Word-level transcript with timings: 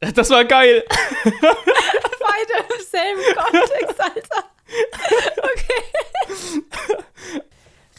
Das 0.00 0.30
war 0.30 0.44
geil. 0.46 0.82
Beide 1.24 2.64
im 2.74 2.84
selben 2.90 3.20
Kontext, 3.36 4.00
Alter. 4.00 4.44
Okay. 5.38 6.62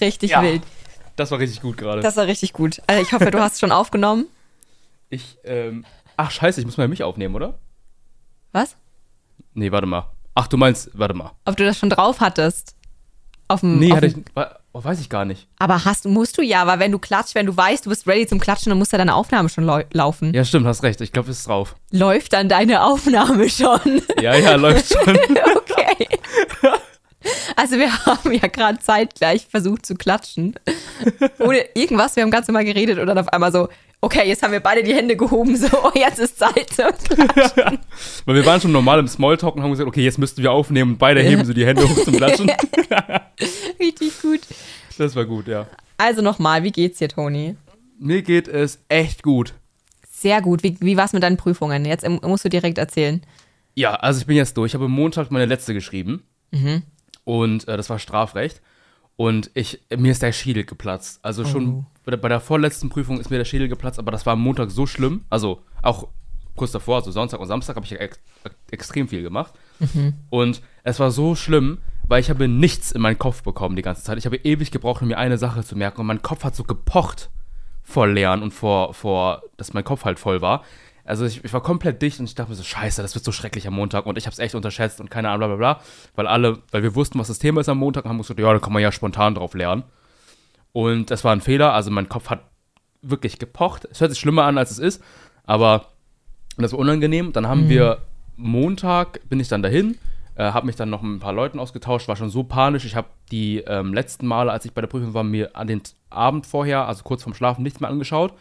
Richtig 0.01 0.31
Ja. 0.31 0.41
wild. 0.41 0.63
Das 1.15 1.29
war 1.31 1.39
richtig 1.39 1.61
gut 1.61 1.77
gerade. 1.77 2.01
Das 2.01 2.15
war 2.17 2.25
richtig 2.25 2.53
gut. 2.53 2.81
Also 2.87 3.01
ich 3.03 3.11
hoffe, 3.13 3.29
du 3.29 3.39
hast 3.39 3.53
es 3.53 3.59
schon 3.59 3.71
aufgenommen. 3.71 4.25
Ich, 5.09 5.37
ähm. 5.43 5.85
Ach, 6.17 6.31
scheiße, 6.31 6.59
ich 6.59 6.65
muss 6.65 6.77
mal 6.77 6.87
mich 6.87 7.03
aufnehmen, 7.03 7.35
oder? 7.35 7.59
Was? 8.52 8.76
Nee, 9.54 9.72
warte 9.72 9.86
mal. 9.88 10.10
Ach, 10.33 10.47
du 10.47 10.58
meinst, 10.58 10.90
warte 10.94 11.13
mal. 11.13 11.31
Ob 11.46 11.56
du 11.58 11.65
das 11.65 11.78
schon 11.78 11.90
drauf 11.90 12.20
hattest? 12.20 12.76
Auf 13.47 13.60
dem, 13.60 13.79
Nee, 13.79 13.92
auf 13.92 13.97
hatte 13.97 14.08
ich. 14.08 14.15
Oh, 14.74 14.81
weiß 14.81 15.01
ich 15.01 15.10
gar 15.10 15.26
nicht. 15.26 15.47
Aber 15.60 15.83
hast, 15.83 16.05
musst 16.05 16.38
du 16.38 16.41
ja, 16.41 16.66
weil 16.66 16.80
wenn 16.80 16.94
du 16.94 16.99
klatscht, 16.99 17.35
wenn 17.35 17.45
du 17.45 17.55
weißt, 17.55 17.85
du 17.85 17.90
bist 17.90 18.08
ready 18.08 18.26
zum 18.26 18.40
Klatschen, 18.40 18.70
dann 18.70 18.77
muss 18.77 18.91
ja 18.91 18.98
deine 18.98 19.16
Aufnahme 19.16 19.49
schon 19.49 19.66
lau 19.66 19.81
laufen. 19.91 20.34
Ja, 20.34 20.45
stimmt, 20.45 20.66
hast 20.66 20.84
recht. 20.84 21.02
Ich 21.02 21.12
glaube, 21.12 21.30
es 21.30 21.40
ist 21.40 21.48
drauf. 21.48 21.76
Läuft 21.91 22.31
dann 22.31 22.48
deine 22.48 22.84
Aufnahme 22.84 23.49
schon? 23.49 24.02
Ja, 24.22 24.36
ja, 24.36 24.55
läuft 24.55 24.94
schon. 24.94 25.18
okay. 25.55 26.08
Also 27.55 27.78
wir 27.78 28.05
haben 28.05 28.31
ja 28.31 28.48
gerade 28.48 28.80
zeitgleich 28.80 29.45
versucht 29.45 29.86
zu 29.86 29.95
klatschen. 29.95 30.55
Ohne 31.40 31.66
irgendwas, 31.76 32.16
wir 32.16 32.23
haben 32.23 32.31
ganz 32.31 32.48
normal 32.48 32.66
geredet 32.66 32.98
und 32.98 33.08
dann 33.08 33.17
auf 33.17 33.28
einmal 33.28 33.52
so, 33.52 33.67
okay, 34.02 34.28
jetzt 34.28 34.41
haben 34.44 34.52
wir 34.52 34.60
beide 34.60 34.84
die 34.84 34.94
Hände 34.94 35.16
gehoben, 35.16 35.55
so, 35.55 35.68
oh, 35.84 35.91
jetzt 35.96 36.20
ist 36.20 36.38
Zeit 36.38 36.70
zum 36.70 37.18
Klatschen. 37.18 37.80
Weil 38.26 38.36
wir 38.36 38.46
waren 38.46 38.59
schon 38.59 38.72
normal 38.72 39.00
im 39.00 39.08
Smalltalk 39.08 39.55
und 39.55 39.64
haben 39.64 39.72
gesagt, 39.72 39.88
okay, 39.88 40.04
jetzt 40.04 40.18
müssten 40.18 40.42
wir 40.42 40.52
aufnehmen 40.52 40.94
und 40.94 40.98
beide 40.98 41.22
heben 41.22 41.46
so 41.46 41.54
die 41.54 41.66
Hände 41.66 41.88
hoch 41.88 42.04
zum 42.04 42.16
Klatschen. 42.16 42.52
Richtig 43.80 44.22
gut. 44.22 44.42
Das 44.98 45.16
war 45.16 45.26
gut, 45.26 45.48
ja. 45.48 45.68
Also 45.98 46.22
nochmal, 46.22 46.64
wie 46.64 46.72
geht's 46.72 46.98
dir, 46.98 47.08
Toni? 47.08 47.56
Mir 48.00 48.23
geht 48.23 48.48
es 48.48 48.80
echt 48.90 49.22
gut. 49.22 49.54
Sehr 50.09 50.42
gut. 50.42 50.64
Wie, 50.64 50.78
wie 50.81 50.98
war's 50.98 51.14
mit 51.14 51.23
deinen 51.23 51.38
Prüfungen? 51.38 51.86
Jetzt 51.86 52.04
ähm, 52.04 52.20
musst 52.23 52.44
du 52.44 52.50
direkt 52.50 52.80
erzählen. 52.80 53.22
Ja, 53.76 53.94
also 53.95 54.20
ich 54.20 54.26
bin 54.26 54.36
jetzt 54.36 54.58
durch. 54.58 54.72
Ich 54.72 54.73
habe 54.76 54.86
am 54.86 54.92
Montag 54.92 55.31
meine 55.31 55.45
letzte 55.45 55.73
geschrieben. 55.73 56.23
Und 57.23 57.68
äh, 57.68 57.78
das 57.78 57.90
war 57.90 58.00
Strafrecht. 58.00 58.62
Und 59.16 59.52
ich, 59.53 59.81
mir 59.95 60.12
ist 60.12 60.22
der 60.22 60.31
Schädel 60.31 60.64
geplatzt. 60.64 61.20
Also 61.22 61.45
schon 61.45 61.66
der, 61.66 61.86
bei 62.05 62.30
der 62.30 62.39
vorletzten 62.39 62.89
Prüfung 62.89 63.19
ist 63.19 63.30
mir 63.30 63.38
der 63.38 63.45
Schädel 63.45 63.67
geplatzt, 63.67 63.99
aber 63.99 64.11
das 64.11 64.25
war 64.25 64.33
am 64.33 64.41
Montag 64.41 64.71
so 64.71 64.85
schlimm. 64.85 65.25
Also 65.30 65.61
auch 65.81 66.07
kurz 66.55 66.71
davor, 66.71 66.97
also 66.97 67.11
Sonntag 67.11 67.39
und 67.39 67.47
Samstag, 67.47 67.75
habe 67.75 67.85
ich 67.85 67.99
ex 67.99 68.19
extrem 68.71 69.07
viel 69.07 69.21
gemacht. 69.23 69.53
Und 70.29 70.61
es 70.83 70.99
war 70.99 71.11
so 71.11 71.35
schlimm, 71.35 71.79
weil 72.07 72.19
ich 72.19 72.29
habe 72.29 72.47
nichts 72.47 72.91
in 72.91 73.02
meinen 73.02 73.19
Kopf 73.19 73.44
bekommen 73.44 73.75
die 73.75 73.81
ganze 73.81 74.03
Zeit. 74.03 74.17
Ich 74.17 74.25
habe 74.25 74.38
ewig 74.38 74.72
gebraucht, 74.72 75.02
um 75.02 75.07
mir 75.07 75.17
eine 75.17 75.38
Sache 75.38 75.63
zu 75.63 75.77
merken. 75.77 76.02
Und 76.02 76.07
mein 76.07 76.22
Kopf 76.22 76.44
hat 76.44 76.55
so 76.55 76.63
gepocht 76.63 77.29
vor 77.83 78.07
Lernen 78.07 78.44
und 78.44 78.52
vor, 78.52 78.94
vor 78.94 79.44
dass 79.57 79.73
mein 79.73 79.83
Kopf 79.83 80.05
halt 80.05 80.19
voll 80.19 80.41
war. 80.41 80.63
Also 81.03 81.25
ich, 81.25 81.44
ich 81.44 81.53
war 81.53 81.61
komplett 81.61 82.02
dicht 82.02 82.19
und 82.19 82.25
ich 82.25 82.35
dachte 82.35 82.52
mir 82.52 82.55
so, 82.55 82.63
scheiße, 82.63 83.02
das 83.02 83.16
wird 83.16 83.25
so 83.25 83.31
schrecklich 83.31 83.67
am 83.67 83.73
Montag 83.73 84.05
und 84.05 84.17
ich 84.17 84.25
habe 84.25 84.33
es 84.33 84.39
echt 84.39 84.55
unterschätzt 84.55 85.02
und 85.02 85.09
keine 85.09 85.29
Ahnung, 85.29 85.39
bla 85.39 85.55
bla 85.55 85.73
bla. 85.73 85.81
Weil 86.16 86.27
alle, 86.27 86.59
weil 86.72 86.83
wir 86.83 86.95
wussten, 86.95 87.19
was 87.19 87.27
das 87.27 87.39
Thema 87.39 87.61
ist 87.61 87.69
am 87.69 87.79
Montag, 87.79 88.05
haben 88.05 88.17
wir 88.17 88.23
gesagt, 88.23 88.39
ja, 88.39 88.53
da 88.53 88.59
kann 88.59 88.73
man 88.73 88.81
ja 88.81 88.91
spontan 88.91 89.35
drauf 89.35 89.53
lernen. 89.53 89.83
Und 90.73 91.11
das 91.11 91.23
war 91.23 91.33
ein 91.33 91.41
Fehler, 91.41 91.73
also 91.73 91.91
mein 91.91 92.09
Kopf 92.09 92.30
hat 92.30 92.44
wirklich 93.02 93.39
gepocht. 93.39 93.88
Es 93.91 94.02
hört 94.02 94.11
sich 94.11 94.19
schlimmer 94.19 94.44
an, 94.44 94.58
als 94.58 94.72
es 94.72 94.80
ist, 94.80 95.03
aber 95.44 95.88
das 96.58 96.72
war 96.72 96.80
unangenehm. 96.80 97.33
Dann 97.33 97.47
haben 97.47 97.69
wir 97.69 98.00
Montag, 98.38 99.28
bin 99.30 99.39
ich 99.39 99.47
dann 99.47 99.63
dahin, 99.63 99.97
äh, 100.36 100.52
habe 100.52 100.66
mich 100.66 100.75
dann 100.75 100.89
noch 100.89 101.02
mit 101.02 101.17
ein 101.17 101.19
paar 101.19 101.33
Leuten 101.33 101.59
ausgetauscht, 101.59 102.08
war 102.08 102.16
schon 102.16 102.30
so 102.30 102.44
panisch. 102.44 102.86
Ich 102.86 102.95
habe 102.95 103.08
die 103.31 103.59
ähm, 103.59 103.94
letzten 103.94 104.28
Male, 104.28 104.52
als 104.52 104.66
ich 104.66 104.73
bei 104.73 104.81
der 104.81 104.88
Prüfung 104.88 105.13
war, 105.13 105.23
mir 105.23 105.55
an 105.55 105.67
den 105.67 105.81
Abend 106.09 106.45
vorher, 106.45 106.88
also 106.88 107.03
kurz 107.03 107.23
vorm 107.23 107.33
Schlafen, 107.33 107.63
nichts 107.63 107.80
mehr 107.80 107.89
angeschaut. 107.89 108.33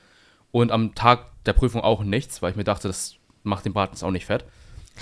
Und 0.50 0.72
am 0.72 0.94
Tag 0.94 1.26
der 1.46 1.52
Prüfung 1.52 1.80
auch 1.80 2.02
nichts, 2.02 2.42
weil 2.42 2.50
ich 2.50 2.56
mir 2.56 2.64
dachte, 2.64 2.88
das 2.88 3.16
macht 3.42 3.64
den 3.64 3.72
Braten 3.72 3.94
jetzt 3.94 4.02
auch 4.02 4.10
nicht 4.10 4.26
fett. 4.26 4.44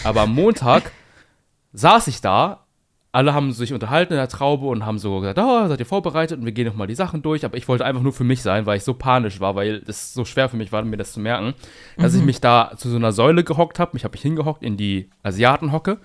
Aber 0.04 0.22
am 0.22 0.34
Montag 0.34 0.92
saß 1.72 2.06
ich 2.06 2.20
da, 2.20 2.66
alle 3.10 3.32
haben 3.34 3.52
sich 3.52 3.72
unterhalten 3.72 4.12
in 4.12 4.18
der 4.18 4.28
Traube 4.28 4.66
und 4.66 4.84
haben 4.84 4.98
so 4.98 5.20
gesagt, 5.20 5.38
oh, 5.38 5.66
seid 5.66 5.80
ihr 5.80 5.86
vorbereitet 5.86 6.38
und 6.38 6.44
wir 6.44 6.52
gehen 6.52 6.66
nochmal 6.66 6.86
die 6.86 6.94
Sachen 6.94 7.22
durch. 7.22 7.44
Aber 7.44 7.56
ich 7.56 7.66
wollte 7.66 7.84
einfach 7.84 8.02
nur 8.02 8.12
für 8.12 8.24
mich 8.24 8.42
sein, 8.42 8.66
weil 8.66 8.76
ich 8.76 8.84
so 8.84 8.92
panisch 8.94 9.40
war, 9.40 9.54
weil 9.54 9.82
es 9.86 10.12
so 10.12 10.24
schwer 10.26 10.48
für 10.48 10.56
mich 10.56 10.72
war, 10.72 10.82
mir 10.84 10.96
das 10.98 11.12
zu 11.14 11.20
merken, 11.20 11.54
dass 11.96 12.14
ich 12.14 12.22
mich 12.22 12.40
da 12.40 12.72
zu 12.76 12.90
so 12.90 12.96
einer 12.96 13.12
Säule 13.12 13.44
gehockt 13.44 13.78
habe. 13.78 13.92
Mich 13.94 14.04
habe 14.04 14.14
ich 14.16 14.22
hingehockt 14.22 14.62
in 14.62 14.76
die 14.76 15.08
Asiatenhocke. 15.22 15.98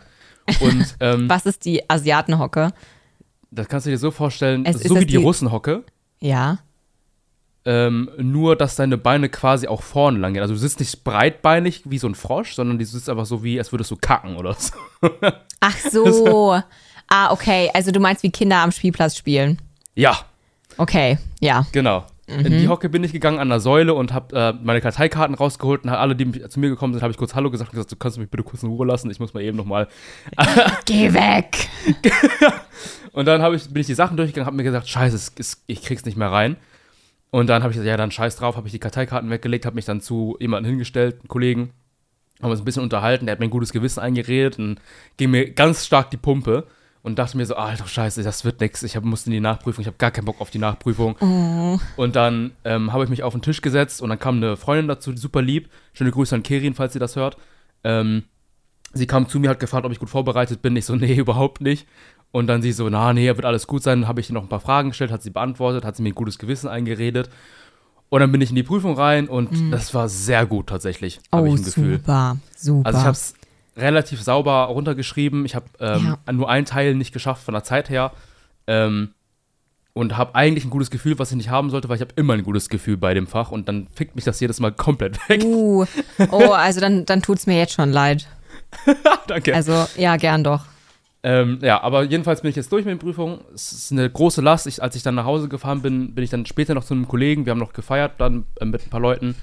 Und 0.62 0.96
ähm, 1.02 1.30
Was 1.30 1.46
ist 1.46 1.66
die 1.66 1.90
Asiatenhocke? 1.90 2.72
das 3.52 3.68
kannst 3.68 3.86
du 3.86 3.92
dir 3.92 3.98
so 4.00 4.10
vorstellen, 4.10 4.66
Es- 4.66 4.82
so 4.82 4.96
wie 4.96 5.02
die 5.02 5.06
die- 5.08 5.16
Russenhocke. 5.18 5.84
Ja. 6.22 6.60
Ähm, 7.66 8.10
nur, 8.18 8.58
dass 8.58 8.76
deine 8.76 8.98
Beine 8.98 9.30
quasi 9.30 9.68
auch 9.68 9.82
vorne 9.84 10.20
lang 10.20 10.34
gehen. 10.34 10.42
Also 10.42 10.54
du 10.54 10.60
sitzt 10.60 10.80
nicht 10.82 11.04
breitbeinig 11.06 11.84
wie 11.86 11.98
so 11.98 12.08
ein 12.08 12.16
Frosch, 12.16 12.56
sondern 12.56 12.78
du 12.78 12.86
sitzt 12.86 13.10
einfach 13.10 13.26
so 13.26 13.42
wie, 13.44 13.58
als 13.58 13.72
würdest 13.72 13.90
du 13.92 13.96
kacken 13.96 14.36
oder 14.36 14.54
so. 14.54 14.74
Ach 15.62 15.78
so. 15.92 16.60
Ah, 17.14 17.32
okay. 17.32 17.70
Also 17.74 17.92
du 17.92 18.00
meinst 18.00 18.24
wie 18.24 18.32
Kinder 18.32 18.58
am 18.58 18.72
Spielplatz 18.72 19.16
spielen. 19.18 19.62
ja, 19.96 20.26
Okay, 20.78 21.20
ja. 21.40 21.66
genau. 21.72 22.06
In 22.26 22.58
die 22.58 22.68
Hocke 22.70 22.90
bin 22.90 23.04
ich 23.04 23.12
gegangen 23.12 23.38
an 23.38 23.50
der 23.50 23.60
Säule 23.60 23.94
und 23.94 24.14
habe 24.14 24.36
äh, 24.36 24.54
meine 24.64 24.80
Karteikarten 24.82 25.36
rausgeholt 25.36 25.84
und 25.84 25.90
alle, 25.90 26.16
die 26.16 26.48
zu 26.48 26.60
mir 26.60 26.70
gekommen 26.70 26.94
sind, 26.94 27.04
habe 27.04 27.12
ich 27.12 27.18
kurz 27.18 27.36
Hallo 27.36 27.52
gesagt 27.52 27.72
und 27.72 27.76
gesagt, 27.76 27.92
du 27.92 27.96
kannst 27.98 28.18
mich 28.18 28.30
bitte 28.30 28.44
kurz 28.44 28.64
in 28.64 28.70
Ruhe 28.70 28.88
lassen, 28.88 29.12
ich 29.12 29.20
muss 29.20 29.34
mal 29.34 29.44
eben 29.44 29.58
nochmal. 29.58 29.88
Geh 30.86 31.14
weg. 31.14 31.70
Und 33.12 33.26
dann 33.26 33.54
ich, 33.54 33.70
bin 33.70 33.82
ich 33.82 33.88
die 33.88 33.94
Sachen 33.94 34.18
durchgegangen, 34.18 34.48
habe 34.48 34.56
mir 34.56 34.64
gesagt, 34.64 34.88
scheiße, 34.88 35.34
ich 35.68 35.84
krieg's 35.84 36.06
nicht 36.06 36.18
mehr 36.18 36.32
rein. 36.32 36.56
Und 37.30 37.48
dann 37.48 37.62
habe 37.62 37.72
ich 37.72 37.76
gesagt, 37.76 37.90
ja, 37.90 37.98
dann 37.98 38.10
scheiß 38.10 38.38
drauf, 38.38 38.56
habe 38.56 38.68
ich 38.68 38.72
die 38.72 38.80
Karteikarten 38.80 39.30
weggelegt, 39.30 39.68
habe 39.68 39.76
mich 39.76 39.86
dann 39.86 40.02
zu 40.02 40.36
jemandem 40.40 40.72
hingestellt, 40.72 41.20
einen 41.20 41.28
Kollegen, 41.28 41.74
haben 42.42 42.50
uns 42.50 42.62
ein 42.62 42.66
bisschen 42.66 42.82
unterhalten, 42.82 43.28
der 43.28 43.34
hat 43.34 43.40
mir 43.40 43.48
ein 43.48 43.52
gutes 43.52 43.72
Gewissen 43.72 44.00
eingeredet 44.00 44.58
und 44.58 44.80
ging 45.18 45.30
mir 45.30 45.52
ganz 45.52 45.86
stark 45.86 46.10
die 46.10 46.18
Pumpe 46.18 46.66
und 47.04 47.20
dachte 47.20 47.38
mir 47.38 47.46
so, 47.46 47.56
alter 47.56 47.86
Scheiße, 47.86 48.24
das 48.24 48.44
wird 48.46 48.60
nix, 48.62 48.82
ich 48.82 48.96
hab, 48.96 49.04
musste 49.04 49.30
in 49.30 49.34
die 49.34 49.40
Nachprüfung, 49.40 49.82
ich 49.82 49.88
habe 49.88 49.98
gar 49.98 50.10
keinen 50.12 50.26
Bock 50.26 50.40
auf 50.42 50.50
die 50.50 50.58
Nachprüfung. 50.58 51.16
Und 51.98 52.16
dann 52.16 52.52
ähm, 52.64 52.92
habe 52.94 53.04
ich 53.04 53.10
mich 53.10 53.22
auf 53.24 53.34
den 53.34 53.42
Tisch 53.42 53.62
gesetzt 53.62 54.02
und 54.02 54.10
dann 54.10 54.20
kam 54.20 54.38
eine 54.38 54.58
Freundin 54.58 54.88
dazu, 54.88 55.12
die 55.12 55.18
super 55.20 55.42
lieb, 55.42 55.70
schöne 55.94 56.12
Grüße 56.12 56.34
an 56.34 56.44
Kerin, 56.44 56.74
falls 56.76 56.94
sie 56.94 57.00
das 57.00 57.16
hört. 57.16 57.38
Ähm, 57.84 58.24
sie 58.94 59.06
kam 59.08 59.28
zu 59.28 59.40
mir, 59.40 59.50
hat 59.50 59.60
gefragt, 59.60 59.86
ob 59.86 59.92
ich 59.92 60.00
gut 60.00 60.10
vorbereitet 60.10 60.62
bin. 60.62 60.76
Ich 60.76 60.86
so, 60.86 60.96
nee, 60.96 61.14
überhaupt 61.18 61.62
nicht. 61.62 61.88
Und 62.32 62.48
dann 62.48 62.62
sie 62.64 62.72
so, 62.72 62.90
na, 62.90 63.14
nee, 63.14 63.28
wird 63.28 63.46
alles 63.46 63.68
gut 63.68 63.84
sein. 63.84 64.08
Habe 64.08 64.20
ich 64.22 64.30
ihr 64.30 64.34
noch 64.34 64.42
ein 64.44 64.50
paar 64.50 64.60
Fragen 64.62 64.90
gestellt, 64.90 65.12
hat 65.12 65.22
sie 65.22 65.30
beantwortet, 65.30 65.86
hat 65.86 65.96
sie 65.98 66.02
mir 66.04 66.10
ein 66.10 66.16
gutes 66.16 66.40
Gewissen 66.40 66.68
eingeredet. 66.68 67.30
Und 68.10 68.20
dann 68.22 68.32
bin 68.32 68.42
ich 68.42 68.50
in 68.50 68.56
die 68.56 68.64
Prüfung 68.64 68.96
rein 68.96 69.28
und 69.28 69.50
das 69.72 69.94
war 69.94 70.08
sehr 70.08 70.46
gut 70.46 70.68
tatsächlich, 70.68 71.20
habe 71.32 71.50
Oh, 71.50 71.54
ich 71.56 71.62
ein 71.62 71.66
Gefühl. 71.66 71.98
super. 71.98 72.38
Super. 72.56 72.86
Also 72.88 73.00
ich 73.00 73.06
habe 73.06 73.14
es 73.14 73.34
relativ 73.78 74.22
sauber 74.22 74.64
runtergeschrieben. 74.66 75.46
Ich 75.46 75.56
habe 75.56 75.66
ähm, 75.80 76.18
Ja. 76.26 76.34
nur 76.34 76.50
einen 76.50 76.66
Teil 76.66 76.96
nicht 76.96 77.14
geschafft 77.14 77.44
von 77.44 77.54
der 77.54 77.64
Zeit 77.64 77.90
her. 77.90 78.12
Ähm, 78.68 79.10
und 79.94 80.18
habe 80.18 80.34
eigentlich 80.34 80.66
ein 80.66 80.72
gutes 80.72 80.90
Gefühl, 80.90 81.20
was 81.20 81.30
ich 81.30 81.38
nicht 81.38 81.50
haben 81.50 81.70
sollte, 81.70 81.88
weil 81.88 81.98
ich 81.98 82.02
habe 82.02 82.14
immer 82.16 82.34
ein 82.34 82.44
gutes 82.44 82.68
Gefühl 82.70 82.98
bei 82.98 83.14
dem 83.14 83.28
Fach 83.28 83.52
und 83.52 83.68
dann 83.68 83.88
fickt 83.94 84.16
mich 84.16 84.26
das 84.26 84.40
jedes 84.40 84.60
Mal 84.60 84.72
komplett 84.72 85.30
weg. 85.30 85.44
Uh, 85.44 85.86
oh, 86.32 86.50
also 86.52 86.80
dann, 86.82 87.06
dann 87.06 87.22
tut's 87.22 87.46
mir 87.46 87.58
jetzt 87.60 87.74
schon 87.74 87.92
leid. 87.92 88.28
Danke. 89.28 89.54
Also, 89.54 89.86
ja, 89.96 90.18
gern 90.18 90.44
doch. 90.44 90.66
Ähm, 91.22 91.60
ja, 91.62 91.82
aber 91.82 92.04
jedenfalls 92.04 92.42
bin 92.42 92.50
ich 92.50 92.56
jetzt 92.56 92.72
durch 92.72 92.86
mit 92.86 92.92
den 92.92 93.00
Prüfungen. 93.00 93.40
Es 93.54 93.72
ist 93.72 93.92
eine 93.92 94.10
große 94.10 94.42
Last. 94.42 94.66
Ich, 94.68 94.82
als 94.82 94.96
ich 94.96 95.04
dann 95.04 95.16
nach 95.16 95.26
Hause 95.26 95.48
gefahren 95.48 95.82
bin, 95.84 96.16
bin 96.16 96.24
ich 96.24 96.32
dann 96.32 96.46
später 96.48 96.74
noch 96.74 96.84
zu 96.84 96.94
einem 96.96 97.08
Kollegen. 97.08 97.46
Wir 97.46 97.52
haben 97.52 97.60
noch 97.60 97.72
gefeiert 97.74 98.14
dann 98.18 98.46
äh, 98.60 98.66
mit 98.66 98.86
ein 98.86 98.90
paar 98.90 99.00
Leuten. 99.00 99.36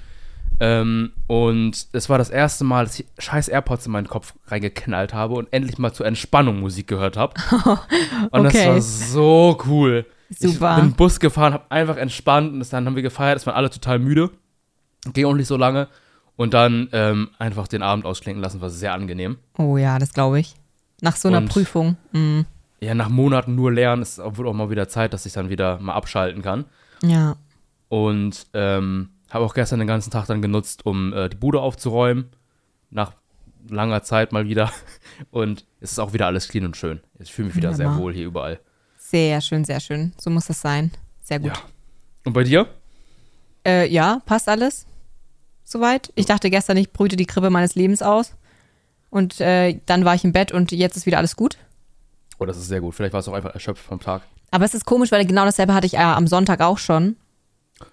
Ähm, 0.63 1.11
und 1.25 1.87
es 1.91 2.07
war 2.07 2.19
das 2.19 2.29
erste 2.29 2.63
Mal, 2.63 2.85
dass 2.85 2.99
ich 2.99 3.07
scheiß 3.17 3.47
AirPods 3.47 3.87
in 3.87 3.91
meinen 3.93 4.07
Kopf 4.07 4.35
reingeknallt 4.45 5.11
habe 5.11 5.33
und 5.33 5.51
endlich 5.51 5.79
mal 5.79 5.91
zur 5.91 6.05
Entspannung 6.05 6.59
Musik 6.59 6.85
gehört 6.87 7.17
habe. 7.17 7.33
Und 8.31 8.43
das 8.43 8.53
Okay. 8.53 8.67
war 8.67 8.79
so 8.81 9.57
cool. 9.65 10.05
Super. 10.29 10.75
Ich 10.77 10.83
bin 10.83 10.93
Bus 10.93 11.19
gefahren, 11.19 11.53
habe 11.53 11.65
einfach 11.69 11.97
entspannt 11.97 12.53
und 12.53 12.71
dann 12.73 12.85
haben 12.85 12.95
wir 12.95 13.01
gefeiert. 13.01 13.37
Es 13.37 13.45
waren 13.47 13.55
alle 13.55 13.69
total 13.71 13.97
müde. 13.99 14.29
Ging 15.13 15.25
auch 15.25 15.33
nicht 15.33 15.47
so 15.47 15.57
lange. 15.57 15.87
Und 16.37 16.53
dann 16.53 16.87
ähm, 16.93 17.29
einfach 17.39 17.67
den 17.67 17.81
Abend 17.81 18.05
ausklinken 18.05 18.41
lassen, 18.41 18.61
war 18.61 18.69
sehr 18.69 18.93
angenehm. 18.93 19.37
Oh 19.57 19.77
ja, 19.77 19.97
das 19.99 20.13
glaube 20.13 20.39
ich. 20.39 20.53
Nach 21.01 21.15
so 21.15 21.27
einer 21.27 21.39
Und- 21.39 21.49
Prüfung. 21.49 21.97
Mm. 22.13 22.41
ja, 22.79 22.93
nach 22.93 23.09
Monaten 23.09 23.55
nur 23.55 23.71
lernen, 23.73 24.03
ist 24.03 24.19
auch, 24.19 24.37
wird 24.37 24.47
auch 24.47 24.53
mal 24.53 24.69
wieder 24.69 24.87
Zeit, 24.87 25.11
dass 25.13 25.25
ich 25.25 25.33
dann 25.33 25.49
wieder 25.49 25.79
mal 25.79 25.93
abschalten 25.95 26.41
kann. 26.43 26.65
Ja. 27.03 27.35
Und 27.89 28.45
ähm, 28.53 29.09
habe 29.33 29.45
auch 29.45 29.53
gestern 29.53 29.79
den 29.79 29.87
ganzen 29.87 30.11
Tag 30.11 30.25
dann 30.27 30.41
genutzt, 30.41 30.85
um 30.85 31.13
äh, 31.13 31.29
die 31.29 31.37
Bude 31.37 31.59
aufzuräumen. 31.61 32.29
Nach 32.89 33.13
langer 33.69 34.03
Zeit 34.03 34.31
mal 34.31 34.47
wieder. 34.47 34.71
Und 35.31 35.65
es 35.79 35.91
ist 35.93 35.99
auch 35.99 36.13
wieder 36.13 36.25
alles 36.27 36.47
clean 36.47 36.65
und 36.65 36.75
schön. 36.77 36.99
Ich 37.19 37.31
fühle 37.33 37.47
mich 37.47 37.55
wieder 37.55 37.73
sehr 37.73 37.85
Wunderbar. 37.87 38.03
wohl 38.03 38.13
hier 38.13 38.25
überall. 38.25 38.59
Sehr 38.97 39.39
schön, 39.41 39.65
sehr 39.65 39.79
schön. 39.79 40.13
So 40.19 40.29
muss 40.29 40.47
das 40.47 40.61
sein. 40.61 40.91
Sehr 41.21 41.39
gut. 41.39 41.49
Ja. 41.55 41.61
Und 42.25 42.33
bei 42.33 42.43
dir? 42.43 42.67
Äh, 43.65 43.87
ja, 43.91 44.21
passt 44.25 44.49
alles. 44.49 44.85
Soweit. 45.63 46.11
Ich 46.15 46.25
dachte 46.25 46.49
gestern, 46.49 46.77
ich 46.77 46.91
brüte 46.91 47.15
die 47.15 47.25
Krippe 47.25 47.49
meines 47.49 47.75
Lebens 47.75 48.01
aus. 48.01 48.35
Und 49.09 49.39
äh, 49.41 49.79
dann 49.85 50.05
war 50.05 50.15
ich 50.15 50.23
im 50.23 50.31
Bett 50.31 50.51
und 50.51 50.71
jetzt 50.71 50.97
ist 50.97 51.05
wieder 51.05 51.17
alles 51.17 51.35
gut. 51.35 51.57
Oh, 52.39 52.45
das 52.45 52.57
ist 52.57 52.67
sehr 52.67 52.81
gut. 52.81 52.95
Vielleicht 52.95 53.13
war 53.13 53.19
es 53.19 53.27
auch 53.27 53.33
einfach 53.33 53.53
erschöpft 53.53 53.83
vom 53.85 53.99
Tag. 53.99 54.23
Aber 54.49 54.65
es 54.65 54.73
ist 54.73 54.85
komisch, 54.85 55.11
weil 55.11 55.25
genau 55.25 55.45
dasselbe 55.45 55.73
hatte 55.73 55.85
ich 55.87 55.93
äh, 55.95 55.97
am 55.97 56.27
Sonntag 56.27 56.61
auch 56.61 56.77
schon. 56.77 57.15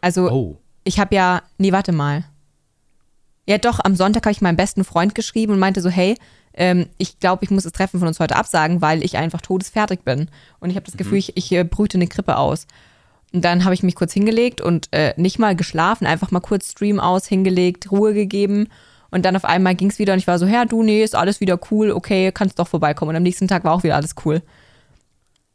Also, 0.00 0.30
Oh. 0.30 0.58
Ich 0.84 0.98
habe 0.98 1.14
ja. 1.14 1.42
Nee, 1.58 1.72
warte 1.72 1.92
mal. 1.92 2.24
Ja, 3.46 3.58
doch, 3.58 3.80
am 3.82 3.96
Sonntag 3.96 4.24
habe 4.26 4.32
ich 4.32 4.42
meinem 4.42 4.56
besten 4.56 4.84
Freund 4.84 5.14
geschrieben 5.14 5.54
und 5.54 5.58
meinte 5.58 5.80
so, 5.80 5.88
hey, 5.88 6.16
ähm, 6.52 6.86
ich 6.98 7.18
glaube, 7.18 7.44
ich 7.44 7.50
muss 7.50 7.62
das 7.62 7.72
Treffen 7.72 7.98
von 7.98 8.08
uns 8.08 8.20
heute 8.20 8.36
absagen, 8.36 8.82
weil 8.82 9.02
ich 9.02 9.16
einfach 9.16 9.40
todesfertig 9.40 10.00
bin. 10.00 10.28
Und 10.60 10.70
ich 10.70 10.76
habe 10.76 10.84
das 10.84 10.94
Mhm. 10.94 10.98
Gefühl, 10.98 11.18
ich, 11.18 11.36
ich 11.36 11.52
äh, 11.52 11.64
brüte 11.64 11.96
eine 11.96 12.08
Grippe 12.08 12.36
aus. 12.36 12.66
Und 13.32 13.44
dann 13.44 13.64
habe 13.64 13.74
ich 13.74 13.82
mich 13.82 13.94
kurz 13.94 14.12
hingelegt 14.12 14.60
und 14.60 14.88
äh, 14.92 15.14
nicht 15.16 15.38
mal 15.38 15.54
geschlafen, 15.54 16.06
einfach 16.06 16.30
mal 16.30 16.40
kurz 16.40 16.72
Stream 16.72 16.98
aus, 17.00 17.26
hingelegt, 17.26 17.90
Ruhe 17.90 18.12
gegeben. 18.14 18.68
Und 19.10 19.24
dann 19.24 19.36
auf 19.36 19.44
einmal 19.44 19.74
ging 19.74 19.88
es 19.88 19.98
wieder 19.98 20.12
und 20.12 20.18
ich 20.18 20.26
war 20.26 20.38
so, 20.38 20.46
ja, 20.46 20.64
du, 20.64 20.82
nee, 20.82 21.02
ist 21.02 21.14
alles 21.14 21.40
wieder 21.40 21.58
cool, 21.70 21.90
okay, 21.90 22.32
kannst 22.32 22.58
doch 22.58 22.68
vorbeikommen. 22.68 23.10
Und 23.10 23.16
am 23.16 23.22
nächsten 23.22 23.48
Tag 23.48 23.64
war 23.64 23.72
auch 23.72 23.82
wieder 23.82 23.96
alles 23.96 24.14
cool. 24.24 24.42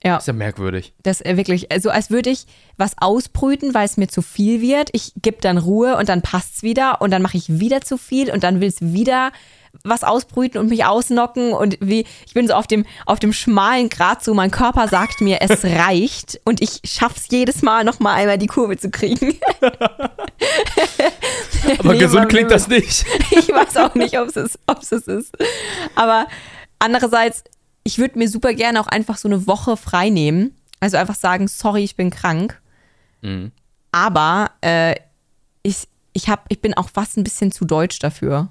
Ja. 0.03 0.17
Ist 0.17 0.27
ja 0.27 0.33
merkwürdig. 0.33 0.94
Das 1.03 1.21
äh, 1.21 1.38
wirklich, 1.38 1.69
so 1.81 1.89
als 1.89 2.09
würde 2.09 2.29
ich 2.29 2.45
was 2.77 2.94
ausbrüten, 2.97 3.73
weil 3.73 3.85
es 3.85 3.97
mir 3.97 4.07
zu 4.07 4.21
viel 4.21 4.61
wird. 4.61 4.89
Ich 4.91 5.13
gebe 5.21 5.38
dann 5.39 5.57
Ruhe 5.57 5.95
und 5.97 6.09
dann 6.09 6.21
passt's 6.21 6.61
wieder 6.61 7.01
und 7.01 7.11
dann 7.11 7.21
mache 7.21 7.38
ich 7.38 7.59
wieder 7.59 7.81
zu 7.81 7.97
viel 7.97 8.29
und 8.31 8.44
dann 8.44 8.59
will 8.59 8.67
es 8.67 8.81
wieder 8.81 9.31
was 9.83 10.03
ausbrüten 10.03 10.59
und 10.59 10.69
mich 10.69 10.85
ausnocken 10.85 11.51
und 11.51 11.77
wie 11.81 12.05
ich 12.27 12.33
bin 12.33 12.47
so 12.47 12.53
auf 12.53 12.67
dem 12.67 12.85
auf 13.07 13.19
dem 13.19 13.33
schmalen 13.33 13.89
Grat 13.89 14.23
so 14.23 14.35
mein 14.35 14.51
Körper 14.51 14.88
sagt 14.88 15.19
mir 15.19 15.39
es 15.41 15.63
reicht 15.63 16.39
und 16.45 16.61
ich 16.61 16.81
schaff's 16.85 17.25
jedes 17.31 17.63
Mal 17.63 17.83
noch 17.83 18.00
mal 18.00 18.13
einmal 18.13 18.38
die 18.38 18.45
Kurve 18.47 18.77
zu 18.77 18.91
kriegen. 18.91 19.39
Aber 21.79 21.94
Nee, 21.94 22.00
gesund 22.00 22.29
klingt 22.29 22.51
das 22.51 22.67
nicht. 22.67 23.05
ich 23.31 23.50
weiß 23.50 23.77
auch 23.77 23.95
nicht, 23.95 24.19
ob 24.19 24.27
es 24.27 24.35
ist, 24.35 24.59
es 24.91 25.07
ist. 25.07 25.35
Aber 25.95 26.27
andererseits, 26.79 27.44
ich 27.83 27.97
würde 27.97 28.18
mir 28.18 28.30
super 28.30 28.53
gerne 28.53 28.80
auch 28.80 28.88
einfach 28.88 29.18
so 29.18 29.27
eine 29.27 29.47
Woche 29.47 29.77
frei 29.77 30.09
nehmen. 30.09 30.56
Also 30.80 30.97
einfach 30.97 31.15
sagen, 31.15 31.47
sorry, 31.47 31.83
ich 31.83 31.95
bin 31.95 32.09
krank. 32.09 32.62
Mhm. 33.21 33.51
Aber 33.91 34.51
äh, 34.62 34.95
ich, 35.62 35.88
ich, 36.13 36.30
hab, 36.30 36.45
ich 36.50 36.62
bin 36.62 36.74
auch 36.74 36.89
fast 36.89 37.18
ein 37.18 37.24
bisschen 37.24 37.51
zu 37.51 37.65
deutsch 37.65 38.00
dafür. 38.00 38.50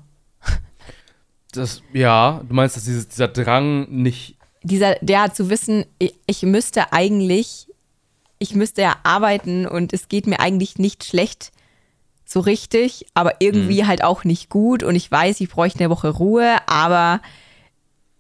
Das, 1.53 1.83
ja, 1.93 2.43
du 2.49 2.55
meinst, 2.55 2.77
dass 2.77 2.85
dieses, 2.85 3.09
dieser 3.09 3.29
Drang 3.29 3.87
nicht. 3.91 4.39
Dieser, 4.63 4.95
der 5.03 5.35
zu 5.35 5.51
wissen, 5.51 5.85
ich, 5.99 6.15
ich 6.27 6.43
müsste 6.45 6.95
eigentlich, 6.95 7.69
ich 8.39 8.55
müsste 8.55 8.81
ja 8.81 8.97
arbeiten 9.03 9.67
und 9.67 9.93
es 9.93 10.09
geht 10.09 10.27
mir 10.27 10.41
eigentlich 10.41 10.79
nicht 10.79 11.05
schlecht 11.05 11.53
so 12.25 12.41
richtig, 12.41 13.07
aber 13.13 13.35
irgendwie 13.41 13.85
halt 13.85 14.03
auch 14.03 14.25
nicht 14.25 14.49
gut 14.49 14.83
und 14.83 14.95
ich 14.95 15.11
weiß, 15.11 15.41
ich 15.43 15.51
bräuchte 15.51 15.81
eine 15.81 15.91
Woche 15.91 16.09
Ruhe, 16.09 16.57
aber 16.67 17.21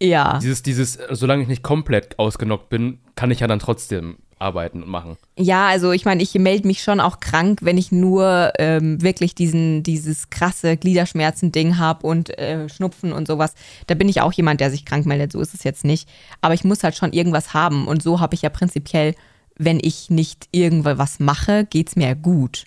ja. 0.02 0.38
Dieses, 0.38 0.62
dieses, 0.62 0.98
solange 1.10 1.42
ich 1.42 1.48
nicht 1.48 1.62
komplett 1.62 2.18
ausgenockt 2.18 2.68
bin, 2.68 2.98
kann 3.14 3.30
ich 3.30 3.40
ja 3.40 3.46
dann 3.46 3.58
trotzdem 3.58 4.16
arbeiten 4.38 4.82
und 4.82 4.88
machen. 4.88 5.16
Ja, 5.38 5.68
also 5.68 5.92
ich 5.92 6.04
meine, 6.04 6.22
ich 6.22 6.34
melde 6.34 6.66
mich 6.66 6.82
schon 6.82 7.00
auch 7.00 7.20
krank, 7.20 7.60
wenn 7.62 7.78
ich 7.78 7.92
nur 7.92 8.52
ähm, 8.58 9.00
wirklich 9.00 9.34
diesen, 9.34 9.84
dieses 9.84 10.30
krasse 10.30 10.76
Gliederschmerzen-Ding 10.76 11.78
habe 11.78 12.06
und 12.06 12.36
äh, 12.38 12.68
Schnupfen 12.68 13.12
und 13.12 13.28
sowas. 13.28 13.54
Da 13.86 13.94
bin 13.94 14.08
ich 14.08 14.20
auch 14.20 14.32
jemand, 14.32 14.60
der 14.60 14.70
sich 14.70 14.84
krank 14.84 15.06
meldet, 15.06 15.32
so 15.32 15.40
ist 15.40 15.54
es 15.54 15.62
jetzt 15.62 15.84
nicht. 15.84 16.08
Aber 16.40 16.54
ich 16.54 16.64
muss 16.64 16.82
halt 16.82 16.96
schon 16.96 17.12
irgendwas 17.12 17.54
haben 17.54 17.86
und 17.86 18.02
so 18.02 18.20
habe 18.20 18.34
ich 18.34 18.42
ja 18.42 18.50
prinzipiell, 18.50 19.14
wenn 19.56 19.78
ich 19.80 20.10
nicht 20.10 20.48
irgendwas 20.50 21.20
mache, 21.20 21.64
geht's 21.64 21.94
mir 21.94 22.16
gut. 22.16 22.64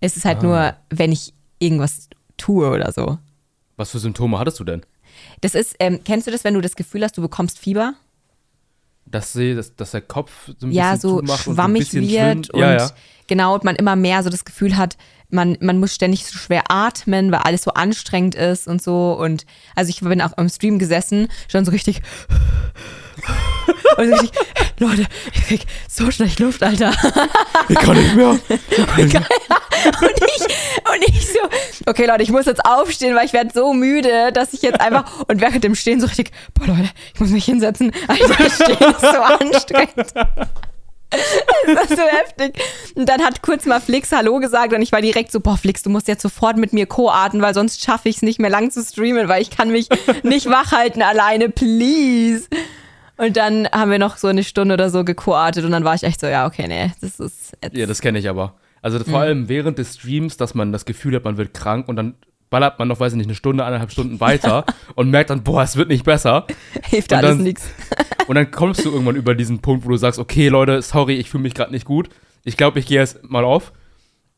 Es 0.00 0.16
ist 0.16 0.24
halt 0.24 0.42
nur, 0.42 0.76
wenn 0.90 1.10
ich 1.10 1.34
irgendwas 1.58 2.08
tue 2.36 2.70
oder 2.70 2.92
so. 2.92 3.18
Was 3.76 3.90
für 3.90 3.98
Symptome 3.98 4.38
hattest 4.38 4.60
du 4.60 4.64
denn? 4.64 4.82
Das 5.40 5.54
ist, 5.54 5.76
ähm, 5.78 6.00
kennst 6.04 6.26
du 6.26 6.30
das, 6.30 6.44
wenn 6.44 6.54
du 6.54 6.60
das 6.60 6.76
Gefühl 6.76 7.02
hast, 7.02 7.16
du 7.16 7.22
bekommst 7.22 7.58
Fieber? 7.58 7.94
Dass, 9.06 9.32
sie, 9.32 9.54
dass, 9.54 9.76
dass 9.76 9.92
der 9.92 10.00
Kopf 10.00 10.50
so 10.58 10.66
ein 10.66 10.72
ja, 10.72 10.92
bisschen 10.92 11.10
so 11.10 11.20
zumacht 11.20 11.46
und 11.46 11.54
schwammig 11.54 11.90
so 11.90 12.00
wird 12.00 12.50
und 12.50 12.60
ja, 12.60 12.76
ja. 12.76 12.90
genau, 13.28 13.54
und 13.54 13.62
man 13.62 13.76
immer 13.76 13.94
mehr 13.94 14.22
so 14.24 14.30
das 14.30 14.44
Gefühl 14.44 14.76
hat, 14.76 14.96
man, 15.28 15.56
man 15.60 15.78
muss 15.78 15.94
ständig 15.94 16.26
so 16.26 16.38
schwer 16.38 16.64
atmen, 16.68 17.32
weil 17.32 17.40
alles 17.40 17.62
so 17.62 17.72
anstrengend 17.72 18.34
ist 18.34 18.66
und 18.66 18.82
so. 18.82 19.12
Und 19.12 19.46
also 19.74 19.90
ich 19.90 20.00
bin 20.00 20.20
auch 20.20 20.36
im 20.38 20.48
Stream 20.48 20.78
gesessen, 20.78 21.28
schon 21.48 21.64
so 21.64 21.70
richtig. 21.70 22.02
Und 23.96 24.12
richtig, 24.12 24.30
Leute, 24.78 25.06
ich 25.32 25.46
krieg 25.46 25.66
so 25.88 26.10
schlecht 26.10 26.38
Luft, 26.38 26.62
Alter. 26.62 26.92
Ich 27.68 27.76
kann 27.76 27.96
nicht 27.96 28.14
mehr. 28.14 28.30
Und 30.00 30.18
ich, 30.18 30.42
und 30.42 31.08
ich 31.08 31.26
so, 31.28 31.38
okay 31.86 32.06
Leute, 32.06 32.22
ich 32.22 32.30
muss 32.30 32.46
jetzt 32.46 32.64
aufstehen, 32.64 33.14
weil 33.14 33.26
ich 33.26 33.32
werde 33.32 33.50
so 33.54 33.72
müde, 33.72 34.32
dass 34.32 34.52
ich 34.52 34.62
jetzt 34.62 34.80
einfach, 34.80 35.04
und 35.28 35.40
während 35.40 35.62
dem 35.62 35.74
Stehen 35.74 36.00
so 36.00 36.06
richtig, 36.06 36.32
boah 36.54 36.66
Leute, 36.66 36.90
ich 37.14 37.20
muss 37.20 37.30
mich 37.30 37.44
hinsetzen. 37.44 37.92
Alter, 38.08 38.50
Stehen 38.50 38.90
ist 38.90 39.00
so 39.00 39.06
anstrengend. 39.06 40.12
Das 41.66 41.90
ist 41.90 41.96
so 41.96 42.02
heftig. 42.02 42.60
Und 42.96 43.08
dann 43.08 43.22
hat 43.22 43.40
kurz 43.40 43.64
mal 43.64 43.80
Flix 43.80 44.10
Hallo 44.12 44.38
gesagt 44.38 44.72
und 44.72 44.82
ich 44.82 44.92
war 44.92 45.00
direkt 45.00 45.30
so, 45.30 45.40
boah 45.40 45.56
Flix, 45.56 45.82
du 45.82 45.90
musst 45.90 46.08
jetzt 46.08 46.22
sofort 46.22 46.56
mit 46.56 46.72
mir 46.72 46.86
co-arten, 46.86 47.40
weil 47.40 47.54
sonst 47.54 47.82
schaffe 47.82 48.08
ich 48.08 48.16
es 48.16 48.22
nicht 48.22 48.40
mehr 48.40 48.50
lang 48.50 48.70
zu 48.70 48.82
streamen, 48.82 49.28
weil 49.28 49.40
ich 49.40 49.50
kann 49.50 49.70
mich 49.70 49.88
nicht 50.24 50.50
wachhalten 50.50 51.02
alleine, 51.02 51.48
please. 51.48 52.48
Und 53.18 53.36
dann 53.36 53.66
haben 53.72 53.90
wir 53.90 53.98
noch 53.98 54.16
so 54.16 54.28
eine 54.28 54.44
Stunde 54.44 54.74
oder 54.74 54.90
so 54.90 55.04
gekoartet 55.04 55.64
und 55.64 55.70
dann 55.72 55.84
war 55.84 55.94
ich 55.94 56.02
echt 56.02 56.20
so, 56.20 56.26
ja, 56.26 56.46
okay, 56.46 56.66
nee, 56.68 56.92
das 57.00 57.18
ist 57.18 57.56
jetzt 57.62 57.76
Ja, 57.76 57.86
das 57.86 58.00
kenne 58.00 58.18
ich 58.18 58.28
aber. 58.28 58.54
Also 58.82 58.98
Mhm. 58.98 59.04
vor 59.04 59.20
allem 59.20 59.48
während 59.48 59.78
des 59.78 59.94
Streams, 59.94 60.36
dass 60.36 60.54
man 60.54 60.70
das 60.72 60.84
Gefühl 60.84 61.14
hat, 61.16 61.24
man 61.24 61.36
wird 61.38 61.54
krank 61.54 61.88
und 61.88 61.96
dann 61.96 62.14
ballert 62.50 62.78
man 62.78 62.88
noch, 62.88 63.00
weiß 63.00 63.12
ich 63.12 63.16
nicht, 63.16 63.26
eine 63.26 63.34
Stunde, 63.34 63.64
eineinhalb 63.64 63.90
Stunden 63.90 64.20
weiter 64.20 64.64
und 64.94 65.10
merkt 65.10 65.30
dann, 65.30 65.42
boah, 65.42 65.62
es 65.62 65.76
wird 65.76 65.88
nicht 65.88 66.04
besser. 66.04 66.46
hilft 66.84 67.10
und 67.12 67.18
alles 67.18 67.38
nichts. 67.38 67.68
Und 68.28 68.34
dann 68.34 68.50
kommst 68.50 68.84
du 68.84 68.90
irgendwann 68.90 69.14
über 69.14 69.36
diesen 69.36 69.60
Punkt, 69.60 69.84
wo 69.86 69.90
du 69.90 69.96
sagst, 69.96 70.18
okay, 70.18 70.48
Leute, 70.48 70.82
sorry, 70.82 71.14
ich 71.14 71.30
fühle 71.30 71.44
mich 71.44 71.54
gerade 71.54 71.70
nicht 71.70 71.84
gut. 71.84 72.08
Ich 72.42 72.56
glaube, 72.56 72.80
ich 72.80 72.86
gehe 72.86 72.98
jetzt 72.98 73.22
mal 73.22 73.44
auf. 73.44 73.72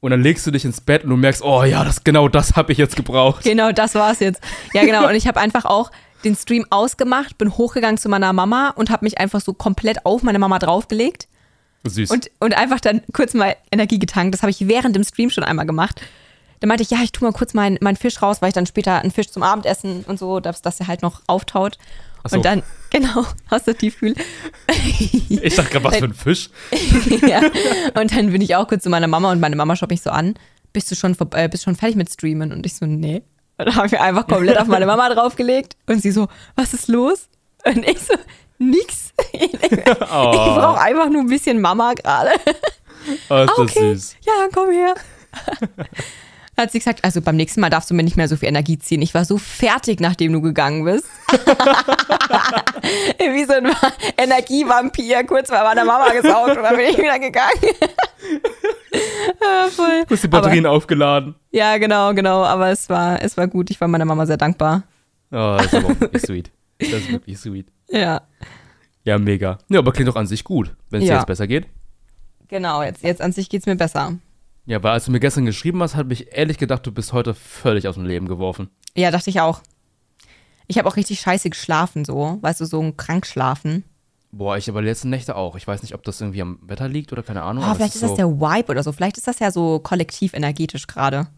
Und 0.00 0.10
dann 0.10 0.20
legst 0.22 0.46
du 0.46 0.50
dich 0.50 0.66
ins 0.66 0.82
Bett 0.82 1.04
und 1.04 1.10
du 1.10 1.16
merkst, 1.16 1.42
oh 1.42 1.64
ja, 1.64 1.84
das 1.84 2.04
genau 2.04 2.28
das 2.28 2.54
habe 2.54 2.70
ich 2.70 2.76
jetzt 2.76 2.96
gebraucht. 2.96 3.44
Genau, 3.44 3.72
das 3.72 3.94
war's 3.94 4.20
jetzt. 4.20 4.42
Ja, 4.74 4.84
genau. 4.84 5.08
Und 5.08 5.14
ich 5.14 5.26
habe 5.26 5.40
einfach 5.40 5.64
auch 5.64 5.90
den 6.24 6.34
Stream 6.34 6.66
ausgemacht, 6.70 7.38
bin 7.38 7.56
hochgegangen 7.56 7.98
zu 7.98 8.08
meiner 8.08 8.32
Mama 8.32 8.70
und 8.70 8.90
habe 8.90 9.04
mich 9.04 9.18
einfach 9.18 9.40
so 9.40 9.52
komplett 9.52 10.04
auf 10.04 10.22
meine 10.22 10.38
Mama 10.38 10.58
draufgelegt 10.58 11.28
Süß. 11.84 12.10
und, 12.10 12.30
und 12.40 12.56
einfach 12.56 12.80
dann 12.80 13.02
kurz 13.12 13.34
mal 13.34 13.56
Energie 13.70 13.98
getankt. 13.98 14.34
Das 14.34 14.42
habe 14.42 14.50
ich 14.50 14.66
während 14.66 14.96
dem 14.96 15.04
Stream 15.04 15.30
schon 15.30 15.44
einmal 15.44 15.66
gemacht. 15.66 16.00
Dann 16.60 16.68
meinte 16.68 16.82
ich, 16.82 16.90
ja, 16.90 16.98
ich 17.02 17.12
tue 17.12 17.28
mal 17.28 17.36
kurz 17.36 17.54
meinen 17.54 17.78
meinen 17.80 17.96
Fisch 17.96 18.20
raus, 18.20 18.42
weil 18.42 18.48
ich 18.48 18.54
dann 18.54 18.66
später 18.66 19.00
einen 19.00 19.12
Fisch 19.12 19.28
zum 19.28 19.42
Abendessen 19.42 20.04
und 20.08 20.18
so, 20.18 20.40
dass, 20.40 20.60
dass 20.60 20.80
er 20.80 20.88
halt 20.88 21.02
noch 21.02 21.22
auftaut. 21.28 21.78
So. 22.26 22.36
Und 22.36 22.44
dann, 22.44 22.62
genau, 22.90 23.24
aus 23.48 23.64
der 23.64 23.78
Tiefkühl. 23.78 24.14
ich 25.28 25.54
dachte 25.54 25.70
gerade, 25.70 25.84
was 25.84 25.96
für 25.96 26.04
ein 26.04 26.14
Fisch. 26.14 26.50
ja. 27.28 27.42
Und 27.94 28.14
dann 28.14 28.32
bin 28.32 28.40
ich 28.40 28.56
auch 28.56 28.66
kurz 28.66 28.82
zu 28.82 28.90
meiner 28.90 29.06
Mama 29.06 29.30
und 29.30 29.40
meine 29.40 29.56
Mama 29.56 29.76
schaut 29.76 29.90
mich 29.90 30.02
so 30.02 30.10
an. 30.10 30.34
Bist 30.72 30.90
du 30.90 30.96
schon, 30.96 31.16
äh, 31.32 31.48
bist 31.48 31.64
schon 31.64 31.76
fertig 31.76 31.96
mit 31.96 32.10
Streamen? 32.10 32.52
Und 32.52 32.66
ich 32.66 32.74
so, 32.74 32.86
nee. 32.86 33.22
Und 33.58 33.66
dann 33.66 33.74
habe 33.76 33.86
ich 33.86 33.92
mir 33.92 34.00
einfach 34.00 34.26
komplett 34.26 34.58
auf 34.58 34.68
meine 34.68 34.86
Mama 34.86 35.08
draufgelegt. 35.12 35.76
Und 35.86 36.00
sie 36.00 36.10
so, 36.12 36.28
was 36.56 36.72
ist 36.74 36.88
los? 36.88 37.28
Und 37.64 37.86
ich 37.88 37.98
so, 38.00 38.14
nix. 38.58 39.12
Ich 39.32 39.50
Oh, 40.00 40.30
brauche 40.32 40.80
einfach 40.80 41.08
nur 41.10 41.22
ein 41.22 41.26
bisschen 41.28 41.60
Mama 41.60 41.92
gerade. 41.94 42.30
oh 43.28 43.34
ist 43.34 43.48
das 43.50 43.58
Okay, 43.58 43.94
süß. 43.94 44.16
ja, 44.24 44.32
dann 44.40 44.50
komm 44.52 44.70
her. 44.70 44.94
Hat 46.58 46.72
sie 46.72 46.78
gesagt, 46.80 47.04
also 47.04 47.20
beim 47.22 47.36
nächsten 47.36 47.60
Mal 47.60 47.70
darfst 47.70 47.88
du 47.88 47.94
mir 47.94 48.02
nicht 48.02 48.16
mehr 48.16 48.26
so 48.28 48.36
viel 48.36 48.48
Energie 48.48 48.78
ziehen. 48.78 49.00
Ich 49.00 49.14
war 49.14 49.24
so 49.24 49.38
fertig, 49.38 50.00
nachdem 50.00 50.32
du 50.32 50.40
gegangen 50.42 50.84
bist. 50.84 51.06
Wie 53.18 53.44
so 53.44 53.52
ein 53.52 53.68
Energievampir, 54.16 55.24
kurz 55.24 55.50
bei 55.50 55.62
meiner 55.62 55.84
Mama 55.84 56.10
gesaugt 56.12 56.56
und 56.56 56.62
dann 56.62 56.76
bin 56.76 56.86
ich 56.90 56.98
wieder 56.98 57.18
gegangen. 57.18 57.60
ja, 59.40 59.68
voll. 59.70 60.04
Du 60.08 60.14
hast 60.14 60.24
die 60.24 60.28
Batterien 60.28 60.66
aufgeladen. 60.66 61.34
Aber, 61.36 61.38
ja, 61.56 61.78
genau, 61.78 62.12
genau. 62.14 62.44
Aber 62.44 62.70
es 62.70 62.88
war, 62.88 63.22
es 63.22 63.36
war 63.36 63.46
gut. 63.46 63.70
Ich 63.70 63.80
war 63.80 63.88
meiner 63.88 64.04
Mama 64.04 64.26
sehr 64.26 64.36
dankbar. 64.36 64.82
Oh, 65.30 65.56
das 65.58 65.66
ist 65.66 65.74
aber 65.74 65.88
auch 65.92 66.00
wirklich 66.00 66.22
sweet. 66.26 66.50
Das 66.78 66.88
ist 66.90 67.10
wirklich 67.12 67.38
sweet. 67.38 67.68
Ja, 67.90 68.22
Ja, 69.04 69.18
mega. 69.18 69.58
Ja, 69.68 69.78
aber 69.78 69.92
klingt 69.92 70.08
doch 70.08 70.16
an 70.16 70.26
sich 70.26 70.42
gut, 70.44 70.74
wenn 70.90 71.02
es 71.02 71.08
Ja. 71.08 71.16
jetzt 71.16 71.26
besser 71.26 71.46
geht. 71.46 71.66
genau. 72.48 72.82
Jetzt, 72.82 73.02
jetzt 73.02 73.20
an 73.20 73.32
sich 73.32 73.48
geht's 73.48 73.66
mir 73.66 73.76
besser. 73.76 74.14
Ja, 74.68 74.82
weil 74.82 74.92
als 74.92 75.06
du 75.06 75.10
mir 75.10 75.18
gestern 75.18 75.46
geschrieben 75.46 75.82
hast, 75.82 75.96
habe 75.96 76.12
ich 76.12 76.36
ehrlich 76.36 76.58
gedacht, 76.58 76.86
du 76.86 76.92
bist 76.92 77.14
heute 77.14 77.32
völlig 77.32 77.88
aus 77.88 77.94
dem 77.94 78.04
Leben 78.04 78.28
geworfen. 78.28 78.68
Ja, 78.94 79.10
dachte 79.10 79.30
ich 79.30 79.40
auch. 79.40 79.62
Ich 80.66 80.76
habe 80.76 80.86
auch 80.86 80.96
richtig 80.96 81.20
scheiße 81.20 81.48
geschlafen, 81.48 82.04
so. 82.04 82.36
Weißt 82.42 82.60
du, 82.60 82.66
so 82.66 82.78
ein 82.82 82.98
Krankschlafen. 82.98 83.84
Boah, 84.30 84.58
ich 84.58 84.68
aber 84.68 84.82
die 84.82 84.88
letzten 84.88 85.08
Nächte 85.08 85.36
auch. 85.36 85.56
Ich 85.56 85.66
weiß 85.66 85.80
nicht, 85.80 85.94
ob 85.94 86.02
das 86.02 86.20
irgendwie 86.20 86.42
am 86.42 86.58
Wetter 86.60 86.86
liegt 86.86 87.14
oder 87.14 87.22
keine 87.22 87.44
Ahnung. 87.44 87.64
Oh, 87.64 87.66
aber 87.66 87.76
vielleicht 87.76 87.94
ist 87.94 88.02
das 88.02 88.10
so, 88.10 88.16
der 88.16 88.28
Vibe 88.28 88.70
oder 88.70 88.82
so. 88.82 88.92
Vielleicht 88.92 89.16
ist 89.16 89.26
das 89.26 89.38
ja 89.38 89.50
so 89.50 89.78
kollektiv 89.78 90.34
energetisch 90.34 90.86
gerade. 90.86 91.28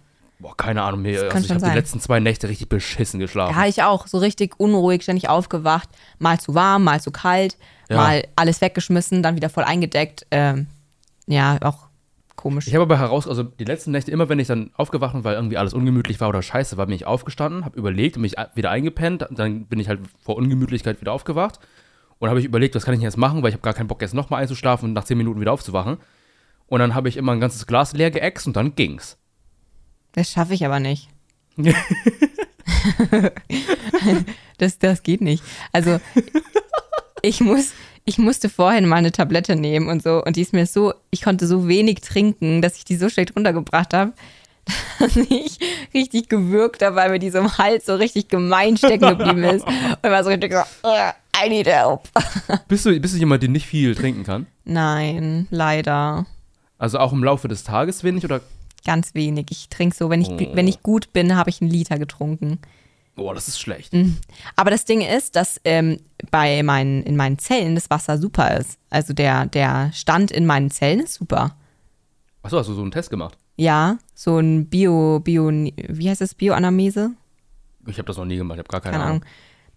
Boah, 0.40 0.56
keine 0.56 0.82
Ahnung. 0.82 1.02
Mir, 1.02 1.28
kann 1.28 1.36
also 1.42 1.54
ich 1.54 1.62
habe 1.62 1.70
die 1.70 1.78
letzten 1.78 2.00
zwei 2.00 2.18
Nächte 2.18 2.48
richtig 2.48 2.68
beschissen 2.68 3.20
geschlafen. 3.20 3.54
Ja, 3.54 3.64
ich 3.64 3.84
auch. 3.84 4.08
So 4.08 4.18
richtig 4.18 4.58
unruhig, 4.58 5.04
ständig 5.04 5.28
aufgewacht. 5.28 5.88
Mal 6.18 6.40
zu 6.40 6.56
warm, 6.56 6.82
mal 6.82 7.00
zu 7.00 7.12
kalt. 7.12 7.56
Ja. 7.88 7.96
Mal 7.96 8.24
alles 8.34 8.60
weggeschmissen, 8.60 9.22
dann 9.22 9.36
wieder 9.36 9.50
voll 9.50 9.62
eingedeckt. 9.62 10.26
Ähm, 10.32 10.66
ja, 11.28 11.58
auch 11.62 11.89
komisch. 12.40 12.66
Ich 12.66 12.74
habe 12.74 12.82
aber 12.82 12.98
heraus, 12.98 13.28
also 13.28 13.42
die 13.42 13.64
letzten 13.64 13.90
Nächte, 13.90 14.10
immer 14.10 14.28
wenn 14.28 14.38
ich 14.38 14.46
dann 14.46 14.70
aufgewacht 14.74 15.12
bin, 15.12 15.24
weil 15.24 15.34
irgendwie 15.34 15.58
alles 15.58 15.74
ungemütlich 15.74 16.20
war 16.20 16.30
oder 16.30 16.42
scheiße 16.42 16.78
war, 16.78 16.86
bin 16.86 16.94
ich 16.94 17.06
aufgestanden, 17.06 17.64
habe 17.64 17.78
überlegt 17.78 18.16
und 18.16 18.22
mich 18.22 18.34
wieder 18.54 18.70
eingepennt. 18.70 19.26
Dann 19.30 19.66
bin 19.66 19.78
ich 19.78 19.88
halt 19.88 20.00
vor 20.22 20.36
Ungemütlichkeit 20.36 21.00
wieder 21.00 21.12
aufgewacht 21.12 21.60
und 22.18 22.30
habe 22.30 22.40
ich 22.40 22.46
überlegt, 22.46 22.74
was 22.74 22.84
kann 22.84 22.94
ich 22.94 23.00
jetzt 23.00 23.18
machen, 23.18 23.42
weil 23.42 23.50
ich 23.50 23.54
habe 23.54 23.62
gar 23.62 23.74
keinen 23.74 23.88
Bock 23.88 24.00
jetzt 24.00 24.14
nochmal 24.14 24.42
einzuschlafen 24.42 24.88
und 24.88 24.94
nach 24.94 25.04
zehn 25.04 25.18
Minuten 25.18 25.40
wieder 25.40 25.52
aufzuwachen. 25.52 25.98
Und 26.66 26.80
dann 26.80 26.94
habe 26.94 27.08
ich 27.08 27.18
immer 27.18 27.32
ein 27.32 27.40
ganzes 27.40 27.66
Glas 27.66 27.92
leer 27.92 28.10
geäxt 28.10 28.46
und 28.46 28.56
dann 28.56 28.74
ging's. 28.74 29.18
Das 30.12 30.30
schaffe 30.30 30.54
ich 30.54 30.64
aber 30.64 30.80
nicht. 30.80 31.08
das, 34.58 34.78
das 34.78 35.02
geht 35.02 35.20
nicht. 35.20 35.44
Also 35.72 36.00
ich 37.22 37.40
muss, 37.40 37.72
ich 38.04 38.18
musste 38.18 38.48
vorhin 38.48 38.86
mal 38.86 38.96
eine 38.96 39.12
Tablette 39.12 39.56
nehmen 39.56 39.88
und 39.88 40.02
so 40.02 40.22
und 40.24 40.36
die 40.36 40.42
ist 40.42 40.52
mir 40.52 40.66
so, 40.66 40.94
ich 41.10 41.22
konnte 41.22 41.46
so 41.46 41.68
wenig 41.68 42.00
trinken, 42.00 42.62
dass 42.62 42.76
ich 42.76 42.84
die 42.84 42.96
so 42.96 43.08
schlecht 43.08 43.36
runtergebracht 43.36 43.94
habe, 43.94 44.12
dass 44.98 45.16
ich 45.16 45.58
richtig 45.94 46.28
gewürgt 46.28 46.82
habe, 46.82 46.96
weil 46.96 47.10
mir 47.10 47.18
die 47.18 47.30
so 47.30 47.38
im 47.38 47.58
Hals 47.58 47.86
so 47.86 47.94
richtig 47.94 48.28
gemein 48.28 48.76
stecken 48.76 49.08
geblieben 49.16 49.44
ist. 49.44 49.66
Und 49.66 50.02
war 50.02 50.24
so 50.24 50.30
richtig 50.30 50.52
so, 50.52 50.88
I 51.42 51.48
need 51.48 51.66
help. 51.66 52.02
Bist 52.68 52.84
du, 52.84 52.98
bist 53.00 53.14
du 53.14 53.18
jemand, 53.18 53.42
der 53.42 53.48
nicht 53.48 53.66
viel 53.66 53.94
trinken 53.94 54.24
kann? 54.24 54.46
Nein, 54.64 55.46
leider. 55.50 56.26
Also 56.78 56.98
auch 56.98 57.12
im 57.12 57.24
Laufe 57.24 57.48
des 57.48 57.64
Tages 57.64 58.04
wenig 58.04 58.24
oder? 58.24 58.40
Ganz 58.84 59.14
wenig. 59.14 59.46
Ich 59.50 59.68
trinke 59.68 59.96
so, 59.96 60.10
wenn 60.10 60.22
ich, 60.22 60.28
oh. 60.28 60.38
wenn 60.54 60.68
ich 60.68 60.82
gut 60.82 61.12
bin, 61.12 61.36
habe 61.36 61.50
ich 61.50 61.60
einen 61.60 61.70
Liter 61.70 61.98
getrunken. 61.98 62.58
Boah, 63.20 63.34
das 63.34 63.48
ist 63.48 63.60
schlecht. 63.60 63.92
Mhm. 63.92 64.16
Aber 64.56 64.70
das 64.70 64.86
Ding 64.86 65.02
ist, 65.02 65.36
dass 65.36 65.60
ähm, 65.64 65.98
bei 66.30 66.62
meinen, 66.62 67.02
in 67.02 67.18
meinen 67.18 67.38
Zellen 67.38 67.74
das 67.74 67.90
Wasser 67.90 68.16
super 68.16 68.56
ist. 68.56 68.78
Also 68.88 69.12
der, 69.12 69.44
der 69.44 69.92
Stand 69.92 70.30
in 70.30 70.46
meinen 70.46 70.70
Zellen 70.70 71.00
ist 71.00 71.16
super. 71.16 71.54
Achso, 72.42 72.56
hast 72.56 72.70
du 72.70 72.72
so 72.72 72.80
einen 72.80 72.92
Test 72.92 73.10
gemacht? 73.10 73.36
Ja, 73.56 73.98
so 74.14 74.38
ein 74.38 74.70
Bio, 74.70 75.20
Bio, 75.20 75.50
wie 75.50 76.08
heißt 76.08 76.22
das, 76.22 76.34
Bioanamnese? 76.34 77.10
Ich 77.86 77.98
habe 77.98 78.06
das 78.06 78.16
noch 78.16 78.24
nie 78.24 78.38
gemacht, 78.38 78.56
ich 78.56 78.60
habe 78.60 78.70
gar 78.70 78.80
keine, 78.80 78.96
keine 78.96 79.04
Ahnung. 79.04 79.24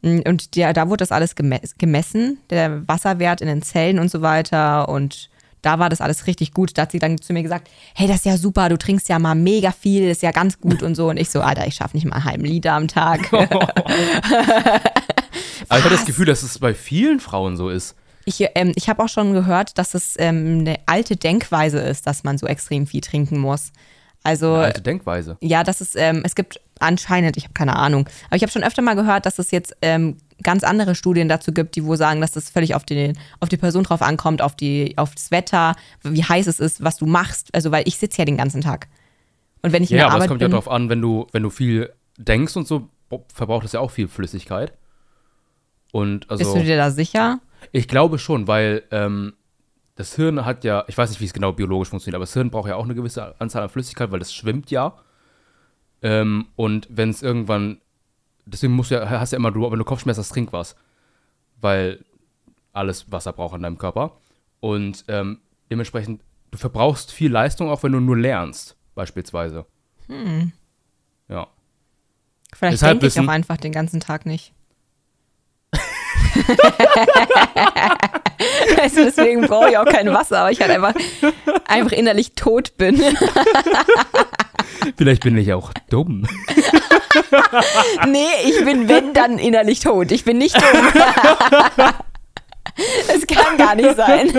Ahnung. 0.01 0.21
Mm, 0.23 0.29
und 0.29 0.55
der, 0.55 0.71
da 0.71 0.87
wurde 0.87 1.01
das 1.01 1.11
alles 1.11 1.35
gemessen, 1.35 2.37
der 2.49 2.87
Wasserwert 2.87 3.41
in 3.41 3.47
den 3.47 3.61
Zellen 3.61 3.99
und 3.99 4.09
so 4.09 4.21
weiter. 4.21 4.87
Und 4.87 5.29
da 5.63 5.79
war 5.79 5.89
das 5.89 5.99
alles 6.01 6.27
richtig 6.27 6.53
gut. 6.53 6.77
Da 6.77 6.83
hat 6.83 6.91
sie 6.91 6.99
dann 6.99 7.19
zu 7.19 7.33
mir 7.33 7.41
gesagt, 7.41 7.69
hey, 7.95 8.07
das 8.07 8.17
ist 8.17 8.25
ja 8.25 8.37
super, 8.37 8.69
du 8.69 8.77
trinkst 8.77 9.09
ja 9.09 9.17
mal 9.17 9.33
mega 9.33 9.71
viel, 9.71 10.07
das 10.07 10.17
ist 10.17 10.21
ja 10.21 10.31
ganz 10.31 10.59
gut 10.59 10.83
und 10.83 10.93
so. 10.93 11.09
Und 11.09 11.17
ich 11.17 11.31
so, 11.31 11.41
Alter, 11.41 11.65
ich 11.65 11.73
schaffe 11.73 11.97
nicht 11.97 12.05
mal 12.05 12.17
einen 12.17 12.25
halben 12.25 12.45
Liter 12.45 12.73
am 12.73 12.87
Tag. 12.87 13.33
Aber 13.33 13.49
ich 15.79 15.85
habe 15.85 15.95
das 15.95 16.05
Gefühl, 16.05 16.25
dass 16.25 16.43
es 16.43 16.59
bei 16.59 16.75
vielen 16.75 17.19
Frauen 17.19 17.57
so 17.57 17.69
ist. 17.69 17.95
Ich, 18.25 18.45
ähm, 18.55 18.71
ich 18.75 18.87
habe 18.89 19.03
auch 19.03 19.09
schon 19.09 19.33
gehört, 19.33 19.77
dass 19.77 19.95
es 19.95 20.15
ähm, 20.17 20.59
eine 20.59 20.77
alte 20.85 21.15
Denkweise 21.15 21.79
ist, 21.79 22.07
dass 22.07 22.23
man 22.23 22.37
so 22.37 22.47
extrem 22.47 22.87
viel 22.87 23.01
trinken 23.01 23.39
muss. 23.39 23.71
Also 24.23 24.53
eine 24.53 24.65
alte 24.65 24.81
Denkweise. 24.81 25.37
Ja, 25.41 25.63
das 25.63 25.81
ist 25.81 25.95
ähm, 25.97 26.21
es 26.25 26.35
gibt 26.35 26.61
anscheinend, 26.83 27.37
ich 27.37 27.43
habe 27.43 27.53
keine 27.53 27.75
Ahnung, 27.75 28.07
aber 28.27 28.35
ich 28.35 28.41
habe 28.41 28.51
schon 28.51 28.63
öfter 28.63 28.81
mal 28.81 28.95
gehört, 28.95 29.25
dass 29.25 29.39
es 29.39 29.51
jetzt 29.51 29.75
ähm, 29.81 30.17
ganz 30.43 30.63
andere 30.63 30.95
Studien 30.95 31.29
dazu 31.29 31.51
gibt, 31.51 31.75
die 31.75 31.85
wo 31.85 31.95
sagen, 31.95 32.21
dass 32.21 32.31
das 32.31 32.49
völlig 32.49 32.75
auf 32.75 32.83
die 32.83 33.13
auf 33.39 33.49
die 33.49 33.57
Person 33.57 33.83
drauf 33.83 34.01
ankommt, 34.01 34.41
auf 34.41 34.55
die 34.55 34.97
auf 34.97 35.15
das 35.15 35.31
Wetter, 35.31 35.75
wie 36.03 36.23
heiß 36.23 36.47
es 36.47 36.59
ist, 36.59 36.83
was 36.83 36.97
du 36.97 37.05
machst. 37.05 37.49
Also 37.53 37.71
weil 37.71 37.87
ich 37.87 37.97
sitze 37.97 38.19
ja 38.19 38.25
den 38.25 38.37
ganzen 38.37 38.61
Tag. 38.61 38.87
Und 39.61 39.71
wenn 39.71 39.83
ich 39.83 39.89
ja, 39.89 39.95
in 39.95 39.97
der 39.99 40.05
aber 40.07 40.15
Arbeit 40.15 40.25
es 40.25 40.29
kommt 40.29 40.39
bin, 40.39 40.45
ja 40.45 40.49
darauf 40.49 40.69
an, 40.69 40.89
wenn 40.89 41.01
du 41.01 41.27
wenn 41.31 41.43
du 41.43 41.49
viel 41.49 41.91
denkst 42.17 42.55
und 42.55 42.67
so 42.67 42.89
verbraucht 43.33 43.65
es 43.65 43.73
ja 43.73 43.79
auch 43.79 43.91
viel 43.91 44.07
Flüssigkeit. 44.07 44.73
Und 45.91 46.29
also 46.29 46.43
bist 46.43 46.55
du 46.55 46.63
dir 46.63 46.77
da 46.77 46.91
sicher? 46.91 47.39
Ich 47.71 47.87
glaube 47.87 48.17
schon, 48.17 48.47
weil 48.47 48.83
ähm, 48.91 49.33
das 49.95 50.15
Hirn 50.15 50.43
hat 50.45 50.63
ja, 50.63 50.83
ich 50.87 50.97
weiß 50.97 51.09
nicht, 51.11 51.21
wie 51.21 51.25
es 51.25 51.33
genau 51.33 51.53
biologisch 51.53 51.89
funktioniert, 51.89 52.15
aber 52.15 52.23
das 52.23 52.33
Hirn 52.33 52.49
braucht 52.49 52.67
ja 52.67 52.75
auch 52.75 52.83
eine 52.83 52.95
gewisse 52.95 53.39
Anzahl 53.39 53.63
an 53.63 53.69
Flüssigkeit, 53.69 54.11
weil 54.11 54.19
das 54.19 54.33
schwimmt 54.33 54.71
ja. 54.71 54.95
Ähm, 56.03 56.47
und 56.55 56.87
wenn 56.91 57.09
es 57.09 57.23
irgendwann, 57.23 57.79
deswegen 58.45 58.73
musst 58.73 58.91
du 58.91 58.95
ja, 58.95 59.09
hast 59.09 59.31
du 59.31 59.35
ja 59.35 59.39
immer, 59.39 59.51
du, 59.51 59.71
wenn 59.71 59.79
du 59.79 59.85
Kopfschmerzen 59.85 60.19
hast, 60.19 60.29
trink 60.29 60.53
was. 60.53 60.75
Weil 61.61 62.03
alles 62.73 63.11
Wasser 63.11 63.31
braucht 63.33 63.55
in 63.55 63.63
deinem 63.63 63.77
Körper. 63.77 64.17
Und 64.59 65.05
ähm, 65.07 65.39
dementsprechend, 65.71 66.21
du 66.51 66.57
verbrauchst 66.57 67.11
viel 67.11 67.31
Leistung, 67.31 67.69
auch 67.69 67.81
wenn 67.83 67.93
du 67.93 67.99
nur 67.99 68.17
lernst, 68.17 68.75
beispielsweise. 68.95 69.65
Hm. 70.07 70.51
Ja. 71.29 71.47
Vielleicht 72.53 72.81
denke 72.83 73.07
ich 73.07 73.19
auch 73.19 73.27
einfach 73.27 73.57
den 73.57 73.71
ganzen 73.71 73.99
Tag 73.99 74.25
nicht. 74.25 74.53
also 78.81 79.03
deswegen 79.03 79.41
brauche 79.41 79.69
ich 79.69 79.77
auch 79.77 79.85
kein 79.85 80.11
Wasser, 80.11 80.39
aber 80.39 80.51
ich 80.51 80.59
halt 80.61 80.71
einfach, 80.71 80.93
einfach 81.67 81.91
innerlich 81.91 82.33
tot 82.33 82.75
bin. 82.77 83.01
Vielleicht 84.97 85.23
bin 85.23 85.37
ich 85.37 85.53
auch 85.53 85.71
dumm. 85.89 86.27
nee, 88.07 88.25
ich 88.45 88.63
bin, 88.63 88.87
wenn, 88.87 89.13
dann 89.13 89.37
innerlich 89.37 89.79
tot. 89.79 90.11
Ich 90.11 90.23
bin 90.23 90.37
nicht 90.37 90.55
dumm. 90.55 90.87
Es 93.07 93.27
kann 93.27 93.57
gar 93.57 93.75
nicht 93.75 93.95
sein. 93.95 94.31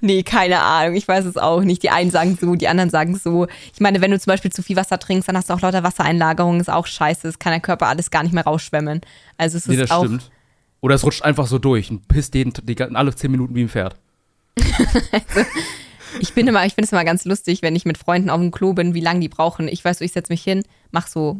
nee, 0.00 0.22
keine 0.22 0.60
Ahnung. 0.60 0.96
Ich 0.96 1.06
weiß 1.06 1.24
es 1.24 1.36
auch 1.36 1.62
nicht. 1.62 1.82
Die 1.82 1.90
einen 1.90 2.10
sagen 2.10 2.36
so, 2.40 2.54
die 2.54 2.68
anderen 2.68 2.90
sagen 2.90 3.16
so. 3.16 3.46
Ich 3.72 3.80
meine, 3.80 4.00
wenn 4.00 4.10
du 4.10 4.18
zum 4.18 4.30
Beispiel 4.30 4.52
zu 4.52 4.62
viel 4.62 4.76
Wasser 4.76 4.98
trinkst, 4.98 5.28
dann 5.28 5.36
hast 5.36 5.50
du 5.50 5.54
auch 5.54 5.60
lauter 5.60 5.82
Wassereinlagerungen. 5.82 6.60
Ist 6.60 6.70
auch 6.70 6.86
scheiße. 6.86 7.22
Das 7.22 7.38
kann 7.38 7.52
der 7.52 7.60
Körper 7.60 7.86
alles 7.86 8.10
gar 8.10 8.22
nicht 8.22 8.32
mehr 8.32 8.44
rausschwemmen. 8.44 9.00
Also 9.38 9.58
es 9.58 9.66
nee, 9.66 9.74
ist 9.74 9.82
das 9.82 9.90
auch. 9.90 10.04
Stimmt. 10.04 10.30
Oder 10.80 10.96
es 10.96 11.04
rutscht 11.04 11.22
einfach 11.22 11.46
so 11.46 11.58
durch 11.58 11.90
und 11.90 12.08
pisst 12.08 12.34
jeden, 12.34 12.52
die, 12.64 12.80
alle 12.80 13.14
zehn 13.14 13.30
Minuten 13.30 13.54
wie 13.54 13.62
ein 13.62 13.68
Pferd. 13.68 13.96
also, 14.58 15.48
ich 16.20 16.34
bin 16.34 16.46
immer, 16.46 16.64
ich 16.66 16.74
finde 16.74 16.86
es 16.86 16.92
immer 16.92 17.04
ganz 17.04 17.24
lustig, 17.24 17.62
wenn 17.62 17.76
ich 17.76 17.84
mit 17.84 17.98
Freunden 17.98 18.30
auf 18.30 18.40
dem 18.40 18.50
Klo 18.50 18.72
bin, 18.72 18.94
wie 18.94 19.00
lange 19.00 19.20
die 19.20 19.28
brauchen. 19.28 19.68
Ich 19.68 19.84
weiß, 19.84 20.00
ich 20.00 20.12
setze 20.12 20.32
mich 20.32 20.42
hin, 20.42 20.62
mach 20.90 21.06
so 21.06 21.38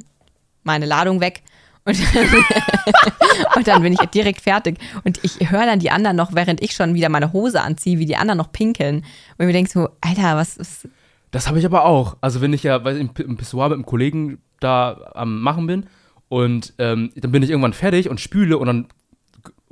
meine 0.63 0.87
Ladung 0.87 1.21
weg 1.21 1.43
und, 1.85 1.99
und 3.57 3.67
dann 3.67 3.83
bin 3.83 3.93
ich 3.93 4.01
direkt 4.11 4.41
fertig. 4.41 4.79
Und 5.05 5.21
ich 5.23 5.51
höre 5.51 5.67
dann 5.67 5.81
die 5.81 5.91
anderen 5.91 6.17
noch, 6.17 6.35
während 6.35 6.63
ich 6.63 6.73
schon 6.73 6.95
wieder 6.95 7.09
meine 7.09 7.33
Hose 7.33 7.61
anziehe, 7.61 7.99
wie 7.99 8.07
die 8.07 8.17
anderen 8.17 8.39
noch 8.39 8.53
pinkeln. 8.53 9.05
Und 9.39 9.47
mir 9.47 9.53
denke 9.53 9.71
so, 9.71 9.89
Alter, 10.01 10.37
was 10.37 10.57
ist. 10.57 10.89
Das 11.31 11.49
habe 11.49 11.59
ich 11.59 11.67
aber 11.67 11.85
auch. 11.85 12.17
Also, 12.21 12.41
wenn 12.41 12.53
ich 12.53 12.63
ja 12.63 12.85
ich, 12.87 12.99
im 12.99 13.37
Pissoir 13.37 13.69
mit 13.69 13.77
einem 13.77 13.87
Kollegen 13.87 14.39
da 14.61 15.11
am 15.15 15.41
Machen 15.41 15.67
bin 15.67 15.87
und 16.29 16.73
ähm, 16.79 17.11
dann 17.17 17.33
bin 17.33 17.43
ich 17.43 17.51
irgendwann 17.51 17.73
fertig 17.73 18.09
und 18.09 18.21
spüle 18.21 18.59
und 18.59 18.67
dann 18.67 18.87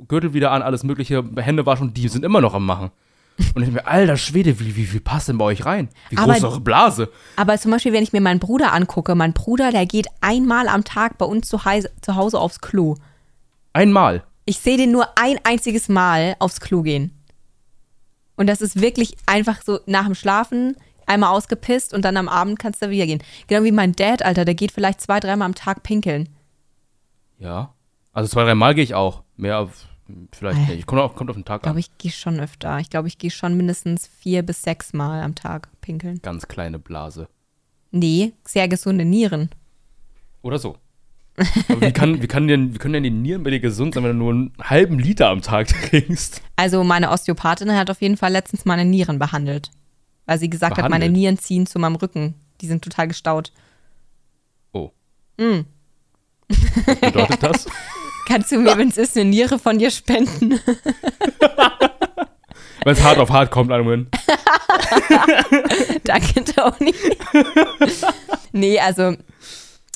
Gürtel 0.07 0.33
wieder 0.33 0.51
an, 0.51 0.63
alles 0.63 0.83
Mögliche, 0.83 1.23
Hände 1.37 1.65
waschen 1.65 1.89
und 1.89 1.97
die 1.97 2.07
sind 2.07 2.25
immer 2.25 2.41
noch 2.41 2.53
am 2.53 2.65
Machen. 2.65 2.91
Und 3.37 3.63
ich 3.63 3.69
denke 3.69 3.71
mir, 3.71 3.87
alter 3.87 4.17
Schwede, 4.17 4.59
wie, 4.59 4.75
wie 4.75 4.85
viel 4.85 5.01
passt 5.01 5.27
denn 5.27 5.37
bei 5.37 5.45
euch 5.45 5.65
rein? 5.65 5.89
Wie 6.09 6.15
groß 6.15 6.37
ist 6.37 6.43
eure 6.43 6.61
Blase? 6.61 7.09
Aber 7.35 7.57
zum 7.57 7.71
Beispiel, 7.71 7.93
wenn 7.93 8.03
ich 8.03 8.13
mir 8.13 8.21
meinen 8.21 8.39
Bruder 8.39 8.73
angucke, 8.73 9.15
mein 9.15 9.33
Bruder, 9.33 9.71
der 9.71 9.85
geht 9.85 10.07
einmal 10.21 10.67
am 10.67 10.83
Tag 10.83 11.17
bei 11.17 11.25
uns 11.25 11.47
zu, 11.47 11.57
zu 11.57 12.15
Hause 12.15 12.39
aufs 12.39 12.61
Klo. 12.61 12.95
Einmal? 13.73 14.23
Ich 14.45 14.59
sehe 14.59 14.77
den 14.77 14.91
nur 14.91 15.07
ein 15.17 15.39
einziges 15.43 15.89
Mal 15.89 16.35
aufs 16.39 16.59
Klo 16.61 16.81
gehen. 16.81 17.17
Und 18.35 18.47
das 18.47 18.61
ist 18.61 18.81
wirklich 18.81 19.15
einfach 19.25 19.61
so 19.63 19.79
nach 19.85 20.05
dem 20.05 20.15
Schlafen 20.15 20.75
einmal 21.05 21.31
ausgepisst 21.31 21.93
und 21.93 22.05
dann 22.05 22.17
am 22.17 22.29
Abend 22.29 22.57
kannst 22.59 22.81
du 22.81 22.89
wieder 22.89 23.05
gehen. 23.05 23.21
Genau 23.47 23.63
wie 23.63 23.71
mein 23.71 23.93
Dad, 23.93 24.23
Alter, 24.23 24.45
der 24.45 24.55
geht 24.55 24.71
vielleicht 24.71 25.01
zwei, 25.01 25.19
dreimal 25.19 25.45
am 25.45 25.55
Tag 25.55 25.83
pinkeln. 25.83 26.29
Ja. 27.37 27.73
Also 28.13 28.29
zwei, 28.29 28.43
dreimal 28.43 28.75
gehe 28.75 28.83
ich 28.83 28.93
auch. 28.93 29.23
Mehr 29.35 29.59
auf 29.59 29.87
Vielleicht 30.31 30.59
nicht. 30.59 30.79
Ich 30.79 30.85
komme 30.85 31.01
auf, 31.01 31.15
kommt 31.15 31.29
auf 31.29 31.35
den 31.35 31.45
Tag 31.45 31.57
ich 31.57 31.63
glaub, 31.63 31.75
an. 31.75 31.79
Ich 31.79 31.87
glaube, 31.87 31.95
ich 31.95 31.97
gehe 31.97 32.11
schon 32.11 32.39
öfter. 32.39 32.79
Ich 32.79 32.89
glaube, 32.89 33.07
ich 33.07 33.17
gehe 33.17 33.31
schon 33.31 33.55
mindestens 33.57 34.07
vier 34.07 34.43
bis 34.43 34.61
sechs 34.61 34.93
Mal 34.93 35.21
am 35.21 35.35
Tag 35.35 35.69
pinkeln. 35.81 36.19
Ganz 36.21 36.47
kleine 36.47 36.79
Blase. 36.79 37.27
Nee, 37.91 38.33
sehr 38.43 38.67
gesunde 38.67 39.05
Nieren. 39.05 39.49
Oder 40.41 40.59
so. 40.59 40.77
Aber 41.69 41.81
wie, 41.81 41.91
kann, 41.91 42.21
wie, 42.21 42.27
kann 42.27 42.47
denn, 42.47 42.73
wie 42.73 42.77
können 42.77 42.93
denn 42.93 43.03
die 43.03 43.09
Nieren 43.09 43.43
bei 43.43 43.49
dir 43.49 43.59
gesund 43.59 43.93
sein, 43.93 44.03
wenn 44.03 44.11
du 44.11 44.17
nur 44.17 44.31
einen 44.31 44.53
halben 44.61 44.99
Liter 44.99 45.29
am 45.29 45.41
Tag 45.41 45.67
trinkst? 45.89 46.41
Also 46.55 46.83
meine 46.83 47.09
Osteopathin 47.09 47.71
hat 47.73 47.89
auf 47.89 48.01
jeden 48.01 48.17
Fall 48.17 48.31
letztens 48.31 48.65
meine 48.65 48.85
Nieren 48.85 49.19
behandelt. 49.19 49.71
Weil 50.25 50.39
sie 50.39 50.49
gesagt 50.49 50.75
behandelt? 50.75 50.93
hat, 50.93 51.01
meine 51.01 51.11
Nieren 51.11 51.37
ziehen 51.37 51.65
zu 51.65 51.79
meinem 51.79 51.95
Rücken. 51.95 52.35
Die 52.61 52.67
sind 52.67 52.83
total 52.83 53.07
gestaut. 53.07 53.51
Oh. 54.71 54.91
Mm. 55.37 55.61
Was 56.85 56.99
bedeutet 56.99 57.43
das? 57.43 57.65
Kannst 58.31 58.49
du 58.53 58.59
mir, 58.59 58.77
wenn 58.77 58.87
es 58.87 58.97
ist, 58.97 59.17
eine 59.17 59.29
Niere 59.29 59.59
von 59.59 59.77
dir 59.77 59.91
spenden? 59.91 60.51
wenn 62.85 62.93
es 62.93 63.03
hart 63.03 63.17
auf 63.17 63.29
hart 63.29 63.51
kommt, 63.51 63.73
Anwin. 63.73 64.07
Danke, 66.05 66.45
Tony. 66.45 66.93
nee, 68.53 68.79
also 68.79 69.17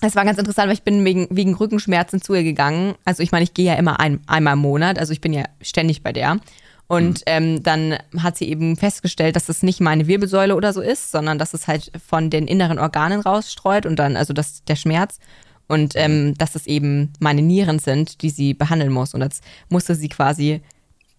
es 0.01 0.17
war 0.17 0.25
ganz 0.25 0.37
interessant, 0.37 0.67
weil 0.67 0.73
ich 0.73 0.83
bin 0.83 1.05
wegen, 1.05 1.27
wegen 1.29 1.53
Rückenschmerzen 1.53 2.21
zu 2.21 2.33
ihr 2.33 2.43
gegangen. 2.43 2.95
Also 3.05 3.23
ich 3.23 3.31
meine, 3.31 3.45
ich 3.45 3.53
gehe 3.53 3.67
ja 3.67 3.75
immer 3.75 4.01
ein, 4.01 4.19
einmal 4.27 4.55
im 4.55 4.59
Monat, 4.59 4.99
also 4.99 5.13
ich 5.13 5.21
bin 5.21 5.31
ja 5.31 5.45
ständig 5.61 6.03
bei 6.03 6.11
der. 6.11 6.41
Und 6.87 7.19
mhm. 7.19 7.23
ähm, 7.27 7.63
dann 7.63 7.97
hat 8.21 8.35
sie 8.37 8.49
eben 8.49 8.75
festgestellt, 8.75 9.37
dass 9.37 9.47
es 9.47 9.63
nicht 9.63 9.79
meine 9.79 10.07
Wirbelsäule 10.07 10.57
oder 10.57 10.73
so 10.73 10.81
ist, 10.81 11.09
sondern 11.09 11.39
dass 11.39 11.53
es 11.53 11.69
halt 11.69 11.89
von 12.05 12.29
den 12.29 12.49
inneren 12.49 12.79
Organen 12.79 13.21
rausstreut 13.21 13.85
und 13.85 13.95
dann, 13.95 14.17
also 14.17 14.33
das, 14.33 14.65
der 14.65 14.75
Schmerz. 14.75 15.19
Und 15.67 15.93
ähm, 15.95 16.35
dass 16.37 16.55
es 16.55 16.67
eben 16.67 17.13
meine 17.19 17.41
Nieren 17.41 17.79
sind, 17.79 18.21
die 18.21 18.29
sie 18.29 18.53
behandeln 18.53 18.91
muss. 18.91 19.13
Und 19.13 19.21
jetzt 19.21 19.43
musste 19.69 19.95
sie 19.95 20.09
quasi 20.09 20.61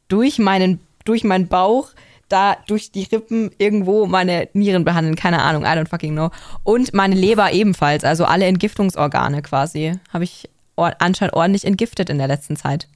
durch 0.08 0.38
meinen, 0.38 0.80
durch 1.04 1.24
meinen 1.24 1.48
Bauch, 1.48 1.90
da 2.28 2.56
durch 2.66 2.90
die 2.90 3.04
Rippen 3.04 3.50
irgendwo 3.58 4.06
meine 4.06 4.48
Nieren 4.52 4.84
behandeln. 4.84 5.16
Keine 5.16 5.42
Ahnung, 5.42 5.62
I 5.62 5.68
don't 5.68 5.88
fucking 5.88 6.12
know. 6.12 6.30
Und 6.64 6.94
meine 6.94 7.14
Leber 7.14 7.52
ebenfalls, 7.52 8.04
also 8.04 8.24
alle 8.24 8.46
Entgiftungsorgane 8.46 9.42
quasi, 9.42 9.94
habe 10.12 10.24
ich 10.24 10.48
anscheinend 10.76 11.34
ordentlich 11.34 11.64
entgiftet 11.64 12.10
in 12.10 12.18
der 12.18 12.28
letzten 12.28 12.56
Zeit. 12.56 12.88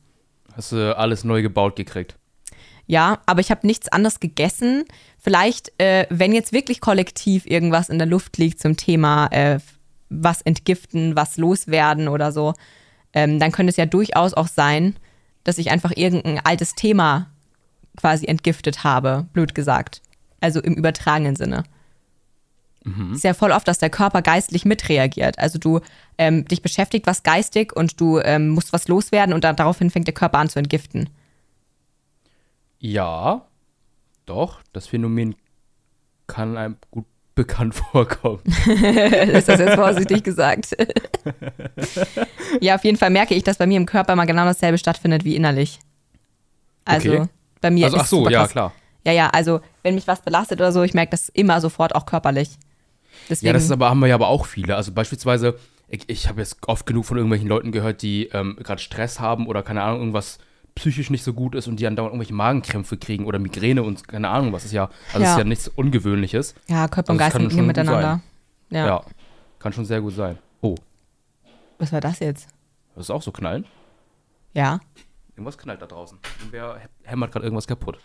Hast 0.55 0.73
du 0.73 0.97
alles 0.97 1.25
neu 1.25 1.43
gebaut 1.43 1.77
gekriegt? 1.77 2.17
Ja, 2.87 3.21
aber 3.27 3.41
ich 3.41 3.53
habe 3.53 3.67
nichts 3.67 3.89
anderes 3.89 4.19
gegessen. 4.19 4.85
Vielleicht, 5.17 5.73
äh, 5.79 6.07
wenn 6.11 6.33
jetzt 6.33 6.53
wirklich 6.53 6.81
kollektiv 6.81 7.47
irgendwas 7.47 7.89
in 7.89 7.99
der 7.99 8.09
Luft 8.09 8.37
liegt 8.37 8.61
zum 8.61 8.77
Thema 8.77 9.29
äh, 9.29 9.61
was 10.11 10.43
entgiften, 10.43 11.17
was 11.17 11.39
loswerden 11.39 12.09
oder 12.09 12.33
so, 12.33 12.55
ähm, 13.13 13.39
dann 13.39 13.53
könnte 13.53 13.71
es 13.71 13.77
ja 13.77 13.87
durchaus 13.87 14.35
auch 14.35 14.49
sein, 14.49 14.97
dass 15.45 15.59
ich 15.59 15.71
einfach 15.71 15.93
irgendein 15.95 16.45
altes 16.45 16.75
Thema 16.75 17.31
quasi 17.97 18.27
entgiftet 18.27 18.85
habe, 18.85 19.27
blöd 19.33 19.55
gesagt. 19.55 20.03
Also 20.41 20.61
im 20.61 20.75
übertragenen 20.75 21.37
Sinne. 21.37 21.65
Mhm. 22.85 23.13
Ist 23.13 23.25
ja 23.25 23.35
voll 23.35 23.53
oft, 23.53 23.69
dass 23.69 23.79
der 23.79 23.91
Körper 23.91 24.23
geistlich 24.23 24.65
mitreagiert. 24.65 25.39
Also 25.39 25.59
du 25.59 25.81
ähm, 26.19 26.47
dich 26.47 26.63
beschäftigt 26.63 27.07
was 27.07 27.23
geistig 27.23 27.75
und 27.75 28.01
du 28.01 28.19
ähm, 28.19 28.51
musst 28.51 28.73
was 28.73 28.89
loswerden 28.89 29.35
und 29.35 29.45
dann, 29.45 29.57
daraufhin 29.57 29.91
fängt 29.91 30.07
der 30.07 30.15
Körper 30.15 30.39
an 30.39 30.49
zu 30.49 30.59
entgiften. 30.59 31.11
Ja, 32.79 33.47
doch, 34.25 34.63
das 34.73 34.87
Phänomen 34.87 35.35
kann 36.27 36.57
einem 36.57 36.77
gut 36.91 37.05
bekannt 37.41 37.75
vorkommen. 37.75 38.41
ist 38.45 39.49
das 39.49 39.61
jetzt 39.61 39.75
vorsichtig 39.75 40.23
gesagt? 40.23 40.77
ja, 42.61 42.75
auf 42.75 42.85
jeden 42.85 42.99
Fall 42.99 43.09
merke 43.09 43.35
ich, 43.35 43.45
dass 43.45 43.57
bei 43.57 43.67
mir 43.67 43.79
im 43.79 43.87
Körper 43.87 44.15
mal 44.15 44.27
genau 44.27 44.45
dasselbe 44.45 44.77
stattfindet 44.77 45.25
wie 45.25 45.37
innerlich. 45.37 45.79
Also 46.85 47.13
okay. 47.13 47.27
bei 47.63 47.71
mir 47.71 47.87
also, 47.87 47.97
ist 47.97 48.03
ach 48.03 48.07
so, 48.07 48.29
ja, 48.29 48.47
klar. 48.47 48.73
Ja, 49.07 49.13
ja, 49.13 49.31
also 49.31 49.61
wenn 49.83 49.95
mich 49.95 50.07
was 50.07 50.21
belastet 50.21 50.61
oder 50.61 50.71
so, 50.71 50.83
ich 50.83 50.93
merke 50.93 51.13
das 51.13 51.31
immer 51.31 51.63
sofort 51.63 51.95
auch 51.95 52.05
körperlich. 52.05 52.51
Deswegen, 53.31 53.47
ja, 53.47 53.53
das 53.55 53.65
ist 53.65 53.71
aber, 53.71 53.89
haben 53.89 54.01
wir 54.01 54.09
ja 54.09 54.17
aber 54.17 54.29
auch 54.29 54.45
viele. 54.45 54.77
Also 54.77 54.93
beispielsweise, 54.93 55.59
ich, 55.89 56.03
ich 56.09 56.29
habe 56.29 56.41
jetzt 56.41 56.59
oft 56.67 56.85
genug 56.85 57.07
von 57.07 57.17
irgendwelchen 57.17 57.49
Leuten 57.49 57.73
gehört, 57.73 58.03
die 58.03 58.27
ähm, 58.35 58.59
gerade 58.63 58.83
Stress 58.83 59.19
haben 59.19 59.47
oder 59.47 59.63
keine 59.63 59.83
Ahnung, 59.83 60.01
irgendwas 60.01 60.39
psychisch 60.81 61.11
nicht 61.11 61.23
so 61.23 61.35
gut 61.35 61.55
ist 61.55 61.69
und 61.69 61.77
die 61.77 61.85
dann 61.85 61.95
dauernd 61.95 62.15
irgendwelche 62.15 62.33
Magenkrämpfe 62.33 62.97
kriegen 62.97 63.27
oder 63.27 63.39
Migräne 63.39 63.83
und 63.83 64.09
keine 64.09 64.31
Ahnung, 64.31 64.53
was 64.55 64.65
ist 64.65 64.73
ja, 64.73 64.89
also 65.13 65.23
ja. 65.23 65.33
ist 65.33 65.39
ja 65.39 65.45
nichts 65.45 65.69
Ungewöhnliches. 65.69 66.55
Ja, 66.69 66.89
Körper 66.89 67.13
und 67.13 67.21
also 67.21 67.39
Geist 67.39 67.53
liegen 67.53 67.67
miteinander. 67.67 68.23
Ja. 68.71 68.87
ja, 68.87 69.05
kann 69.59 69.75
schon 69.75 69.85
sehr 69.85 70.01
gut 70.01 70.15
sein. 70.15 70.39
Oh. 70.63 70.75
Was 71.79 71.93
war 71.93 72.01
das 72.01 72.21
jetzt? 72.21 72.49
Das 72.95 73.05
ist 73.05 73.11
auch 73.11 73.21
so 73.21 73.31
knallen? 73.31 73.67
Ja. 74.55 74.81
Irgendwas 75.33 75.59
knallt 75.59 75.83
da 75.83 75.87
draußen. 75.87 76.19
Irgendwer 76.39 76.81
hämmert 77.03 77.31
gerade 77.31 77.45
irgendwas 77.45 77.67
kaputt. 77.67 77.99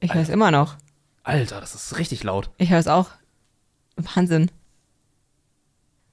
Ich 0.00 0.12
höre 0.12 0.22
es 0.22 0.28
immer 0.28 0.50
noch. 0.50 0.76
Alter, 1.22 1.60
das 1.60 1.74
ist 1.74 1.98
richtig 1.98 2.22
laut. 2.24 2.50
Ich 2.58 2.70
höre 2.70 2.78
es 2.78 2.88
auch. 2.88 3.08
Wahnsinn. 3.96 4.50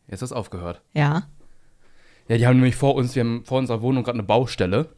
Jetzt 0.07 0.21
ist 0.21 0.31
es 0.31 0.33
aufgehört. 0.33 0.81
Ja. 0.93 1.27
Ja, 2.27 2.37
die 2.37 2.47
haben 2.47 2.57
nämlich 2.57 2.75
vor 2.75 2.95
uns, 2.95 3.15
wir 3.15 3.23
haben 3.23 3.43
vor 3.45 3.59
unserer 3.59 3.81
Wohnung 3.81 4.03
gerade 4.03 4.17
eine 4.17 4.27
Baustelle. 4.27 4.89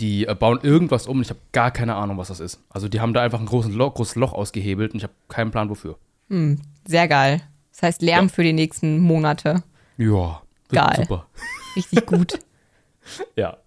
Die 0.00 0.26
äh, 0.26 0.34
bauen 0.34 0.60
irgendwas 0.62 1.06
um 1.06 1.18
und 1.18 1.22
ich 1.22 1.30
habe 1.30 1.40
gar 1.52 1.70
keine 1.70 1.94
Ahnung, 1.94 2.16
was 2.16 2.28
das 2.28 2.40
ist. 2.40 2.62
Also 2.70 2.88
die 2.88 3.00
haben 3.00 3.12
da 3.12 3.22
einfach 3.22 3.40
ein 3.40 3.46
großes 3.46 3.74
Loch, 3.74 3.94
großes 3.94 4.16
Loch 4.16 4.32
ausgehebelt 4.32 4.92
und 4.92 4.98
ich 4.98 5.02
habe 5.02 5.12
keinen 5.28 5.50
Plan 5.50 5.68
wofür. 5.68 5.98
Hm, 6.28 6.60
sehr 6.86 7.06
geil. 7.06 7.42
Das 7.72 7.82
heißt 7.82 8.02
Lärm 8.02 8.26
ja. 8.26 8.32
für 8.32 8.42
die 8.42 8.52
nächsten 8.52 8.98
Monate. 9.00 9.62
Ja, 9.98 10.42
geil. 10.70 10.96
super. 10.96 11.26
Richtig 11.76 12.06
gut. 12.06 12.38
ja. 13.36 13.58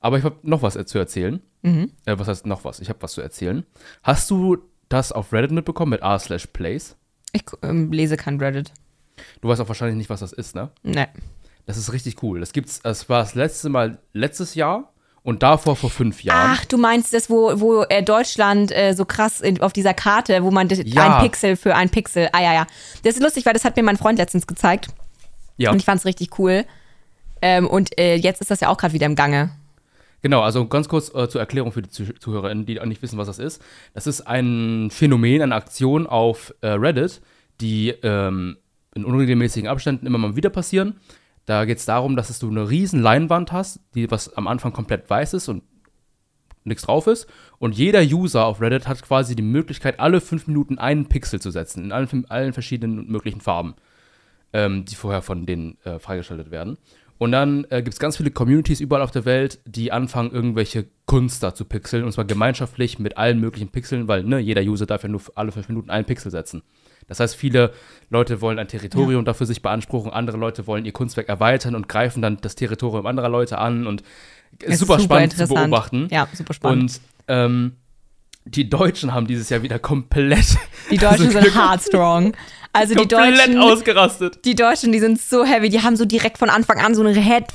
Aber 0.00 0.18
ich 0.18 0.24
habe 0.24 0.36
noch 0.42 0.62
was 0.62 0.74
zu 0.86 0.98
erzählen. 0.98 1.40
Mhm. 1.62 1.92
Äh, 2.04 2.18
was 2.18 2.28
heißt 2.28 2.46
noch 2.46 2.64
was? 2.64 2.80
Ich 2.80 2.88
habe 2.88 3.00
was 3.02 3.12
zu 3.12 3.20
erzählen. 3.20 3.64
Hast 4.02 4.30
du 4.30 4.58
das 4.88 5.12
auf 5.12 5.32
Reddit 5.32 5.50
mitbekommen 5.50 5.90
mit 5.90 6.02
r 6.02 6.18
slash 6.18 6.46
plays? 6.46 6.96
Ich 7.32 7.44
ähm, 7.62 7.92
lese 7.92 8.16
kein 8.16 8.38
Reddit. 8.38 8.72
Du 9.40 9.48
weißt 9.48 9.60
auch 9.60 9.68
wahrscheinlich 9.68 9.96
nicht, 9.96 10.10
was 10.10 10.20
das 10.20 10.32
ist, 10.32 10.54
ne? 10.54 10.70
Nee. 10.82 11.06
Das 11.66 11.76
ist 11.76 11.92
richtig 11.92 12.22
cool. 12.22 12.40
Das 12.40 12.52
gibt's, 12.52 12.80
das 12.82 13.08
war 13.08 13.20
das 13.20 13.34
letzte 13.34 13.68
Mal 13.68 13.98
letztes 14.12 14.54
Jahr 14.54 14.92
und 15.22 15.42
davor 15.42 15.76
vor 15.76 15.90
fünf 15.90 16.22
Jahren. 16.22 16.56
Ach, 16.56 16.64
du 16.64 16.78
meinst 16.78 17.12
das, 17.12 17.28
wo, 17.28 17.60
wo 17.60 17.82
äh, 17.82 18.02
Deutschland 18.02 18.72
äh, 18.74 18.94
so 18.94 19.04
krass 19.04 19.42
in, 19.42 19.60
auf 19.60 19.74
dieser 19.74 19.92
Karte, 19.92 20.42
wo 20.42 20.50
man 20.50 20.68
ja. 20.70 21.18
ein 21.18 21.22
Pixel 21.22 21.56
für 21.56 21.74
ein 21.74 21.90
Pixel. 21.90 22.30
Ah 22.32 22.40
ja, 22.40 22.54
ja. 22.54 22.66
Das 23.02 23.14
ist 23.14 23.22
lustig, 23.22 23.44
weil 23.44 23.52
das 23.52 23.64
hat 23.64 23.76
mir 23.76 23.82
mein 23.82 23.98
Freund 23.98 24.18
letztens 24.18 24.46
gezeigt. 24.46 24.88
Ja. 25.58 25.70
Und 25.70 25.76
ich 25.78 25.84
fand's 25.84 26.06
richtig 26.06 26.38
cool. 26.38 26.64
Ähm, 27.42 27.66
und 27.66 27.98
äh, 27.98 28.14
jetzt 28.14 28.40
ist 28.40 28.50
das 28.50 28.60
ja 28.60 28.68
auch 28.68 28.78
gerade 28.78 28.94
wieder 28.94 29.06
im 29.06 29.16
Gange. 29.16 29.50
Genau, 30.22 30.40
also 30.40 30.66
ganz 30.66 30.88
kurz 30.88 31.14
äh, 31.14 31.28
zur 31.28 31.40
Erklärung 31.40 31.70
für 31.72 31.82
die 31.82 31.90
ZuhörerInnen, 31.90 32.66
die 32.66 32.80
auch 32.80 32.86
nicht 32.86 33.02
wissen, 33.02 33.18
was 33.18 33.28
das 33.28 33.38
ist. 33.38 33.62
Das 33.94 34.06
ist 34.06 34.22
ein 34.22 34.88
Phänomen, 34.90 35.42
eine 35.42 35.54
Aktion 35.54 36.06
auf 36.06 36.54
äh, 36.60 36.68
Reddit, 36.68 37.20
die 37.60 37.90
ähm, 38.02 38.56
in 38.98 39.04
unregelmäßigen 39.04 39.68
Abständen 39.68 40.06
immer 40.06 40.18
mal 40.18 40.36
wieder 40.36 40.50
passieren. 40.50 40.96
Da 41.46 41.64
geht 41.64 41.78
es 41.78 41.86
darum, 41.86 42.14
dass 42.14 42.38
du 42.38 42.50
eine 42.50 42.68
riesen 42.68 43.00
Leinwand 43.00 43.52
hast, 43.52 43.80
die 43.94 44.10
was 44.10 44.32
am 44.34 44.46
Anfang 44.46 44.72
komplett 44.72 45.08
weiß 45.08 45.34
ist 45.34 45.48
und 45.48 45.62
nichts 46.64 46.84
drauf 46.84 47.06
ist. 47.06 47.26
Und 47.58 47.76
jeder 47.76 48.02
User 48.02 48.44
auf 48.44 48.60
Reddit 48.60 48.86
hat 48.86 49.02
quasi 49.02 49.34
die 49.34 49.42
Möglichkeit, 49.42 49.98
alle 49.98 50.20
fünf 50.20 50.46
Minuten 50.46 50.78
einen 50.78 51.06
Pixel 51.06 51.40
zu 51.40 51.50
setzen, 51.50 51.84
in 51.84 51.92
allen, 51.92 52.26
allen 52.28 52.52
verschiedenen 52.52 53.10
möglichen 53.10 53.40
Farben, 53.40 53.74
ähm, 54.52 54.84
die 54.84 54.94
vorher 54.94 55.22
von 55.22 55.46
denen 55.46 55.78
äh, 55.84 55.98
freigeschaltet 55.98 56.50
werden. 56.50 56.76
Und 57.18 57.32
dann 57.32 57.66
äh, 57.70 57.82
gibt 57.82 57.94
es 57.94 57.98
ganz 57.98 58.16
viele 58.16 58.30
Communities 58.30 58.80
überall 58.80 59.02
auf 59.02 59.10
der 59.10 59.24
Welt, 59.24 59.58
die 59.66 59.90
anfangen, 59.90 60.30
irgendwelche 60.30 60.86
Kunst 61.04 61.42
da 61.42 61.52
zu 61.52 61.64
pixeln. 61.64 62.04
Und 62.04 62.12
zwar 62.12 62.24
gemeinschaftlich 62.24 63.00
mit 63.00 63.16
allen 63.16 63.40
möglichen 63.40 63.68
Pixeln, 63.68 64.06
weil 64.06 64.22
ne, 64.22 64.38
jeder 64.38 64.62
User 64.62 64.86
darf 64.86 65.02
ja 65.02 65.08
nur 65.08 65.20
alle 65.34 65.50
fünf 65.50 65.68
Minuten 65.68 65.90
einen 65.90 66.04
Pixel 66.04 66.30
setzen. 66.30 66.62
Das 67.08 67.20
heißt, 67.20 67.34
viele 67.34 67.72
Leute 68.10 68.40
wollen 68.40 68.58
ein 68.58 68.68
Territorium 68.68 69.22
ja. 69.22 69.24
dafür 69.24 69.46
sich 69.46 69.62
beanspruchen, 69.62 70.12
andere 70.12 70.36
Leute 70.36 70.66
wollen 70.66 70.84
ihr 70.84 70.92
Kunstwerk 70.92 71.28
erweitern 71.28 71.74
und 71.74 71.88
greifen 71.88 72.22
dann 72.22 72.38
das 72.40 72.54
Territorium 72.54 73.06
anderer 73.06 73.28
Leute 73.28 73.58
an. 73.58 73.86
Und 73.86 74.02
ist 74.62 74.78
super, 74.78 74.98
super 74.98 75.16
spannend 75.16 75.36
zu 75.36 75.48
beobachten. 75.48 76.08
Ja, 76.10 76.28
super 76.32 76.54
spannend. 76.54 76.82
Und 76.82 77.00
ähm, 77.28 77.72
die 78.44 78.68
Deutschen 78.70 79.12
haben 79.12 79.26
dieses 79.26 79.48
Jahr 79.50 79.62
wieder 79.62 79.78
komplett. 79.78 80.56
Die 80.90 80.96
Deutschen 80.96 81.26
also 81.34 81.40
sind 81.40 81.54
hard 81.54 81.82
strong. 81.82 82.34
Also 82.72 82.94
die 82.94 83.08
Deutschen. 83.08 83.58
ausgerastet. 83.58 84.44
Die 84.44 84.54
Deutschen, 84.54 84.92
die 84.92 84.98
sind 84.98 85.20
so 85.20 85.44
heavy. 85.44 85.68
Die 85.68 85.82
haben 85.82 85.96
so 85.96 86.04
direkt 86.04 86.38
von 86.38 86.50
Anfang 86.50 86.78
an 86.78 86.94
so 86.94 87.02
eine 87.02 87.14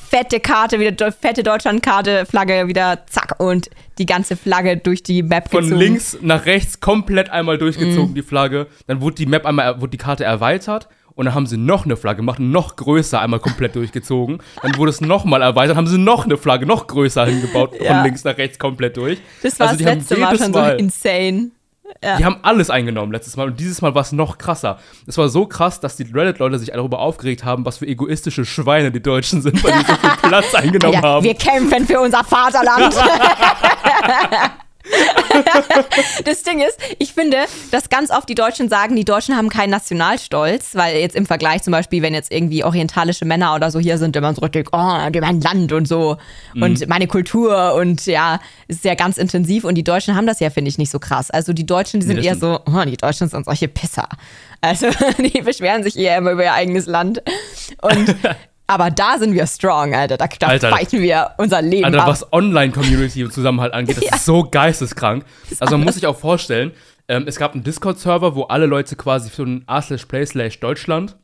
fette 0.10 0.40
Karte, 0.40 0.80
wieder 0.80 1.12
fette 1.12 1.44
Deutschlandkarte, 1.44 2.26
Flagge 2.26 2.68
wieder 2.68 3.06
zack 3.08 3.36
und 3.40 3.70
die 3.98 4.06
ganze 4.06 4.36
Flagge 4.36 4.78
durch 4.78 5.04
die 5.04 5.24
Map 5.24 5.46
gezogen. 5.46 5.70
Von 5.70 5.78
links 5.78 6.18
nach 6.22 6.46
rechts 6.46 6.80
komplett 6.80 7.30
einmal 7.30 7.58
durchgezogen, 7.58 8.12
mm. 8.12 8.16
die 8.16 8.24
Flagge. 8.24 8.68
Dann 8.88 9.02
wurde 9.02 9.16
die 9.16 9.26
Map 9.26 9.46
einmal, 9.46 9.80
wurde 9.80 9.92
die 9.92 9.98
Karte 9.98 10.24
erweitert 10.24 10.90
und 11.16 11.26
dann 11.26 11.36
haben 11.36 11.46
sie 11.46 11.58
noch 11.58 11.86
eine 11.86 11.96
Flagge 11.96 12.18
gemacht, 12.18 12.40
noch 12.40 12.76
größer 12.76 13.20
einmal 13.20 13.40
komplett 13.40 13.76
durchgezogen. 13.76 14.40
Dann 14.62 14.78
wurde 14.78 14.90
es 14.90 15.02
nochmal 15.02 15.42
erweitert, 15.42 15.78
haben 15.78 15.88
sie 15.88 15.98
noch 15.98 16.26
eine 16.26 16.38
Flagge, 16.38 16.66
noch 16.66 16.88
größer 16.88 17.26
hingebaut, 17.26 17.76
ja. 17.80 17.94
von 17.94 18.04
links 18.04 18.24
nach 18.24 18.38
rechts 18.38 18.58
komplett 18.58 18.98
durch. 18.98 19.20
Das 19.42 19.60
war 19.60 19.70
also 19.70 19.84
das 19.84 19.96
letzte 19.96 20.18
Mal 20.18 20.38
schon 20.38 20.54
so 20.54 20.60
insane. 20.60 21.52
Ja. 22.02 22.18
Die 22.18 22.26
haben 22.26 22.38
alles 22.42 22.70
eingenommen 22.70 23.12
letztes 23.12 23.38
Mal 23.38 23.48
und 23.48 23.60
dieses 23.60 23.82
Mal 23.82 23.96
war 23.96 24.02
es 24.02 24.12
noch 24.12 24.38
krasser. 24.38 24.80
Es 25.08 25.18
war 25.18 25.30
so 25.30 25.46
krass, 25.46 25.80
dass 25.80 25.96
die 25.96 26.04
Reddit-Leute 26.04 26.60
sich 26.60 26.70
darüber 26.72 27.00
aufgeregt 27.00 27.46
haben, 27.46 27.66
was 27.66 27.78
für 27.78 27.88
egoistische 27.88 28.46
Schweine 28.46 28.92
die 28.92 29.02
Deutschen 29.02 29.42
sind, 29.42 29.64
weil 29.64 29.74
die 29.74 29.86
so 29.86 29.96
viel 29.96 30.10
Platz 30.30 30.54
eingenommen 30.56 30.96
Alter, 30.96 31.08
haben. 31.08 31.24
Wir 31.24 31.36
kämpfen 31.36 31.86
für 31.86 32.00
unser 32.00 32.24
Vaterland. 32.24 32.96
das 36.26 36.44
Ding 36.44 36.60
ist, 36.60 36.78
ich 37.00 37.14
finde, 37.14 37.38
dass 37.72 37.90
ganz 37.90 38.12
oft 38.12 38.28
die 38.28 38.36
Deutschen 38.36 38.70
sagen, 38.70 38.96
die 38.96 39.06
Deutschen 39.06 39.36
haben 39.36 39.50
keinen 39.50 39.70
Nationalstolz, 39.70 40.76
weil 40.76 40.98
jetzt 40.98 41.16
im 41.16 41.26
Vergleich 41.26 41.64
zum 41.64 41.72
Beispiel, 41.72 42.02
wenn 42.02 42.14
jetzt 42.14 42.32
irgendwie 42.32 42.64
orientalische 42.64 43.26
Männer 43.26 43.56
oder 43.56 43.72
so 43.72 43.80
hier 43.80 43.98
sind, 43.98 44.16
immer 44.16 44.34
so 44.34 44.42
richtig, 44.42 44.70
oh, 44.72 44.78
mein 44.78 45.42
Land 45.42 45.72
und 45.72 45.88
so 45.88 46.18
mhm. 46.54 46.64
und 46.64 46.88
meine 46.88 47.08
Kultur 47.08 47.76
und 47.76 48.06
ja, 48.06 48.40
ist 48.68 48.84
ja 48.84 48.96
ganz 48.96 49.18
intensiv 49.18 49.64
und 49.64 49.76
die 49.76 49.84
Deutschen 49.84 50.16
haben 50.16 50.28
das 50.28 50.40
ja, 50.40 50.50
finde 50.50 50.70
ich, 50.70 50.78
nicht 50.78 50.92
so 50.92 51.00
krass. 51.00 51.32
Also 51.32 51.54
die 51.54 51.66
Deutschen, 51.66 52.00
die 52.00 52.06
sind 52.06 52.20
nee, 52.20 52.26
eher 52.26 52.36
so, 52.36 52.60
oh, 52.66 52.84
die 52.86 52.98
Deutschen 52.98 53.30
sind 53.30 53.46
solche 53.46 53.68
Pisser. 53.68 54.10
Also 54.62 54.88
die 55.18 55.42
beschweren 55.42 55.84
sich 55.84 55.98
eher 55.98 56.18
immer 56.18 56.32
über 56.32 56.44
ihr 56.44 56.54
eigenes 56.54 56.86
Land 56.86 57.22
und 57.82 58.16
Aber 58.68 58.92
da 58.92 59.18
sind 59.20 59.34
wir 59.34 59.46
strong, 59.46 59.94
Alter. 59.94 60.18
Da, 60.18 60.28
da 60.28 60.48
Alter, 60.48 60.70
fighten 60.70 61.02
wir 61.02 61.32
unser 61.38 61.62
Leben 61.62 61.86
Alter, 61.86 62.04
ab. 62.04 62.08
was 62.08 62.32
Online-Community 62.32 63.24
und 63.24 63.34
Zusammenhalt 63.34 63.74
angeht, 63.74 63.98
das 63.98 64.06
ja. 64.10 64.16
ist 64.16 64.26
so 64.26 64.44
geisteskrank. 64.50 65.26
Also 65.60 65.78
man 65.78 65.86
muss 65.86 65.96
sich 65.96 66.08
auch 66.08 66.18
vorstellen, 66.18 66.72
ähm, 67.08 67.26
es 67.28 67.38
gab 67.38 67.54
einen 67.54 67.64
Discord-Server, 67.64 68.36
wo 68.36 68.44
alle 68.44 68.66
Leute 68.66 68.96
quasi 68.96 69.30
für 69.30 69.44
einen 69.44 69.64
a 69.68 69.82
play 69.82 70.26
slash 70.26 70.60
Deutschland 70.60 71.18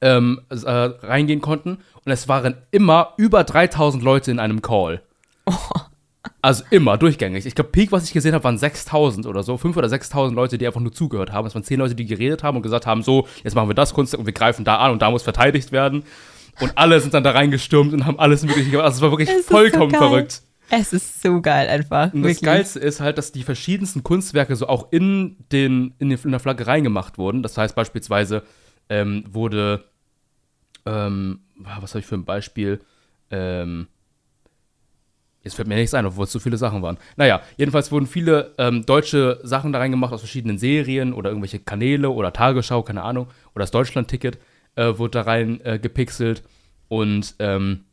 ähm, 0.00 0.40
äh, 0.50 0.54
reingehen 0.70 1.40
konnten. 1.40 1.78
Und 2.04 2.12
es 2.12 2.28
waren 2.28 2.56
immer 2.70 3.14
über 3.16 3.44
3000 3.44 4.02
Leute 4.02 4.30
in 4.30 4.38
einem 4.38 4.62
Call. 4.62 5.02
Oh. 5.46 5.52
Also 6.40 6.64
immer, 6.70 6.98
durchgängig. 6.98 7.46
Ich 7.46 7.54
glaube, 7.54 7.70
Peak, 7.70 7.92
was 7.92 8.04
ich 8.04 8.12
gesehen 8.12 8.34
habe, 8.34 8.42
waren 8.42 8.58
6000 8.58 9.26
oder 9.26 9.44
so. 9.44 9.56
5 9.56 9.76
oder 9.76 9.88
6000 9.88 10.34
Leute, 10.34 10.58
die 10.58 10.66
einfach 10.66 10.80
nur 10.80 10.92
zugehört 10.92 11.32
haben. 11.32 11.46
Es 11.46 11.54
waren 11.54 11.62
10 11.62 11.78
Leute, 11.78 11.94
die 11.94 12.04
geredet 12.04 12.42
haben 12.42 12.56
und 12.56 12.62
gesagt 12.62 12.86
haben, 12.86 13.02
so, 13.02 13.28
jetzt 13.44 13.54
machen 13.54 13.68
wir 13.68 13.74
das 13.74 13.94
Kunstwerk 13.94 14.20
und 14.20 14.26
wir 14.26 14.32
greifen 14.32 14.64
da 14.64 14.76
an 14.76 14.90
und 14.90 15.02
da 15.02 15.10
muss 15.10 15.22
verteidigt 15.22 15.70
werden. 15.70 16.04
Und 16.60 16.76
alle 16.76 17.00
sind 17.00 17.14
dann 17.14 17.24
da 17.24 17.30
reingestürmt 17.30 17.92
und 17.92 18.06
haben 18.06 18.18
alles 18.18 18.44
Mögliche 18.44 18.70
gemacht. 18.70 18.86
Also 18.86 18.96
es 18.96 19.02
war 19.02 19.10
wirklich 19.10 19.28
es 19.28 19.46
vollkommen 19.46 19.92
so 19.92 19.98
verrückt. 19.98 20.42
Es 20.70 20.92
ist 20.92 21.22
so 21.22 21.40
geil 21.40 21.68
einfach. 21.68 22.12
Und 22.14 22.22
das 22.22 22.40
Geilste 22.40 22.78
ist 22.78 23.00
halt, 23.00 23.18
dass 23.18 23.32
die 23.32 23.42
verschiedensten 23.42 24.02
Kunstwerke 24.02 24.56
so 24.56 24.68
auch 24.68 24.90
in, 24.90 25.36
den, 25.52 25.94
in, 25.98 26.08
den, 26.08 26.18
in 26.22 26.30
der 26.30 26.40
Flagge 26.40 26.66
reingemacht 26.66 27.18
wurden. 27.18 27.42
Das 27.42 27.58
heißt 27.58 27.74
beispielsweise 27.74 28.42
ähm, 28.88 29.24
wurde, 29.28 29.84
ähm, 30.86 31.40
was 31.56 31.90
habe 31.90 32.00
ich 32.00 32.06
für 32.06 32.14
ein 32.14 32.24
Beispiel? 32.24 32.80
Ähm, 33.30 33.88
Jetzt 35.42 35.54
fällt 35.54 35.66
mir 35.66 35.74
nichts 35.74 35.94
ein, 35.94 36.06
obwohl 36.06 36.24
es 36.24 36.32
so 36.32 36.38
viele 36.38 36.56
Sachen 36.56 36.82
waren. 36.82 36.98
Naja, 37.16 37.42
jedenfalls 37.56 37.90
wurden 37.90 38.06
viele 38.06 38.54
ähm, 38.58 38.86
deutsche 38.86 39.40
Sachen 39.42 39.72
da 39.72 39.80
reingemacht 39.80 40.12
aus 40.12 40.20
verschiedenen 40.20 40.56
Serien 40.56 41.12
oder 41.12 41.30
irgendwelche 41.30 41.58
Kanäle 41.58 42.10
oder 42.10 42.32
Tagesschau, 42.32 42.82
keine 42.82 43.02
Ahnung, 43.02 43.26
oder 43.54 43.64
das 43.64 43.72
Deutschland-Ticket 43.72 44.38
äh, 44.76 44.98
wurde 44.98 45.18
da 45.18 45.22
rein 45.22 45.60
äh, 45.64 45.78
gepixelt. 45.78 46.42
Und 46.88 47.34
ähm, 47.38 47.84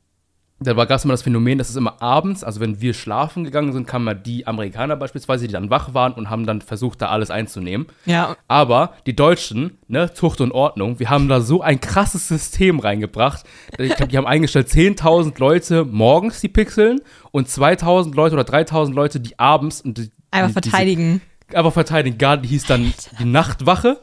da 0.61 0.73
gab 0.73 0.91
es 0.91 1.05
immer 1.05 1.13
das 1.13 1.21
Phänomen, 1.21 1.57
dass 1.57 1.69
es 1.69 1.77
immer 1.77 2.01
abends, 2.01 2.43
also 2.43 2.59
wenn 2.59 2.81
wir 2.81 2.93
schlafen 2.93 3.45
gegangen 3.45 3.71
sind, 3.71 3.87
kamen 3.87 4.03
mal 4.03 4.13
die 4.13 4.45
Amerikaner 4.45 4.97
beispielsweise, 4.97 5.47
die 5.47 5.53
dann 5.53 5.69
wach 5.69 5.93
waren 5.93 6.11
und 6.13 6.29
haben 6.29 6.45
dann 6.45 6.61
versucht, 6.61 7.01
da 7.01 7.07
alles 7.07 7.31
einzunehmen. 7.31 7.87
Ja. 8.05 8.35
Aber 8.49 8.93
die 9.05 9.15
Deutschen, 9.15 9.77
ne, 9.87 10.13
Zucht 10.13 10.41
und 10.41 10.51
Ordnung, 10.51 10.99
wir 10.99 11.09
haben 11.09 11.29
da 11.29 11.39
so 11.39 11.61
ein 11.61 11.79
krasses 11.79 12.27
System 12.27 12.79
reingebracht. 12.79 13.45
Ich 13.77 13.95
glaube, 13.95 14.11
die 14.11 14.17
haben 14.17 14.27
eingestellt 14.27 14.67
10.000 14.67 15.39
Leute 15.39 15.85
morgens, 15.85 16.41
die 16.41 16.49
pixeln, 16.49 16.99
und 17.31 17.47
2.000 17.47 18.13
Leute 18.13 18.35
oder 18.35 18.43
3.000 18.43 18.93
Leute, 18.93 19.21
die 19.21 19.39
abends 19.39 19.79
und 19.79 19.97
die, 19.97 20.11
Einfach 20.31 20.51
verteidigen. 20.51 21.21
Diese, 21.47 21.57
einfach 21.57 21.73
verteidigen. 21.73 22.17
Gar, 22.17 22.37
die 22.37 22.49
hieß 22.49 22.65
dann 22.65 22.93
die 23.19 23.25
Nachtwache. 23.25 24.01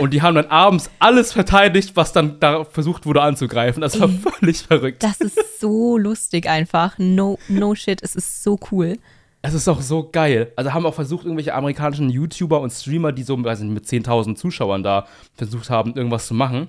Und 0.00 0.12
die 0.12 0.22
haben 0.22 0.34
dann 0.34 0.46
abends 0.46 0.90
alles 0.98 1.32
verteidigt, 1.32 1.92
was 1.94 2.12
dann 2.12 2.38
da 2.38 2.64
versucht 2.64 3.06
wurde 3.06 3.22
anzugreifen. 3.22 3.80
Das 3.80 3.98
war 3.98 4.08
Ey, 4.08 4.18
völlig 4.18 4.62
verrückt. 4.62 5.02
Das 5.02 5.20
ist 5.20 5.60
so 5.60 5.96
lustig 5.96 6.48
einfach. 6.48 6.98
No, 6.98 7.38
no 7.48 7.74
shit, 7.74 8.02
es 8.02 8.14
ist 8.14 8.42
so 8.42 8.58
cool. 8.70 8.98
Es 9.42 9.54
ist 9.54 9.68
auch 9.68 9.80
so 9.80 10.08
geil. 10.10 10.52
Also 10.56 10.74
haben 10.74 10.84
auch 10.86 10.94
versucht, 10.94 11.24
irgendwelche 11.24 11.54
amerikanischen 11.54 12.10
YouTuber 12.10 12.60
und 12.60 12.70
Streamer, 12.70 13.12
die 13.12 13.22
so 13.22 13.42
weiß 13.42 13.60
nicht, 13.60 13.72
mit 13.72 13.84
10.000 13.84 14.34
Zuschauern 14.34 14.82
da 14.82 15.06
versucht 15.34 15.70
haben, 15.70 15.94
irgendwas 15.94 16.26
zu 16.26 16.34
machen, 16.34 16.68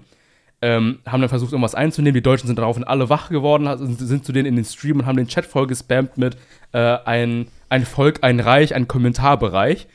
ähm, 0.62 1.00
haben 1.06 1.22
dann 1.22 1.30
versucht, 1.30 1.52
irgendwas 1.52 1.76
einzunehmen. 1.76 2.14
Die 2.14 2.22
Deutschen 2.22 2.48
sind 2.48 2.60
daraufhin 2.60 2.84
alle 2.84 3.10
wach 3.10 3.30
geworden, 3.30 3.68
sind 3.98 4.26
zu 4.26 4.32
denen 4.32 4.46
in 4.46 4.56
den 4.56 4.66
Stream 4.66 5.00
und 5.00 5.06
haben 5.06 5.18
den 5.18 5.28
Chat 5.28 5.46
voll 5.46 5.68
gespammt 5.68 6.18
mit 6.18 6.38
äh, 6.72 6.98
ein, 7.06 7.48
ein 7.70 7.86
Volk, 7.86 8.20
ein 8.22 8.40
Reich, 8.40 8.76
ein 8.76 8.88
Kommentarbereich. 8.88 9.88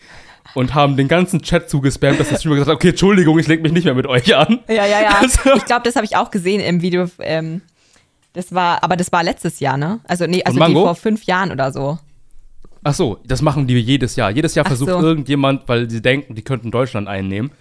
Und 0.55 0.74
haben 0.74 0.96
den 0.96 1.09
ganzen 1.09 1.40
Chat 1.40 1.70
zugespammt, 1.70 2.20
dass 2.20 2.28
der 2.28 2.37
Streamer 2.37 2.57
gesagt 2.57 2.70
hat, 2.70 2.76
okay, 2.76 2.90
Entschuldigung, 2.90 3.38
ich 3.38 3.46
leg 3.48 3.62
mich 3.62 3.72
nicht 3.72 3.85
mehr 3.85 3.94
mit 3.94 4.07
euch 4.07 4.35
an. 4.37 4.61
Ja, 4.68 4.87
ja, 4.87 5.00
ja. 5.02 5.09
Also- 5.20 5.55
ich 5.57 5.64
glaube, 5.64 5.83
das 5.85 5.96
habe 5.96 6.05
ich 6.05 6.16
auch 6.16 6.31
gesehen 6.31 6.61
im 6.61 6.83
Video. 6.83 7.07
Ähm, 7.20 7.62
das 8.35 8.52
war, 8.55 8.83
aber 8.83 8.96
das 8.96 9.12
war 9.12 9.22
letztes 9.22 9.61
Jahr, 9.61 9.76
ne? 9.76 10.00
Also, 10.05 10.26
nee, 10.26 10.42
also 10.44 10.59
die 10.64 10.72
vor 10.74 10.94
fünf 10.94 11.24
Jahren 11.24 11.52
oder 11.52 11.72
so. 11.72 11.98
Ach 12.85 12.94
so, 12.94 13.18
das 13.24 13.40
machen 13.42 13.66
die 13.66 13.78
jedes 13.78 14.16
Jahr. 14.16 14.31
Jedes 14.31 14.55
Jahr 14.55 14.64
Ach 14.66 14.70
versucht 14.70 14.90
so. 14.90 15.00
irgendjemand, 15.00 15.68
weil 15.68 15.88
sie 15.88 16.02
denken, 16.02 16.35
die 16.35 16.42
könnten 16.42 16.70
Deutschland 16.70 17.09
einnehmen, 17.09 17.52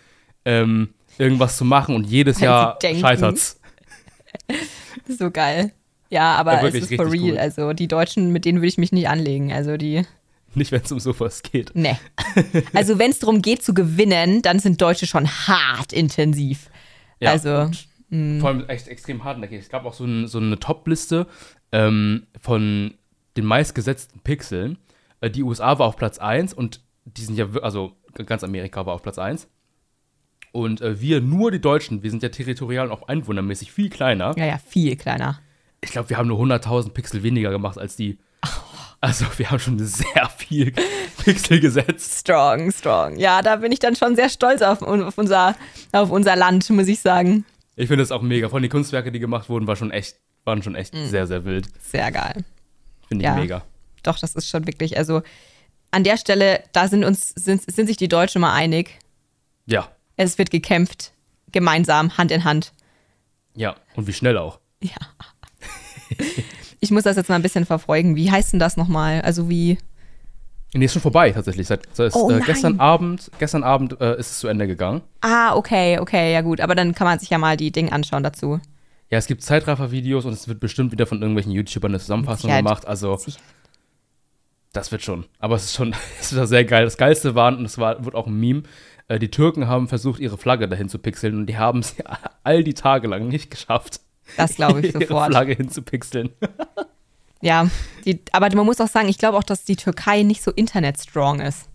ähm, 0.45 0.89
irgendwas 1.17 1.57
zu 1.57 1.65
machen 1.65 1.95
und 1.95 2.05
jedes 2.05 2.37
Weil 2.41 2.45
Jahr 2.45 2.79
scheitert's. 2.81 3.59
So 5.07 5.29
geil. 5.31 5.71
Ja, 6.09 6.35
aber 6.35 6.53
Ja, 6.53 6.67
es 6.67 6.73
ist 6.75 6.95
for 6.95 7.11
real. 7.11 7.31
cool. 7.33 7.37
Also, 7.37 7.73
die 7.73 7.87
Deutschen, 7.87 8.31
mit 8.31 8.45
denen 8.45 8.59
würde 8.59 8.67
ich 8.67 8.77
mich 8.77 8.91
nicht 8.91 9.07
anlegen. 9.09 9.51
Also, 9.51 9.77
die, 9.77 10.03
Nicht, 10.53 10.71
wenn 10.71 10.81
es 10.81 10.91
um 10.91 10.99
sowas 10.99 11.43
geht. 11.43 11.75
ne. 11.75 11.97
Also, 12.73 12.99
wenn 12.99 13.11
es 13.11 13.19
darum 13.19 13.41
geht 13.41 13.63
zu 13.63 13.73
gewinnen, 13.73 14.41
dann 14.41 14.59
sind 14.59 14.81
Deutsche 14.81 15.07
schon 15.07 15.27
hart 15.27 15.93
intensiv. 15.93 16.69
Ja, 17.19 17.31
also, 17.31 17.69
Vor 18.09 18.49
allem 18.49 18.67
echt 18.67 18.87
extrem 18.87 19.23
hartnäckig. 19.23 19.59
Es 19.59 19.69
gab 19.69 19.85
auch 19.85 19.93
so, 19.93 20.05
ein, 20.05 20.27
so 20.27 20.39
eine 20.39 20.59
Top-Liste 20.59 21.27
ähm, 21.71 22.27
von 22.39 22.95
den 23.37 23.45
meistgesetzten 23.45 24.21
Pixeln. 24.21 24.77
Äh, 25.21 25.29
die 25.29 25.43
USA 25.43 25.79
war 25.79 25.87
auf 25.87 25.95
Platz 25.95 26.17
1 26.17 26.53
und 26.53 26.81
die 27.05 27.21
sind 27.21 27.37
ja, 27.37 27.47
also 27.61 27.93
ganz 28.25 28.43
Amerika 28.43 28.85
war 28.85 28.93
auf 28.93 29.01
Platz 29.01 29.17
1. 29.17 29.47
Und 30.51 30.81
äh, 30.81 30.99
wir, 30.99 31.21
nur 31.21 31.51
die 31.51 31.61
Deutschen, 31.61 32.03
wir 32.03 32.09
sind 32.09 32.23
ja 32.23 32.29
territorial 32.29 32.87
und 32.87 32.91
auch 32.91 33.07
einwohnermäßig 33.07 33.71
viel 33.71 33.89
kleiner. 33.89 34.33
ja, 34.37 34.45
ja, 34.45 34.57
viel 34.57 34.95
kleiner. 34.97 35.39
Ich 35.79 35.91
glaube, 35.91 36.09
wir 36.09 36.17
haben 36.17 36.27
nur 36.27 36.39
100.000 36.39 36.89
Pixel 36.91 37.23
weniger 37.23 37.49
gemacht 37.51 37.77
als 37.77 37.95
die. 37.95 38.19
Also 39.03 39.25
wir 39.37 39.49
haben 39.49 39.57
schon 39.57 39.79
sehr 39.79 40.29
viel 40.37 40.71
Pixel 41.23 41.59
gesetzt. 41.59 42.19
Strong, 42.19 42.71
strong. 42.71 43.17
Ja, 43.17 43.41
da 43.41 43.55
bin 43.55 43.71
ich 43.71 43.79
dann 43.79 43.95
schon 43.95 44.15
sehr 44.15 44.29
stolz 44.29 44.61
auf, 44.61 44.83
auf, 44.83 45.17
unser, 45.17 45.55
auf 45.91 46.11
unser 46.11 46.35
Land, 46.35 46.69
muss 46.69 46.87
ich 46.87 46.99
sagen. 46.99 47.43
Ich 47.75 47.87
finde 47.87 48.03
das 48.03 48.11
auch 48.11 48.21
mega. 48.21 48.47
Von 48.49 48.61
den 48.61 48.69
Kunstwerke, 48.69 49.11
die 49.11 49.17
gemacht 49.17 49.49
wurden, 49.49 49.65
war 49.65 49.75
schon 49.75 49.89
echt, 49.89 50.17
waren 50.43 50.61
schon 50.61 50.75
echt 50.75 50.93
sehr, 50.93 51.25
sehr 51.25 51.45
wild. 51.45 51.67
Sehr 51.81 52.11
geil. 52.11 52.43
Finde 53.07 53.23
ich 53.23 53.25
Ja. 53.27 53.35
mega. 53.35 53.63
Doch, 54.03 54.19
das 54.19 54.35
ist 54.35 54.47
schon 54.47 54.67
wirklich, 54.67 54.95
also 54.97 55.23
an 55.89 56.03
der 56.03 56.17
Stelle, 56.17 56.63
da 56.71 56.87
sind 56.87 57.03
uns, 57.03 57.29
sind, 57.29 57.63
sind 57.71 57.87
sich 57.87 57.97
die 57.97 58.07
Deutschen 58.07 58.39
mal 58.41 58.53
einig. 58.53 58.99
Ja, 59.65 59.89
Es 60.15 60.37
wird 60.37 60.51
gekämpft, 60.51 61.11
gemeinsam, 61.51 62.19
Hand 62.19 62.29
in 62.29 62.43
Hand. 62.43 62.71
ja. 63.55 63.75
Und 63.95 64.05
wie 64.05 64.13
schnell 64.13 64.37
auch. 64.37 64.59
Ja. 64.79 64.91
Ich 66.81 66.91
muss 66.91 67.03
das 67.03 67.15
jetzt 67.15 67.29
mal 67.29 67.35
ein 67.35 67.41
bisschen 67.43 67.65
verfolgen. 67.65 68.15
Wie 68.15 68.29
heißt 68.31 68.51
denn 68.53 68.59
das 68.59 68.75
nochmal? 68.75 69.21
Also 69.21 69.49
wie. 69.49 69.77
Nee, 70.73 70.85
ist 70.85 70.93
schon 70.93 71.01
vorbei 71.01 71.31
tatsächlich. 71.31 71.67
Seit, 71.67 71.87
seit 71.93 72.15
Oh 72.15 72.29
äh, 72.31 72.39
gestern 72.39 72.79
Abend, 72.79 73.29
gestern 73.39 73.63
Abend 73.63 74.01
äh, 74.01 74.17
ist 74.17 74.31
es 74.31 74.39
zu 74.39 74.47
Ende 74.47 74.67
gegangen. 74.67 75.01
Ah, 75.21 75.55
okay, 75.55 75.99
okay, 75.99 76.33
ja 76.33 76.41
gut. 76.41 76.59
Aber 76.59 76.73
dann 76.75 76.95
kann 76.95 77.05
man 77.05 77.19
sich 77.19 77.29
ja 77.29 77.37
mal 77.37 77.55
die 77.55 77.71
Dinge 77.71 77.91
anschauen 77.91 78.23
dazu. 78.23 78.59
Ja, 79.11 79.17
es 79.17 79.27
gibt 79.27 79.43
Zeitraffer-Videos 79.43 80.25
und 80.25 80.33
es 80.33 80.47
wird 80.47 80.59
bestimmt 80.59 80.91
wieder 80.91 81.05
von 81.05 81.21
irgendwelchen 81.21 81.51
YouTubern 81.51 81.91
eine 81.91 81.99
Zusammenfassung 81.99 82.49
Sicherheit. 82.49 82.63
gemacht. 82.63 82.87
Also 82.87 83.15
Sicher. 83.17 83.39
das 84.73 84.91
wird 84.91 85.03
schon. 85.03 85.25
Aber 85.37 85.55
es 85.55 85.65
ist 85.65 85.75
schon, 85.75 85.93
es 86.19 86.31
ist 86.31 86.49
sehr 86.49 86.65
geil. 86.65 86.85
Das 86.85 86.97
Geilste 86.97 87.35
war, 87.35 87.55
und 87.55 87.65
es 87.65 87.77
war, 87.77 88.03
wird 88.05 88.15
auch 88.15 88.25
ein 88.25 88.39
Meme, 88.39 88.63
äh, 89.07 89.19
die 89.19 89.29
Türken 89.29 89.67
haben 89.67 89.87
versucht, 89.87 90.19
ihre 90.19 90.37
Flagge 90.37 90.67
dahin 90.67 90.89
zu 90.89 90.97
pixeln 90.97 91.35
und 91.37 91.45
die 91.45 91.57
haben 91.57 91.79
es 91.79 91.95
all 92.43 92.63
die 92.63 92.73
Tage 92.73 93.07
lang 93.07 93.27
nicht 93.27 93.51
geschafft, 93.51 93.99
Das 94.37 94.55
glaube 94.55 94.79
ich 94.81 94.87
ihre 94.93 95.01
sofort. 95.05 95.31
Flagge 95.31 95.53
hinzupixeln. 95.53 96.29
Ja, 97.43 97.67
die, 98.05 98.19
aber 98.33 98.55
man 98.55 98.67
muss 98.67 98.79
auch 98.79 98.87
sagen, 98.87 99.09
ich 99.09 99.17
glaube 99.17 99.35
auch, 99.35 99.43
dass 99.43 99.63
die 99.63 99.75
Türkei 99.75 100.21
nicht 100.21 100.43
so 100.43 100.51
internetstrong 100.51 101.39
ist. 101.39 101.69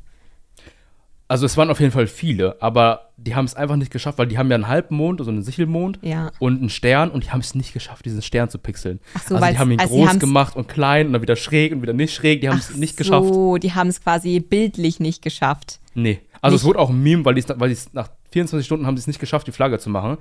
Also 1.26 1.44
es 1.44 1.56
waren 1.56 1.70
auf 1.70 1.80
jeden 1.80 1.90
Fall 1.90 2.06
viele, 2.06 2.56
aber 2.62 3.10
die 3.16 3.34
haben 3.34 3.46
es 3.46 3.54
einfach 3.56 3.74
nicht 3.74 3.90
geschafft, 3.90 4.16
weil 4.18 4.28
die 4.28 4.38
haben 4.38 4.48
ja 4.48 4.54
einen 4.54 4.68
Halbmond, 4.68 5.18
also 5.18 5.32
einen 5.32 5.42
Sichelmond 5.42 5.98
Ja. 6.02 6.30
und 6.38 6.60
einen 6.60 6.70
Stern 6.70 7.10
und 7.10 7.24
die 7.24 7.30
haben 7.32 7.40
es 7.40 7.56
nicht 7.56 7.72
geschafft, 7.72 8.04
diesen 8.04 8.22
Stern 8.22 8.48
zu 8.48 8.60
pixeln. 8.60 9.00
Ach 9.14 9.22
so, 9.26 9.34
also 9.34 9.48
die 9.50 9.58
haben 9.58 9.70
ihn 9.72 9.80
also 9.80 9.92
groß 9.96 10.20
gemacht 10.20 10.54
und 10.54 10.68
klein 10.68 11.08
und 11.08 11.14
dann 11.14 11.22
wieder 11.22 11.34
schräg 11.34 11.72
und 11.72 11.82
wieder 11.82 11.94
nicht 11.94 12.14
schräg. 12.14 12.42
Die 12.42 12.48
haben 12.48 12.58
es 12.58 12.76
nicht 12.76 12.96
geschafft. 12.96 13.26
So, 13.26 13.56
die 13.56 13.72
haben 13.74 13.88
es 13.88 14.00
quasi 14.00 14.38
bildlich 14.38 15.00
nicht 15.00 15.20
geschafft. 15.20 15.80
Nee. 15.94 16.20
Also 16.42 16.54
Nicht- 16.54 16.60
es 16.62 16.64
wurde 16.64 16.78
auch 16.78 16.90
ein 16.90 17.02
Meme, 17.02 17.24
weil 17.24 17.34
die 17.34 17.40
es 17.40 17.92
nach 17.92 18.08
24 18.30 18.64
Stunden 18.64 18.86
haben 18.86 18.96
sie 18.96 19.00
es 19.00 19.06
nicht 19.08 19.18
geschafft, 19.18 19.48
die 19.48 19.52
Flagge 19.52 19.80
zu 19.80 19.90
machen. 19.90 20.16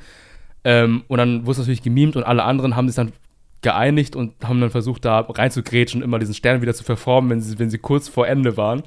Ähm, 0.65 1.03
und 1.07 1.17
dann 1.19 1.45
wurde 1.45 1.51
es 1.53 1.57
natürlich 1.59 1.83
gemimt 1.83 2.15
und 2.17 2.23
alle 2.23 2.43
anderen 2.43 2.75
haben 2.75 2.89
sich 2.89 2.95
dann 2.95 3.13
geeinigt 3.61 4.15
und 4.15 4.33
haben 4.43 4.59
dann 4.59 4.69
versucht, 4.71 5.05
da 5.05 5.19
reinzugrätschen 5.21 6.01
und 6.01 6.05
immer 6.05 6.19
diesen 6.19 6.33
Stern 6.35 6.61
wieder 6.61 6.73
zu 6.73 6.83
verformen, 6.83 7.29
wenn 7.29 7.41
sie, 7.41 7.57
wenn 7.57 7.69
sie 7.69 7.77
kurz 7.77 8.09
vor 8.09 8.27
Ende 8.27 8.57
waren. 8.57 8.83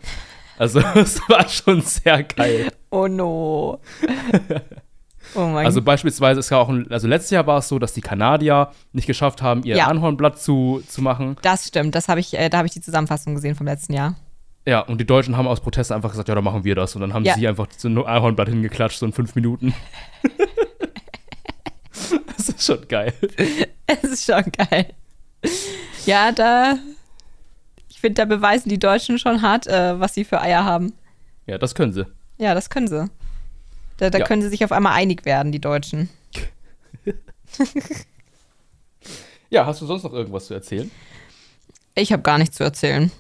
Also 0.59 0.81
es 0.95 1.21
war 1.29 1.49
schon 1.49 1.81
sehr 1.81 2.23
geil. 2.25 2.69
Oh 2.91 3.07
no. 3.09 3.81
oh 5.35 5.41
mein 5.47 5.67
Also 5.67 5.83
beispielsweise 5.83 6.41
ist 6.41 6.51
ja 6.51 6.59
auch, 6.59 6.69
ein, 6.69 6.91
also 6.91 7.07
letztes 7.09 7.31
Jahr 7.31 7.47
war 7.47 7.59
es 7.59 7.69
so, 7.69 7.79
dass 7.79 7.93
die 7.93 8.01
Kanadier 8.01 8.71
nicht 8.93 9.07
geschafft 9.07 9.41
haben, 9.43 9.63
ihr 9.65 9.77
Ja. 9.77 9.87
Anhornblatt 9.87 10.39
zu, 10.41 10.83
zu 10.87 11.01
machen. 11.03 11.37
Das 11.43 11.67
stimmt, 11.69 11.95
das 11.95 12.09
habe 12.09 12.21
ich, 12.21 12.35
äh, 12.39 12.49
da 12.49 12.59
habe 12.59 12.67
ich 12.67 12.73
die 12.75 12.81
Zusammenfassung 12.81 13.35
gesehen 13.35 13.55
vom 13.55 13.67
letzten 13.67 13.93
Jahr. 13.95 14.17
Ja, 14.67 14.81
und 14.81 15.01
die 15.01 15.07
Deutschen 15.07 15.37
haben 15.37 15.47
aus 15.47 15.61
Protest 15.61 15.93
einfach 15.93 16.11
gesagt, 16.11 16.29
ja, 16.29 16.35
dann 16.35 16.45
machen 16.45 16.63
wir 16.65 16.75
das. 16.75 16.95
Und 16.95 17.01
dann 17.01 17.15
haben 17.15 17.25
Ja. 17.25 17.35
sie 17.35 17.49
einfach 17.49 17.69
so 17.77 17.89
ein 17.89 17.97
Ahornblatt 17.97 18.49
hingeklatscht, 18.49 18.99
so 18.99 19.07
in 19.07 19.13
fünf 19.13 19.35
Minuten. 19.35 19.73
das 22.37 22.49
ist 22.49 22.65
schon 22.65 22.87
geil. 22.89 23.13
Es 23.87 24.05
ist 24.05 24.25
schon 24.25 24.45
geil. 24.53 24.93
Ja, 26.07 26.33
da. 26.33 26.79
Ich 27.89 28.01
finde, 28.01 28.15
da 28.15 28.25
beweisen 28.25 28.69
die 28.69 28.79
Deutschen 28.79 29.19
schon 29.19 29.43
hart, 29.43 29.67
äh, 29.67 29.99
was 29.99 30.15
sie 30.15 30.25
für 30.25 30.41
Eier 30.41 30.65
haben. 30.65 30.93
Ja, 31.47 31.59
das 31.59 31.75
können 31.75 31.93
sie. 31.93 32.07
Ja, 32.37 32.55
das 32.55 32.71
können 32.71 32.89
sie. 32.89 33.11
Da, 33.97 34.11
da 34.11 34.19
Ja. 34.19 34.25
können 34.25 34.43
sie 34.43 34.49
sich 34.49 34.65
auf 34.65 34.71
einmal 34.73 34.93
einig 34.93 35.25
werden, 35.25 35.51
die 35.53 35.61
Deutschen. 35.61 36.09
Ja, 39.51 39.65
hast 39.65 39.81
du 39.81 39.87
sonst 39.87 40.03
noch 40.03 40.13
irgendwas 40.13 40.47
zu 40.47 40.55
erzählen? 40.55 40.91
Ich 41.95 42.13
habe 42.13 42.23
gar 42.23 42.37
nichts 42.39 42.57
zu 42.57 42.65
erzählen. 42.65 43.11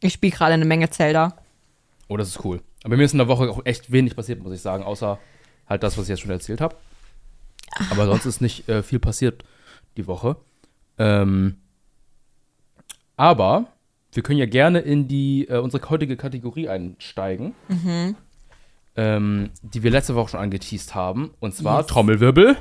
Ich 0.00 0.14
spiele 0.14 0.32
gerade 0.34 0.54
eine 0.54 0.64
Menge 0.64 0.90
Zelda. 0.90 1.36
Oh, 2.08 2.16
das 2.16 2.28
ist 2.28 2.44
cool. 2.44 2.60
Aber 2.84 2.96
mir 2.96 3.04
ist 3.04 3.12
in 3.12 3.18
der 3.18 3.28
Woche 3.28 3.48
auch 3.48 3.64
echt 3.64 3.90
wenig 3.92 4.16
passiert, 4.16 4.42
muss 4.42 4.52
ich 4.52 4.60
sagen, 4.60 4.82
außer 4.82 5.18
halt 5.68 5.82
das, 5.82 5.96
was 5.96 6.04
ich 6.04 6.08
jetzt 6.10 6.20
schon 6.22 6.30
erzählt 6.30 6.60
habe. 6.60 6.74
Aber 7.90 8.06
sonst 8.06 8.26
ist 8.26 8.40
nicht 8.40 8.68
äh, 8.68 8.82
viel 8.82 8.98
passiert 8.98 9.44
die 9.96 10.06
Woche. 10.06 10.36
Ähm, 10.98 11.56
aber 13.16 13.66
wir 14.12 14.22
können 14.22 14.38
ja 14.38 14.46
gerne 14.46 14.80
in 14.80 15.08
die 15.08 15.46
äh, 15.48 15.58
unsere 15.58 15.88
heutige 15.90 16.16
Kategorie 16.16 16.68
einsteigen, 16.68 17.54
ähm, 18.96 19.50
die 19.62 19.82
wir 19.82 19.90
letzte 19.90 20.14
Woche 20.14 20.30
schon 20.30 20.40
angeteased 20.40 20.94
haben. 20.94 21.34
Und 21.40 21.54
zwar 21.54 21.80
Yes. 21.80 21.86
Trommelwirbel. 21.88 22.56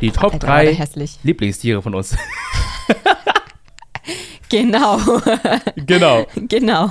Die 0.00 0.10
Top 0.10 0.34
Alter, 0.34 0.48
war 0.48 0.62
der 0.62 0.72
3 0.72 0.76
hässlich. 0.76 1.18
Lieblingstiere 1.22 1.82
von 1.82 1.94
uns. 1.94 2.16
Genau. 4.50 4.98
genau. 5.74 6.26
genau. 6.48 6.90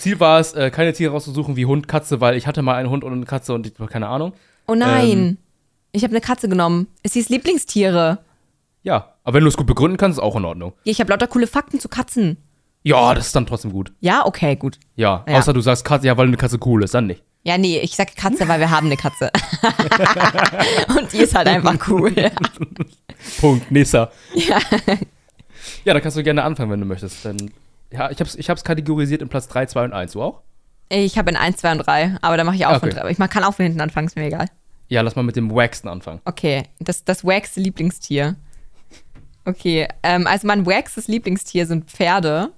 Ziel 0.00 0.18
war 0.20 0.40
es, 0.40 0.52
äh, 0.54 0.70
keine 0.70 0.92
Tiere 0.92 1.12
rauszusuchen 1.12 1.56
wie 1.56 1.66
Hund, 1.66 1.86
Katze, 1.88 2.20
weil 2.20 2.36
ich 2.36 2.46
hatte 2.46 2.62
mal 2.62 2.74
einen 2.74 2.90
Hund 2.90 3.04
und 3.04 3.12
eine 3.12 3.24
Katze 3.26 3.54
und 3.54 3.66
ich 3.66 3.74
keine 3.88 4.08
Ahnung. 4.08 4.32
Oh 4.66 4.74
nein. 4.74 5.10
Ähm. 5.10 5.36
ich 5.92 6.02
habe 6.02 6.12
eine 6.12 6.20
Katze 6.20 6.48
genommen. 6.48 6.86
Es 7.02 7.12
hieß 7.12 7.28
Lieblingstiere. 7.28 8.18
Ja. 8.82 9.14
Aber 9.22 9.34
wenn 9.36 9.42
du 9.44 9.48
es 9.48 9.56
gut 9.56 9.66
begründen 9.66 9.96
kannst, 9.98 10.18
ist 10.18 10.22
auch 10.24 10.36
in 10.36 10.44
Ordnung. 10.44 10.72
Ja, 10.84 10.92
ich 10.92 11.00
habe 11.00 11.10
lauter 11.10 11.26
coole 11.26 11.46
Fakten 11.46 11.78
zu 11.78 11.88
Katzen. 11.88 12.38
Ja, 12.82 13.14
das 13.14 13.26
ist 13.26 13.36
dann 13.36 13.46
trotzdem 13.46 13.72
gut. 13.72 13.92
Ja, 14.00 14.24
okay, 14.24 14.56
gut. 14.56 14.78
Ja, 14.96 15.24
Ja. 15.28 15.38
außer 15.38 15.52
du 15.52 15.60
sagst 15.60 15.84
Katze, 15.84 16.06
ja, 16.06 16.16
weil 16.16 16.26
eine 16.26 16.36
Katze 16.38 16.58
cool 16.64 16.82
ist, 16.82 16.94
dann 16.94 17.06
nicht. 17.06 17.22
Ja, 17.42 17.56
nee, 17.58 17.78
ich 17.78 17.94
sage 17.94 18.12
Katze, 18.16 18.48
weil 18.48 18.60
wir 18.60 18.70
haben 18.70 18.86
eine 18.86 18.96
Katze. 18.96 19.30
Und 20.98 21.12
die 21.12 21.18
ist 21.18 21.34
halt 21.34 21.46
einfach 21.48 21.76
cool. 21.88 22.14
Punkt, 23.40 23.70
Nissa. 23.70 24.10
Ja. 24.34 24.58
Ja, 25.84 25.94
dann 25.94 26.02
kannst 26.02 26.16
du 26.16 26.22
gerne 26.22 26.42
anfangen, 26.42 26.70
wenn 26.70 26.80
du 26.80 26.86
möchtest. 26.86 27.24
Denn, 27.24 27.50
ja, 27.92 28.10
ich 28.10 28.20
hab's, 28.20 28.34
ich 28.34 28.48
hab's 28.50 28.64
kategorisiert 28.64 29.22
in 29.22 29.28
Platz 29.28 29.48
3, 29.48 29.66
2 29.66 29.84
und 29.84 29.92
1. 29.92 30.12
Du 30.12 30.22
auch? 30.22 30.40
Ich 30.88 31.18
habe 31.18 31.30
in 31.30 31.36
1, 31.36 31.56
2 31.58 31.72
und 31.72 31.78
3, 31.78 32.16
aber 32.20 32.36
da 32.36 32.44
mache 32.44 32.56
ich 32.56 32.66
auch 32.66 32.78
von 32.80 32.88
Okay. 32.88 32.94
3. 32.96 33.00
Aber 33.02 33.10
ich 33.10 33.18
mach- 33.18 33.30
kann 33.30 33.44
auch 33.44 33.54
von 33.54 33.64
hinten 33.64 33.80
anfangen, 33.80 34.06
ist 34.08 34.16
mir 34.16 34.24
egal. 34.26 34.46
Ja, 34.88 35.02
lass 35.02 35.14
mal 35.14 35.22
mit 35.22 35.36
dem 35.36 35.54
Waxen 35.54 35.88
anfangen. 35.88 36.20
Okay, 36.24 36.64
das, 36.80 37.04
das 37.04 37.24
wackste 37.24 37.60
Lieblingstier. 37.60 38.34
Okay, 39.44 39.86
ähm, 40.02 40.26
also 40.26 40.46
mein 40.46 40.66
waxes 40.66 41.06
Lieblingstier 41.08 41.66
sind 41.66 41.88
Pferde. 41.90 42.52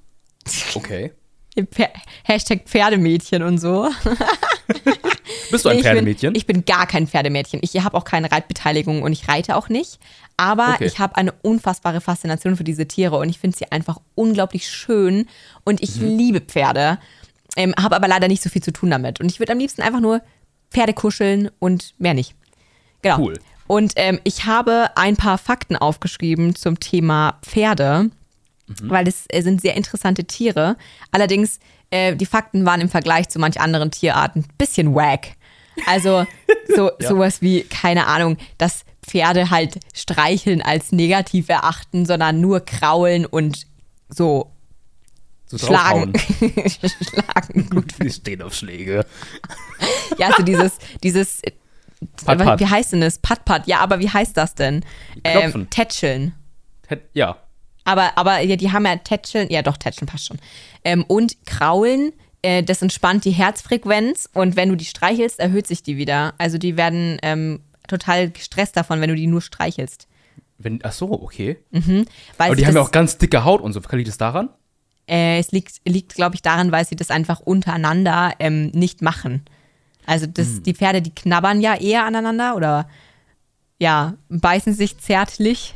Okay. 0.75 1.13
Pfer 1.71 1.91
Hashtag 2.25 2.63
Pferdemädchen 2.67 3.43
und 3.43 3.59
so. 3.59 3.89
Bist 5.51 5.65
du 5.65 5.69
ein 5.69 5.75
Nee, 5.77 5.81
ich 5.81 5.87
Pferdemädchen? 5.87 6.33
Bin, 6.33 6.39
ich 6.39 6.47
bin 6.47 6.65
gar 6.65 6.87
kein 6.87 7.07
Pferdemädchen. 7.07 7.61
Ich 7.63 7.79
habe 7.83 7.97
auch 7.97 8.05
keine 8.05 8.33
Reitbeteiligung 8.33 9.03
und 9.03 9.13
ich 9.13 9.29
reite 9.29 9.57
auch 9.57 9.69
nicht. 9.69 9.99
Aber 10.37 10.75
Okay. 10.75 10.87
ich 10.87 10.99
habe 10.99 11.17
eine 11.17 11.33
unfassbare 11.43 12.01
Faszination 12.01 12.57
für 12.57 12.65
diese 12.65 12.87
Tiere 12.87 13.17
und 13.19 13.29
ich 13.29 13.39
finde 13.39 13.57
sie 13.57 13.71
einfach 13.71 13.99
unglaublich 14.15 14.69
schön 14.69 15.27
und 15.65 15.83
ich 15.83 15.97
Mhm. 16.01 16.17
liebe 16.17 16.41
Pferde. 16.41 16.99
Ähm, 17.57 17.75
habe 17.79 17.95
aber 17.97 18.09
leider 18.09 18.29
nicht 18.29 18.43
so 18.43 18.49
viel 18.49 18.63
zu 18.63 18.73
tun 18.73 18.91
damit. 18.91 19.21
Und 19.21 19.31
ich 19.31 19.39
würde 19.39 19.53
am 19.53 19.59
liebsten 19.59 19.83
einfach 19.83 20.01
nur 20.01 20.23
Pferde 20.71 20.95
kuscheln 20.95 21.51
und 21.59 21.95
mehr 21.99 22.15
nicht. 22.15 22.35
Genau. 23.03 23.19
Cool. 23.19 23.39
Und 23.67 23.93
ähm, 23.97 24.21
ich 24.25 24.47
habe 24.47 24.91
ein 24.97 25.17
paar 25.17 25.37
Fakten 25.39 25.77
aufgeschrieben 25.77 26.55
zum 26.55 26.81
Thema 26.81 27.39
Pferde, 27.43 28.11
weil 28.83 29.07
es 29.07 29.27
äh, 29.29 29.43
sind 29.43 29.61
sehr 29.61 29.77
interessante 29.77 30.25
Tiere. 30.25 30.77
Allerdings, 31.11 31.59
äh, 31.91 32.17
die 32.17 32.27
Fakten 32.27 32.65
waren 32.65 32.81
im 32.81 32.89
Vergleich 32.89 33.29
zu 33.29 33.39
manch 33.39 33.61
anderen 33.61 33.91
Tierarten 33.91 34.45
ein 34.45 34.49
bisschen 34.57 34.95
wack. 34.95 35.29
Also 35.87 36.27
so, 36.75 36.91
Ja. 37.01 37.09
sowas 37.09 37.41
wie, 37.43 37.63
keine 37.65 38.07
Ahnung, 38.07 38.37
dass 38.59 38.85
Pferde 39.07 39.51
halt 39.51 39.79
streicheln 39.95 40.63
als 40.63 40.93
negativ 40.93 41.49
erachten, 41.49 42.07
sondern 42.07 42.41
nur 42.41 42.61
kraulen 42.61 43.27
und 43.27 43.67
so 44.09 44.51
so 45.47 45.59
schlagen. 45.59 46.13
schlagen. 46.19 47.69
Gut. 47.69 47.93
Die 48.03 48.11
stehen 48.11 48.41
auf 48.43 48.55
Schläge. 48.55 49.05
Ja, 50.19 50.31
so 50.37 50.43
dieses, 50.43 50.79
dieses, 51.03 51.43
äh, 51.43 51.51
Pat-Pat. 52.25 52.59
wie 52.61 52.67
heißt 52.67 52.93
denn 52.93 53.03
das? 53.03 53.19
Pat-Pat. 53.19 53.67
Ja, 53.67 53.81
aber 53.81 53.99
wie 54.01 54.09
heißt 54.09 54.35
das 54.37 54.55
denn? 54.55 54.83
Ähm, 55.25 55.69
Tätscheln. 55.69 56.35
Hätt- 56.89 57.03
Ja. 57.13 57.37
Aber, 57.85 58.17
aber 58.17 58.41
ja, 58.41 58.57
die 58.57 58.71
haben 58.73 58.87
ja 58.87 58.97
Tätscheln, 58.97 59.51
ja 59.51 59.61
doch, 59.61 59.77
Tätscheln 59.77 60.07
passt 60.07 60.27
schon. 60.29 60.39
Ähm, 60.85 61.05
und 61.07 61.45
Kraulen, 61.45 62.13
äh, 62.43 62.63
das 62.63 62.83
entspannt 62.83 63.25
die 63.25 63.31
Herzfrequenz 63.31 64.29
und 64.33 64.57
wenn 64.57 64.69
du 64.69 64.77
die 64.77 64.85
streichelst, 64.85 65.39
erhöht 65.39 65.67
sich 65.67 65.83
die 65.83 65.97
wieder. 65.97 66.35
Also 66.39 66.59
die 66.59 66.77
werden 66.77 67.19
ähm, 67.23 67.61
total 67.89 68.31
gestresst 68.31 68.77
davon, 68.77 69.01
wenn 69.01 69.09
du 69.09 69.17
die 69.17 69.27
nur 69.27 69.41
streichelst. 69.43 70.09
Wenn, 70.59 70.81
ach 70.83 70.93
so, 70.93 71.11
okay. 71.11 71.59
Weil 71.73 72.07
Aber 72.39 72.57
die 72.57 72.65
haben 72.67 72.75
ja 72.75 72.81
das, 72.81 72.89
auch 72.89 72.93
ganz 72.93 73.19
dicke 73.19 73.45
Haut 73.45 73.61
und 73.61 73.73
so. 73.73 73.81
Liegt 73.93 74.09
es 74.09 74.19
daran? 74.19 74.49
äh, 75.09 75.39
es 75.39 75.51
liegt, 75.51 75.81
liegt 75.85 76.15
glaube 76.15 76.37
ich, 76.37 76.43
daran, 76.43 76.71
weil 76.73 76.87
sie 76.87 76.95
das 76.97 77.11
einfach 77.11 77.41
untereinander 77.41 78.35
ähm, 78.39 78.69
nicht 78.69 79.03
machen. 79.03 79.45
Also 80.07 80.27
das, 80.27 80.47
Hm. 80.49 80.63
die 80.63 80.75
Pferde, 80.75 81.03
die 81.03 81.15
knabbern 81.15 81.61
ja 81.61 81.75
eher 81.75 82.05
aneinander 82.05 82.55
oder 82.57 82.89
ja, 83.79 84.15
beißen 84.29 84.73
sich 84.75 84.99
zärtlich. 84.99 85.75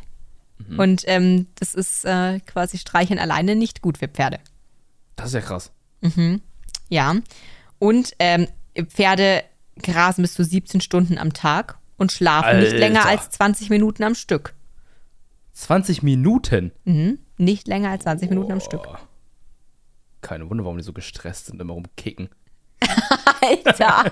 Mhm. 0.59 0.79
Und 0.79 1.03
ähm, 1.07 1.47
das 1.57 1.75
ist 1.75 2.05
äh, 2.05 2.39
quasi 2.41 2.79
Streicheln 2.79 3.19
alleine 3.19 3.57
nicht 3.57 3.83
gut 3.83 3.99
für 3.99 4.09
Pferde. 4.09 4.39
Das 5.17 5.27
ist 5.29 5.35
ja 5.35 5.41
krass. 5.41 5.73
Ja. 6.89 7.17
Und 7.79 8.13
ähm, 8.19 8.49
Pferde 8.89 9.45
grasen 9.83 10.23
bis 10.23 10.35
zu 10.35 10.45
17 10.45 10.81
Stunden 10.81 11.19
am 11.19 11.33
Tag 11.33 11.79
und 11.97 12.13
schlafen 12.13 12.59
nicht 12.59 12.73
Alter. 12.73 12.79
länger 12.79 13.07
als 13.07 13.31
20 13.31 13.71
Minuten 13.71 14.03
am 14.03 14.15
Stück. 14.15 14.55
20 15.53 16.03
Minuten. 16.03 16.73
Mhm. 16.85 17.19
Nicht 17.39 17.67
länger 17.69 17.91
als 17.91 18.05
20 18.05 18.31
Minuten 18.31 18.53
am 18.53 18.61
Stück. 18.61 18.87
Keine 20.21 20.49
Wunder, 20.51 20.65
warum 20.65 20.79
die 20.79 20.85
so 20.85 20.93
gestresst 20.93 21.47
sind, 21.47 21.61
immer 21.61 21.75
rumkicken. 21.75 22.29
Alter. 23.41 24.05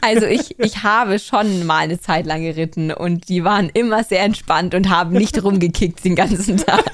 Also 0.00 0.26
ich, 0.26 0.58
ich 0.58 0.82
habe 0.82 1.18
schon 1.18 1.66
mal 1.66 1.78
eine 1.78 2.00
Zeit 2.00 2.26
lang 2.26 2.42
geritten 2.42 2.92
und 2.92 3.28
die 3.28 3.44
waren 3.44 3.70
immer 3.70 4.04
sehr 4.04 4.22
entspannt 4.22 4.74
und 4.74 4.88
haben 4.88 5.12
nicht 5.12 5.42
rumgekickt 5.42 6.04
den 6.04 6.14
ganzen 6.14 6.58
Tag. 6.58 6.84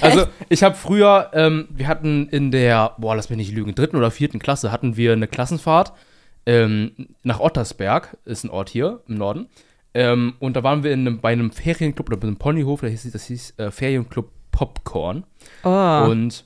Also, 0.00 0.26
ich 0.48 0.62
habe 0.62 0.74
früher, 0.74 1.30
ähm, 1.34 1.68
wir 1.70 1.88
hatten 1.88 2.28
in 2.28 2.50
der, 2.50 2.94
boah, 2.98 3.16
lass 3.16 3.28
mich 3.28 3.38
nicht 3.38 3.52
lügen, 3.52 3.74
dritten 3.74 3.96
oder 3.96 4.10
vierten 4.10 4.38
Klasse 4.38 4.72
hatten 4.72 4.96
wir 4.96 5.12
eine 5.12 5.28
Klassenfahrt 5.28 5.92
ähm, 6.46 7.08
nach 7.22 7.40
Ottersberg, 7.40 8.16
ist 8.24 8.44
ein 8.44 8.50
Ort 8.50 8.70
hier 8.70 9.00
im 9.08 9.16
Norden. 9.16 9.48
Ähm, 9.92 10.34
und 10.38 10.56
da 10.56 10.62
waren 10.62 10.84
wir 10.84 10.92
in 10.92 11.00
einem, 11.00 11.20
bei 11.20 11.32
einem 11.32 11.50
Ferienclub 11.50 12.08
oder 12.08 12.16
bei 12.16 12.28
einem 12.28 12.36
Ponyhof, 12.36 12.80
das 12.80 12.90
hieß, 12.90 13.12
das 13.12 13.24
hieß 13.26 13.54
äh, 13.58 13.70
Ferienclub 13.70 14.30
Popcorn. 14.52 15.24
Oh. 15.64 16.06
Und 16.08 16.44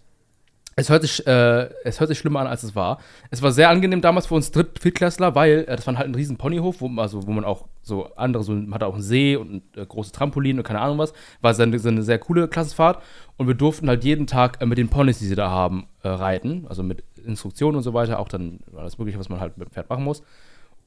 es 0.77 0.91
hört, 0.91 1.03
sich, 1.03 1.25
äh, 1.27 1.69
es 1.85 2.01
hört 2.01 2.09
sich 2.09 2.19
schlimmer 2.19 2.41
an, 2.41 2.47
als 2.47 2.65
es 2.65 2.75
war. 2.75 2.99
Es 3.31 3.43
war 3.43 3.53
sehr 3.53 3.71
angenehm 3.71 4.01
damals 4.01 4.27
für 4.27 4.35
uns 4.35 4.51
Dritt-, 4.51 4.81
Viertklässler, 4.81 5.35
weil 5.35 5.65
äh, 5.69 5.77
das 5.77 5.87
war 5.87 5.97
halt 5.97 6.09
ein 6.09 6.15
riesen 6.15 6.37
Ponyhof, 6.37 6.81
wo, 6.81 6.89
also, 7.01 7.27
wo 7.27 7.31
man 7.31 7.45
auch 7.45 7.69
so 7.83 8.13
andere, 8.17 8.43
so, 8.43 8.53
man 8.53 8.75
hatte 8.75 8.87
auch 8.87 8.95
einen 8.95 9.03
See 9.03 9.37
und 9.37 9.63
äh, 9.77 9.87
großes 9.87 10.13
Trampolin 10.13 10.59
und 10.59 10.65
keine 10.65 10.81
Ahnung 10.81 10.99
was. 10.99 11.13
War 11.41 11.55
sehr, 11.55 11.79
sehr, 11.79 11.93
eine 11.93 12.03
sehr 12.03 12.19
coole 12.19 12.49
Klassenfahrt. 12.49 13.03
Und 13.37 13.47
wir 13.47 13.55
durften 13.55 13.89
halt 13.89 14.05
jeden 14.05 14.27
Tag 14.27 14.61
äh, 14.61 14.67
mit 14.67 14.79
den 14.79 14.89
Ponys, 14.89 15.19
die 15.19 15.27
sie 15.27 15.37
da 15.37 15.49
haben, 15.49 15.87
äh, 16.03 16.09
reiten. 16.09 16.67
Also 16.69 16.83
mit 16.83 17.05
Instruktionen 17.25 17.77
und 17.77 17.83
so 17.83 17.95
weiter. 17.95 18.19
Auch 18.19 18.29
dann 18.29 18.61
alles 18.77 18.99
Mögliche, 18.99 19.19
was 19.19 19.29
man 19.29 19.41
halt 19.41 19.57
mit 19.57 19.69
dem 19.69 19.73
Pferd 19.73 19.91
machen 19.91 20.05
muss. 20.05 20.23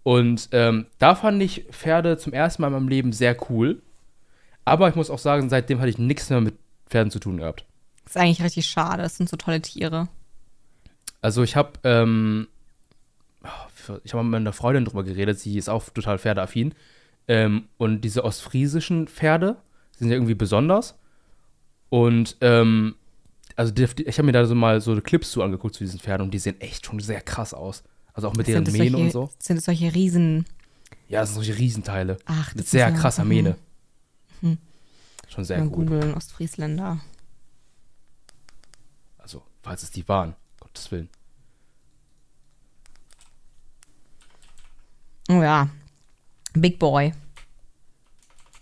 Und 0.04 0.50
ähm, 0.52 0.88
da 1.00 1.16
fand 1.16 1.42
ich 1.42 1.66
Pferde 1.72 2.18
zum 2.18 2.34
ersten 2.34 2.62
Mal 2.62 2.70
in 2.70 2.74
meinem 2.74 2.88
Leben 2.90 3.14
sehr 3.14 3.38
cool. 3.50 3.82
Aber 4.66 4.90
ich 4.90 4.96
muss 4.96 5.10
auch 5.10 5.20
sagen, 5.20 5.50
seitdem 5.50 5.80
hatte 5.80 5.90
ich 5.90 5.98
nichts 5.98 6.30
mehr 6.30 6.42
mit 6.42 6.56
Pferden 6.90 7.12
zu 7.12 7.20
tun 7.20 7.38
gehabt. 7.38 7.67
Das 8.08 8.16
ist 8.16 8.22
eigentlich 8.22 8.42
richtig 8.42 8.66
schade. 8.68 9.04
Das 9.04 9.18
sind 9.18 9.28
so 9.30 9.36
tolle 9.36 9.62
Tiere. 9.62 10.08
Also 11.22 11.44
ich 11.44 11.58
habe, 11.58 11.74
ähm, 11.84 12.48
für- 13.74 14.00
ich 14.06 14.14
habe 14.14 14.24
mit 14.24 14.36
einer 14.38 14.54
Freundin 14.54 14.86
drüber 14.86 15.04
geredet, 15.04 15.38
sie 15.40 15.58
ist 15.58 15.68
auch 15.70 15.90
total 15.90 16.18
pferdeaffin. 16.18 16.74
Ähm, 17.28 17.66
und 17.78 18.02
diese 18.02 18.24
ostfriesischen 18.24 19.08
Pferde 19.10 19.58
sind 19.98 20.08
ja 20.10 20.16
irgendwie 20.16 20.36
besonders. 20.36 20.96
Und 21.90 22.38
ähm, 22.42 22.96
also 23.58 23.74
die, 23.74 23.84
ich 24.06 24.18
habe 24.18 24.26
mir 24.26 24.32
da 24.32 24.46
so 24.46 24.56
mal 24.56 24.80
so 24.80 25.00
Clips 25.02 25.32
zu 25.32 25.44
angeguckt 25.44 25.76
zu 25.76 25.84
diesen 25.84 26.00
Pferden 26.00 26.26
und 26.26 26.34
die 26.34 26.40
sehen 26.40 26.62
echt 26.62 26.86
schon 26.86 27.00
sehr 27.02 27.20
krass 27.22 27.54
aus. 27.54 27.84
Also 28.14 28.30
auch 28.30 28.34
mit 28.36 28.48
deren 28.48 28.66
sind 28.66 28.74
es 28.74 28.80
Mähne 28.80 28.92
solche, 28.92 29.04
und 29.06 29.12
so. 29.12 29.30
Sind 29.40 29.58
es 29.58 29.66
solche 29.66 29.94
Riesen. 29.94 30.46
Ja, 31.10 31.20
das 31.22 31.30
sind 31.34 31.36
solche 31.44 31.58
Riesenteile. 31.60 32.18
Ach, 32.26 32.56
mit 32.56 32.64
das 32.66 32.72
sehr 32.72 32.88
ist 32.88 32.94
ja- 32.96 33.00
krasser 33.02 33.24
mhm. 33.24 33.30
Mähne. 33.30 33.56
Schon 35.30 35.44
sehr 35.44 35.60
gut. 35.62 35.74
googeln, 35.88 36.14
Ostfriesländer. 36.14 37.00
Falls 39.68 39.84
es 39.84 39.92
die 39.92 40.08
waren. 40.08 40.34
Gottes 40.62 40.90
Willen. 40.92 41.10
Oh 45.30 45.42
ja. 45.42 45.68
Big 46.54 46.80
Boy. 46.80 47.12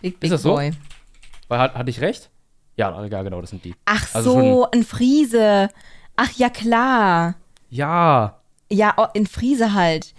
Big, 0.00 0.18
big 0.18 0.30
das 0.30 0.42
so? 0.42 0.54
Boy. 0.54 0.72
Weil, 1.46 1.60
hat, 1.60 1.74
hatte 1.76 1.90
ich 1.90 2.00
recht? 2.00 2.28
Ja, 2.74 3.04
ja, 3.04 3.22
genau, 3.22 3.40
das 3.40 3.50
sind 3.50 3.64
die. 3.64 3.76
Ach 3.84 4.14
Also 4.14 4.32
so, 4.32 4.70
ein 4.72 4.82
Friese. 4.82 5.68
Ach 6.16 6.32
ja, 6.32 6.50
klar. 6.50 7.36
Ja, 7.70 8.40
Ja, 8.68 8.94
oh, 8.96 9.06
in 9.14 9.28
Friese 9.28 9.74
halt. 9.74 10.12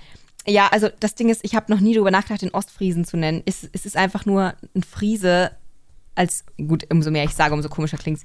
Ja, 0.47 0.69
also 0.69 0.87
das 1.01 1.15
Ding 1.15 1.27
ist, 1.27 1.43
ich 1.43 1.53
habe 1.53 1.69
noch 1.69 1.81
nie 1.81 1.95
darüber 1.95 2.11
nachgedacht, 2.11 2.43
den 2.43 2.53
Ostfriesen 2.53 3.03
zu 3.03 3.17
nennen. 3.17 3.43
Es, 3.45 3.69
es 3.73 3.85
ist 3.85 3.97
einfach 3.97 4.25
nur 4.25 4.53
ein 4.73 4.83
Friese 4.83 5.51
als, 6.15 6.45
gut, 6.57 6.87
umso 6.89 7.11
mehr 7.11 7.25
ich 7.25 7.35
sage, 7.35 7.53
umso 7.53 7.67
komischer 7.67 7.97
klingt's. 7.97 8.23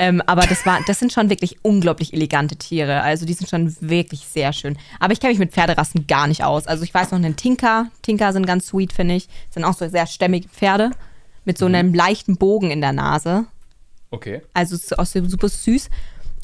Ähm, 0.00 0.22
aber 0.24 0.46
das, 0.46 0.64
war, 0.64 0.80
das 0.86 0.98
sind 0.98 1.12
schon 1.12 1.28
wirklich 1.28 1.58
unglaublich 1.62 2.14
elegante 2.14 2.56
Tiere. 2.56 3.02
Also 3.02 3.26
die 3.26 3.34
sind 3.34 3.50
schon 3.50 3.76
wirklich 3.80 4.20
sehr 4.20 4.54
schön. 4.54 4.78
Aber 4.98 5.12
ich 5.12 5.20
kenne 5.20 5.32
mich 5.32 5.38
mit 5.38 5.52
Pferderassen 5.52 6.06
gar 6.06 6.26
nicht 6.26 6.42
aus. 6.42 6.66
Also 6.66 6.84
ich 6.84 6.94
weiß 6.94 7.10
noch 7.10 7.18
einen 7.18 7.36
Tinker. 7.36 7.88
Tinker 8.00 8.32
sind 8.32 8.46
ganz 8.46 8.68
sweet, 8.68 8.94
finde 8.94 9.16
ich. 9.16 9.28
Sind 9.50 9.62
auch 9.62 9.74
so 9.74 9.86
sehr 9.90 10.06
stämmige 10.06 10.48
Pferde. 10.48 10.92
Mit 11.44 11.58
so 11.58 11.66
einem 11.66 11.92
leichten 11.92 12.38
Bogen 12.38 12.70
in 12.70 12.80
der 12.80 12.94
Nase. 12.94 13.44
okay. 14.10 14.40
Also 14.54 14.78
auch 14.96 15.04
super 15.04 15.48
süß. 15.50 15.90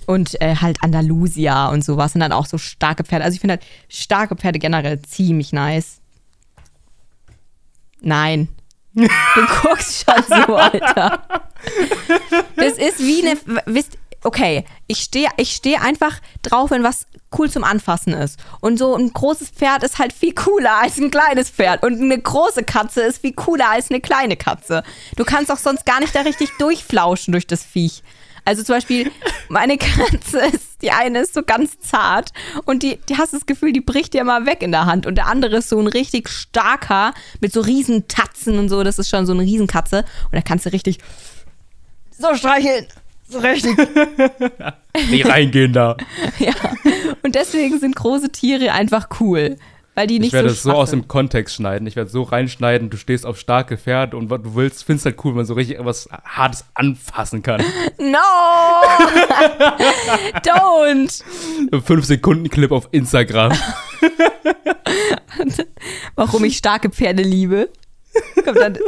Und 0.05 0.39
äh, 0.43 0.57
halt 0.57 0.83
Andalusia 0.83 1.71
und 1.71 1.83
sowas 1.83 2.13
sind 2.13 2.21
dann 2.21 2.33
auch 2.33 2.45
so 2.45 2.59
starke 2.59 3.05
Pferde. 3.05 3.25
Also 3.25 3.37
ich 3.37 3.41
finde 3.41 3.55
halt 3.55 3.65
starke 3.89 4.37
Pferde 4.37 4.59
generell 4.59 5.01
ziemlich 5.01 5.55
nice. 5.55 6.03
Nein. 8.03 8.49
Du 8.95 9.47
guckst 9.63 10.05
schon 10.05 10.25
so, 10.27 10.57
Alter. 10.57 11.46
Das 12.57 12.79
ist 12.79 12.99
wie 13.01 13.27
eine, 13.27 13.39
wisst, 13.67 13.99
okay, 14.23 14.65
ich 14.87 14.99
stehe 14.99 15.29
ich 15.37 15.55
steh 15.55 15.77
einfach 15.77 16.21
drauf, 16.43 16.71
wenn 16.71 16.83
was 16.83 17.07
cool 17.39 17.51
zum 17.51 17.65
Anfassen 17.65 18.13
ist. 18.13 18.39
Und 18.61 18.79
so 18.79 18.95
ein 18.95 19.13
großes 19.13 19.51
Pferd 19.51 19.83
ist 19.83 19.99
halt 19.99 20.13
viel 20.13 20.35
cooler 20.35 20.81
als 20.81 20.99
ein 20.99 21.11
kleines 21.11 21.51
Pferd. 21.51 21.83
Und 21.83 22.01
eine 22.01 22.19
große 22.19 22.65
Katze 22.65 23.03
ist 23.03 23.19
viel 23.21 23.35
cooler 23.35 23.71
als 23.71 23.91
eine 23.91 24.01
kleine 24.01 24.37
Katze. 24.37 24.83
Du 25.17 25.25
kannst 25.25 25.51
auch 25.51 25.59
sonst 25.59 25.87
gar 25.87 26.01
nicht 26.01 26.15
da 26.15 26.23
richtig 26.23 26.51
durchflauschen 26.59 27.33
durch 27.33 27.47
das 27.47 27.65
Viech. 27.65 28.03
Also 28.45 28.63
zum 28.63 28.77
Beispiel, 28.77 29.11
meine 29.49 29.77
Katze 29.77 30.39
ist, 30.53 30.81
die 30.81 30.93
eine 30.93 31.21
ist 31.21 31.35
so 31.35 31.43
ganz 31.43 31.81
zart 31.81 32.31
und 32.65 32.85
die, 32.85 32.99
die 33.09 33.17
hast 33.19 33.33
das 33.33 33.45
Gefühl, 33.45 33.73
die 33.73 33.81
bricht 33.81 34.15
dir 34.15 34.23
mal 34.23 34.47
weg 34.47 34.63
in 34.63 34.71
der 34.71 34.87
Hand. 34.87 35.05
Und 35.05 35.17
der 35.17 35.27
andere 35.27 35.57
ist 35.57 35.69
so 35.69 35.81
ein 35.81 35.89
richtig 35.89 36.29
starker 36.29 37.13
mit 37.41 37.53
so 37.53 37.61
riesen 37.61 38.07
Tatzen 38.07 38.59
und 38.59 38.69
so. 38.69 38.85
Das 38.85 39.01
ist 39.01 39.09
schon 39.09 39.27
so 39.27 39.33
eine 39.33 39.43
Riesenkatze. 39.43 40.05
Und 40.25 40.35
da 40.35 40.43
kannst 40.43 40.65
du 40.65 40.73
richtig 40.73 40.99
so 42.19 42.35
streicheln. 42.35 42.87
So 43.29 43.39
richtig. 43.41 43.77
Nicht 45.11 45.27
reingehen 45.27 45.73
da. 45.73 45.97
ja. 46.39 46.55
Und 47.23 47.35
deswegen 47.35 47.79
sind 47.79 47.97
große 47.97 48.31
Tiere 48.31 48.73
einfach 48.73 49.09
cool. 49.21 49.57
Weil 49.97 50.07
die 50.07 50.19
nicht 50.19 50.29
ich 50.29 50.33
werde 50.35 50.51
so 50.51 50.55
es 50.55 50.63
so 50.63 50.73
aus 50.73 50.91
dem 50.91 51.09
Kontext 51.09 51.55
schneiden. 51.55 51.87
Ich 51.87 51.97
werde 51.97 52.11
so 52.11 52.23
reinschneiden, 52.23 52.91
du 52.91 52.99
stehst 52.99 53.25
auf 53.25 53.39
starke 53.39 53.79
Pferde 53.79 54.19
und 54.19 54.29
was 54.29 54.43
du 54.43 54.55
willst, 54.55 54.85
findest 54.85 55.07
halt 55.07 55.17
cool, 55.25 55.31
wenn 55.31 55.37
man 55.37 55.47
so 55.47 55.55
richtig 55.55 55.79
was 55.81 56.07
Hartes 56.23 56.67
anfassen 56.75 57.43
kann. 57.43 57.65
No! 57.99 58.19
Don't! 60.43 61.25
Fünf 61.83 62.05
Sekunden 62.05 62.51
Clip 62.51 62.71
auf 62.73 62.89
Instagram. 62.91 63.53
Warum 66.15 66.45
ich 66.45 66.59
starke 66.59 66.91
Pferde 66.91 67.23
liebe. 67.23 67.71
Kommt 68.45 68.59
dann 68.59 68.79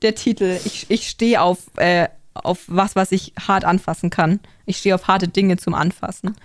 der 0.00 0.14
Titel. 0.14 0.58
Ich, 0.64 0.86
ich 0.88 1.08
stehe 1.08 1.42
auf, 1.42 1.58
äh, 1.76 2.08
auf 2.44 2.64
was, 2.66 2.96
was 2.96 3.12
ich 3.12 3.32
hart 3.38 3.64
anfassen 3.64 4.10
kann. 4.10 4.40
Ich 4.66 4.78
stehe 4.78 4.94
auf 4.94 5.08
harte 5.08 5.28
Dinge 5.28 5.56
zum 5.56 5.74
Anfassen. 5.74 6.36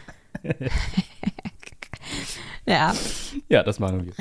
ja. 2.66 2.94
Ja, 3.50 3.64
das 3.64 3.80
machen 3.80 4.06
wir. 4.06 4.14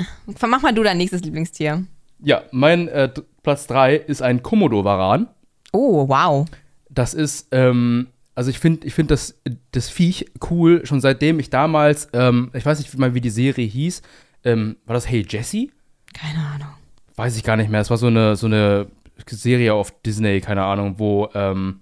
Mach 0.48 0.62
mal 0.62 0.74
du 0.74 0.82
dein 0.82 0.98
nächstes 0.98 1.22
Lieblingstier. 1.22 1.84
Ja, 2.20 2.42
mein 2.52 2.88
äh, 2.88 3.10
Platz 3.42 3.66
3 3.66 3.96
ist 3.96 4.22
ein 4.22 4.42
Komodo-Varan. 4.42 5.28
Oh, 5.72 6.08
wow. 6.08 6.46
Das 6.88 7.14
ist, 7.14 7.48
ähm, 7.50 8.08
also 8.34 8.50
ich 8.50 8.58
finde 8.58 8.86
ich 8.86 8.94
find 8.94 9.10
das, 9.10 9.40
das 9.72 9.88
Viech 9.88 10.26
cool, 10.50 10.86
schon 10.86 11.00
seitdem 11.00 11.40
ich 11.40 11.50
damals, 11.50 12.08
ähm, 12.12 12.50
ich 12.54 12.64
weiß 12.64 12.78
nicht 12.78 12.96
mal, 12.98 13.14
wie 13.14 13.20
die 13.20 13.30
Serie 13.30 13.66
hieß, 13.66 14.02
ähm, 14.44 14.76
war 14.84 14.94
das 14.94 15.08
Hey 15.08 15.24
Jesse? 15.28 15.68
Keine 16.12 16.46
Ahnung. 16.46 16.68
Weiß 17.16 17.36
ich 17.36 17.42
gar 17.42 17.56
nicht 17.56 17.70
mehr. 17.70 17.80
Es 17.80 17.90
war 17.90 17.96
so 17.96 18.06
eine, 18.06 18.36
so 18.36 18.46
eine 18.46 18.86
Serie 19.26 19.74
auf 19.74 19.92
Disney, 20.02 20.40
keine 20.40 20.64
Ahnung, 20.64 20.94
wo, 20.98 21.28
ähm, 21.34 21.80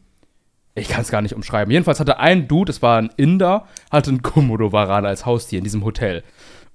ich 0.75 0.89
kann 0.89 1.03
es 1.03 1.11
gar 1.11 1.23
nicht 1.23 1.35
umschreiben. 1.35 1.71
Jedenfalls 1.71 2.01
hatte 2.01 2.19
ein 2.19 2.49
Dude, 2.49 2.71
das 2.71 2.83
war 2.83 2.99
ein 2.99 3.11
Inder, 3.17 3.67
hatte 3.91 4.11
einen 4.11 4.23
Komodo-Varan 4.23 5.05
als 5.05 5.27
Haustier 5.27 5.59
in 5.59 5.65
diesem 5.65 5.85
Hotel. 5.85 6.23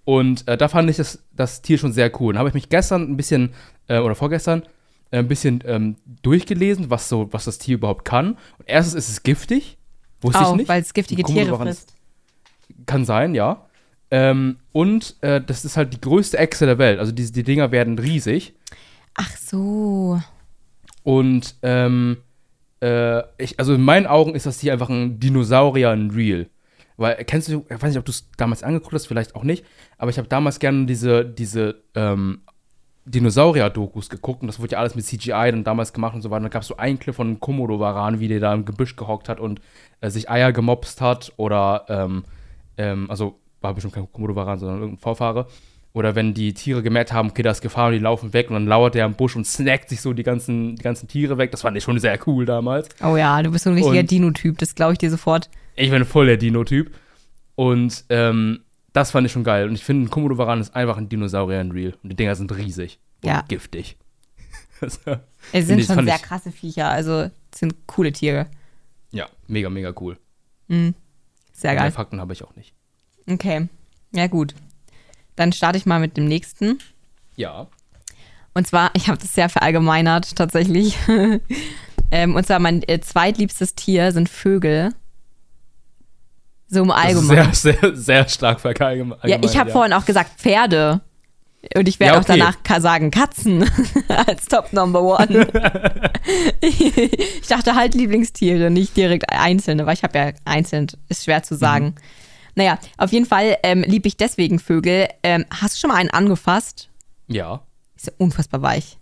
Und 0.03 0.47
äh, 0.47 0.57
da 0.57 0.67
fand 0.67 0.89
ich 0.89 0.97
das, 0.97 1.23
das 1.33 1.61
Tier 1.61 1.77
schon 1.77 1.93
sehr 1.93 2.11
cool. 2.19 2.33
Dann 2.33 2.39
habe 2.39 2.49
ich 2.49 2.55
mich 2.55 2.69
gestern 2.69 3.03
ein 3.03 3.17
bisschen, 3.17 3.53
äh, 3.87 3.99
oder 3.99 4.15
vorgestern, 4.15 4.63
äh, 5.11 5.19
ein 5.19 5.27
bisschen 5.27 5.63
ähm, 5.65 5.95
durchgelesen, 6.21 6.89
was, 6.89 7.09
so, 7.09 7.31
was 7.31 7.45
das 7.45 7.57
Tier 7.57 7.75
überhaupt 7.75 8.05
kann. 8.05 8.33
Und 8.57 8.65
erstens 8.67 8.93
ist 8.95 9.09
es 9.09 9.23
giftig. 9.23 9.77
Wusste 10.21 10.41
ich 10.41 10.47
Auch, 10.47 10.55
nicht. 10.55 10.69
weil 10.69 10.81
es 10.81 10.93
giftige 10.93 11.23
Tiere 11.23 11.57
frisst. 11.57 11.93
Kann 12.85 13.05
sein, 13.05 13.33
ja. 13.35 13.65
Ähm, 14.11 14.57
und 14.71 15.15
äh, 15.21 15.41
das 15.41 15.65
ist 15.65 15.77
halt 15.77 15.93
die 15.93 16.01
größte 16.01 16.37
Echse 16.37 16.65
der 16.65 16.77
Welt. 16.77 16.99
Also 16.99 17.11
die, 17.11 17.31
die 17.31 17.43
Dinger 17.43 17.71
werden 17.71 17.97
riesig. 17.97 18.53
Ach 19.15 19.35
so. 19.37 20.21
Und 21.05 21.55
ähm, 21.61 22.17
äh, 22.81 23.21
ich, 23.37 23.59
also 23.59 23.75
in 23.75 23.83
meinen 23.83 24.07
Augen 24.07 24.33
ist 24.33 24.47
das 24.47 24.59
hier 24.59 24.73
einfach 24.73 24.89
ein 24.89 25.19
Dinosaurier 25.19 25.93
in 25.93 26.09
Real. 26.09 26.47
Weil, 26.97 27.23
kennst 27.25 27.47
du, 27.47 27.63
ich 27.69 27.81
weiß 27.81 27.91
nicht, 27.91 27.99
ob 27.99 28.05
du 28.05 28.11
es 28.11 28.27
damals 28.37 28.63
angeguckt 28.63 28.95
hast, 28.95 29.05
vielleicht 29.05 29.35
auch 29.35 29.43
nicht, 29.43 29.63
aber 29.99 30.09
ich 30.09 30.17
habe 30.17 30.27
damals 30.27 30.59
gerne 30.59 30.87
diese, 30.87 31.23
diese 31.23 31.83
ähm, 31.93 32.41
Dinosaurier-Dokus 33.05 34.09
geguckt 34.09 34.41
und 34.41 34.47
das 34.47 34.59
wurde 34.59 34.71
ja 34.71 34.79
alles 34.79 34.95
mit 34.95 35.05
CGI 35.05 35.51
dann 35.51 35.63
damals 35.63 35.93
gemacht 35.93 36.15
und 36.15 36.23
so 36.23 36.31
weiter. 36.31 36.37
Und 36.37 36.43
dann 36.45 36.51
gab 36.51 36.63
es 36.63 36.69
so 36.69 36.77
einen 36.77 36.97
Clip 36.97 37.13
von 37.13 37.27
einem 37.27 37.39
Komodo-Varan, 37.39 38.19
wie 38.19 38.27
der 38.27 38.39
da 38.39 38.51
im 38.51 38.65
Gebüsch 38.65 38.95
gehockt 38.95 39.29
hat 39.29 39.39
und 39.39 39.61
äh, 40.01 40.09
sich 40.09 40.27
Eier 40.27 40.53
gemopst 40.53 41.01
hat 41.01 41.33
oder, 41.37 41.85
ähm, 41.87 42.23
ähm, 42.77 43.11
also 43.11 43.39
war 43.61 43.75
bestimmt 43.75 43.93
kein 43.93 44.11
Komodo-Varan, 44.11 44.57
sondern 44.57 44.79
irgendein 44.79 45.01
Vorfahre. 45.01 45.45
Oder 45.95 46.13
wenn 46.13 46.33
die 46.33 46.53
Tiere 46.53 46.83
gemerkt 46.83 47.13
haben, 47.13 47.29
okay, 47.29 47.41
da 47.41 47.51
ist 47.51 47.61
Gefahr 47.61 47.87
und 47.87 47.93
die 47.93 47.99
laufen 47.99 48.33
weg 48.33 48.49
und 48.49 48.55
dann 48.55 48.67
lauert 48.67 48.95
der 48.95 49.05
am 49.05 49.13
Busch 49.15 49.37
und 49.37 49.47
snackt 49.47 49.87
sich 49.87 50.01
so 50.01 50.11
die 50.11 50.23
ganzen, 50.23 50.75
die 50.75 50.83
ganzen 50.83 51.07
Tiere 51.07 51.37
weg. 51.37 51.51
Das 51.51 51.61
fand 51.61 51.77
ich 51.77 51.85
schon 51.85 51.97
sehr 51.99 52.19
cool 52.27 52.45
damals. 52.45 52.89
Oh 53.01 53.15
ja, 53.15 53.41
du 53.41 53.49
bist 53.49 53.63
so 53.63 53.69
ein 53.69 53.77
richtiger 53.77 54.03
Dino-Typ. 54.03 54.57
Das 54.57 54.75
glaube 54.75 54.91
ich 54.91 54.97
dir 54.99 55.09
sofort. 55.09 55.49
Ich 55.77 55.89
bin 55.89 56.03
voll 56.03 56.25
der 56.25 56.35
Dino-Typ. 56.35 56.93
Und 57.55 58.03
ähm, 58.09 58.59
das 58.91 59.11
fand 59.11 59.25
ich 59.25 59.31
schon 59.31 59.45
geil. 59.45 59.69
Und 59.69 59.75
ich 59.75 59.85
finde, 59.85 60.05
ein 60.07 60.09
Komodo-Varan 60.09 60.59
ist 60.59 60.75
einfach 60.75 60.97
ein 60.97 61.07
Dinosaurier 61.07 61.61
in 61.61 61.71
Real. 61.71 61.93
Und 62.03 62.09
die 62.09 62.15
Dinger 62.17 62.35
sind 62.35 62.53
riesig 62.53 62.99
und 63.23 63.29
Ja. 63.29 63.43
giftig. 63.47 63.95
Also, 64.81 64.99
Es 65.53 65.67
sind 65.67 65.81
schon 65.85 66.03
sehr 66.03 66.19
krasse 66.19 66.51
Viecher. 66.51 66.89
Also, 66.89 67.31
sind 67.55 67.73
coole 67.87 68.11
Tiere. 68.11 68.47
ja, 69.11 69.27
mega, 69.47 69.69
mega 69.69 69.93
cool. 70.01 70.17
Sehr 70.67 70.83
Mehr 71.63 71.75
geil. 71.75 71.91
Fakten 71.91 72.19
habe 72.19 72.33
ich 72.33 72.43
auch 72.43 72.53
nicht. 72.57 72.73
Okay. 73.29 73.69
Ja, 74.11 74.27
gut. 74.27 74.53
Dann 75.35 75.51
starte 75.51 75.77
ich 75.77 75.85
mal 75.85 75.99
mit 75.99 76.17
dem 76.17 76.25
nächsten. 76.27 76.79
Ja. 77.35 77.67
Und 78.53 78.65
zwar, 78.67 78.91
ich 78.93 79.07
habe 79.09 79.17
das 79.17 79.33
sehr 79.33 79.49
verallgemeinert 79.49 80.35
tatsächlich. 80.35 80.97
ähm, 82.11 82.35
und 82.35 82.45
zwar 82.47 82.59
mein 82.59 82.81
äh, 82.87 82.99
zweitliebstes 83.01 83.75
Tier 83.75 84.11
sind 84.11 84.29
Vögel. 84.29 84.93
So 86.67 86.81
im 86.81 86.91
Allgemeinen. 86.91 87.53
sehr, 87.53 87.75
sehr, 87.79 87.95
sehr 87.95 88.27
stark 88.29 88.59
verallgemein. 88.61 89.19
Ja, 89.23 89.37
ich 89.41 89.57
habe 89.57 89.71
vorhin 89.71 89.93
auch 89.93 90.05
gesagt 90.05 90.39
Pferde. 90.39 91.01
Und 91.75 91.87
ich 91.87 91.99
werde 91.99 92.13
Ja, 92.13 92.19
auch 92.19 92.23
okay. 92.23 92.37
danach 92.37 92.61
ka- 92.63 92.79
sagen 92.79 93.09
Katzen 93.11 93.67
als 94.07 94.45
Top 94.45 94.71
Number 94.71 95.01
One. 95.01 95.47
ich 96.61 97.47
dachte 97.47 97.75
halt 97.75 97.95
Lieblingstiere, 97.95 98.69
nicht 98.69 98.95
direkt 98.95 99.31
einzelne, 99.31 99.85
weil 99.85 99.95
ich 99.95 100.03
habe 100.03 100.17
ja 100.17 100.31
einzeln, 100.45 100.87
ist 101.09 101.23
schwer 101.23 101.41
zu 101.43 101.55
sagen. 101.55 101.85
Mhm. 101.87 101.95
Naja, 102.55 102.79
auf 102.97 103.11
jeden 103.11 103.25
Fall 103.25 103.57
ähm, 103.63 103.83
liebe 103.85 104.07
ich 104.07 104.17
deswegen 104.17 104.59
Vögel. 104.59 105.09
Ähm, 105.23 105.45
hast 105.49 105.75
du 105.75 105.79
schon 105.79 105.89
mal 105.89 105.97
einen 105.97 106.09
angefasst? 106.09 106.89
Ja. 107.27 107.61
Ist 107.95 108.07
ja 108.07 108.13
unfassbar 108.17 108.61
weich. 108.61 108.97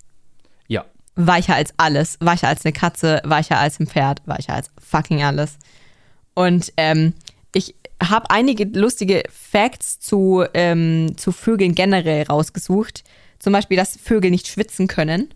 Ja. 0.66 0.84
Weicher 1.14 1.54
als 1.54 1.72
alles. 1.76 2.18
Weicher 2.20 2.48
als 2.48 2.64
eine 2.64 2.72
Katze, 2.72 3.22
weicher 3.24 3.58
als 3.58 3.78
ein 3.78 3.86
Pferd, 3.86 4.22
weicher 4.26 4.54
als 4.54 4.70
fucking 4.78 5.22
alles. 5.22 5.56
Und 6.34 6.72
ähm, 6.76 7.14
ich 7.54 7.76
habe 8.02 8.30
einige 8.30 8.64
lustige 8.64 9.22
Facts 9.30 10.00
zu, 10.00 10.44
ähm, 10.52 11.16
zu 11.16 11.30
Vögeln 11.30 11.74
generell 11.74 12.24
rausgesucht. 12.24 13.04
Zum 13.38 13.52
Beispiel, 13.52 13.76
dass 13.76 13.96
Vögel 13.96 14.30
nicht 14.30 14.48
schwitzen 14.48 14.88
können. 14.88 15.32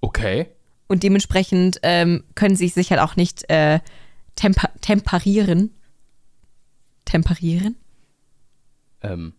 Okay. 0.00 0.46
Und 0.88 1.02
dementsprechend 1.02 1.80
ähm, 1.82 2.22
können 2.34 2.54
sie 2.54 2.68
sich 2.68 2.90
halt 2.90 3.00
auch 3.00 3.16
nicht 3.16 3.48
äh, 3.50 3.80
temper 4.36 4.70
temperieren. 4.80 5.74
Temperieren? 7.04 7.76
Ähm, 9.02 9.34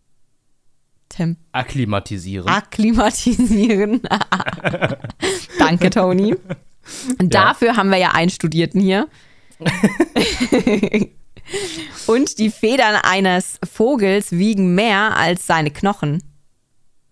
Tem 1.09 1.37
akklimatisieren. 1.51 2.47
akklimatisieren. 2.47 4.01
Danke, 5.59 5.89
Toni. 5.89 6.35
Und 7.19 7.33
Dafür 7.33 7.77
haben 7.77 7.89
wir 7.89 7.97
ja 7.97 8.11
einen 8.11 8.29
Studierten 8.29 8.81
hier. 8.81 9.07
Und 12.07 12.39
die 12.39 12.49
Federn 12.49 12.95
eines 12.95 13.59
Vogels 13.63 14.31
wiegen 14.31 14.75
mehr 14.75 15.15
als 15.17 15.47
seine 15.47 15.71
Knochen. 15.71 16.23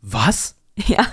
Was? 0.01 0.55
Ja, 0.87 1.05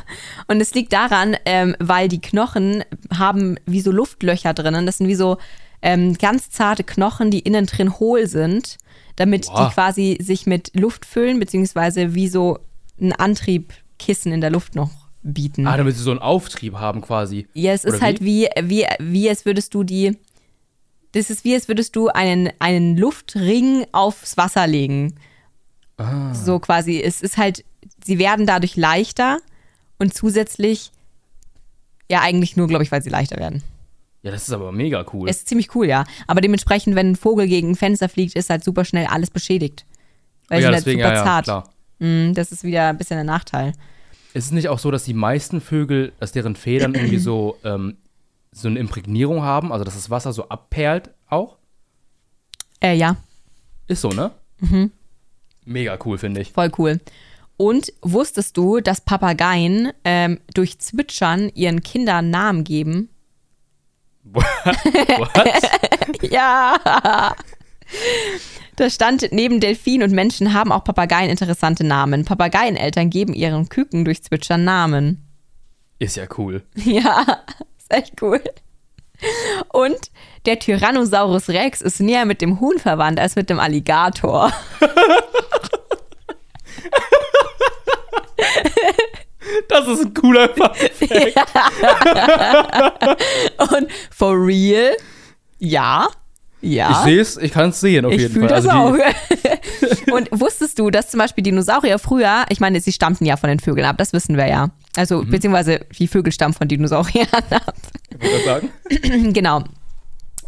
und 0.46 0.61
es 0.61 0.72
liegt 0.74 0.92
daran, 0.92 1.37
ähm, 1.44 1.77
weil 1.79 2.09
die 2.09 2.20
Knochen 2.20 2.85
haben 3.12 3.57
wie 3.66 3.81
so 3.81 3.90
Luftlöcher 3.90 4.55
drinnen. 4.55 4.87
Das 4.87 4.98
sind 4.98 5.09
wie 5.09 5.14
so 5.14 5.37
ähm, 5.83 6.14
ganz 6.14 6.51
zarte 6.51 6.85
Knochen, 6.85 7.31
die 7.31 7.41
innen 7.41 7.67
drin 7.67 7.99
hohl 7.99 8.27
sind, 8.27 8.79
damit 9.17 9.47
Boah. 9.47 9.67
die 9.69 9.75
quasi 9.75 10.19
sich 10.21 10.47
mit 10.47 10.71
Luft 10.75 11.05
füllen, 11.05 11.38
beziehungsweise 11.38 12.14
wie 12.14 12.29
so 12.29 12.59
ein 13.01 13.12
Antriebkissen 13.12 14.33
in 14.33 14.41
der 14.41 14.51
Luft 14.51 14.75
noch 14.75 14.91
bieten. 15.23 15.67
Ah, 15.67 15.77
damit 15.77 15.97
sie 15.97 16.03
so 16.03 16.11
einen 16.11 16.21
Auftrieb 16.21 16.75
haben 16.75 17.01
quasi. 17.01 17.47
Ja, 17.55 17.73
es 17.73 17.85
ist 17.85 17.97
Oder 17.97 18.03
halt 18.03 18.23
wie, 18.23 18.49
wie, 18.62 18.87
wie 18.99 19.29
als 19.29 19.45
würdest 19.45 19.75
du 19.75 19.83
die. 19.83 20.17
Das 21.12 21.31
ist 21.31 21.45
wie, 21.45 21.55
als 21.55 21.68
würdest 21.68 21.97
du 21.97 22.09
einen, 22.09 22.51
einen 22.59 22.97
Luftring 22.97 23.87
aufs 23.93 24.37
Wasser 24.37 24.66
legen. 24.66 25.14
Ah. 25.97 26.35
So 26.35 26.59
quasi. 26.59 27.01
Es 27.01 27.22
ist 27.22 27.37
halt, 27.37 27.64
sie 28.05 28.18
werden 28.18 28.47
dadurch 28.47 28.76
leichter 28.76 29.39
und 29.99 30.14
zusätzlich, 30.14 30.93
ja, 32.11 32.20
eigentlich 32.20 32.57
nur, 32.57 32.68
glaube 32.68 32.85
ich, 32.85 32.93
weil 32.93 33.03
sie 33.03 33.11
leichter 33.11 33.37
werden. 33.37 33.62
Ja, 34.29 34.33
das 34.33 34.43
ist 34.47 34.53
aber 34.53 34.72
mega 34.72 35.07
cool. 35.14 35.26
Es 35.26 35.39
ist 35.39 35.49
ziemlich 35.49 35.74
cool, 35.74 35.87
ja. 35.87 36.05
Aber 36.26 36.43
dementsprechend, 36.43 36.95
wenn 36.97 37.12
ein 37.12 37.16
Vogel 37.16 37.49
gegen 37.49 37.70
ein 37.70 37.76
Fenster 37.76 38.11
fliegt, 38.11 38.35
ist 38.37 38.51
halt 38.51 38.62
super 38.62 38.85
schnell 38.85 39.07
alles 39.07 39.31
beschädigt. 39.31 39.87
Weil 40.49 40.59
Oh 40.59 40.61
sie 40.61 40.64
ja, 40.64 40.68
halt 40.68 40.76
deswegen, 40.81 41.01
super 41.01 41.12
ja, 41.14 41.18
ja, 41.18 41.24
zart. 41.24 41.45
klar. 41.45 41.70
Mm, 42.01 42.35
Das 42.35 42.53
ist 42.53 42.62
wieder 42.62 42.89
ein 42.89 42.99
bisschen 42.99 43.18
ein 43.18 43.24
Nachteil. 43.24 43.72
Ist 44.35 44.45
es 44.45 44.51
nicht 44.51 44.68
auch 44.68 44.79
so, 44.79 44.91
dass 44.91 45.05
die 45.05 45.14
meisten 45.14 45.62
Vögel, 45.62 46.12
dass 46.20 46.33
deren 46.33 46.57
Federn 46.57 46.95
irgendwie 46.95 47.16
so, 47.18 47.57
ähm, 47.64 47.97
so 48.53 48.68
eine 48.68 48.79
Imprägnierung 48.81 49.43
haben, 49.43 49.72
also 49.72 49.85
dass 49.85 49.95
das 49.95 50.11
Wasser 50.11 50.35
so 50.35 50.49
abperlt 50.51 51.09
auch? 51.31 51.57
Äh, 52.81 52.95
ja, 52.97 53.16
Ist 53.87 54.03
so, 54.03 54.11
ne? 54.11 54.31
Mhm. 54.61 54.93
Mega 55.64 55.99
cool, 56.05 56.18
finde 56.18 56.43
ich. 56.43 56.53
voll 56.53 56.70
cool. 56.79 57.01
Und 57.57 57.93
wusstest 58.03 58.57
du, 58.57 58.81
dass 58.81 59.01
Papageien 59.01 59.93
ähm, 60.05 60.39
durch 60.55 60.79
Zwitschern 60.79 61.49
ihren 61.55 61.83
Kindern 61.83 62.31
Namen 62.31 62.62
geben? 62.64 63.09
What? 64.33 66.22
Ja. 66.31 67.35
Da 68.76 68.91
stand, 68.91 69.29
neben 69.33 69.61
Delfinen 69.61 70.09
und 70.09 70.14
Menschen 70.14 70.55
haben 70.55 70.72
auch 70.72 70.85
Papageien 70.85 71.31
interessante 71.31 71.85
Namen. 71.85 72.24
Papageieneltern 72.24 73.11
geben 73.11 73.35
ihren 73.35 73.68
Küken 73.68 74.05
durch 74.05 74.22
Zwitschern 74.22 74.64
Namen. 74.64 75.26
Ist 75.99 76.16
ja 76.16 76.26
cool. 76.37 76.62
Ja, 76.74 77.24
ist 77.79 77.93
echt 77.93 78.22
cool. 78.22 78.41
Und 79.72 79.99
der 80.47 80.61
Tyrannosaurus 80.61 81.49
Rex 81.49 81.81
ist 81.83 82.01
näher 82.01 82.24
mit 82.24 82.41
dem 82.41 82.61
Huhn 82.61 82.79
verwandt 82.79 83.18
als 83.18 83.35
mit 83.35 83.51
dem 83.51 83.59
Alligator. 83.59 84.53
Das 89.68 89.86
ist 89.86 90.05
ein 90.07 90.14
cooler 90.14 90.49
Fakt. 90.51 90.90
Und 93.59 93.88
for 94.11 94.34
real? 94.34 94.92
Ja. 95.59 96.09
Ja. 96.61 96.90
Ich 96.90 96.96
sehe 97.05 97.20
es, 97.20 97.36
ich 97.36 97.53
kann 97.53 97.70
es 97.70 97.80
sehen 97.80 98.05
auf 98.05 98.12
Ich 98.12 98.20
jeden 98.22 98.34
Fall. 98.40 98.49
das 98.49 98.66
Also 98.66 98.70
auch. 98.70 98.96
Und 100.12 100.28
wusstest 100.32 100.76
du, 100.78 100.90
dass 100.90 101.09
zum 101.11 101.18
Beispiel 101.18 101.44
Dinosaurier 101.44 101.99
früher, 102.01 102.44
ich 102.49 102.59
meine, 102.59 102.80
sie 102.80 102.92
stammten 102.92 103.24
ja 103.26 103.36
von 103.36 103.49
den 103.49 103.61
Vögeln 103.61 103.86
ab, 103.86 103.96
das 103.99 104.12
wissen 104.12 104.36
wir 104.36 104.49
ja. 104.49 104.70
Also, 104.96 105.22
Mhm. 105.22 105.30
beziehungsweise 105.30 105.80
die 105.99 106.09
Vögel 106.09 106.32
stammen 106.32 106.55
von 106.55 106.66
Dinosauriern 106.66 107.28
ab. 107.51 107.74
ich 108.11 108.20
wollte 108.32 108.44
sagen. 108.44 108.70
genau. 109.32 109.62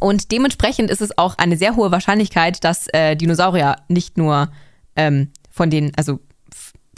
Und 0.00 0.32
dementsprechend 0.32 0.90
ist 0.90 1.02
es 1.02 1.16
auch 1.16 1.38
eine 1.38 1.56
sehr 1.56 1.76
hohe 1.76 1.92
Wahrscheinlichkeit, 1.92 2.64
dass 2.64 2.88
äh, 2.92 3.14
Dinosaurier 3.16 3.76
nicht 3.88 4.18
nur 4.18 4.48
ähm, 4.96 5.28
von 5.50 5.70
den, 5.70 5.92
also 5.96 6.18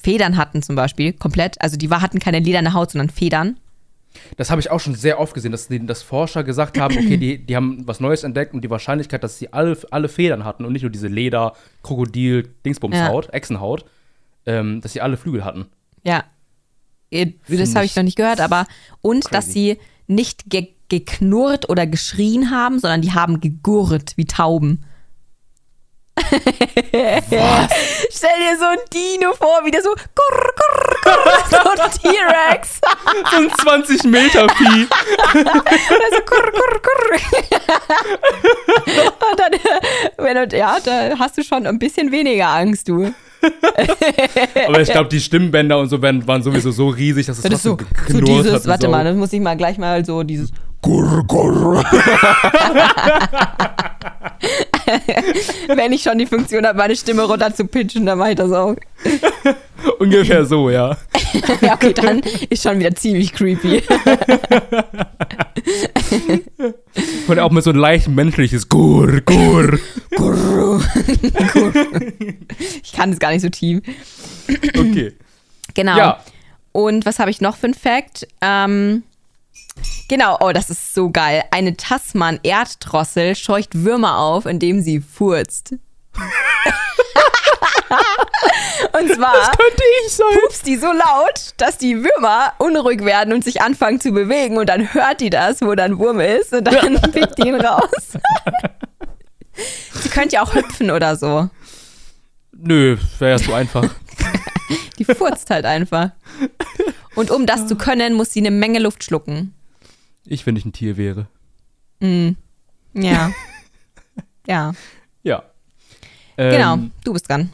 Federn 0.02 0.36
hatten 0.36 0.62
zum 0.62 0.74
Beispiel, 0.76 1.12
komplett. 1.12 1.60
Also 1.60 1.76
die 1.76 1.90
war- 1.90 2.00
hatten 2.02 2.18
keine 2.18 2.38
lederne 2.40 2.72
Haut, 2.74 2.90
sondern 2.90 3.10
Federn. 3.10 3.58
Das 4.36 4.50
habe 4.50 4.60
ich 4.60 4.70
auch 4.70 4.80
schon 4.80 4.94
sehr 4.94 5.18
oft 5.18 5.32
gesehen, 5.32 5.52
dass, 5.52 5.68
die, 5.68 5.84
dass 5.86 6.02
Forscher 6.02 6.44
gesagt 6.44 6.78
haben, 6.78 6.96
okay, 6.96 7.16
die, 7.16 7.38
die 7.46 7.56
haben 7.56 7.86
was 7.86 7.98
Neues 8.00 8.24
entdeckt 8.24 8.52
und 8.52 8.62
die 8.62 8.68
Wahrscheinlichkeit, 8.70 9.22
dass 9.24 9.38
sie 9.38 9.52
alle, 9.52 9.78
alle 9.90 10.08
Federn 10.08 10.44
hatten 10.44 10.64
und 10.64 10.72
nicht 10.72 10.82
nur 10.82 10.90
diese 10.90 11.08
Leder, 11.08 11.54
Krokodil, 11.82 12.48
Dingsbumshaut, 12.66 13.32
Echsenhaut, 13.32 13.84
ähm, 14.44 14.80
dass 14.82 14.92
sie 14.92 15.00
alle 15.00 15.16
Flügel 15.16 15.44
hatten. 15.44 15.66
Ja. 16.04 16.24
Äh, 17.10 17.32
Das 17.48 17.74
habe 17.74 17.84
ich 17.84 17.92
ich 17.92 17.96
noch 17.96 18.02
nicht 18.02 18.16
gehört, 18.16 18.40
aber 18.40 18.66
und 19.00 19.24
crazy. 19.24 19.32
dass 19.32 19.52
sie 19.52 19.78
nicht 20.06 20.50
ge 20.50 20.68
geknurrt 20.88 21.70
oder 21.70 21.86
geschrien 21.86 22.50
haben, 22.50 22.78
sondern 22.78 23.00
die 23.00 23.12
haben 23.12 23.40
gegurrt 23.40 24.12
wie 24.16 24.26
Tauben. 24.26 24.84
Stell 28.10 28.38
dir 28.38 28.58
so 28.58 28.66
ein 28.66 28.78
Dino 28.92 29.32
vor, 29.34 29.60
wie 29.64 29.70
der 29.70 29.82
so 29.82 29.90
gurr, 29.90 30.52
gurr, 30.56 30.96
gurr, 31.02 31.44
so 31.50 31.56
ein 31.56 31.90
T-Rex. 31.90 32.80
So 33.30 33.36
ein 33.36 33.50
20 33.62 34.04
Meter 34.04 34.46
Vieh. 34.50 34.86
Also 35.32 36.22
kurr, 36.26 36.52
kurr, 36.52 36.80
kurr. 36.82 37.18
Und 39.30 39.38
dann, 39.38 39.52
wenn 40.18 40.48
du, 40.48 40.56
ja, 40.56 40.78
da 40.84 41.18
hast 41.18 41.38
du 41.38 41.42
schon 41.42 41.66
ein 41.66 41.78
bisschen 41.78 42.10
weniger 42.12 42.48
Angst, 42.48 42.88
du. 42.88 43.14
Aber 44.68 44.80
ich 44.80 44.90
glaube, 44.90 45.08
die 45.08 45.20
Stimmbänder 45.20 45.78
und 45.78 45.88
so 45.88 46.00
waren 46.00 46.42
sowieso 46.42 46.70
so 46.70 46.88
riesig, 46.88 47.26
dass 47.26 47.38
es 47.38 47.44
Das 47.44 47.62
so, 47.62 47.76
so 48.08 48.20
dieses, 48.20 48.66
warte 48.66 48.86
so. 48.86 48.90
mal, 48.90 49.04
das 49.04 49.16
muss 49.16 49.32
ich 49.32 49.40
mal 49.40 49.56
gleich 49.56 49.78
mal 49.78 50.04
so 50.04 50.22
dieses. 50.22 50.50
Gurr, 50.82 51.22
gurr. 51.24 51.84
Wenn 55.68 55.92
ich 55.92 56.02
schon 56.02 56.18
die 56.18 56.26
Funktion 56.26 56.66
habe, 56.66 56.76
meine 56.76 56.96
Stimme 56.96 57.22
runter 57.22 57.54
zu 57.54 57.66
pitchen, 57.66 58.04
dann 58.04 58.18
mache 58.18 58.30
ich 58.30 58.36
das 58.36 58.50
auch. 58.50 58.74
Ungefähr 60.00 60.44
so, 60.44 60.70
ja. 60.70 60.96
Ja, 61.60 61.74
okay, 61.74 61.92
dann 61.92 62.20
ist 62.50 62.62
schon 62.62 62.78
wieder 62.78 62.94
ziemlich 62.94 63.32
creepy. 63.32 63.82
Und 67.26 67.38
auch 67.38 67.50
mit 67.50 67.64
so 67.64 67.70
ein 67.70 67.76
leicht 67.76 68.08
menschliches 68.08 68.68
Gurr, 68.68 69.22
Gurr. 69.22 69.78
Ich 72.82 72.92
kann 72.92 73.12
es 73.12 73.18
gar 73.18 73.30
nicht 73.30 73.40
so 73.40 73.48
tief. 73.48 73.80
Okay. 74.76 75.14
Genau. 75.74 75.96
Ja. 75.96 76.20
Und 76.72 77.06
was 77.06 77.18
habe 77.18 77.30
ich 77.30 77.40
noch 77.40 77.56
für 77.56 77.68
ein 77.68 77.74
Fact? 77.74 78.28
Ähm, 78.40 79.04
genau, 80.08 80.38
oh, 80.40 80.52
das 80.52 80.70
ist 80.70 80.94
so 80.94 81.10
geil. 81.10 81.44
Eine 81.50 81.76
Tasman-Erddrossel 81.76 83.34
scheucht 83.36 83.84
Würmer 83.84 84.18
auf, 84.18 84.46
indem 84.46 84.80
sie 84.80 85.00
furzt. 85.00 85.74
Und 88.92 89.12
zwar 89.14 89.50
Könnte 89.56 89.82
ich 90.04 90.12
sein. 90.12 90.26
pupst 90.40 90.66
die 90.66 90.76
so 90.76 90.86
laut, 90.86 91.54
dass 91.56 91.78
die 91.78 92.02
Würmer 92.02 92.52
unruhig 92.58 93.04
werden 93.04 93.32
und 93.32 93.44
sich 93.44 93.62
anfangen 93.62 94.00
zu 94.00 94.12
bewegen 94.12 94.58
und 94.58 94.68
dann 94.68 94.92
hört 94.94 95.20
die 95.20 95.30
das, 95.30 95.60
wo 95.62 95.74
dann 95.74 95.98
Wurm 95.98 96.20
ist 96.20 96.52
und 96.52 96.64
dann 96.64 97.00
pickt 97.12 97.38
die 97.38 97.48
ihn 97.48 97.60
raus. 97.60 98.18
sie 100.02 100.08
könnte 100.08 100.36
ja 100.36 100.42
auch 100.42 100.54
hüpfen 100.54 100.90
oder 100.90 101.16
so. 101.16 101.48
Nö, 102.52 102.96
wäre 103.18 103.32
ja 103.32 103.38
so 103.38 103.54
einfach. 103.54 103.88
Die 104.98 105.04
furzt 105.04 105.50
halt 105.50 105.64
einfach. 105.64 106.10
Und 107.14 107.30
um 107.30 107.46
das 107.46 107.66
zu 107.66 107.76
können, 107.76 108.14
muss 108.14 108.32
sie 108.32 108.40
eine 108.40 108.50
Menge 108.50 108.78
Luft 108.78 109.04
schlucken. 109.04 109.54
Ich, 110.24 110.46
wenn 110.46 110.56
ich 110.56 110.64
ein 110.64 110.72
Tier 110.72 110.96
wäre. 110.96 111.26
Ja. 112.94 113.32
ja. 114.46 114.72
Ja. 115.22 115.42
Genau, 116.36 116.74
Ähm, 116.74 116.90
du 117.04 117.12
bist 117.12 117.28
dran. 117.28 117.50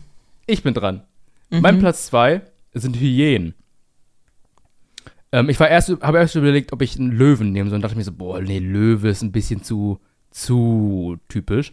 Ich 0.46 0.62
bin 0.62 0.74
dran. 0.74 1.02
Mein 1.50 1.78
Platz 1.78 2.06
zwei 2.06 2.42
sind 2.74 2.96
Hyänen. 2.96 3.54
Ähm, 5.32 5.48
ich 5.48 5.60
war 5.60 5.68
erst, 5.68 5.90
habe 6.00 6.18
erst 6.18 6.34
überlegt, 6.36 6.72
ob 6.72 6.82
ich 6.82 6.98
einen 6.98 7.10
Löwen 7.12 7.52
nehmen 7.52 7.68
soll. 7.68 7.76
Und 7.76 7.82
dachte 7.82 7.96
mir 7.96 8.04
so, 8.04 8.12
boah, 8.12 8.40
nee, 8.40 8.58
Löwe 8.58 9.08
ist 9.08 9.22
ein 9.22 9.32
bisschen 9.32 9.62
zu, 9.62 9.98
zu 10.30 11.18
typisch. 11.28 11.72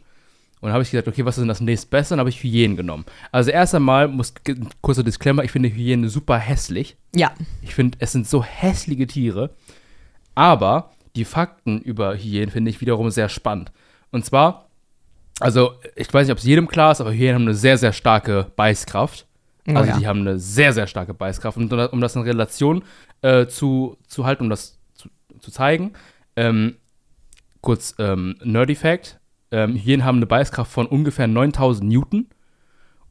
Und 0.62 0.70
dann 0.70 0.74
habe 0.74 0.84
ich 0.84 0.92
gesagt, 0.92 1.08
okay, 1.08 1.26
was 1.26 1.38
ist 1.38 1.42
denn 1.42 1.48
das 1.48 1.62
nächstbeste? 1.62 2.14
Und 2.14 2.18
dann 2.18 2.22
habe 2.22 2.30
ich 2.30 2.42
Hyänen 2.44 2.76
genommen. 2.76 3.06
Also 3.32 3.52
erst 3.52 3.76
einmal, 3.76 4.08
muss, 4.08 4.34
kurzer 4.82 5.04
Disclaimer, 5.04 5.44
ich 5.44 5.52
finde 5.52 5.70
Hyänen 5.70 6.10
super 6.10 6.38
hässlich. 6.38 6.98
Ja. 7.14 7.34
Ich 7.62 7.76
finde, 7.76 7.98
es 8.02 8.12
sind 8.12 8.28
so 8.28 8.44
hässliche 8.44 9.08
Tiere. 9.08 9.52
Aber 10.36 10.92
die 11.16 11.26
Fakten 11.26 11.80
über 11.80 12.16
Hyänen 12.16 12.52
finde 12.52 12.70
ich 12.70 12.82
wiederum 12.82 13.10
sehr 13.10 13.30
spannend. 13.30 13.72
Und 14.12 14.26
zwar, 14.26 14.70
also 15.40 15.74
ich 15.96 16.14
weiß 16.14 16.28
nicht, 16.28 16.34
ob 16.34 16.40
es 16.40 16.44
jedem 16.44 16.68
klar 16.68 16.92
ist, 16.92 17.02
aber 17.02 17.12
Hyänen 17.12 17.36
haben 17.36 17.42
eine 17.44 17.56
sehr, 17.56 17.78
sehr 17.78 17.94
starke 17.94 18.52
Beißkraft. 18.56 19.26
Oh 19.68 19.74
Also 19.74 19.92
ja. 19.92 19.98
die 19.98 20.08
haben 20.08 20.22
eine 20.22 20.38
sehr, 20.38 20.74
sehr 20.74 20.88
starke 20.88 21.14
Beißkraft. 21.14 21.58
Und 21.58 21.74
um 21.74 22.02
das 22.02 22.16
in 22.16 22.22
Relation 22.22 22.84
äh, 23.22 23.48
zu, 23.48 23.98
zu 24.08 24.26
halten, 24.26 24.44
um 24.44 24.50
das 24.50 24.78
zu, 24.94 25.10
zu 25.40 25.52
zeigen, 25.52 25.94
ähm, 26.36 26.76
kurz 27.62 27.96
ähm, 27.98 28.36
Nerdy 28.44 28.76
Fact, 28.76 29.20
ähm, 29.52 29.76
Hyänen 29.76 30.06
haben 30.06 30.18
eine 30.18 30.28
Beißkraft 30.28 30.72
von 30.72 30.86
ungefähr 30.86 31.28
9000 31.28 31.90
Newton. 31.90 32.28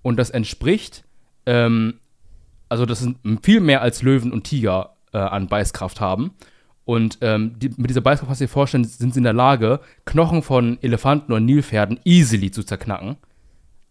Und 0.02 0.18
das 0.18 0.30
entspricht, 0.30 1.04
ähm, 1.46 2.00
also 2.68 2.86
das 2.86 3.00
sind 3.00 3.18
viel 3.42 3.60
mehr 3.60 3.80
als 3.80 4.02
Löwen 4.02 4.32
und 4.32 4.44
Tiger 4.44 4.96
äh, 5.12 5.18
an 5.18 5.48
Beißkraft 5.48 6.00
haben. 6.00 6.32
Und 6.86 7.18
ähm, 7.22 7.58
die, 7.58 7.70
mit 7.76 7.88
dieser 7.88 8.02
Beißkraft, 8.02 8.30
was 8.30 8.38
Sie 8.38 8.44
sich 8.44 8.50
vorstellen, 8.50 8.84
sind 8.84 9.14
sie 9.14 9.20
in 9.20 9.24
der 9.24 9.32
Lage, 9.32 9.80
Knochen 10.04 10.42
von 10.42 10.78
Elefanten 10.82 11.32
oder 11.32 11.40
Nilpferden 11.40 11.98
easily 12.04 12.50
zu 12.50 12.62
zerknacken. 12.62 13.16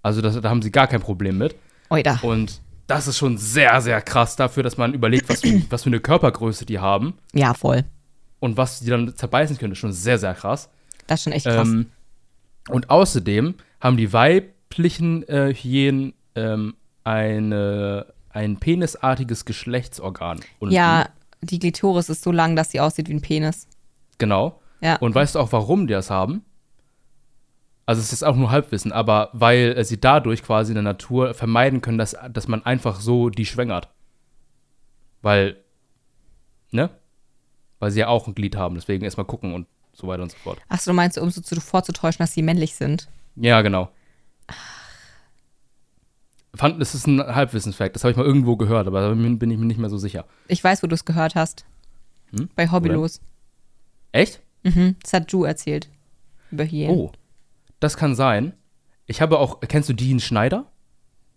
Also 0.04 0.22
das, 0.22 0.40
da 0.40 0.50
haben 0.50 0.62
sie 0.62 0.72
gar 0.72 0.88
kein 0.88 1.02
Problem 1.02 1.38
mit. 1.40 1.56
Oida. 1.90 2.20
Und 2.22 2.62
das 2.88 3.08
ist 3.08 3.18
schon 3.18 3.38
sehr, 3.38 3.82
sehr 3.82 4.02
krass 4.02 4.36
dafür, 4.36 4.62
dass 4.62 4.78
man 4.78 4.94
überlegt, 4.94 5.28
was 5.30 5.42
für, 5.42 5.62
was 5.72 5.84
für 5.84 5.90
eine 5.90 6.00
Körpergröße 6.02 6.66
die 6.66 6.80
haben 6.80 7.14
Ja, 7.34 7.54
voll. 7.54 7.84
und 8.40 8.58
was 8.58 8.82
die 8.82 8.90
dann 8.90 9.16
zerbeißen 9.16 9.58
können, 9.58 9.72
ist 9.74 9.80
schon 9.80 9.94
sehr, 9.94 10.20
sehr 10.20 10.34
krass. 10.36 10.70
Das 11.08 11.20
ist 11.20 11.24
schon 11.24 11.34
echt 11.34 11.46
krass. 11.46 11.68
Ähm, 11.68 11.88
und 12.70 12.90
außerdem 12.90 13.56
haben 13.80 13.98
die 13.98 14.14
weiblichen 14.14 15.28
äh, 15.28 15.54
Hyänen 15.54 16.14
ähm, 16.36 16.76
eine, 17.04 18.06
ein 18.30 18.58
penisartiges 18.58 19.46
Geschlechtsorgan. 19.46 20.40
unten. 20.60 20.76
ja, 20.76 21.10
die 21.44 21.60
Glitoris 21.60 22.10
ist 22.10 22.24
so 22.24 22.32
lang, 22.32 22.56
dass 22.56 22.72
sie 22.72 22.80
aussieht 22.80 23.10
wie 23.10 23.14
ein 23.14 23.22
Penis. 23.22 23.68
Genau. 24.18 24.60
Ja. 24.82 24.98
Und 24.98 25.16
weißt 25.16 25.36
du 25.36 25.40
auch, 25.40 25.52
warum 25.52 25.88
die 25.88 25.94
das 25.94 26.10
haben? 26.10 26.44
Also 27.86 28.02
es 28.02 28.14
ist 28.14 28.24
auch 28.24 28.36
nur 28.36 28.50
Halbwissen, 28.50 28.92
aber 28.92 29.30
weil 29.34 29.76
äh, 29.78 29.84
sie 29.84 30.00
dadurch 30.00 30.42
quasi 30.44 30.72
in 30.72 30.76
der 30.76 30.84
Natur 30.84 31.34
vermeiden 31.34 31.82
können, 31.82 31.98
dass, 31.98 32.16
dass 32.32 32.48
man 32.48 32.66
einfach 32.66 33.02
so 33.02 33.30
die 33.30 33.46
schwängert. 33.46 33.90
Weil, 35.22 35.58
ne? 36.72 36.90
Weil 37.80 37.92
sie 37.92 38.00
ja 38.00 38.08
auch 38.08 38.28
ein 38.28 38.36
Glied 38.36 38.56
haben, 38.56 38.76
deswegen 38.76 39.04
erstmal 39.04 39.26
gucken 39.26 39.54
und 39.54 39.68
so 39.92 40.08
weiter 40.08 40.24
und 40.24 40.32
so 40.32 40.38
fort. 40.38 40.60
Achso, 40.70 40.92
du 40.92 40.96
meinst, 40.96 41.18
um 41.18 41.30
so 41.30 41.42
zu, 41.42 41.60
vorzutäuschen, 41.60 42.20
dass 42.24 42.34
sie 42.34 42.42
männlich 42.42 42.76
sind? 42.76 43.10
Ja, 43.36 43.62
genau. 43.62 43.90
Fand, 46.56 46.80
das 46.80 46.94
ist 46.94 47.08
ein 47.08 47.20
Halbwissensfact, 47.20 47.96
das 47.96 48.04
habe 48.04 48.12
ich 48.12 48.18
mal 48.18 48.26
irgendwo 48.26 48.56
gehört, 48.56 48.86
aber 48.86 49.02
da 49.02 49.14
bin 49.14 49.50
ich 49.50 49.58
mir 49.58 49.66
nicht 49.66 49.80
mehr 49.80 49.90
so 49.90 49.98
sicher. 49.98 50.26
Ich 50.48 50.64
weiß, 50.64 50.84
wo 50.84 50.88
du 50.88 50.94
es 50.94 51.04
gehört 51.04 51.34
hast. 51.34 51.66
Hm? 52.30 52.50
Bei 52.56 52.70
Hobbylos. 52.70 53.22
Echt? 54.12 54.40
Mhm. 54.62 54.96
Das 55.02 55.14
hat 55.14 55.32
Ju 55.32 55.46
erzählt. 55.46 55.90
Über 56.52 56.64
Hyänen. 56.64 56.96
Oh, 56.96 57.12
das 57.80 57.98
kann 57.98 58.16
sein. 58.16 58.54
Ich 59.08 59.22
habe 59.22 59.40
auch, 59.40 59.60
kennst 59.62 59.90
du 59.90 59.94
Dean 59.94 60.20
Schneider? 60.20 60.72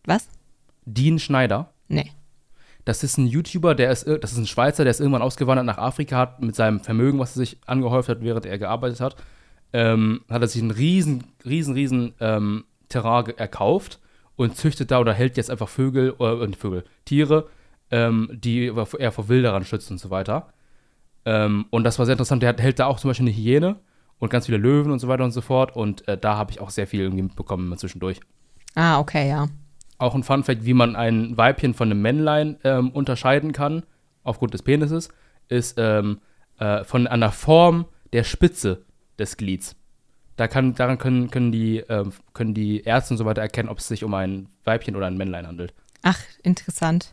Was? 0.04 0.28
Dean 0.84 1.18
Schneider? 1.18 1.72
Nee. 1.88 2.12
Das 2.84 3.02
ist 3.02 3.16
ein 3.16 3.26
YouTuber, 3.26 3.74
der 3.74 3.90
ist, 3.90 4.06
das 4.06 4.32
ist 4.32 4.38
ein 4.38 4.46
Schweizer, 4.46 4.84
der 4.84 4.90
ist 4.90 5.00
irgendwann 5.00 5.22
ausgewandert 5.22 5.66
nach 5.66 5.78
Afrika, 5.78 6.18
hat 6.18 6.42
mit 6.42 6.54
seinem 6.54 6.80
Vermögen, 6.80 7.18
was 7.18 7.32
er 7.32 7.40
sich 7.40 7.58
angehäuft 7.66 8.10
hat, 8.10 8.20
während 8.20 8.44
er 8.44 8.58
gearbeitet 8.58 9.00
hat, 9.00 9.16
ähm, 9.72 10.20
hat 10.28 10.42
er 10.42 10.48
sich 10.48 10.62
einen 10.62 10.70
riesen, 10.70 11.24
riesen, 11.44 11.74
riesen 11.74 12.14
ähm, 12.20 12.64
Terrain 12.88 13.36
erkauft 13.38 13.98
und 14.36 14.56
züchtet 14.56 14.90
da 14.90 15.00
oder 15.00 15.12
hält 15.12 15.36
jetzt 15.36 15.50
einfach 15.50 15.68
Vögel, 15.68 16.14
äh, 16.18 16.52
Vögel, 16.52 16.84
Tiere, 17.04 17.48
ähm, 17.90 18.30
die 18.32 18.72
er 18.98 19.12
vor 19.12 19.28
Wilderern 19.28 19.64
schützt 19.64 19.90
und 19.90 19.98
so 19.98 20.10
weiter. 20.10 20.52
Ähm, 21.24 21.66
und 21.70 21.84
das 21.84 21.98
war 21.98 22.06
sehr 22.06 22.14
interessant. 22.14 22.42
Der 22.42 22.56
hält 22.56 22.78
da 22.78 22.86
auch 22.86 22.98
zum 22.98 23.10
Beispiel 23.10 23.26
eine 23.26 23.36
Hyäne 23.36 23.76
und 24.18 24.30
ganz 24.30 24.46
viele 24.46 24.58
Löwen 24.58 24.92
und 24.92 24.98
so 24.98 25.08
weiter 25.08 25.24
und 25.24 25.32
so 25.32 25.40
fort. 25.40 25.74
Und 25.74 26.06
äh, 26.08 26.16
da 26.16 26.36
habe 26.36 26.52
ich 26.52 26.60
auch 26.60 26.70
sehr 26.70 26.86
viel 26.86 27.00
irgendwie 27.00 27.22
mitbekommen 27.22 27.76
zwischendurch. 27.76 28.20
Ah, 28.74 28.98
okay, 29.00 29.28
ja. 29.28 29.48
Auch 29.98 30.14
ein 30.14 30.22
Funfact, 30.22 30.64
wie 30.64 30.74
man 30.74 30.94
ein 30.94 31.36
Weibchen 31.36 31.74
von 31.74 31.90
einem 31.90 32.02
Männlein 32.02 32.58
ähm, 32.64 32.90
unterscheiden 32.90 33.52
kann, 33.52 33.82
aufgrund 34.22 34.52
des 34.52 34.62
Penises, 34.62 35.08
ist 35.48 35.76
ähm, 35.78 36.20
äh, 36.58 36.84
von 36.84 37.06
einer 37.06 37.32
Form 37.32 37.86
der 38.12 38.24
Spitze 38.24 38.84
des 39.18 39.36
Glieds. 39.36 39.76
Da 40.36 40.48
kann, 40.48 40.74
daran 40.74 40.98
können, 40.98 41.30
können, 41.30 41.50
die, 41.50 41.78
äh, 41.78 42.04
können 42.34 42.52
die 42.52 42.82
Ärzte 42.82 43.14
und 43.14 43.18
so 43.18 43.24
weiter 43.24 43.40
erkennen, 43.40 43.68
ob 43.68 43.78
es 43.78 43.88
sich 43.88 44.04
um 44.04 44.12
ein 44.14 44.48
Weibchen 44.64 44.94
oder 44.94 45.06
ein 45.06 45.16
Männlein 45.16 45.46
handelt. 45.46 45.72
Ach, 46.02 46.20
interessant. 46.42 47.12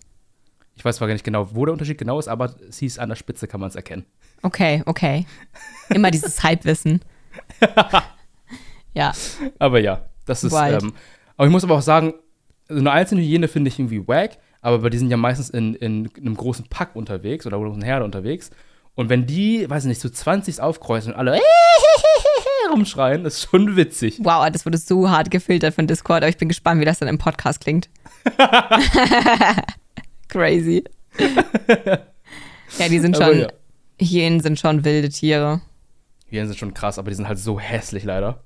Ich 0.76 0.84
weiß 0.84 0.98
zwar 0.98 1.08
gar 1.08 1.14
nicht 1.14 1.24
genau, 1.24 1.56
wo 1.56 1.66
der 1.66 1.74
Unterschied 1.74 1.98
genau 1.98 2.20
ist, 2.20 2.28
aber 2.28 2.54
es 2.68 2.80
hieß, 2.80 3.00
an 3.00 3.10
der 3.10 3.16
Spitze 3.16 3.48
kann 3.48 3.60
man 3.60 3.70
es 3.70 3.76
erkennen. 3.76 4.06
Okay, 4.42 4.84
okay. 4.86 5.26
Immer 5.90 6.12
dieses 6.12 6.44
Halbwissen. 6.44 7.02
ja. 8.94 9.14
Aber 9.60 9.80
ja, 9.80 10.06
das 10.26 10.44
ist. 10.44 10.54
Ähm, 10.54 10.94
aber 11.38 11.48
ich 11.48 11.52
muss 11.52 11.64
aber 11.64 11.76
auch 11.76 11.82
sagen, 11.82 12.14
so 12.68 12.80
eine 12.80 12.92
einzelne 12.92 13.22
Hyäne 13.22 13.48
finde 13.48 13.70
ich 13.70 13.80
irgendwie 13.80 14.08
wack, 14.08 14.38
aber 14.62 14.90
die 14.90 14.98
sind 14.98 15.10
ja 15.10 15.18
meistens 15.18 15.50
in, 15.50 15.76
in, 15.76 16.06
in 16.06 16.26
einem 16.26 16.36
großen 16.36 16.68
Pack 16.68 16.96
unterwegs 16.96 17.46
oder 17.46 17.58
großen 17.58 17.82
Herde 17.82 18.06
unterwegs. 18.06 18.52
Und 18.96 19.10
wenn 19.10 19.26
die, 19.26 19.70
weiß 19.70 19.86
ich 19.86 19.90
nicht, 19.90 20.02
so 20.02 20.10
20 20.10 20.62
aufkreuzen 20.62 21.14
und 21.14 21.20
alle 21.20 21.34
rumschreien, 22.72 23.26
ist 23.26 23.50
schon 23.50 23.76
witzig. 23.76 24.20
Wow, 24.22 24.50
das 24.52 24.66
wurde 24.66 24.78
so 24.78 25.10
hart 25.10 25.32
gefiltert 25.32 25.74
von 25.74 25.88
Discord, 25.88 26.24
aber 26.24 26.30
ich 26.30 26.38
bin 26.38 26.48
gespannt, 26.48 26.82
wie 26.82 26.86
das 26.86 27.00
dann 27.00 27.10
im 27.10 27.18
Podcast 27.18 27.62
klingt. 27.62 27.90
Crazy. 30.30 30.84
ja, 32.80 32.90
die 32.90 33.00
sind 33.00 33.18
schon, 33.18 33.40
ja. 33.40 33.48
Hyänen 34.00 34.40
sind 34.40 34.60
schon 34.60 34.84
wilde 34.86 35.10
Tiere. 35.10 35.62
Hyänen 36.28 36.48
sind 36.48 36.58
schon 36.58 36.74
krass, 36.74 36.98
aber 36.98 37.10
die 37.10 37.16
sind 37.16 37.28
halt 37.28 37.40
so 37.40 37.60
hässlich 37.60 38.04
leider. 38.04 38.44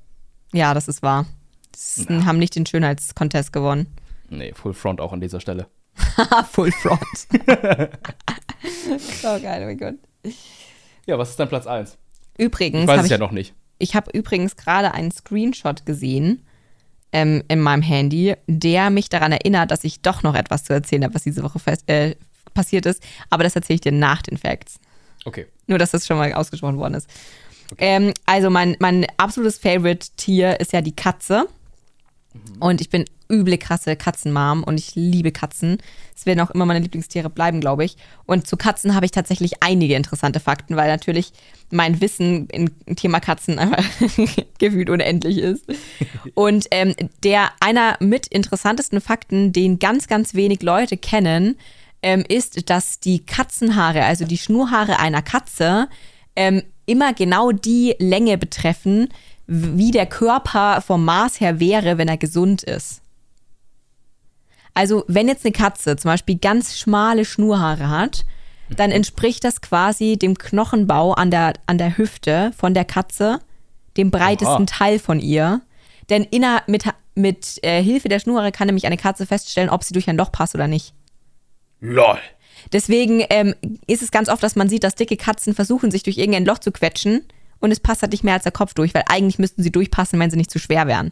Ja, 0.54 0.74
das 0.74 0.88
ist 0.88 1.02
wahr. 1.02 1.26
Die 1.76 2.26
haben 2.26 2.40
nicht 2.40 2.56
den 2.56 2.66
Schönheitskontest 2.66 3.54
gewonnen. 3.54 3.88
Nee, 4.30 4.54
Full 4.54 4.74
Front 4.74 5.00
auch 5.00 5.14
an 5.14 5.22
dieser 5.22 5.40
Stelle. 5.40 5.68
Full 6.52 6.72
Front. 6.72 7.00
oh 9.24 9.40
geil, 9.42 9.62
oh 9.62 9.66
mein 9.66 9.78
Gott. 9.78 9.96
Ja, 11.06 11.18
was 11.18 11.30
ist 11.30 11.40
dein 11.40 11.50
Platz 11.50 11.68
1? 11.68 11.98
Übrigens. 12.38 12.82
Ich 12.82 12.88
weiß 12.88 13.00
es 13.00 13.06
ich, 13.06 13.12
ja 13.12 13.18
noch 13.18 13.32
nicht. 13.32 13.54
Ich 13.78 13.96
habe 13.96 14.12
übrigens 14.12 14.56
gerade 14.56 14.94
einen 14.94 15.12
Screenshot 15.12 15.86
gesehen 15.86 16.46
ähm, 17.12 17.44
in 17.48 17.60
meinem 17.62 17.82
Handy, 17.82 18.36
der 18.48 18.90
mich 18.90 19.10
daran 19.10 19.32
erinnert, 19.32 19.72
dass 19.72 19.84
ich 19.84 20.02
doch 20.02 20.24
noch 20.24 20.36
etwas 20.36 20.64
zu 20.64 20.74
erzählen 20.74 21.04
habe, 21.04 21.16
was 21.16 21.24
diese 21.24 21.44
Woche 21.44 21.60
fest, 21.60 21.84
äh, 21.88 22.16
passiert 22.54 22.86
ist. 22.86 23.04
Aber 23.30 23.44
das 23.44 23.56
erzähle 23.56 23.76
ich 23.76 23.82
dir 23.82 23.92
nach 23.92 24.22
den 24.22 24.38
Facts. 24.38 24.80
Okay. 25.26 25.46
Nur, 25.68 25.78
dass 25.78 25.92
das 25.92 26.08
schon 26.08 26.18
mal 26.18 26.34
ausgesprochen 26.34 26.78
worden 26.78 26.96
ist. 26.96 27.10
Okay. 27.72 27.84
Ähm, 27.86 28.14
also, 28.26 28.50
mein, 28.50 28.78
mein 28.80 29.06
absolutes 29.18 29.58
Favorite-Tier 29.58 30.60
ist 30.60 30.74
ja 30.74 30.82
die 30.82 30.96
Katze. 30.96 31.48
Mhm. 32.38 32.62
Und 32.62 32.82
ich 32.82 32.90
bin 32.90 33.06
üble 33.30 33.58
krasse 33.58 33.96
Katzenmam 33.96 34.64
und 34.64 34.80
ich 34.80 34.96
liebe 34.96 35.32
Katzen. 35.32 35.78
Es 36.16 36.26
werden 36.26 36.40
auch 36.40 36.50
immer 36.52 36.66
meine 36.66 36.80
Lieblingstiere 36.80 37.30
bleiben, 37.30 37.60
glaube 37.60 37.86
ich. 37.86 37.98
Und 38.26 38.48
zu 38.48 38.58
Katzen 38.58 38.96
habe 38.96 39.06
ich 39.06 39.12
tatsächlich 39.12 39.62
einige 39.62 39.96
interessante 39.96 40.40
Fakten, 40.40 40.76
weil 40.76 40.90
natürlich 40.90 41.32
mein 41.70 42.00
Wissen 42.02 42.48
im 42.50 42.70
Thema 42.96 43.20
Katzen 43.20 43.60
einfach 43.60 43.84
gefühlt 44.60 44.90
unendlich 44.90 45.38
ist. 45.40 45.66
Und 46.34 46.68
ähm, 46.72 46.96
der 47.24 47.50
einer 47.60 47.98
mit 48.00 48.28
interessantesten 48.28 49.02
Fakten, 49.02 49.52
den 49.52 49.80
ganz, 49.80 50.08
ganz 50.08 50.34
wenig 50.34 50.62
Leute 50.62 50.98
kennen, 50.98 51.58
ähm, 52.02 52.24
ist, 52.28 52.70
dass 52.70 53.00
die 53.00 53.26
Katzenhaare, 53.26 54.04
also 54.04 54.26
die 54.26 54.38
Schnurhaare 54.38 55.00
einer 55.00 55.22
Katze, 55.22 55.90
ähm, 56.36 56.64
immer 56.86 57.14
genau 57.14 57.52
die 57.52 57.96
Länge 58.00 58.38
betreffen, 58.38 59.10
wie 59.48 59.92
der 59.92 60.06
Körper 60.06 60.82
vom 60.82 61.06
Maß 61.06 61.40
her 61.40 61.60
wäre, 61.60 61.98
wenn 61.98 62.10
er 62.10 62.18
gesund 62.18 62.64
ist. 62.64 63.02
Also 64.74 65.06
wenn 65.08 65.28
jetzt 65.28 65.46
eine 65.46 65.54
Katze 65.54 65.96
zum 65.96 66.12
Beispiel 66.12 66.38
ganz 66.38 66.78
schmale 66.78 67.26
Schnurhaare 67.26 67.90
hat, 67.90 68.26
dann 68.70 68.92
entspricht 68.92 69.44
das 69.44 69.62
quasi 69.62 70.18
dem 70.18 70.38
Knochenbau 70.38 71.14
an 71.14 71.32
der, 71.32 71.54
an 71.66 71.78
der 71.78 71.98
Hüfte 71.98 72.52
von 72.58 72.74
der 72.74 72.86
Katze, 72.86 73.40
dem 73.96 74.12
breitesten 74.12 74.68
Aha. 74.70 74.78
Teil 74.78 75.00
von 75.00 75.20
ihr. 75.20 75.62
Denn 76.10 76.24
inner, 76.26 76.62
mit, 76.68 76.84
mit 77.16 77.60
äh, 77.64 77.82
Hilfe 77.82 78.10
der 78.10 78.20
Schnurhaare 78.20 78.52
kann 78.52 78.68
nämlich 78.68 78.86
eine 78.86 78.98
Katze 78.98 79.26
feststellen, 79.26 79.70
ob 79.70 79.84
sie 79.84 79.94
durch 79.94 80.10
ein 80.10 80.18
Loch 80.18 80.32
passt 80.32 80.54
oder 80.54 80.68
nicht. 80.68 80.94
Lol. 81.80 82.20
Deswegen 82.74 83.24
ähm, 83.30 83.56
ist 83.88 84.02
es 84.02 84.12
ganz 84.12 84.30
oft, 84.30 84.44
dass 84.44 84.56
man 84.56 84.68
sieht, 84.68 84.84
dass 84.84 84.96
dicke 84.96 85.16
Katzen 85.16 85.54
versuchen, 85.54 85.90
sich 85.90 86.04
durch 86.04 86.18
irgendein 86.18 86.46
Loch 86.46 86.60
zu 86.60 86.72
quetschen 86.72 87.24
und 87.60 87.72
es 87.72 87.80
passt 87.80 88.02
halt 88.02 88.12
nicht 88.12 88.24
mehr 88.24 88.34
als 88.36 88.44
der 88.44 88.52
Kopf 88.52 88.74
durch, 88.74 88.94
weil 88.94 89.04
eigentlich 89.08 89.40
müssten 89.40 89.64
sie 89.64 89.72
durchpassen, 89.72 90.20
wenn 90.20 90.30
sie 90.30 90.38
nicht 90.38 90.52
zu 90.52 90.60
schwer 90.60 90.88
wären. 90.88 91.12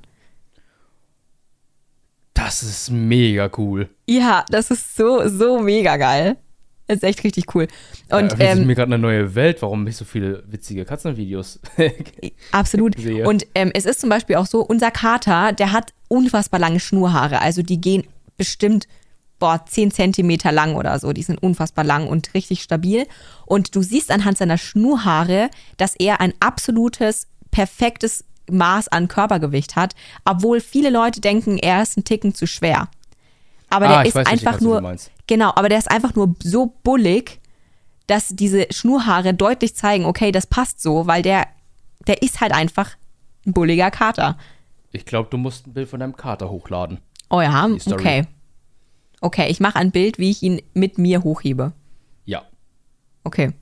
Das 2.34 2.64
ist 2.64 2.92
mega 2.92 3.50
cool. 3.58 3.90
Ja, 4.08 4.46
das 4.50 4.70
ist 4.70 4.96
so, 4.96 5.28
so 5.28 5.60
mega 5.60 5.98
geil. 5.98 6.38
Das 6.88 6.98
ist 6.98 7.04
echt 7.04 7.24
richtig 7.24 7.56
cool. 7.56 7.68
Und 8.12 8.34
ja, 8.34 8.52
ähm, 8.52 8.68
mir 8.68 8.76
gerade 8.76 8.94
eine 8.94 9.02
neue 9.02 9.34
Welt, 9.34 9.62
warum 9.62 9.88
ich 9.88 9.96
so 9.96 10.06
viele 10.06 10.44
witzige 10.48 10.86
Katzenvideos 10.86 11.60
Absolut. 12.52 13.00
sehe. 13.00 13.28
Und 13.28 13.48
ähm, 13.56 13.72
es 13.74 13.86
ist 13.86 14.02
zum 14.02 14.10
Beispiel 14.10 14.36
auch 14.36 14.46
so, 14.46 14.62
unser 14.62 14.92
Kater, 14.92 15.54
der 15.54 15.72
hat 15.72 15.94
unfassbar 16.10 16.60
lange 16.60 16.80
Schnurhaare. 16.80 17.42
Also 17.42 17.64
die 17.64 17.82
gehen 17.82 18.04
bestimmt 18.38 18.88
boah, 19.40 19.66
10 19.66 19.92
Zentimeter 19.92 20.52
lang 20.52 20.76
oder 20.76 20.98
so. 21.00 21.14
Die 21.14 21.24
sind 21.24 21.42
unfassbar 21.42 21.84
lang 21.84 22.08
und 22.08 22.34
richtig 22.34 22.62
stabil. 22.62 23.06
Und 23.46 23.76
du 23.76 23.82
siehst 23.82 24.12
anhand 24.12 24.38
seiner 24.38 24.58
Schnurhaare, 24.58 25.50
dass 25.78 25.96
er 25.96 26.22
ein 26.22 26.34
absolutes, 26.40 27.28
perfektes 27.52 28.24
Maß 28.50 28.90
an 28.90 29.08
Körpergewicht 29.08 29.76
hat, 29.76 29.96
obwohl 30.24 30.62
viele 30.62 30.90
Leute 30.90 31.20
denken, 31.22 31.58
er 31.58 31.82
ist 31.82 31.98
ein 31.98 32.04
Ticken 32.04 32.36
zu 32.36 32.48
schwer. 32.48 32.90
Aber 33.70 33.90
ah, 33.90 34.04
der 34.04 34.06
ist 34.06 34.16
einfach 34.16 34.62
nur. 34.62 34.96
Genau, 35.28 35.52
aber 35.56 35.70
der 35.70 35.80
ist 35.80 35.90
einfach 35.90 36.14
nur 36.16 36.36
so 36.44 36.74
bullig, 36.84 37.40
dass 38.08 38.30
diese 38.30 38.68
Schnurhaare 38.72 39.34
deutlich 39.34 39.76
zeigen, 39.76 40.06
okay, 40.06 40.32
das 40.32 40.46
passt 40.46 40.82
so, 40.82 41.08
weil 41.08 41.24
der, 41.24 41.48
der 42.06 42.22
ist 42.22 42.42
halt 42.42 42.52
einfach 42.52 42.92
ein 43.46 43.54
bulliger 43.54 43.90
Kater. 43.90 44.38
Ich 44.92 45.06
glaube, 45.06 45.30
du 45.32 45.38
musst 45.38 45.66
ein 45.66 45.74
Bild 45.74 45.90
von 45.90 46.00
deinem 46.00 46.16
Kater 46.16 46.50
hochladen. 46.50 47.00
Oh 47.30 47.42
ja, 47.42 47.68
okay. 47.88 48.28
Okay, 49.22 49.50
ich 49.50 49.60
mache 49.60 49.78
ein 49.78 49.92
Bild, 49.92 50.20
wie 50.20 50.30
ich 50.30 50.44
ihn 50.44 50.62
mit 50.74 50.98
mir 50.98 51.24
hochhebe. 51.24 51.74
Ja. 52.26 52.44
Okay. 53.24 53.54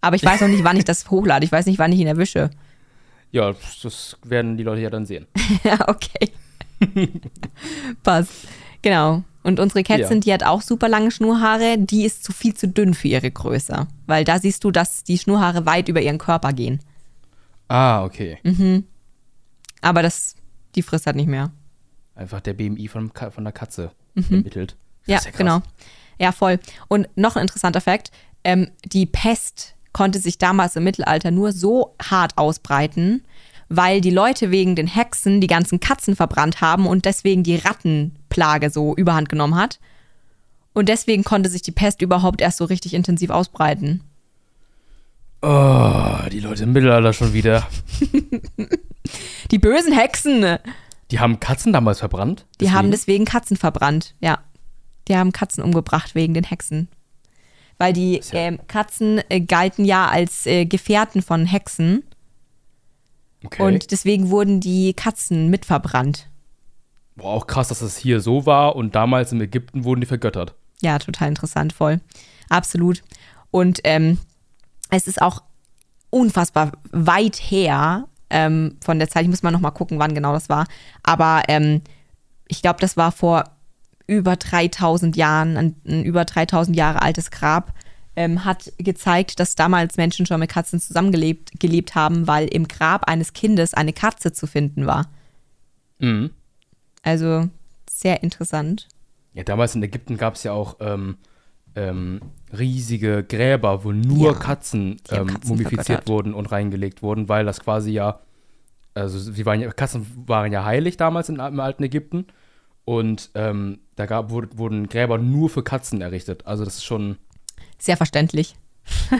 Aber 0.00 0.16
ich 0.16 0.24
weiß 0.24 0.40
noch 0.40 0.48
nicht, 0.48 0.64
wann 0.64 0.76
ich 0.76 0.84
das 0.84 1.10
hochlade. 1.10 1.44
Ich 1.44 1.52
weiß 1.52 1.66
nicht, 1.66 1.78
wann 1.78 1.92
ich 1.92 2.00
ihn 2.00 2.06
erwische. 2.06 2.50
Ja, 3.30 3.54
das 3.82 4.18
werden 4.24 4.56
die 4.56 4.64
Leute 4.64 4.82
ja 4.82 4.90
dann 4.90 5.06
sehen. 5.06 5.26
ja, 5.64 5.78
okay. 5.88 6.32
Passt. 8.02 8.48
Genau. 8.82 9.22
Und 9.42 9.58
unsere 9.58 9.82
Kätzin, 9.82 10.18
ja. 10.18 10.20
die 10.20 10.32
hat 10.32 10.44
auch 10.44 10.62
super 10.62 10.88
lange 10.88 11.10
Schnurhaare, 11.10 11.76
die 11.78 12.04
ist 12.04 12.22
zu 12.22 12.32
viel 12.32 12.54
zu 12.54 12.68
dünn 12.68 12.94
für 12.94 13.08
ihre 13.08 13.30
Größe. 13.30 13.88
Weil 14.06 14.24
da 14.24 14.38
siehst 14.38 14.62
du, 14.64 14.70
dass 14.70 15.02
die 15.02 15.18
Schnurhaare 15.18 15.66
weit 15.66 15.88
über 15.88 16.00
ihren 16.00 16.18
Körper 16.18 16.52
gehen. 16.52 16.80
Ah, 17.68 18.04
okay. 18.04 18.38
Mhm. 18.44 18.84
Aber 19.80 20.02
das, 20.02 20.36
die 20.74 20.82
frisst 20.82 21.06
halt 21.06 21.16
nicht 21.16 21.28
mehr. 21.28 21.50
Einfach 22.14 22.40
der 22.40 22.54
BMI 22.54 22.88
von, 22.88 23.10
von 23.10 23.44
der 23.44 23.52
Katze 23.52 23.90
mhm. 24.14 24.24
ermittelt. 24.30 24.76
Ja, 25.06 25.20
ja 25.24 25.30
genau. 25.30 25.62
Ja, 26.18 26.32
voll. 26.32 26.58
Und 26.88 27.08
noch 27.16 27.36
ein 27.36 27.42
interessanter 27.42 27.80
Fakt: 27.80 28.10
ähm, 28.44 28.70
Die 28.84 29.06
Pest 29.06 29.74
konnte 29.92 30.18
sich 30.18 30.38
damals 30.38 30.76
im 30.76 30.84
Mittelalter 30.84 31.30
nur 31.30 31.52
so 31.52 31.94
hart 32.02 32.38
ausbreiten, 32.38 33.24
weil 33.68 34.00
die 34.00 34.10
Leute 34.10 34.50
wegen 34.50 34.76
den 34.76 34.86
Hexen 34.86 35.40
die 35.40 35.46
ganzen 35.46 35.80
Katzen 35.80 36.16
verbrannt 36.16 36.60
haben 36.60 36.86
und 36.86 37.04
deswegen 37.04 37.42
die 37.42 37.56
Rattenplage 37.56 38.70
so 38.70 38.94
überhand 38.94 39.28
genommen 39.28 39.54
hat. 39.54 39.80
Und 40.74 40.88
deswegen 40.88 41.24
konnte 41.24 41.50
sich 41.50 41.62
die 41.62 41.72
Pest 41.72 42.00
überhaupt 42.00 42.40
erst 42.40 42.58
so 42.58 42.64
richtig 42.64 42.94
intensiv 42.94 43.30
ausbreiten. 43.30 44.02
Oh, 45.42 46.28
die 46.30 46.40
Leute 46.40 46.62
im 46.62 46.72
Mittelalter 46.72 47.12
schon 47.12 47.32
wieder. 47.32 47.66
die 49.50 49.58
bösen 49.58 49.92
Hexen. 49.92 50.58
Die 51.12 51.20
haben 51.20 51.40
Katzen 51.40 51.74
damals 51.74 51.98
verbrannt? 51.98 52.46
Die 52.54 52.64
deswegen? 52.64 52.78
haben 52.78 52.90
deswegen 52.90 53.24
Katzen 53.26 53.58
verbrannt, 53.58 54.14
ja. 54.20 54.38
Die 55.08 55.16
haben 55.16 55.30
Katzen 55.30 55.62
umgebracht 55.62 56.14
wegen 56.14 56.32
den 56.32 56.44
Hexen. 56.44 56.88
Weil 57.76 57.92
die 57.92 58.22
ja 58.32 58.38
äh, 58.38 58.58
Katzen 58.66 59.20
äh, 59.28 59.42
galten 59.42 59.84
ja 59.84 60.08
als 60.08 60.46
äh, 60.46 60.64
Gefährten 60.64 61.20
von 61.20 61.44
Hexen. 61.44 62.02
Okay. 63.44 63.62
Und 63.62 63.90
deswegen 63.90 64.30
wurden 64.30 64.60
die 64.60 64.94
Katzen 64.94 65.50
mitverbrannt. 65.50 66.30
Boah, 67.16 67.34
auch 67.34 67.46
krass, 67.46 67.68
dass 67.68 67.80
das 67.80 67.98
hier 67.98 68.20
so 68.20 68.46
war 68.46 68.74
und 68.74 68.94
damals 68.94 69.32
in 69.32 69.40
Ägypten 69.42 69.84
wurden 69.84 70.00
die 70.00 70.06
vergöttert. 70.06 70.54
Ja, 70.80 70.98
total 70.98 71.28
interessant, 71.28 71.74
voll. 71.74 72.00
Absolut. 72.48 73.02
Und 73.50 73.80
ähm, 73.84 74.16
es 74.88 75.06
ist 75.06 75.20
auch 75.20 75.42
unfassbar 76.08 76.72
weit 76.90 77.36
her 77.36 78.08
ähm, 78.32 78.76
von 78.82 78.98
der 78.98 79.08
Zeit. 79.08 79.22
Ich 79.22 79.28
muss 79.28 79.42
mal 79.42 79.50
noch 79.50 79.60
mal 79.60 79.70
gucken, 79.70 79.98
wann 79.98 80.14
genau 80.14 80.32
das 80.32 80.48
war. 80.48 80.66
Aber 81.02 81.42
ähm, 81.48 81.82
ich 82.48 82.62
glaube, 82.62 82.80
das 82.80 82.96
war 82.96 83.12
vor 83.12 83.44
über 84.06 84.36
3000 84.36 85.16
Jahren, 85.16 85.56
ein, 85.56 85.76
ein 85.86 86.04
über 86.04 86.24
3000 86.24 86.76
Jahre 86.76 87.02
altes 87.02 87.30
Grab. 87.30 87.72
Ähm, 88.14 88.44
hat 88.44 88.70
gezeigt, 88.76 89.40
dass 89.40 89.54
damals 89.54 89.96
Menschen 89.96 90.26
schon 90.26 90.38
mit 90.38 90.50
Katzen 90.50 90.78
zusammengelebt 90.78 91.58
gelebt 91.58 91.94
haben, 91.94 92.26
weil 92.26 92.46
im 92.46 92.68
Grab 92.68 93.08
eines 93.08 93.32
Kindes 93.32 93.72
eine 93.72 93.94
Katze 93.94 94.32
zu 94.32 94.46
finden 94.46 94.86
war. 94.86 95.08
Mhm. 95.98 96.30
Also 97.02 97.48
sehr 97.88 98.22
interessant. 98.22 98.88
Ja, 99.32 99.44
damals 99.44 99.74
in 99.74 99.82
Ägypten 99.82 100.18
gab 100.18 100.34
es 100.34 100.42
ja 100.42 100.52
auch 100.52 100.76
ähm, 100.80 101.16
ähm, 101.76 102.20
riesige 102.56 103.24
Gräber, 103.24 103.84
wo 103.84 103.92
nur 103.92 104.32
Ja, 104.32 104.38
Katzen, 104.38 105.00
ähm, 105.10 105.26
Katzen 105.28 105.48
mumifiziert 105.48 105.86
vergöttert. 105.86 106.08
wurden 106.08 106.34
und 106.34 106.46
reingelegt 106.52 107.02
wurden, 107.02 107.28
weil 107.28 107.44
das 107.44 107.60
quasi 107.60 107.92
ja, 107.92 108.20
also 108.94 109.18
sie 109.18 109.46
waren 109.46 109.60
ja, 109.60 109.70
Katzen 109.72 110.06
waren 110.26 110.52
ja 110.52 110.64
heilig 110.64 110.96
damals 110.96 111.28
in, 111.28 111.36
im 111.36 111.60
alten 111.60 111.82
Ägypten 111.82 112.26
und 112.84 113.30
ähm, 113.34 113.78
da 113.96 114.06
gab, 114.06 114.30
wurde, 114.30 114.56
wurden 114.58 114.88
Gräber 114.88 115.18
nur 115.18 115.48
für 115.50 115.62
Katzen 115.62 116.00
errichtet. 116.00 116.46
Also 116.46 116.64
das 116.64 116.76
ist 116.76 116.84
schon, 116.84 117.16
Sehr 117.78 117.96
verständlich. 117.96 118.56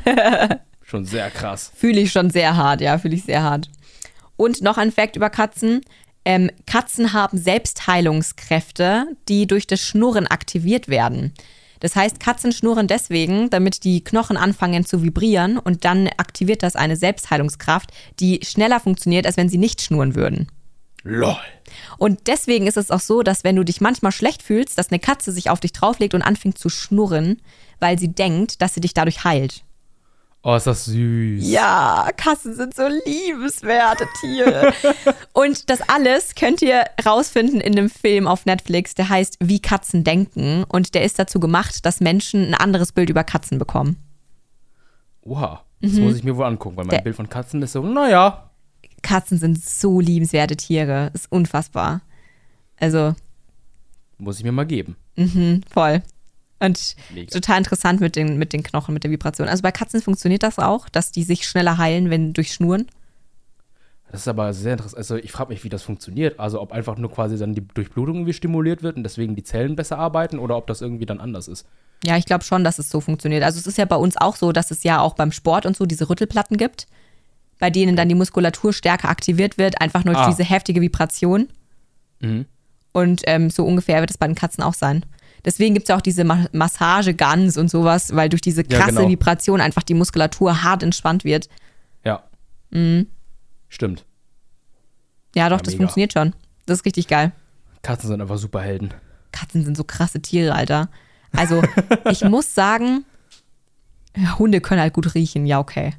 schon 0.82 1.04
sehr 1.04 1.30
krass. 1.30 1.72
Fühle 1.74 2.00
ich 2.00 2.12
schon 2.12 2.30
sehr 2.30 2.56
hart, 2.56 2.80
ja, 2.80 2.98
fühle 2.98 3.14
ich 3.14 3.24
sehr 3.24 3.42
hart. 3.42 3.70
Und 4.36 4.62
noch 4.62 4.78
ein 4.78 4.92
Fakt 4.92 5.16
über 5.16 5.30
Katzen. 5.30 5.82
Ähm, 6.24 6.50
Katzen 6.66 7.12
haben 7.12 7.38
Selbstheilungskräfte, 7.38 9.06
die 9.28 9.46
durch 9.46 9.66
das 9.66 9.80
Schnurren 9.80 10.26
aktiviert 10.26 10.88
werden. 10.88 11.32
Das 11.82 11.96
heißt, 11.96 12.20
Katzen 12.20 12.52
schnurren 12.52 12.86
deswegen, 12.86 13.50
damit 13.50 13.82
die 13.82 14.04
Knochen 14.04 14.36
anfangen 14.36 14.86
zu 14.86 15.02
vibrieren 15.02 15.58
und 15.58 15.84
dann 15.84 16.06
aktiviert 16.16 16.62
das 16.62 16.76
eine 16.76 16.94
Selbstheilungskraft, 16.94 17.90
die 18.20 18.38
schneller 18.44 18.78
funktioniert, 18.78 19.26
als 19.26 19.36
wenn 19.36 19.48
sie 19.48 19.58
nicht 19.58 19.82
schnurren 19.82 20.14
würden. 20.14 20.46
LOL. 21.02 21.34
Und 21.98 22.28
deswegen 22.28 22.68
ist 22.68 22.76
es 22.76 22.92
auch 22.92 23.00
so, 23.00 23.24
dass 23.24 23.42
wenn 23.42 23.56
du 23.56 23.64
dich 23.64 23.80
manchmal 23.80 24.12
schlecht 24.12 24.44
fühlst, 24.44 24.78
dass 24.78 24.92
eine 24.92 25.00
Katze 25.00 25.32
sich 25.32 25.50
auf 25.50 25.58
dich 25.58 25.72
drauflegt 25.72 26.14
und 26.14 26.22
anfängt 26.22 26.56
zu 26.56 26.68
schnurren, 26.68 27.42
weil 27.80 27.98
sie 27.98 28.12
denkt, 28.12 28.62
dass 28.62 28.74
sie 28.74 28.80
dich 28.80 28.94
dadurch 28.94 29.24
heilt. 29.24 29.64
Oh, 30.44 30.56
ist 30.56 30.66
das 30.66 30.86
süß. 30.86 31.48
Ja, 31.48 32.08
Katzen 32.16 32.56
sind 32.56 32.74
so 32.74 32.82
liebenswerte 33.06 34.06
Tiere. 34.20 34.72
und 35.32 35.70
das 35.70 35.80
alles 35.88 36.34
könnt 36.34 36.62
ihr 36.62 36.84
rausfinden 37.06 37.60
in 37.60 37.76
dem 37.76 37.88
Film 37.88 38.26
auf 38.26 38.44
Netflix, 38.44 38.94
der 38.94 39.08
heißt 39.08 39.36
Wie 39.40 39.60
Katzen 39.60 40.02
denken. 40.02 40.64
Und 40.64 40.94
der 40.94 41.04
ist 41.04 41.18
dazu 41.20 41.38
gemacht, 41.38 41.86
dass 41.86 42.00
Menschen 42.00 42.44
ein 42.48 42.54
anderes 42.54 42.90
Bild 42.90 43.08
über 43.08 43.22
Katzen 43.22 43.58
bekommen. 43.58 43.98
Oha. 45.22 45.62
Das 45.80 45.92
muss 45.92 46.16
ich 46.16 46.24
mir 46.24 46.36
wohl 46.36 46.44
angucken, 46.44 46.76
weil 46.76 46.84
mein 46.86 46.94
Mhm. 46.94 46.98
Der- 46.98 47.02
Bild 47.04 47.16
von 47.16 47.28
Katzen 47.28 47.62
ist 47.62 47.72
so, 47.72 47.82
naja. 47.84 48.50
Katzen 49.02 49.38
sind 49.38 49.62
so 49.64 50.00
liebenswerte 50.00 50.56
Tiere. 50.56 51.10
Ist 51.14 51.30
unfassbar. 51.30 52.02
Also, 52.80 53.14
Muss 54.18 54.38
ich 54.38 54.44
mir 54.44 54.52
mal 54.52 54.66
geben. 54.66 54.96
voll. 55.72 56.02
Und 56.62 56.94
Mega. 57.12 57.30
total 57.30 57.58
interessant 57.58 58.00
mit 58.00 58.14
den, 58.14 58.38
mit 58.38 58.52
den 58.52 58.62
Knochen, 58.62 58.94
mit 58.94 59.02
der 59.04 59.10
Vibration. 59.10 59.48
Also 59.48 59.62
bei 59.62 59.72
Katzen 59.72 60.00
funktioniert 60.00 60.42
das 60.42 60.58
auch, 60.58 60.88
dass 60.88 61.10
die 61.10 61.24
sich 61.24 61.46
schneller 61.46 61.76
heilen, 61.78 62.08
wenn 62.10 62.32
durch 62.34 62.52
Schnurren. 62.52 62.86
Das 64.10 64.20
ist 64.22 64.28
aber 64.28 64.52
sehr 64.52 64.72
interessant. 64.72 64.98
Also 64.98 65.16
ich 65.16 65.32
frage 65.32 65.48
mich, 65.52 65.64
wie 65.64 65.70
das 65.70 65.82
funktioniert. 65.82 66.38
Also 66.38 66.60
ob 66.60 66.70
einfach 66.72 66.96
nur 66.98 67.10
quasi 67.10 67.38
dann 67.38 67.54
die 67.54 67.66
Durchblutung 67.66 68.16
irgendwie 68.16 68.34
stimuliert 68.34 68.82
wird 68.82 68.96
und 68.96 69.02
deswegen 69.04 69.34
die 69.34 69.42
Zellen 69.42 69.74
besser 69.74 69.98
arbeiten 69.98 70.38
oder 70.38 70.56
ob 70.56 70.66
das 70.66 70.82
irgendwie 70.82 71.06
dann 71.06 71.18
anders 71.18 71.48
ist. 71.48 71.66
Ja, 72.04 72.16
ich 72.16 72.26
glaube 72.26 72.44
schon, 72.44 72.62
dass 72.62 72.78
es 72.78 72.90
so 72.90 73.00
funktioniert. 73.00 73.42
Also 73.42 73.58
es 73.58 73.66
ist 73.66 73.78
ja 73.78 73.84
bei 73.86 73.96
uns 73.96 74.16
auch 74.16 74.36
so, 74.36 74.52
dass 74.52 74.70
es 74.70 74.82
ja 74.82 75.00
auch 75.00 75.14
beim 75.14 75.32
Sport 75.32 75.66
und 75.66 75.76
so 75.76 75.86
diese 75.86 76.10
Rüttelplatten 76.10 76.58
gibt, 76.58 76.86
bei 77.58 77.70
denen 77.70 77.96
dann 77.96 78.08
die 78.08 78.14
Muskulatur 78.14 78.72
stärker 78.72 79.08
aktiviert 79.08 79.56
wird, 79.56 79.80
einfach 79.80 80.04
nur 80.04 80.14
durch 80.14 80.26
Ah. 80.26 80.30
diese 80.30 80.44
heftige 80.44 80.80
Vibration. 80.80 81.48
Mhm. 82.20 82.44
Und 82.92 83.22
ähm, 83.26 83.48
so 83.50 83.64
ungefähr 83.64 84.00
wird 84.00 84.10
es 84.10 84.18
bei 84.18 84.26
den 84.26 84.34
Katzen 84.36 84.62
auch 84.62 84.74
sein. 84.74 85.06
Deswegen 85.44 85.74
gibt 85.74 85.84
es 85.84 85.88
ja 85.88 85.96
auch 85.96 86.00
diese 86.02 86.24
Ma 86.24 86.46
Massage-Guns 86.52 87.56
und 87.56 87.68
sowas, 87.68 88.14
weil 88.14 88.28
durch 88.28 88.40
diese 88.42 88.62
Ja, 88.68 88.78
krasse 88.78 88.96
genau. 88.96 89.08
Vibration 89.08 89.60
einfach 89.60 89.82
die 89.82 89.94
Muskulatur 89.94 90.62
hart 90.62 90.82
entspannt 90.82 91.24
wird. 91.24 91.48
Ja. 92.04 92.22
Mhm. 92.70 93.08
Stimmt. 93.68 94.04
Ja, 95.34 95.48
doch, 95.48 95.56
Ja, 95.58 95.62
das 95.62 95.72
mega. 95.74 95.78
funktioniert 95.84 96.12
schon. 96.12 96.34
Das 96.66 96.78
ist 96.78 96.84
richtig 96.84 97.08
geil. 97.08 97.32
Katzen 97.82 98.08
sind 98.08 98.20
einfach 98.20 98.38
Superhelden. 98.38 98.94
Katzen 99.32 99.64
sind 99.64 99.76
so 99.76 99.82
krasse 99.84 100.20
Tiere, 100.20 100.54
Alter. 100.54 100.88
Also, 101.34 101.62
ich 102.10 102.22
muss 102.24 102.54
sagen, 102.54 103.04
ja, 104.16 104.38
Hunde 104.38 104.60
können 104.60 104.80
halt 104.80 104.92
gut 104.94 105.14
riechen. 105.14 105.46
Ja, 105.46 105.58
okay. 105.58 105.94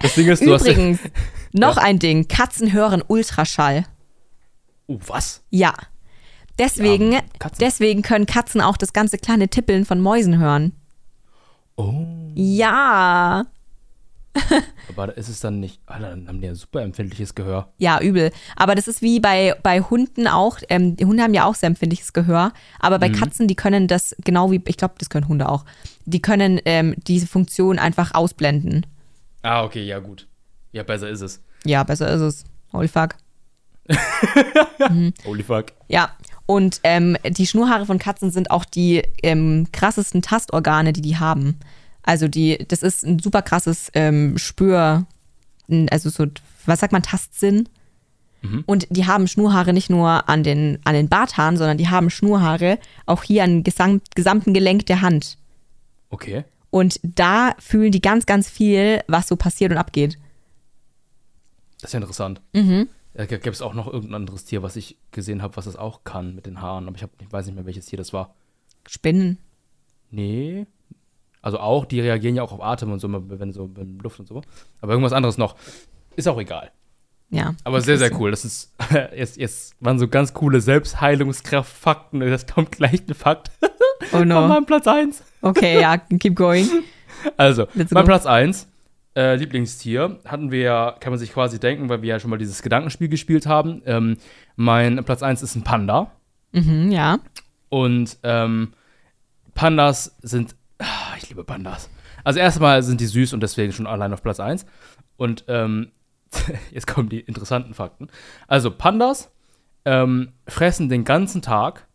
Das 0.00 0.14
Ding 0.14 0.28
ist, 0.28 0.42
du 0.42 0.54
Übrigens, 0.54 1.00
noch 1.52 1.76
Ja. 1.76 1.82
ein 1.82 1.98
Ding. 1.98 2.28
Katzen 2.28 2.72
hören 2.72 3.02
Ultraschall. 3.06 3.80
hast. 3.82 3.90
Oh, 4.86 4.98
was? 5.06 5.42
Ja. 5.50 5.74
Deswegen, 6.58 7.12
Ja, 7.12 7.20
deswegen 7.60 8.02
können 8.02 8.26
Katzen 8.26 8.60
auch 8.60 8.76
das 8.76 8.92
ganze 8.92 9.18
kleine 9.18 9.48
Tippeln 9.48 9.84
von 9.84 10.00
Mäusen 10.00 10.38
hören. 10.38 10.72
Oh. 11.76 12.06
Ja. 12.34 13.44
Aber 14.90 15.16
ist 15.16 15.28
es 15.28 15.40
dann 15.40 15.60
nicht. 15.60 15.80
Ah, 15.86 15.98
dann 15.98 16.28
haben 16.28 16.40
die 16.40 16.46
ja 16.46 16.54
super 16.54 16.82
empfindliches 16.82 17.34
Gehör. 17.34 17.72
Ja, 17.78 18.00
übel. 18.00 18.32
Aber 18.54 18.74
das 18.74 18.86
ist 18.88 19.00
wie 19.00 19.18
bei, 19.20 19.54
bei 19.62 19.80
Hunden 19.80 20.28
auch. 20.28 20.58
Ähm, 20.68 20.96
die 20.96 21.06
Hunde 21.06 21.22
haben 21.22 21.32
ja 21.34 21.44
auch 21.44 21.54
sehr 21.54 21.68
empfindliches 21.68 22.12
Gehör. 22.12 22.52
Aber 22.78 22.96
Mhm. 22.96 23.00
bei 23.00 23.08
Katzen, 23.10 23.48
die 23.48 23.54
können 23.54 23.88
das 23.88 24.14
genau 24.24 24.50
wie, 24.50 24.60
ich 24.66 24.76
glaube, 24.76 24.94
das 24.98 25.08
können 25.10 25.28
Hunde 25.28 25.48
auch. 25.48 25.64
Die 26.04 26.20
können 26.20 26.60
ähm, 26.66 26.94
diese 27.06 27.26
Funktion 27.26 27.78
einfach 27.78 28.14
ausblenden. 28.14 28.84
Ah, 29.42 29.64
okay, 29.64 29.84
ja, 29.84 29.98
gut. 30.00 30.26
Ja, 30.72 30.82
besser 30.82 31.08
ist 31.08 31.22
es. 31.22 31.42
Ja, 31.64 31.82
besser 31.84 32.08
ist 32.10 32.20
es. 32.20 32.44
Holy 32.72 32.88
fuck. 32.88 33.14
Holy 35.24 35.42
fuck. 35.42 35.66
Ja, 35.88 36.10
und 36.46 36.80
ähm, 36.84 37.16
die 37.28 37.46
Schnurhaare 37.46 37.86
von 37.86 37.98
Katzen 37.98 38.30
sind 38.30 38.50
auch 38.50 38.64
die 38.64 39.02
ähm, 39.22 39.66
krassesten 39.72 40.22
Tastorgane, 40.22 40.92
die 40.92 41.02
die 41.02 41.18
haben. 41.18 41.58
Also 42.02 42.28
die, 42.28 42.64
das 42.68 42.82
ist 42.82 43.04
ein 43.04 43.18
super 43.18 43.42
krasses 43.42 43.90
ähm, 43.94 44.38
Spür, 44.38 45.06
also 45.90 46.08
so, 46.08 46.26
was 46.64 46.80
sagt 46.80 46.92
man, 46.92 47.02
Tastsinn. 47.02 47.68
Und 48.66 48.86
die 48.90 49.06
haben 49.06 49.26
Schnurhaare 49.26 49.72
nicht 49.72 49.90
nur 49.90 50.28
an 50.28 50.44
den, 50.44 50.78
an 50.84 50.94
den 50.94 51.08
Barthaaren, 51.08 51.56
sondern 51.56 51.78
die 51.78 51.88
haben 51.88 52.10
Schnurhaare 52.10 52.78
auch 53.06 53.24
hier 53.24 53.42
am 53.42 53.64
gesamt, 53.64 54.14
gesamten 54.14 54.54
Gelenk 54.54 54.86
der 54.86 55.00
Hand. 55.00 55.38
Okay. 56.10 56.44
Und 56.70 57.00
da 57.02 57.54
fühlen 57.58 57.90
die 57.90 58.00
ganz, 58.00 58.26
ganz 58.26 58.48
viel, 58.48 59.02
was 59.08 59.26
so 59.26 59.36
passiert 59.36 59.72
und 59.72 59.78
abgeht. 59.78 60.18
Das 61.80 61.90
ist 61.90 61.94
ja 61.94 62.00
interessant. 62.00 62.40
Mhm. 62.52 62.88
Da 63.16 63.24
gibt 63.24 63.46
es 63.46 63.62
auch 63.62 63.72
noch 63.72 63.86
irgendein 63.86 64.14
anderes 64.16 64.44
Tier, 64.44 64.62
was 64.62 64.76
ich 64.76 64.98
gesehen 65.10 65.40
habe, 65.40 65.56
was 65.56 65.64
das 65.64 65.76
auch 65.76 66.04
kann 66.04 66.34
mit 66.34 66.44
den 66.44 66.60
Haaren. 66.60 66.86
Aber 66.86 66.96
ich, 66.96 67.02
hab, 67.02 67.10
ich 67.20 67.32
weiß 67.32 67.46
nicht 67.46 67.54
mehr, 67.54 67.64
welches 67.64 67.86
Tier 67.86 67.96
das 67.96 68.12
war. 68.12 68.34
Spinnen. 68.86 69.38
Nee. 70.10 70.66
Also 71.40 71.58
auch, 71.58 71.86
die 71.86 72.00
reagieren 72.00 72.36
ja 72.36 72.42
auch 72.42 72.52
auf 72.52 72.62
Atem 72.62 72.92
und 72.92 72.98
so, 72.98 73.08
wenn 73.10 73.52
so 73.52 73.70
wenn 73.74 73.98
Luft 74.00 74.20
und 74.20 74.26
so. 74.28 74.42
Aber 74.80 74.92
irgendwas 74.92 75.12
anderes 75.14 75.38
noch. 75.38 75.56
Ist 76.14 76.28
auch 76.28 76.38
egal. 76.38 76.72
Ja. 77.30 77.54
Aber 77.64 77.80
sehr, 77.80 77.98
sehr 77.98 78.14
cool. 78.20 78.30
Das 78.30 78.44
ist, 78.44 78.74
jetzt, 79.16 79.36
jetzt 79.36 79.74
waren 79.80 79.98
so 79.98 80.08
ganz 80.08 80.34
coole 80.34 80.60
Selbstheilungskraft-Fakten. 80.60 82.22
Jetzt 82.22 82.52
kommt 82.52 82.72
gleich 82.72 83.02
ein 83.08 83.14
Fakt 83.14 83.50
Oh 83.62 83.66
von 84.18 84.28
no. 84.28 84.46
meinem 84.46 84.66
Platz 84.66 84.86
1. 84.86 85.22
Okay, 85.42 85.80
ja, 85.80 85.96
keep 85.98 86.36
going. 86.36 86.68
Also, 87.38 87.66
Let's 87.74 87.90
mein 87.90 88.04
go. 88.04 88.08
Platz 88.08 88.26
1, 88.26 88.68
äh, 89.16 89.34
Lieblingstier, 89.34 90.18
hatten 90.24 90.50
wir 90.50 90.60
ja, 90.60 90.96
kann 91.00 91.10
man 91.12 91.18
sich 91.18 91.32
quasi 91.32 91.58
denken, 91.58 91.88
weil 91.88 92.02
wir 92.02 92.10
ja 92.10 92.20
schon 92.20 92.30
mal 92.30 92.38
dieses 92.38 92.62
Gedankenspiel 92.62 93.08
gespielt 93.08 93.46
haben. 93.46 93.82
Ähm, 93.86 94.18
mein 94.56 95.02
Platz 95.04 95.22
1 95.22 95.42
ist 95.42 95.56
ein 95.56 95.64
Panda. 95.64 96.12
Mhm, 96.52 96.90
ja. 96.92 97.18
Und 97.70 98.18
ähm, 98.22 98.72
Pandas 99.54 100.16
sind. 100.22 100.54
ah, 100.78 101.16
Ich 101.16 101.28
liebe 101.28 101.44
Pandas. 101.44 101.88
Also 102.24 102.40
erstmal 102.40 102.82
sind 102.82 103.00
die 103.00 103.06
süß 103.06 103.32
und 103.32 103.42
deswegen 103.42 103.72
schon 103.72 103.86
allein 103.86 104.12
auf 104.12 104.22
Platz 104.22 104.38
1. 104.38 104.66
Und 105.16 105.44
ähm, 105.48 105.92
jetzt 106.72 106.86
kommen 106.86 107.08
die 107.08 107.20
interessanten 107.20 107.72
Fakten. 107.72 108.08
Also 108.48 108.70
Pandas 108.70 109.30
ähm, 109.84 110.32
fressen 110.46 110.88
den 110.88 111.04
ganzen 111.04 111.40
Tag, 111.40 111.86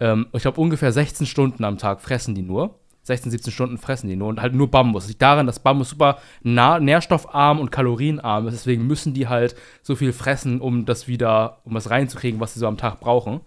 ähm, 0.00 0.26
ich 0.32 0.42
glaube 0.42 0.60
ungefähr 0.60 0.92
16 0.92 1.26
Stunden 1.26 1.64
am 1.64 1.78
Tag 1.78 2.00
fressen 2.00 2.34
die 2.34 2.42
nur. 2.42 2.80
16, 3.04 3.32
17 3.32 3.52
Stunden 3.52 3.78
fressen 3.78 4.08
die 4.08 4.16
nur 4.16 4.28
und 4.28 4.40
halt 4.40 4.54
nur 4.54 4.70
Bambus. 4.70 5.04
Das 5.04 5.08
liegt 5.08 5.22
daran, 5.22 5.46
dass 5.46 5.58
Bambus 5.58 5.90
super 5.90 6.18
nährstoffarm 6.42 7.58
und 7.58 7.72
kalorienarm 7.72 8.46
ist. 8.46 8.54
Deswegen 8.54 8.86
müssen 8.86 9.12
die 9.12 9.28
halt 9.28 9.56
so 9.82 9.96
viel 9.96 10.12
fressen, 10.12 10.60
um 10.60 10.84
das 10.84 11.08
wieder, 11.08 11.58
um 11.64 11.74
das 11.74 11.90
reinzukriegen, 11.90 12.38
was 12.40 12.54
sie 12.54 12.60
so 12.60 12.68
am 12.68 12.76
Tag 12.76 13.00
brauchen. 13.00 13.40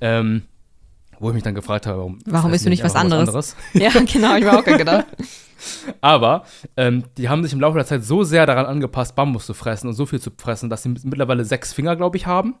Ähm, 0.00 0.42
wo 1.18 1.28
ich 1.30 1.34
mich 1.34 1.42
dann 1.42 1.56
gefragt 1.56 1.86
habe, 1.86 1.98
warum, 1.98 2.18
Warum 2.26 2.52
isst 2.52 2.64
du 2.64 2.70
nicht 2.70 2.84
was 2.84 2.94
einfach 2.94 3.18
anderes? 3.18 3.56
Ja, 3.72 3.90
genau, 3.90 4.36
ich 4.36 4.44
mir 4.44 4.56
auch 4.56 4.64
gedacht. 4.64 5.06
Aber 6.00 6.44
ähm, 6.76 7.02
die 7.16 7.28
haben 7.28 7.42
sich 7.42 7.52
im 7.52 7.60
Laufe 7.60 7.76
der 7.76 7.86
Zeit 7.86 8.04
so 8.04 8.22
sehr 8.22 8.46
daran 8.46 8.66
angepasst, 8.66 9.16
Bambus 9.16 9.46
zu 9.46 9.54
fressen 9.54 9.88
und 9.88 9.94
so 9.94 10.06
viel 10.06 10.20
zu 10.20 10.30
fressen, 10.36 10.70
dass 10.70 10.84
sie 10.84 10.90
mittlerweile 10.90 11.44
sechs 11.44 11.72
Finger, 11.72 11.96
glaube 11.96 12.16
ich, 12.16 12.26
haben. 12.26 12.54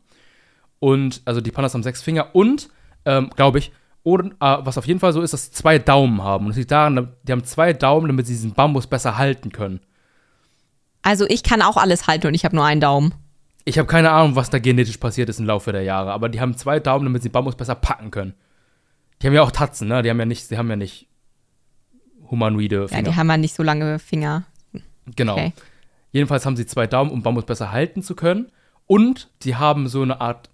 Und, 0.80 1.22
also 1.24 1.40
die 1.40 1.52
Pandas 1.52 1.74
haben 1.74 1.84
sechs 1.84 2.02
Finger 2.02 2.34
und, 2.34 2.68
ähm, 3.04 3.30
glaube 3.36 3.60
ich, 3.60 3.70
oder, 4.08 4.26
äh, 4.40 4.64
was 4.64 4.78
auf 4.78 4.86
jeden 4.86 5.00
Fall 5.00 5.12
so 5.12 5.20
ist, 5.20 5.32
dass 5.32 5.46
sie 5.46 5.52
zwei 5.52 5.78
Daumen 5.78 6.22
haben. 6.22 6.46
Und 6.46 6.50
das 6.50 6.56
liegt 6.56 6.70
daran, 6.70 7.12
die 7.22 7.32
haben 7.32 7.44
zwei 7.44 7.72
Daumen, 7.72 8.06
damit 8.06 8.26
sie 8.26 8.32
diesen 8.32 8.54
Bambus 8.54 8.86
besser 8.86 9.18
halten 9.18 9.52
können. 9.52 9.80
Also 11.02 11.26
ich 11.28 11.42
kann 11.42 11.60
auch 11.62 11.76
alles 11.76 12.06
halten 12.06 12.26
und 12.26 12.34
ich 12.34 12.44
habe 12.44 12.56
nur 12.56 12.64
einen 12.64 12.80
Daumen. 12.80 13.14
Ich 13.64 13.78
habe 13.78 13.86
keine 13.86 14.10
Ahnung, 14.10 14.34
was 14.34 14.48
da 14.48 14.58
genetisch 14.58 14.96
passiert 14.96 15.28
ist 15.28 15.40
im 15.40 15.46
Laufe 15.46 15.72
der 15.72 15.82
Jahre, 15.82 16.12
aber 16.12 16.30
die 16.30 16.40
haben 16.40 16.56
zwei 16.56 16.80
Daumen, 16.80 17.04
damit 17.04 17.22
sie 17.22 17.28
Bambus 17.28 17.54
besser 17.54 17.74
packen 17.74 18.10
können. 18.10 18.34
Die 19.20 19.26
haben 19.26 19.34
ja 19.34 19.42
auch 19.42 19.50
Tatzen, 19.50 19.88
ne? 19.88 20.02
Die 20.02 20.08
haben 20.08 20.18
ja 20.18 20.24
nicht, 20.24 20.50
die 20.50 20.56
haben 20.56 20.70
ja 20.70 20.76
nicht 20.76 21.06
humanoide 22.30 22.88
Finger. 22.88 23.02
Ja, 23.02 23.10
die 23.10 23.16
haben 23.16 23.28
ja 23.28 23.36
nicht 23.36 23.54
so 23.54 23.62
lange 23.62 23.98
Finger. 23.98 24.44
Genau. 25.16 25.34
Okay. 25.34 25.52
Jedenfalls 26.12 26.46
haben 26.46 26.56
sie 26.56 26.66
zwei 26.66 26.86
Daumen, 26.86 27.10
um 27.10 27.22
Bambus 27.22 27.44
besser 27.44 27.72
halten 27.72 28.02
zu 28.02 28.14
können. 28.14 28.50
Und 28.86 29.28
sie 29.42 29.56
haben 29.56 29.88
so 29.88 30.00
eine 30.02 30.20
Art, 30.20 30.48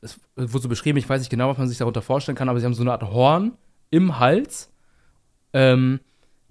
es 0.00 0.18
wurde 0.36 0.62
so 0.62 0.68
beschrieben, 0.68 0.98
ich 0.98 1.08
weiß 1.08 1.20
nicht 1.20 1.30
genau, 1.30 1.48
was 1.48 1.58
man 1.58 1.68
sich 1.68 1.78
darunter 1.78 2.02
vorstellen 2.02 2.36
kann, 2.36 2.48
aber 2.48 2.60
sie 2.60 2.66
haben 2.66 2.74
so 2.74 2.82
eine 2.82 2.92
Art 2.92 3.02
Horn 3.02 3.52
im 3.90 4.18
Hals, 4.18 4.70
ähm, 5.52 6.00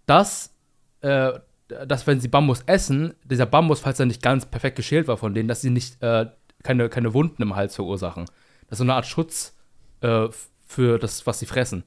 das, 0.06 0.54
äh, 1.02 1.34
dass 1.68 2.08
wenn 2.08 2.20
sie 2.20 2.28
Bambus 2.28 2.62
essen, 2.66 3.14
dieser 3.24 3.46
Bambus, 3.46 3.80
falls 3.80 4.00
er 4.00 4.06
nicht 4.06 4.22
ganz 4.22 4.46
perfekt 4.46 4.76
geschält 4.76 5.08
war 5.08 5.18
von 5.18 5.34
denen, 5.34 5.48
dass 5.48 5.62
sie 5.62 5.70
nicht 5.70 6.02
äh, 6.02 6.28
keine, 6.64 6.90
keine 6.90 7.14
Wunden 7.14 7.42
im 7.42 7.56
Hals 7.56 7.76
verursachen. 7.76 8.26
Das 8.70 8.74
ist 8.74 8.78
so 8.80 8.84
eine 8.84 8.96
Art 8.96 9.06
Schutz 9.06 9.56
äh, 10.02 10.28
für 10.66 11.00
das, 11.00 11.26
was 11.26 11.40
sie 11.40 11.46
fressen. 11.46 11.84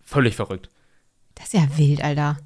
Völlig 0.00 0.36
verrückt. 0.36 0.68
Das 1.34 1.46
ist 1.46 1.54
ja 1.54 1.78
wild, 1.78 2.02
Alter. 2.02 2.38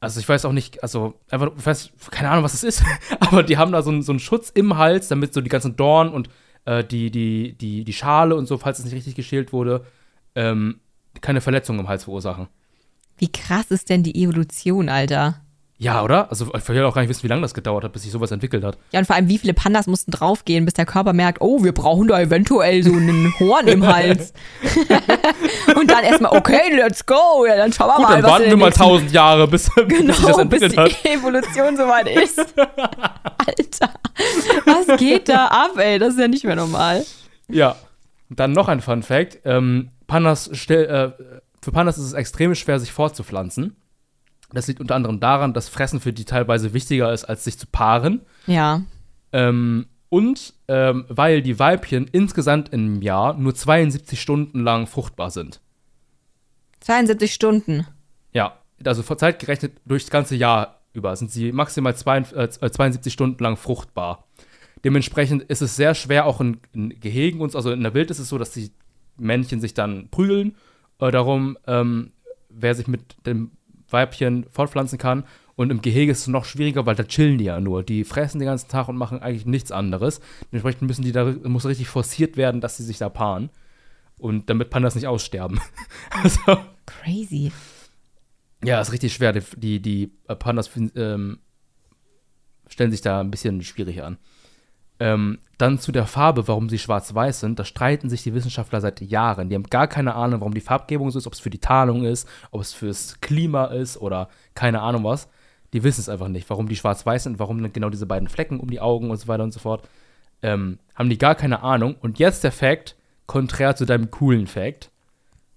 Also 0.00 0.20
ich 0.20 0.28
weiß 0.28 0.44
auch 0.44 0.52
nicht, 0.52 0.82
also 0.82 1.14
einfach, 1.28 1.50
ich 1.56 1.66
weiß, 1.66 1.90
keine 2.10 2.30
Ahnung, 2.30 2.44
was 2.44 2.52
das 2.52 2.62
ist, 2.62 2.84
aber 3.20 3.42
die 3.42 3.56
haben 3.56 3.72
da 3.72 3.82
so, 3.82 4.00
so 4.00 4.12
einen 4.12 4.20
Schutz 4.20 4.50
im 4.50 4.76
Hals, 4.76 5.08
damit 5.08 5.34
so 5.34 5.40
die 5.40 5.48
ganzen 5.48 5.74
Dornen 5.76 6.12
und 6.12 6.28
äh, 6.68 6.84
die, 6.84 7.10
die, 7.10 7.54
die, 7.54 7.82
die 7.82 7.92
Schale 7.94 8.36
und 8.36 8.46
so, 8.46 8.58
falls 8.58 8.78
es 8.78 8.84
nicht 8.84 8.94
richtig 8.94 9.14
geschält 9.14 9.52
wurde, 9.52 9.86
ähm, 10.34 10.80
keine 11.22 11.40
Verletzungen 11.40 11.80
im 11.80 11.88
Hals 11.88 12.04
verursachen. 12.04 12.48
Wie 13.16 13.32
krass 13.32 13.70
ist 13.70 13.88
denn 13.88 14.02
die 14.02 14.22
Evolution, 14.22 14.90
Alter? 14.90 15.40
Ja, 15.80 16.02
oder? 16.02 16.28
Also 16.28 16.52
ich 16.52 16.68
will 16.68 16.82
auch 16.82 16.94
gar 16.94 17.02
nicht 17.02 17.08
wissen, 17.08 17.22
wie 17.22 17.28
lange 17.28 17.42
das 17.42 17.54
gedauert 17.54 17.84
hat, 17.84 17.92
bis 17.92 18.02
sich 18.02 18.10
sowas 18.10 18.32
entwickelt 18.32 18.64
hat. 18.64 18.78
Ja, 18.90 18.98
und 18.98 19.06
vor 19.06 19.14
allem, 19.14 19.28
wie 19.28 19.38
viele 19.38 19.54
Pandas 19.54 19.86
mussten 19.86 20.10
draufgehen, 20.10 20.64
bis 20.64 20.74
der 20.74 20.86
Körper 20.86 21.12
merkt, 21.12 21.40
oh, 21.40 21.62
wir 21.62 21.72
brauchen 21.72 22.08
da 22.08 22.20
eventuell 22.20 22.82
so 22.82 22.92
einen 22.92 23.32
Horn 23.38 23.68
im 23.68 23.86
Hals. 23.86 24.32
und 25.76 25.88
dann 25.88 26.02
erstmal, 26.02 26.36
okay, 26.36 26.74
let's 26.74 27.06
go. 27.06 27.46
Ja, 27.46 27.56
dann 27.56 27.72
schauen 27.72 27.90
wir 27.90 27.96
Gut, 27.96 28.08
mal. 28.08 28.22
Dann 28.22 28.30
warten 28.30 28.46
wir 28.46 28.56
mal 28.56 28.72
tausend 28.72 29.12
Jahre, 29.12 29.46
bis, 29.46 29.70
genau, 29.72 29.86
bis 29.88 30.16
sich 30.16 30.26
das 30.26 30.38
entwickelt 30.38 30.74
bis 30.76 31.00
die 31.00 31.08
hat. 31.08 31.16
Evolution 31.16 31.76
soweit 31.76 32.08
ist. 32.08 32.38
Alter, 32.38 33.90
was 34.66 34.98
geht 34.98 35.28
da 35.28 35.46
ab, 35.46 35.78
ey? 35.78 36.00
Das 36.00 36.14
ist 36.14 36.20
ja 36.20 36.26
nicht 36.26 36.44
mehr 36.44 36.56
normal. 36.56 37.04
Ja. 37.48 37.76
Dann 38.30 38.52
noch 38.52 38.68
ein 38.68 38.80
Fun 38.80 39.02
Fact. 39.02 39.38
Ähm, 39.44 39.90
Pandas 40.06 40.50
stell, 40.52 41.14
äh, 41.18 41.24
für 41.62 41.72
Pandas 41.72 41.98
ist 41.98 42.04
es 42.04 42.12
extrem 42.14 42.54
schwer, 42.56 42.80
sich 42.80 42.92
fortzupflanzen. 42.92 43.76
Das 44.52 44.66
liegt 44.66 44.80
unter 44.80 44.94
anderem 44.94 45.20
daran, 45.20 45.52
dass 45.52 45.68
Fressen 45.68 46.00
für 46.00 46.12
die 46.12 46.24
teilweise 46.24 46.72
wichtiger 46.72 47.12
ist, 47.12 47.24
als 47.24 47.44
sich 47.44 47.58
zu 47.58 47.66
paaren. 47.66 48.22
Ja. 48.46 48.82
Ähm, 49.32 49.86
und 50.08 50.54
ähm, 50.68 51.04
weil 51.08 51.42
die 51.42 51.58
Weibchen 51.58 52.08
insgesamt 52.10 52.70
im 52.72 53.02
Jahr 53.02 53.34
nur 53.34 53.54
72 53.54 54.20
Stunden 54.20 54.60
lang 54.60 54.86
fruchtbar 54.86 55.30
sind. 55.30 55.60
72 56.80 57.34
Stunden. 57.34 57.86
Ja, 58.32 58.56
also 58.84 59.02
vor 59.02 59.18
Zeit 59.18 59.38
gerechnet 59.38 59.72
durchs 59.84 60.10
ganze 60.10 60.34
Jahr 60.36 60.78
über 60.94 61.14
sind 61.16 61.30
sie 61.30 61.52
maximal 61.52 61.94
zwei, 61.96 62.18
äh, 62.18 62.48
72 62.48 63.12
Stunden 63.12 63.42
lang 63.42 63.56
fruchtbar. 63.56 64.24
Dementsprechend 64.84 65.42
ist 65.44 65.62
es 65.62 65.76
sehr 65.76 65.94
schwer, 65.94 66.26
auch 66.26 66.40
in, 66.40 66.58
in 66.72 67.00
Gehegen 67.00 67.40
und 67.40 67.52
so, 67.52 67.58
also 67.58 67.70
in 67.70 67.82
der 67.82 67.94
Wild 67.94 68.10
ist 68.10 68.18
es 68.18 68.28
so, 68.28 68.38
dass 68.38 68.52
die 68.52 68.70
Männchen 69.16 69.60
sich 69.60 69.74
dann 69.74 70.08
prügeln 70.10 70.56
äh, 71.00 71.10
darum, 71.10 71.58
ähm, 71.66 72.12
wer 72.48 72.74
sich 72.74 72.86
mit 72.86 73.16
dem 73.26 73.50
Weibchen 73.90 74.46
fortpflanzen 74.50 74.98
kann. 74.98 75.24
Und 75.56 75.70
im 75.70 75.82
Gehege 75.82 76.12
ist 76.12 76.20
es 76.20 76.26
noch 76.28 76.44
schwieriger, 76.44 76.86
weil 76.86 76.94
da 76.94 77.02
chillen 77.02 77.38
die 77.38 77.46
ja 77.46 77.60
nur. 77.60 77.82
Die 77.82 78.04
fressen 78.04 78.38
den 78.38 78.46
ganzen 78.46 78.68
Tag 78.68 78.88
und 78.88 78.96
machen 78.96 79.20
eigentlich 79.20 79.44
nichts 79.44 79.72
anderes. 79.72 80.20
Dementsprechend 80.52 80.82
müssen 80.82 81.02
die 81.02 81.10
da, 81.10 81.24
muss 81.24 81.66
richtig 81.66 81.88
forciert 81.88 82.36
werden, 82.36 82.60
dass 82.60 82.76
sie 82.76 82.84
sich 82.84 82.98
da 82.98 83.08
paaren. 83.08 83.50
Und 84.18 84.50
damit 84.50 84.70
Pandas 84.70 84.94
nicht 84.94 85.08
aussterben. 85.08 85.60
also, 86.10 86.40
Crazy. 86.86 87.50
ja, 88.62 88.80
ist 88.80 88.92
richtig 88.92 89.12
schwer. 89.12 89.32
Die, 89.32 89.42
die, 89.56 89.80
die 89.80 90.06
Pandas 90.38 90.70
ähm, 90.94 91.40
stellen 92.68 92.90
sich 92.92 93.00
da 93.00 93.20
ein 93.20 93.30
bisschen 93.30 93.62
schwierig 93.62 94.02
an. 94.02 94.18
Ähm, 95.00 95.38
dann 95.58 95.78
zu 95.78 95.92
der 95.92 96.06
Farbe, 96.06 96.46
warum 96.48 96.68
sie 96.68 96.78
schwarz-weiß 96.78 97.40
sind. 97.40 97.58
Da 97.58 97.64
streiten 97.64 98.08
sich 98.08 98.22
die 98.22 98.34
Wissenschaftler 98.34 98.80
seit 98.80 99.00
Jahren. 99.00 99.48
Die 99.48 99.56
haben 99.56 99.64
gar 99.64 99.88
keine 99.88 100.14
Ahnung, 100.14 100.40
warum 100.40 100.54
die 100.54 100.60
Farbgebung 100.60 101.10
so 101.10 101.18
ist, 101.18 101.26
ob 101.26 101.32
es 101.32 101.40
für 101.40 101.50
die 101.50 101.58
Tarnung 101.58 102.04
ist, 102.04 102.28
ob 102.52 102.60
es 102.60 102.72
fürs 102.72 103.20
Klima 103.20 103.66
ist 103.66 103.96
oder 103.96 104.28
keine 104.54 104.80
Ahnung 104.80 105.04
was. 105.04 105.28
Die 105.72 105.82
wissen 105.82 106.00
es 106.00 106.08
einfach 106.08 106.28
nicht, 106.28 106.48
warum 106.48 106.68
die 106.68 106.76
schwarz-weiß 106.76 107.24
sind, 107.24 107.38
warum 107.38 107.72
genau 107.72 107.90
diese 107.90 108.06
beiden 108.06 108.28
Flecken 108.28 108.60
um 108.60 108.70
die 108.70 108.80
Augen 108.80 109.10
und 109.10 109.18
so 109.18 109.28
weiter 109.28 109.42
und 109.42 109.52
so 109.52 109.60
fort. 109.60 109.86
Ähm, 110.42 110.78
haben 110.94 111.10
die 111.10 111.18
gar 111.18 111.34
keine 111.34 111.62
Ahnung. 111.62 111.96
Und 112.00 112.18
jetzt 112.18 112.44
der 112.44 112.52
Fact, 112.52 112.96
konträr 113.26 113.74
zu 113.76 113.84
deinem 113.84 114.10
coolen 114.10 114.46
Fact, 114.46 114.90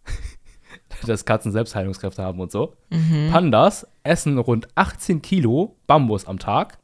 dass 1.06 1.26
Katzen 1.26 1.52
Selbstheilungskräfte 1.52 2.24
haben 2.24 2.40
und 2.40 2.52
so. 2.52 2.76
Pandas 3.32 3.88
essen 4.04 4.38
rund 4.40 4.68
18 4.76 5.22
Kilo 5.22 5.76
Bambus 5.86 6.26
am 6.26 6.40
Tag 6.40 6.81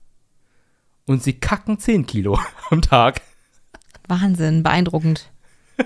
und 1.07 1.23
sie 1.23 1.33
kacken 1.33 1.79
10 1.79 2.05
Kilo 2.05 2.39
am 2.69 2.81
Tag. 2.83 3.21
Wahnsinn, 4.07 4.61
beeindruckend. 4.63 5.29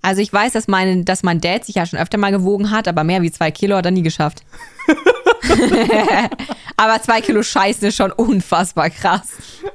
Also 0.00 0.22
ich 0.22 0.32
weiß, 0.32 0.52
dass 0.52 0.68
mein, 0.68 1.04
dass 1.04 1.24
mein 1.24 1.40
Dad 1.40 1.64
sich 1.66 1.74
ja 1.74 1.84
schon 1.84 1.98
öfter 1.98 2.16
mal 2.18 2.30
gewogen 2.30 2.70
hat, 2.70 2.86
aber 2.88 3.02
mehr 3.04 3.20
wie 3.20 3.32
zwei 3.32 3.50
Kilo 3.50 3.76
hat 3.76 3.84
er 3.84 3.90
nie 3.90 4.02
geschafft. 4.04 4.42
aber 6.76 7.02
zwei 7.02 7.20
Kilo 7.20 7.42
Scheiße 7.42 7.88
ist 7.88 7.96
schon 7.96 8.12
unfassbar 8.12 8.90
krass. 8.90 9.32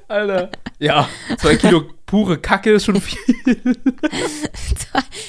Alter. 0.07 0.49
Ja, 0.79 1.07
zwei 1.37 1.55
Kilo 1.57 1.83
pure 2.05 2.37
Kacke 2.37 2.71
ist 2.71 2.85
schon 2.85 2.99
viel. 3.01 3.19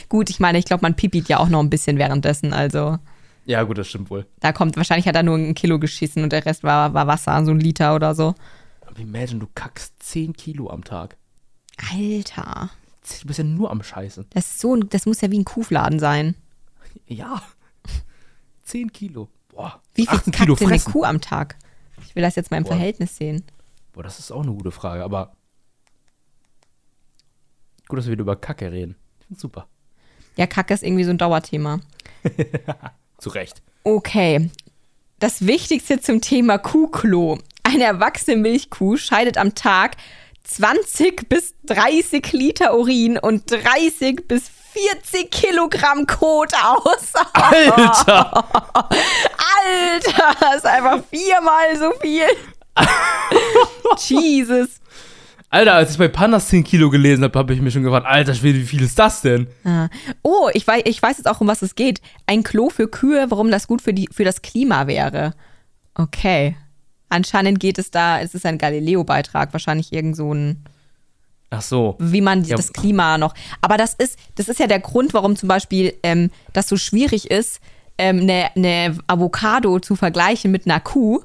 Gut, 0.09 0.31
ich 0.31 0.41
meine, 0.41 0.59
ich 0.59 0.65
glaube, 0.65 0.83
man 0.83 0.95
pipit 0.95 1.29
ja 1.29 1.39
auch 1.39 1.49
noch 1.49 1.61
ein 1.61 1.71
bisschen 1.71 1.99
währenddessen, 1.99 2.53
also 2.55 2.99
Ja, 3.47 3.63
gut, 3.65 3.79
das 3.79 3.89
stimmt 3.89 4.11
wohl. 4.11 4.27
da 4.41 4.53
kommt, 4.53 4.77
wahrscheinlich 4.77 5.09
hat 5.09 5.17
er 5.17 5.23
nur 5.25 5.37
ein 5.37 5.55
Kilo 5.55 5.79
geschissen 5.79 6.23
und 6.23 6.33
der 6.33 6.47
Rest 6.47 6.63
war, 6.63 6.95
war 6.95 7.07
Wasser, 7.09 7.45
so 7.45 7.51
ein 7.51 7.61
Liter 7.61 7.95
oder 7.95 8.15
so. 8.15 8.35
Imagine, 8.99 9.41
du 9.41 9.49
kackst 9.55 9.95
10 10.03 10.33
Kilo 10.35 10.71
am 10.71 10.85
Tag. 10.85 11.17
Alter, 11.93 12.71
Du 13.21 13.27
bist 13.27 13.39
ja 13.39 13.45
nur 13.45 13.71
am 13.71 13.83
Scheißen. 13.83 14.27
das 14.31 14.47
ist 14.47 14.61
so, 14.61 14.77
das 14.77 15.05
muss 15.05 15.21
ja 15.21 15.31
wie 15.31 15.39
ein 15.39 15.45
Kuhfladen 15.45 15.99
sein. 15.99 16.35
Ja. 17.07 17.43
10 18.63 18.93
Kilo. 18.93 19.29
Boah. 19.49 19.83
Wie 19.95 20.07
viel 20.07 20.17
18 20.17 20.33
kackt 20.33 20.45
Kilo 20.45 20.55
denn 20.57 20.69
eine 20.69 20.79
fressen. 20.79 20.93
Kuh 20.93 21.05
am 21.05 21.21
Tag? 21.21 21.57
Ich 22.07 22.15
will 22.15 22.23
das 22.23 22.35
jetzt 22.37 22.51
mal 22.51 22.57
im 22.57 22.63
Boah. 22.65 22.71
Verhältnis 22.73 23.17
sehen. 23.17 23.45
Boah, 23.93 24.03
das 24.03 24.19
ist 24.19 24.31
auch 24.31 24.43
eine 24.43 24.53
gute 24.53 24.71
Frage, 24.71 25.05
aber 25.05 25.37
gut, 27.89 27.99
dass 27.99 28.07
wir 28.07 28.13
wieder 28.13 28.23
über 28.23 28.37
Kacke 28.37 28.73
reden. 28.73 28.97
Ich 29.21 29.27
find's 29.27 29.43
super. 29.43 29.69
Ja, 30.37 30.47
Kacke 30.47 30.73
ist 30.75 30.83
irgendwie 30.83 31.05
so 31.05 31.11
ein 31.11 31.19
Dauerthema. 31.19 31.81
Zu 33.19 33.29
Recht. 33.31 33.63
Okay. 33.85 34.51
Das 35.19 35.47
Wichtigste 35.47 36.01
zum 36.01 36.21
Thema 36.21 36.59
Kuhklo. 36.59 37.39
Eine 37.65 37.85
erwachsene 37.85 38.37
Milchkuh 38.37 38.97
scheidet 38.97 39.39
am 39.39 39.55
Tag 39.55 39.97
20 40.45 41.29
bis 41.29 41.55
30 41.65 42.33
Liter 42.33 42.79
Urin 42.79 43.19
und 43.19 43.51
30 43.51 44.29
bis 44.29 44.51
40 44.75 45.31
Kilogramm 45.31 46.07
Kot 46.07 46.53
aus. 46.63 47.13
Alter! 47.33 48.45
Alter, 49.67 50.37
das 50.41 50.57
ist 50.57 50.67
einfach 50.67 51.01
viermal 51.11 51.77
so 51.79 51.93
viel. 52.01 52.27
Jesus. 53.99 54.81
Alter, 55.49 55.75
als 55.75 55.93
ich 55.93 55.99
bei 55.99 56.09
Pandas 56.09 56.49
10 56.49 56.65
Kilo 56.65 56.91
gelesen 56.91 57.25
habe, 57.25 57.39
habe 57.39 57.55
ich 57.55 57.61
mir 57.61 57.71
schon 57.71 57.85
gefragt, 57.85 58.07
alter 58.07 58.35
Schwede, 58.35 58.59
wie 58.59 58.67
viel 58.67 58.83
ist 58.83 58.99
das 58.99 59.23
denn? 59.23 59.47
Ah. 59.65 59.89
Oh, 60.23 60.51
ich 60.53 60.67
weiß, 60.67 60.83
ich 60.85 61.01
weiß 61.01 61.19
jetzt 61.19 61.27
auch, 61.29 61.41
um 61.41 61.47
was 61.47 61.63
es 61.63 61.77
geht. 61.77 62.01
Ein 62.27 62.43
Klo 62.43 62.71
für 62.71 62.89
Kühe, 62.89 63.27
warum 63.31 63.51
das 63.51 63.69
gut 63.69 63.81
für, 63.81 63.95
die, 63.95 64.09
für 64.13 64.25
das 64.25 64.43
Klima 64.43 64.89
wäre. 64.89 65.33
Okay. 65.95 66.57
Anscheinend 67.09 67.61
geht 67.61 67.79
es 67.79 67.91
da, 67.91 68.21
es 68.21 68.35
ist 68.35 68.45
ein 68.47 68.59
Galileo-Beitrag, 68.59 69.53
wahrscheinlich 69.53 69.93
irgend 69.93 70.17
so 70.17 70.33
ein, 70.33 70.65
Ach 71.51 71.63
so. 71.63 71.97
wie 72.01 72.21
man 72.21 72.43
Ja. 72.45 72.57
das 72.57 72.73
Klima 72.73 73.19
noch. 73.19 73.35
Aber 73.61 73.77
das 73.77 73.95
ist, 73.95 74.19
das 74.35 74.49
ist 74.49 74.59
ja 74.59 74.67
der 74.67 74.81
Grund, 74.81 75.15
warum 75.15 75.37
zum 75.37 75.49
Beispiel 75.49 75.95
ähm, 76.03 76.31
das 76.53 76.69
so 76.69 76.77
schwierig 76.77 77.31
ist, 77.31 77.61
ähm, 77.99 78.21
eine, 78.21 78.51
eine 78.57 78.99
Avocado 79.07 79.79
zu 79.79 79.95
vergleichen 79.95 80.51
mit 80.51 80.67
einer 80.67 80.81
Kuh. 80.81 81.21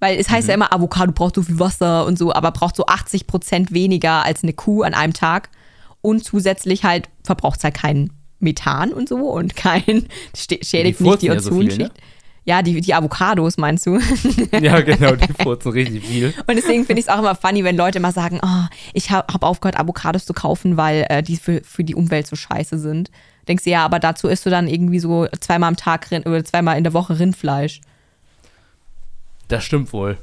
Weil 0.00 0.18
es 0.18 0.30
heißt 0.30 0.48
ja 0.48 0.54
immer, 0.54 0.72
Avocado 0.72 1.12
braucht 1.12 1.36
so 1.36 1.42
viel 1.42 1.58
Wasser 1.60 2.06
und 2.06 2.18
so, 2.18 2.32
aber 2.32 2.50
braucht 2.50 2.74
so 2.76 2.86
80 2.86 3.26
Prozent 3.26 3.72
weniger 3.72 4.24
als 4.24 4.42
eine 4.42 4.52
Kuh 4.52 4.82
an 4.82 4.94
einem 4.94 5.12
Tag. 5.12 5.50
Und 6.00 6.24
zusätzlich 6.24 6.82
halt 6.84 7.08
verbraucht 7.22 7.58
es 7.58 7.64
halt 7.64 7.74
kein 7.74 8.10
Methan 8.40 8.92
und 8.92 9.08
so 9.08 9.18
und 9.30 9.54
kein, 9.54 10.08
schädigt 10.36 10.98
Die 10.98 11.04
nicht 11.04 11.22
die 11.22 11.26
ja 11.26 11.38
so 11.38 11.50
viel, 11.50 11.68
Ozonschicht. 11.68 11.78
ne? 11.78 11.90
Ja, 12.44 12.60
die, 12.62 12.80
die 12.80 12.92
Avocados 12.92 13.56
meinst 13.56 13.86
du? 13.86 14.00
Ja, 14.60 14.80
genau, 14.80 15.12
die 15.14 15.32
furzen 15.42 15.70
richtig 15.72 16.04
viel. 16.04 16.34
Und 16.46 16.56
deswegen 16.56 16.84
finde 16.84 17.00
ich 17.00 17.06
es 17.06 17.12
auch 17.12 17.20
immer 17.20 17.36
funny, 17.36 17.62
wenn 17.62 17.76
Leute 17.76 18.00
mal 18.00 18.12
sagen, 18.12 18.40
oh, 18.42 18.64
ich 18.92 19.10
habe 19.12 19.32
hab 19.32 19.44
aufgehört, 19.44 19.78
Avocados 19.78 20.26
zu 20.26 20.32
kaufen, 20.32 20.76
weil 20.76 21.06
äh, 21.08 21.22
die 21.22 21.36
für, 21.36 21.60
für 21.64 21.84
die 21.84 21.94
Umwelt 21.94 22.26
so 22.26 22.34
scheiße 22.34 22.78
sind. 22.78 23.10
Denkst 23.46 23.64
du, 23.64 23.70
ja, 23.70 23.84
aber 23.84 24.00
dazu 24.00 24.26
isst 24.28 24.44
du 24.44 24.50
dann 24.50 24.66
irgendwie 24.66 24.98
so 24.98 25.26
zweimal 25.40 25.68
am 25.68 25.76
Tag 25.76 26.10
Rind, 26.10 26.26
oder 26.26 26.44
zweimal 26.44 26.76
in 26.78 26.84
der 26.84 26.92
Woche 26.94 27.18
Rindfleisch. 27.18 27.80
Das 29.48 29.64
stimmt 29.64 29.92
wohl. 29.92 30.18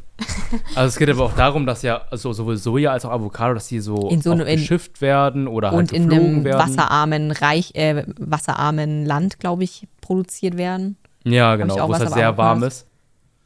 Also 0.75 0.87
es 0.89 0.97
geht 0.97 1.09
aber 1.09 1.23
auch 1.23 1.35
darum, 1.35 1.65
dass 1.65 1.81
ja 1.83 2.01
also 2.11 2.33
sowohl 2.33 2.57
Soja 2.57 2.91
als 2.91 3.05
auch 3.05 3.11
Avocado, 3.11 3.53
dass 3.53 3.67
die 3.67 3.79
so, 3.79 4.09
In 4.09 4.21
so 4.21 4.31
einem- 4.31 4.45
in- 4.47 4.59
geschifft 4.59 4.99
werden 5.01 5.47
oder 5.47 5.71
halt 5.71 5.79
Und 5.79 5.91
in 5.93 6.11
einem 6.11 6.43
werden. 6.43 6.59
wasserarmen, 6.59 7.31
reich, 7.31 7.73
äh, 7.75 8.03
wasserarmen 8.17 9.05
Land, 9.05 9.39
glaube 9.39 9.63
ich, 9.63 9.87
produziert 10.01 10.57
werden. 10.57 10.97
Ja, 11.31 11.55
genau, 11.55 11.87
wo 11.87 11.93
es 11.93 11.99
halt 11.99 12.13
sehr 12.13 12.37
warm 12.37 12.63
ist. 12.63 12.87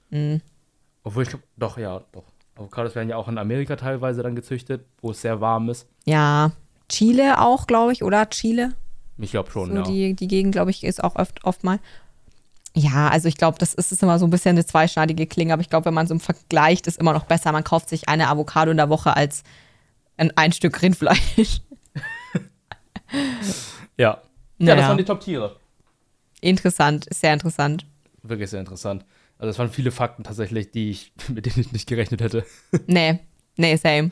Mhm. 0.09 0.41
Obwohl 1.03 1.23
ich 1.23 1.29
glaube, 1.29 1.43
doch, 1.57 1.77
ja, 1.77 2.01
doch. 2.11 2.23
Avocados 2.55 2.93
werden 2.95 3.09
ja 3.09 3.17
auch 3.17 3.27
in 3.27 3.37
Amerika 3.37 3.75
teilweise 3.75 4.21
dann 4.21 4.35
gezüchtet, 4.35 4.85
wo 5.01 5.11
es 5.11 5.21
sehr 5.21 5.41
warm 5.41 5.69
ist. 5.69 5.87
Ja, 6.05 6.51
Chile 6.87 7.41
auch, 7.41 7.65
glaube 7.65 7.93
ich, 7.93 8.03
oder? 8.03 8.29
Chile? 8.29 8.73
Ich 9.17 9.31
glaube 9.31 9.49
schon, 9.51 9.69
So 9.71 9.75
ja. 9.77 9.81
die, 9.83 10.13
die 10.13 10.27
Gegend, 10.27 10.51
glaube 10.53 10.69
ich, 10.71 10.83
ist 10.83 11.03
auch 11.03 11.15
oft, 11.15 11.43
oft 11.45 11.63
mal. 11.63 11.79
Ja, 12.75 13.07
also 13.09 13.27
ich 13.27 13.37
glaube, 13.37 13.57
das 13.59 13.73
ist, 13.73 13.91
ist 13.91 14.01
immer 14.03 14.17
so 14.19 14.25
ein 14.25 14.29
bisschen 14.31 14.51
eine 14.51 14.65
zweischneidige 14.65 15.27
Klinge, 15.27 15.53
aber 15.53 15.61
ich 15.61 15.69
glaube, 15.69 15.85
wenn 15.85 15.93
man 15.93 16.07
so 16.07 16.17
vergleicht, 16.19 16.87
ist 16.87 16.99
immer 16.99 17.13
noch 17.13 17.25
besser. 17.25 17.51
Man 17.51 17.63
kauft 17.63 17.89
sich 17.89 18.09
eine 18.09 18.27
Avocado 18.29 18.71
in 18.71 18.77
der 18.77 18.89
Woche 18.89 19.15
als 19.15 19.43
ein, 20.17 20.31
ein 20.35 20.51
Stück 20.51 20.81
Rindfleisch. 20.81 21.61
Ja. 23.97 24.07
Ja, 24.07 24.21
Naja. 24.57 24.75
das 24.75 24.87
waren 24.87 24.97
die 24.97 25.03
Top-Tiere. 25.05 25.55
Interessant, 26.43 27.07
sehr 27.09 27.33
interessant. 27.33 27.85
Wirklich 28.21 28.49
sehr 28.49 28.59
interessant. 28.59 29.05
Also 29.37 29.49
es 29.49 29.59
waren 29.59 29.69
viele 29.69 29.91
Fakten 29.91 30.23
tatsächlich, 30.23 30.71
die 30.71 30.89
ich, 30.89 31.13
mit 31.29 31.45
denen 31.45 31.59
ich 31.59 31.71
nicht 31.71 31.87
gerechnet 31.87 32.21
hätte. 32.21 32.45
Nee, 32.87 33.19
nee, 33.57 33.75
same. 33.77 34.11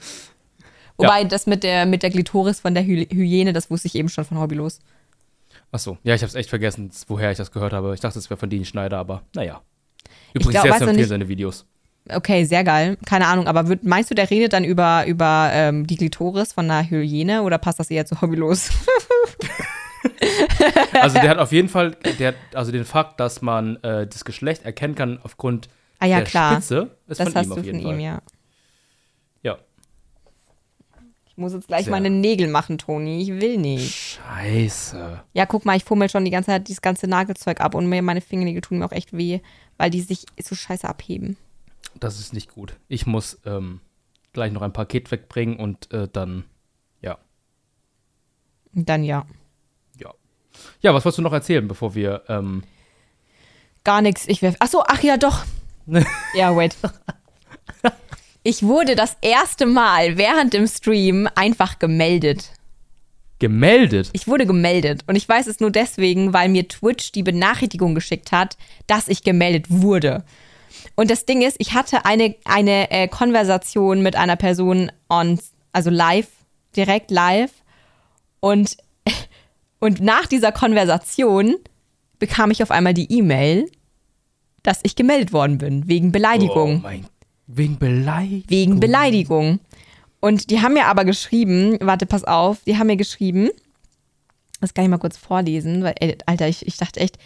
Wobei 0.98 1.24
das 1.24 1.48
mit 1.48 1.64
der, 1.64 1.86
mit 1.86 2.04
der 2.04 2.10
Glitoris 2.10 2.60
von 2.60 2.74
der 2.74 2.84
Hy 2.84 3.08
Hyäne, 3.12 3.54
das 3.54 3.72
wusste 3.72 3.88
ich 3.88 3.96
eben 3.96 4.08
schon 4.08 4.24
von 4.24 4.40
Hobbylos. 4.40 4.80
Achso, 5.72 5.98
ja, 6.04 6.14
ich 6.14 6.22
habe 6.22 6.30
es 6.30 6.36
echt 6.36 6.50
vergessen, 6.50 6.92
woher 7.08 7.32
ich 7.32 7.38
das 7.38 7.52
gehört 7.52 7.74
habe. 7.74 7.94
Ich 7.94 8.02
dachte, 8.02 8.20
es 8.20 8.30
wäre 8.30 8.38
von 8.38 8.50
Dean 8.50 8.66
Schneider, 8.66 8.98
aber 8.98 9.24
naja. 9.36 9.62
Ich 10.34 10.42
Übrigens 10.42 10.62
glaub, 10.62 10.64
sehr 10.64 10.78
zu 10.78 10.90
empfehlen, 10.90 11.10
seine 11.10 11.28
Videos. 11.28 11.66
Okay, 12.10 12.46
sehr 12.46 12.64
geil. 12.64 12.98
Keine 13.06 13.28
Ahnung, 13.28 13.48
aber 13.48 13.68
würd, 13.68 13.84
meinst 13.84 14.12
du, 14.12 14.16
der 14.16 14.30
redet 14.30 14.54
dann 14.54 14.64
über, 14.64 15.06
über 15.08 15.50
ähm, 15.54 15.88
die 15.88 15.96
Glitoris 15.96 16.54
von 16.54 16.70
einer 16.70 16.88
Hyäne 16.88 17.44
oder 17.44 17.58
passt 17.58 17.80
das 17.80 17.90
eher 17.90 18.06
zu 18.06 18.22
Hobbylos? 18.22 18.70
Also 21.00 21.20
der 21.20 21.30
hat 21.30 21.38
auf 21.38 21.52
jeden 21.52 21.70
Fall, 21.70 21.92
der 22.20 22.34
also 22.54 22.72
den 22.72 22.86
Fakt, 22.86 23.20
dass 23.20 23.42
man 23.42 23.78
äh, 23.84 24.08
das 24.08 24.26
Geschlecht 24.26 24.64
erkennen 24.64 24.96
kann 24.96 25.20
aufgrund 25.24 25.70
Ah 26.00 26.06
ja, 26.08 26.18
der 26.18 26.26
klar. 26.26 26.54
Spitze, 26.54 26.96
ist 27.08 27.20
Das 27.20 27.30
von 27.30 27.36
hast 27.36 27.46
ihm 27.46 27.50
du 27.50 27.54
auf 27.54 27.58
von 27.60 27.66
jeden 27.66 27.80
ihm, 27.80 27.86
Fall. 27.86 28.00
ja. 28.02 28.22
Ja. 29.44 29.58
Ich 31.28 31.38
muss 31.38 31.54
jetzt 31.54 31.68
gleich 31.68 31.86
Sehr. 31.86 31.92
meine 31.92 32.10
Nägel 32.10 32.48
machen, 32.48 32.78
Toni. 32.78 33.22
Ich 33.22 33.30
will 33.30 33.58
nicht. 33.58 33.94
Scheiße. 33.94 35.22
Ja, 35.34 35.46
guck 35.46 35.66
mal, 35.66 35.78
ich 35.78 35.84
fummel 35.84 36.10
schon 36.10 36.26
die 36.26 36.32
ganze 36.32 36.48
Zeit 36.52 36.68
dieses 36.68 36.82
ganze 36.82 37.08
Nagelzeug 37.08 37.62
ab 37.62 37.76
und 37.76 37.88
mir 37.88 38.02
meine 38.02 38.22
Fingernägel 38.22 38.62
tun 38.62 38.80
mir 38.80 38.86
auch 38.86 38.92
echt 38.92 39.16
weh, 39.16 39.40
weil 39.78 39.90
die 39.92 40.02
sich 40.02 40.26
so 40.42 40.56
scheiße 40.56 40.88
abheben. 40.88 41.38
Das 42.00 42.20
ist 42.20 42.34
nicht 42.34 42.52
gut. 42.52 42.76
Ich 42.88 43.06
muss 43.06 43.40
ähm, 43.46 43.80
gleich 44.34 44.52
noch 44.52 44.62
ein 44.64 44.74
Paket 44.74 45.12
wegbringen 45.12 45.58
und 45.58 45.92
äh, 45.94 46.08
dann, 46.12 46.46
ja. 47.02 47.18
Dann 48.74 49.04
ja. 49.04 49.26
Ja. 50.82 50.94
Was 50.94 51.06
wolltest 51.06 51.20
du 51.20 51.22
noch 51.24 51.34
erzählen, 51.34 51.68
bevor 51.68 51.96
wir, 51.96 52.24
ähm, 52.28 52.64
Gar 53.84 54.02
nichts. 54.02 54.28
Ich 54.28 54.42
werf. 54.42 54.56
Ach 54.60 54.68
so, 54.68 54.84
ach 54.86 55.02
ja, 55.02 55.18
doch. 55.18 55.44
ja, 56.36 56.56
wait. 56.56 56.78
Ich 58.44 58.64
wurde 58.64 58.96
das 58.96 59.18
erste 59.22 59.66
Mal 59.66 60.18
während 60.18 60.54
dem 60.54 60.68
Stream 60.68 61.28
einfach 61.36 61.80
gemeldet. 61.80 62.52
gemeldet? 63.40 64.10
Ich 64.14 64.28
wurde 64.28 64.46
gemeldet. 64.46 65.04
Und 65.08 65.16
ich 65.16 65.28
weiß 65.28 65.48
es 65.48 65.60
nur 65.60 65.72
deswegen, 65.72 66.34
weil 66.34 66.50
mir 66.50 66.68
Twitch 66.68 67.12
die 67.12 67.24
Benachrichtigung 67.24 67.94
geschickt 67.96 68.32
hat, 68.32 68.58
dass 68.88 69.08
ich 69.08 69.24
gemeldet 69.24 69.66
wurde. 69.70 70.24
Und 70.96 71.12
das 71.12 71.26
Ding 71.26 71.42
ist, 71.42 71.58
ich 71.60 71.74
hatte 71.74 72.06
eine, 72.06 72.36
eine 72.46 72.90
äh, 72.92 73.08
Konversation 73.08 74.02
mit 74.02 74.16
einer 74.16 74.36
Person 74.36 74.92
on, 75.10 75.40
also 75.72 75.90
live, 75.90 76.28
direkt 76.76 77.12
live. 77.12 77.52
Und, 78.40 78.78
und 79.82 80.00
nach 80.00 80.28
dieser 80.28 80.52
Konversation 80.52 81.56
bekam 82.20 82.52
ich 82.52 82.62
auf 82.62 82.70
einmal 82.70 82.94
die 82.94 83.12
E-Mail, 83.12 83.70
dass 84.62 84.80
ich 84.84 84.96
gemeldet 84.96 85.34
worden 85.34 85.58
bin, 85.58 85.88
wegen 85.88 86.12
Beleidigung. 86.12 86.78
Oh 86.78 86.84
mein, 86.84 87.08
wegen 87.48 87.80
Beleidigung. 87.80 88.50
Wegen 88.50 88.80
Beleidigung. 88.80 89.60
Und 90.20 90.52
die 90.52 90.62
haben 90.62 90.76
mir 90.76 90.86
aber 90.86 91.04
geschrieben, 91.04 91.78
warte, 91.82 92.06
pass 92.06 92.24
auf, 92.24 92.64
die 92.64 92.78
haben 92.78 92.88
mir 92.88 92.96
geschrieben, 92.96 93.50
das 94.62 94.76
kann 94.76 94.86
ich 94.86 94.92
mal 94.92 95.00
kurz 95.00 95.18
vorlesen, 95.18 95.82
weil, 95.82 95.96
ey, 96.00 96.16
Alter, 96.28 96.48
ich, 96.48 96.68
ich 96.68 96.78
dachte 96.78 97.00
echt, 97.00 97.18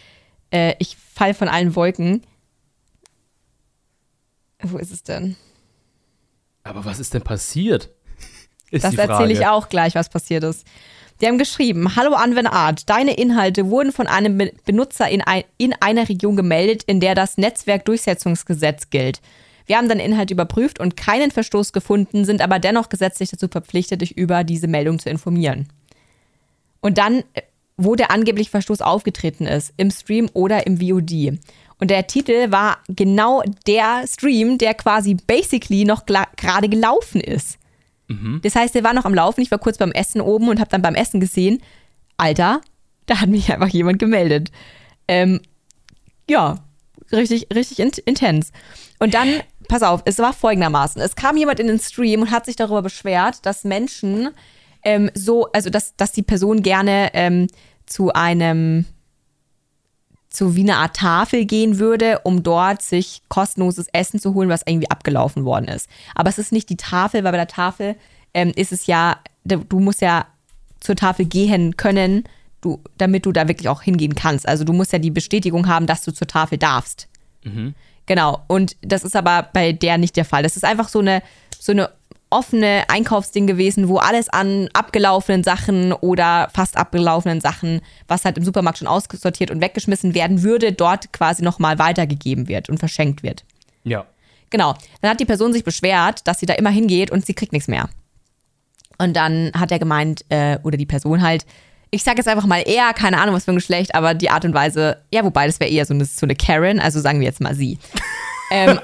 äh, 0.50 0.74
ich 0.78 0.96
fall 0.96 1.34
von 1.34 1.48
allen 1.48 1.76
Wolken. 1.76 2.22
Wo 4.62 4.78
ist 4.78 4.92
es 4.92 5.02
denn? 5.02 5.36
Aber 6.62 6.86
was 6.86 6.98
ist 7.00 7.12
denn 7.12 7.22
passiert? 7.22 7.90
Ist 8.70 8.82
Das 8.82 8.94
erzähle 8.94 9.32
ich 9.32 9.46
auch 9.46 9.68
gleich, 9.68 9.94
was 9.94 10.08
passiert 10.08 10.42
ist. 10.42 10.66
Die 11.20 11.26
haben 11.26 11.38
geschrieben, 11.38 11.96
hallo 11.96 12.12
Anwender 12.12 12.52
Art, 12.52 12.90
deine 12.90 13.14
Inhalte 13.16 13.70
wurden 13.70 13.90
von 13.90 14.06
einem 14.06 14.36
Be- 14.36 14.52
Benutzer 14.66 15.08
in, 15.08 15.22
ein, 15.22 15.44
in 15.56 15.74
einer 15.80 16.08
Region 16.08 16.36
gemeldet, 16.36 16.82
in 16.86 17.00
der 17.00 17.14
das 17.14 17.38
Netzwerkdurchsetzungsgesetz 17.38 18.90
gilt. 18.90 19.22
Wir 19.64 19.78
haben 19.78 19.88
deinen 19.88 20.00
Inhalt 20.00 20.30
überprüft 20.30 20.78
und 20.78 20.96
keinen 20.96 21.30
Verstoß 21.30 21.72
gefunden, 21.72 22.24
sind 22.26 22.42
aber 22.42 22.58
dennoch 22.58 22.90
gesetzlich 22.90 23.30
dazu 23.30 23.48
verpflichtet, 23.48 24.02
dich 24.02 24.16
über 24.16 24.44
diese 24.44 24.68
Meldung 24.68 24.98
zu 24.98 25.08
informieren. 25.08 25.68
Und 26.80 26.98
dann, 26.98 27.24
wo 27.78 27.94
der 27.94 28.10
angebliche 28.10 28.50
Verstoß 28.50 28.82
aufgetreten 28.82 29.46
ist, 29.46 29.72
im 29.78 29.90
Stream 29.90 30.28
oder 30.34 30.66
im 30.66 30.80
VOD. 30.80 31.38
Und 31.78 31.90
der 31.90 32.06
Titel 32.06 32.50
war 32.52 32.78
genau 32.88 33.42
der 33.66 34.04
Stream, 34.06 34.58
der 34.58 34.74
quasi 34.74 35.14
basically 35.14 35.84
noch 35.84 36.04
gerade 36.04 36.68
gelaufen 36.68 37.20
ist. 37.20 37.58
Das 38.42 38.54
heißt, 38.54 38.74
der 38.74 38.84
war 38.84 38.94
noch 38.94 39.04
am 39.04 39.14
Laufen. 39.14 39.40
Ich 39.40 39.50
war 39.50 39.58
kurz 39.58 39.78
beim 39.78 39.92
Essen 39.92 40.20
oben 40.20 40.48
und 40.48 40.60
habe 40.60 40.70
dann 40.70 40.82
beim 40.82 40.94
Essen 40.94 41.20
gesehen, 41.20 41.60
Alter, 42.16 42.60
da 43.06 43.20
hat 43.20 43.28
mich 43.28 43.52
einfach 43.52 43.68
jemand 43.68 43.98
gemeldet. 43.98 44.50
Ähm, 45.08 45.40
ja, 46.28 46.58
richtig, 47.12 47.48
richtig 47.54 47.80
in 47.80 47.90
intens. 48.04 48.52
Und 48.98 49.14
dann, 49.14 49.28
pass 49.68 49.82
auf, 49.82 50.02
es 50.04 50.18
war 50.18 50.32
folgendermaßen. 50.32 51.00
Es 51.00 51.16
kam 51.16 51.36
jemand 51.36 51.60
in 51.60 51.66
den 51.66 51.78
Stream 51.78 52.22
und 52.22 52.30
hat 52.30 52.46
sich 52.46 52.56
darüber 52.56 52.82
beschwert, 52.82 53.44
dass 53.44 53.64
Menschen 53.64 54.30
ähm, 54.82 55.10
so, 55.14 55.50
also 55.52 55.70
dass, 55.70 55.96
dass 55.96 56.12
die 56.12 56.22
Person 56.22 56.62
gerne 56.62 57.10
ähm, 57.12 57.48
zu 57.86 58.12
einem 58.12 58.86
zu 60.36 60.54
wie 60.54 60.60
eine 60.60 60.76
Art 60.76 60.96
Tafel 60.96 61.46
gehen 61.46 61.78
würde, 61.78 62.20
um 62.24 62.42
dort 62.42 62.82
sich 62.82 63.22
kostenloses 63.28 63.86
Essen 63.92 64.20
zu 64.20 64.34
holen, 64.34 64.48
was 64.48 64.62
irgendwie 64.66 64.90
abgelaufen 64.90 65.44
worden 65.44 65.68
ist. 65.68 65.88
Aber 66.14 66.28
es 66.28 66.38
ist 66.38 66.52
nicht 66.52 66.68
die 66.68 66.76
Tafel, 66.76 67.24
weil 67.24 67.32
bei 67.32 67.38
der 67.38 67.48
Tafel 67.48 67.96
ähm, 68.34 68.52
ist 68.54 68.70
es 68.70 68.86
ja, 68.86 69.18
du 69.44 69.80
musst 69.80 70.02
ja 70.02 70.26
zur 70.80 70.94
Tafel 70.94 71.24
gehen 71.24 71.76
können, 71.76 72.24
du, 72.60 72.80
damit 72.98 73.24
du 73.24 73.32
da 73.32 73.48
wirklich 73.48 73.68
auch 73.68 73.82
hingehen 73.82 74.14
kannst. 74.14 74.46
Also 74.46 74.64
du 74.64 74.72
musst 74.72 74.92
ja 74.92 74.98
die 74.98 75.10
Bestätigung 75.10 75.68
haben, 75.68 75.86
dass 75.86 76.02
du 76.02 76.12
zur 76.12 76.26
Tafel 76.26 76.58
darfst. 76.58 77.08
Genau. 78.04 78.42
Und 78.46 78.76
das 78.82 79.04
ist 79.04 79.16
aber 79.16 79.48
bei 79.52 79.72
der 79.72 79.98
nicht 79.98 80.16
der 80.16 80.24
Fall. 80.24 80.42
Das 80.42 80.56
ist 80.56 80.64
einfach 80.64 80.88
so 80.88 80.98
eine, 80.98 81.22
so 81.58 81.72
eine 81.72 81.90
offene 82.30 82.84
Einkaufsding 82.88 83.46
gewesen, 83.46 83.88
wo 83.88 83.98
alles 83.98 84.28
an 84.28 84.68
abgelaufenen 84.72 85.44
Sachen 85.44 85.92
oder 85.92 86.48
fast 86.52 86.76
abgelaufenen 86.76 87.40
Sachen, 87.40 87.80
was 88.08 88.24
halt 88.24 88.36
im 88.36 88.44
Supermarkt 88.44 88.78
schon 88.78 88.88
ausgesortiert 88.88 89.50
und 89.50 89.60
weggeschmissen 89.60 90.14
werden 90.14 90.42
würde, 90.42 90.72
dort 90.72 91.12
quasi 91.12 91.42
nochmal 91.42 91.78
weitergegeben 91.78 92.48
wird 92.48 92.68
und 92.68 92.78
verschenkt 92.78 93.22
wird. 93.22 93.44
Ja. 93.84 94.06
Genau. 94.50 94.74
Dann 95.00 95.10
hat 95.10 95.20
die 95.20 95.24
Person 95.24 95.52
sich 95.52 95.64
beschwert, 95.64 96.26
dass 96.26 96.40
sie 96.40 96.46
da 96.46 96.54
immer 96.54 96.70
hingeht 96.70 97.10
und 97.10 97.24
sie 97.24 97.34
kriegt 97.34 97.52
nichts 97.52 97.68
mehr. 97.68 97.88
Und 98.98 99.14
dann 99.14 99.52
hat 99.54 99.70
er 99.70 99.78
gemeint, 99.78 100.24
äh, 100.28 100.58
oder 100.62 100.76
die 100.76 100.86
Person 100.86 101.22
halt, 101.22 101.46
ich 101.90 102.02
sage 102.02 102.18
jetzt 102.18 102.28
einfach 102.28 102.46
mal 102.46 102.62
er, 102.66 102.92
keine 102.92 103.20
Ahnung 103.20 103.34
was 103.34 103.44
für 103.44 103.52
ein 103.52 103.56
Geschlecht, 103.56 103.94
aber 103.94 104.14
die 104.14 104.30
Art 104.30 104.44
und 104.44 104.54
Weise, 104.54 104.98
ja, 105.12 105.24
wobei 105.24 105.46
das 105.46 105.60
wäre 105.60 105.70
eher 105.70 105.86
so 105.86 105.94
eine, 105.94 106.04
so 106.04 106.26
eine 106.26 106.34
Karen, 106.34 106.80
also 106.80 107.00
sagen 107.00 107.20
wir 107.20 107.26
jetzt 107.26 107.40
mal 107.40 107.54
sie. 107.54 107.78
ähm, 108.50 108.78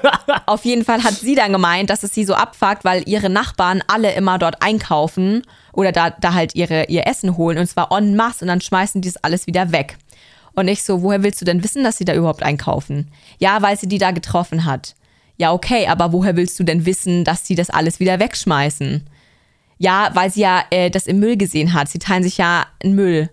auf 0.45 0.65
jeden 0.65 0.85
Fall 0.85 1.03
hat 1.03 1.13
sie 1.13 1.35
dann 1.35 1.51
gemeint, 1.51 1.89
dass 1.89 2.03
es 2.03 2.13
sie 2.13 2.25
so 2.25 2.33
abfuckt, 2.33 2.83
weil 2.83 3.07
ihre 3.07 3.29
Nachbarn 3.29 3.83
alle 3.87 4.13
immer 4.13 4.37
dort 4.39 4.61
einkaufen 4.61 5.43
oder 5.71 5.91
da, 5.91 6.09
da 6.09 6.33
halt 6.33 6.55
ihre, 6.55 6.85
ihr 6.85 7.07
Essen 7.07 7.37
holen 7.37 7.57
und 7.57 7.67
zwar 7.67 7.91
en 7.91 8.15
masse 8.15 8.43
und 8.43 8.47
dann 8.47 8.61
schmeißen 8.61 9.01
die 9.01 9.09
das 9.11 9.23
alles 9.23 9.47
wieder 9.47 9.71
weg. 9.71 9.97
Und 10.55 10.67
ich 10.67 10.83
so, 10.83 11.01
woher 11.01 11.23
willst 11.23 11.41
du 11.41 11.45
denn 11.45 11.63
wissen, 11.63 11.83
dass 11.83 11.97
sie 11.97 12.05
da 12.05 12.13
überhaupt 12.13 12.43
einkaufen? 12.43 13.11
Ja, 13.39 13.61
weil 13.61 13.77
sie 13.77 13.87
die 13.87 13.97
da 13.97 14.11
getroffen 14.11 14.65
hat. 14.65 14.95
Ja, 15.37 15.51
okay, 15.51 15.87
aber 15.87 16.13
woher 16.13 16.35
willst 16.35 16.59
du 16.59 16.63
denn 16.63 16.85
wissen, 16.85 17.23
dass 17.23 17.47
sie 17.47 17.55
das 17.55 17.71
alles 17.71 17.99
wieder 17.99 18.19
wegschmeißen? 18.19 19.09
Ja, 19.79 20.11
weil 20.13 20.31
sie 20.31 20.41
ja 20.41 20.63
äh, 20.69 20.91
das 20.91 21.07
im 21.07 21.19
Müll 21.19 21.37
gesehen 21.37 21.73
hat. 21.73 21.89
Sie 21.89 21.99
teilen 21.99 22.23
sich 22.23 22.37
ja 22.37 22.67
einen 22.83 22.93
Müll. 22.93 23.29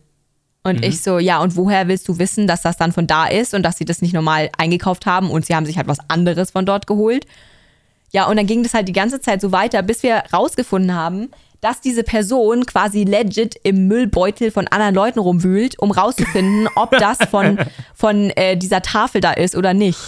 Und 0.63 0.79
Mhm. 0.79 0.83
ich 0.83 1.03
so, 1.03 1.19
ja, 1.19 1.41
und 1.41 1.57
woher 1.57 1.89
willst 1.89 2.07
du 2.09 2.19
wissen, 2.19 2.47
dass 2.47 2.63
das 2.63 2.77
dann 2.77 2.93
von 2.93 3.07
da 3.07 3.27
ist 3.27 3.55
und 3.55 3.63
dass 3.63 3.79
sie 3.79 3.85
das 3.87 4.03
nicht 4.03 4.13
normal 4.13 4.51
eingekauft 4.59 5.07
haben 5.07 5.31
und 5.31 5.47
sie 5.47 5.55
haben 5.55 5.65
sich 5.67 5.79
halt 5.79 5.89
was 5.89 5.99
anderes 6.09 6.51
von 6.51 6.67
dort 6.67 6.87
geholt? 6.87 7.27
Ja, 8.13 8.27
und 8.27 8.37
dann 8.37 8.47
ging 8.47 8.63
das 8.63 8.75
halt 8.75 8.89
die 8.89 8.93
ganze 8.93 9.21
Zeit 9.21 9.41
so 9.41 9.53
weiter, 9.53 9.83
bis 9.83 10.03
wir 10.03 10.23
rausgefunden 10.33 10.95
haben, 10.95 11.31
dass 11.61 11.81
diese 11.81 12.03
Person 12.03 12.67
quasi 12.67 13.05
legit 13.05 13.55
im 13.63 13.87
Müllbeutel 13.87 14.51
von 14.51 14.67
anderen 14.69 14.95
Leuten 14.95 15.19
rumwühlt, 15.19 15.79
um 15.79 15.91
rauszufinden, 15.93 16.69
ob 16.75 16.91
das 16.99 17.19
von, 17.31 17.59
von 17.95 18.31
äh, 18.31 18.57
dieser 18.57 18.83
Tafel 18.83 19.21
da 19.21 19.33
ist 19.33 19.55
oder 19.57 19.75
nicht. 19.75 19.99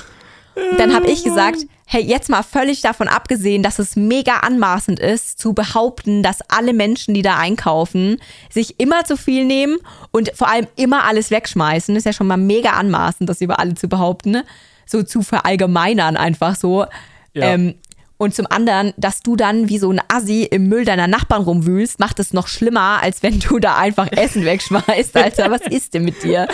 Dann 0.78 0.94
habe 0.94 1.08
ich 1.10 1.24
gesagt, 1.24 1.58
hey, 1.92 2.02
jetzt 2.02 2.30
mal 2.30 2.42
völlig 2.42 2.80
davon 2.80 3.06
abgesehen, 3.06 3.62
dass 3.62 3.78
es 3.78 3.96
mega 3.96 4.38
anmaßend 4.38 4.98
ist, 4.98 5.38
zu 5.38 5.52
behaupten, 5.52 6.22
dass 6.22 6.38
alle 6.48 6.72
Menschen, 6.72 7.12
die 7.12 7.20
da 7.20 7.36
einkaufen, 7.36 8.16
sich 8.48 8.80
immer 8.80 9.04
zu 9.04 9.18
viel 9.18 9.44
nehmen 9.44 9.76
und 10.10 10.32
vor 10.34 10.48
allem 10.48 10.66
immer 10.76 11.04
alles 11.04 11.30
wegschmeißen. 11.30 11.94
Ist 11.94 12.06
ja 12.06 12.14
schon 12.14 12.28
mal 12.28 12.38
mega 12.38 12.70
anmaßend, 12.70 13.28
das 13.28 13.42
über 13.42 13.58
alle 13.58 13.74
zu 13.74 13.88
behaupten. 13.88 14.30
ne? 14.30 14.44
So 14.86 15.02
zu 15.02 15.20
verallgemeinern 15.20 16.16
einfach 16.16 16.56
so. 16.56 16.86
Ja. 17.34 17.52
Ähm, 17.52 17.74
und 18.22 18.36
zum 18.36 18.46
anderen, 18.48 18.94
dass 18.96 19.20
du 19.20 19.34
dann 19.34 19.68
wie 19.68 19.78
so 19.78 19.90
ein 19.90 20.00
Assi 20.06 20.44
im 20.44 20.68
Müll 20.68 20.84
deiner 20.84 21.08
Nachbarn 21.08 21.42
rumwühlst, 21.42 21.98
macht 21.98 22.20
es 22.20 22.32
noch 22.32 22.46
schlimmer, 22.46 23.02
als 23.02 23.24
wenn 23.24 23.40
du 23.40 23.58
da 23.58 23.76
einfach 23.76 24.12
Essen 24.12 24.44
wegschmeißt. 24.44 25.16
Alter, 25.16 25.50
was 25.50 25.62
ist 25.62 25.92
denn 25.94 26.04
mit 26.04 26.22
dir? 26.22 26.46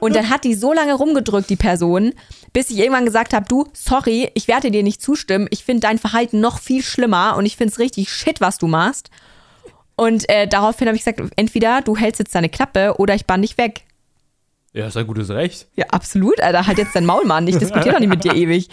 Und 0.00 0.16
dann 0.16 0.30
hat 0.30 0.44
die 0.44 0.54
so 0.54 0.72
lange 0.72 0.94
rumgedrückt, 0.94 1.50
die 1.50 1.56
Person, 1.56 2.14
bis 2.54 2.70
ich 2.70 2.78
irgendwann 2.78 3.04
gesagt 3.04 3.34
habe, 3.34 3.44
du, 3.46 3.66
sorry, 3.74 4.30
ich 4.32 4.48
werde 4.48 4.70
dir 4.70 4.82
nicht 4.82 5.02
zustimmen. 5.02 5.46
Ich 5.50 5.62
finde 5.62 5.80
dein 5.80 5.98
Verhalten 5.98 6.40
noch 6.40 6.58
viel 6.58 6.82
schlimmer 6.82 7.36
und 7.36 7.44
ich 7.44 7.58
finde 7.58 7.72
es 7.72 7.78
richtig 7.78 8.08
shit, 8.08 8.40
was 8.40 8.56
du 8.56 8.66
machst. 8.66 9.10
Und 9.94 10.26
äh, 10.30 10.48
daraufhin 10.48 10.86
habe 10.86 10.96
ich 10.96 11.04
gesagt, 11.04 11.20
entweder 11.36 11.82
du 11.82 11.98
hältst 11.98 12.18
jetzt 12.18 12.34
deine 12.34 12.48
Klappe 12.48 12.94
oder 12.96 13.14
ich 13.14 13.26
bann 13.26 13.42
dich 13.42 13.58
weg. 13.58 13.82
Ja, 14.78 14.86
ist 14.86 14.96
ein 14.96 15.08
gutes 15.08 15.28
Recht. 15.30 15.66
Ja, 15.74 15.86
absolut, 15.90 16.40
Alter. 16.40 16.68
Halt 16.68 16.78
jetzt 16.78 16.94
dein 16.94 17.04
Maul, 17.04 17.24
Mann. 17.24 17.48
Ich 17.48 17.58
diskutiere 17.58 17.94
doch 17.94 17.98
nicht 17.98 18.10
mit 18.10 18.22
dir 18.22 18.36
ewig. 18.36 18.68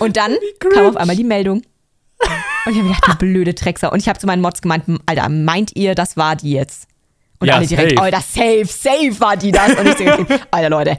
Und 0.00 0.16
dann 0.16 0.32
kam 0.58 0.86
auf 0.86 0.96
einmal 0.96 1.14
die 1.14 1.22
Meldung. 1.22 1.62
Und 2.66 2.72
ich 2.72 2.76
habe 2.76 2.88
gedacht, 2.88 3.06
du 3.06 3.14
blöde 3.18 3.54
Drecksau. 3.54 3.92
Und 3.92 4.00
ich 4.00 4.08
habe 4.08 4.18
zu 4.18 4.26
meinen 4.26 4.42
Mods 4.42 4.62
gemeint, 4.62 4.82
Alter, 5.06 5.28
meint 5.28 5.76
ihr, 5.76 5.94
das 5.94 6.16
war 6.16 6.34
die 6.34 6.50
jetzt? 6.50 6.88
Und 7.38 7.46
Ja, 7.46 7.54
alle 7.54 7.68
direkt, 7.68 7.90
safe. 7.92 8.02
Alter, 8.02 8.20
safe, 8.20 8.64
safe 8.66 9.20
war 9.20 9.36
die 9.36 9.52
das. 9.52 9.74
Und 9.76 9.86
ich 9.86 9.96
so, 9.96 10.04
okay, 10.04 10.40
Alter, 10.50 10.70
Leute, 10.70 10.98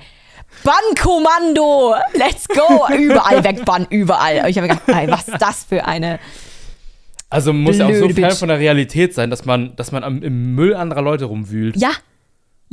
Bannkommando, 0.64 1.96
let's 2.14 2.48
go. 2.48 2.88
Überall 2.98 3.44
wegbannen, 3.44 3.90
überall. 3.90 4.40
Und 4.40 4.48
ich 4.48 4.58
habe 4.58 4.70
gedacht, 4.70 4.84
ey, 4.88 5.12
was 5.12 5.28
ist 5.28 5.42
das 5.42 5.66
für 5.66 5.86
eine... 5.86 6.18
Also 7.30 7.52
man 7.52 7.64
muss 7.64 7.78
ja 7.78 7.88
auch 7.88 7.94
so 7.94 8.08
fern 8.08 8.32
von 8.32 8.48
der 8.48 8.60
Realität 8.60 9.14
sein, 9.14 9.30
dass 9.30 9.44
man, 9.44 9.76
dass 9.76 9.92
man 9.92 10.06
am, 10.06 10.24
im 10.24 10.56
Müll 10.56 10.74
anderer 10.74 11.02
Leute 11.02 11.26
rumwühlt. 11.26 11.76
Ja, 11.76 11.90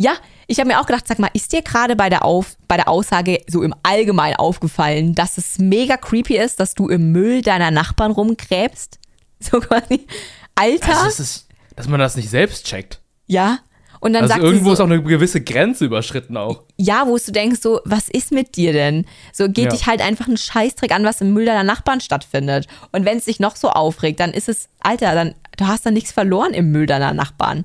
ja, 0.02 0.14
ich 0.46 0.58
habe 0.58 0.68
mir 0.68 0.80
auch 0.80 0.86
gedacht, 0.86 1.06
sag 1.06 1.18
mal, 1.18 1.30
ist 1.32 1.52
dir 1.52 1.62
gerade 1.62 1.96
bei 1.96 2.08
der 2.08 2.24
Auf, 2.24 2.56
bei 2.68 2.76
der 2.76 2.88
Aussage 2.88 3.40
so 3.48 3.62
im 3.62 3.74
Allgemeinen 3.82 4.36
aufgefallen, 4.36 5.14
dass 5.14 5.38
es 5.38 5.58
mega 5.58 5.96
creepy 5.96 6.36
ist, 6.36 6.58
dass 6.60 6.74
du 6.74 6.88
im 6.88 7.12
Müll 7.12 7.42
deiner 7.42 7.70
Nachbarn 7.70 8.12
rumgräbst? 8.12 8.98
So 9.40 9.58
quasi. 9.58 10.06
Alter, 10.54 10.88
Also 10.92 11.08
es 11.08 11.18
ist, 11.20 11.48
dass 11.74 11.88
man 11.88 11.98
das 11.98 12.14
nicht 12.16 12.30
selbst 12.30 12.64
checkt. 12.66 13.00
ja. 13.26 13.58
Und 13.98 14.14
dann 14.14 14.22
Also 14.22 14.34
sagt 14.34 14.44
irgendwo 14.44 14.64
sie 14.66 14.72
ist 14.72 14.78
so, 14.78 14.84
auch 14.84 14.88
eine 14.88 15.00
gewisse 15.00 15.40
Grenze 15.42 15.84
überschritten 15.84 16.36
auch. 16.36 16.64
ja, 16.76 17.04
wo 17.06 17.16
du 17.16 17.30
denkst 17.30 17.60
so, 17.62 17.80
was 17.84 18.08
ist 18.08 18.32
mit 18.32 18.56
dir 18.56 18.72
denn? 18.72 19.04
So 19.32 19.46
geht 19.48 19.66
Ja. 19.66 19.70
dich 19.70 19.86
halt 19.86 20.00
einfach 20.00 20.26
ein 20.26 20.36
Scheißdreck 20.36 20.90
an, 20.92 21.04
was 21.04 21.20
im 21.20 21.32
Müll 21.32 21.44
deiner 21.46 21.62
Nachbarn 21.62 22.00
stattfindet. 22.00 22.66
Und 22.90 23.04
wenn 23.04 23.18
es 23.18 23.26
dich 23.26 23.38
noch 23.38 23.54
so 23.54 23.68
aufregt, 23.70 24.18
dann 24.18 24.32
ist 24.32 24.48
es, 24.48 24.68
Alter, 24.80 25.14
dann 25.14 25.34
du 25.56 25.68
hast 25.68 25.86
dann 25.86 25.94
nichts 25.94 26.10
verloren 26.10 26.52
im 26.52 26.72
Müll 26.72 26.86
deiner 26.86 27.14
Nachbarn. 27.14 27.64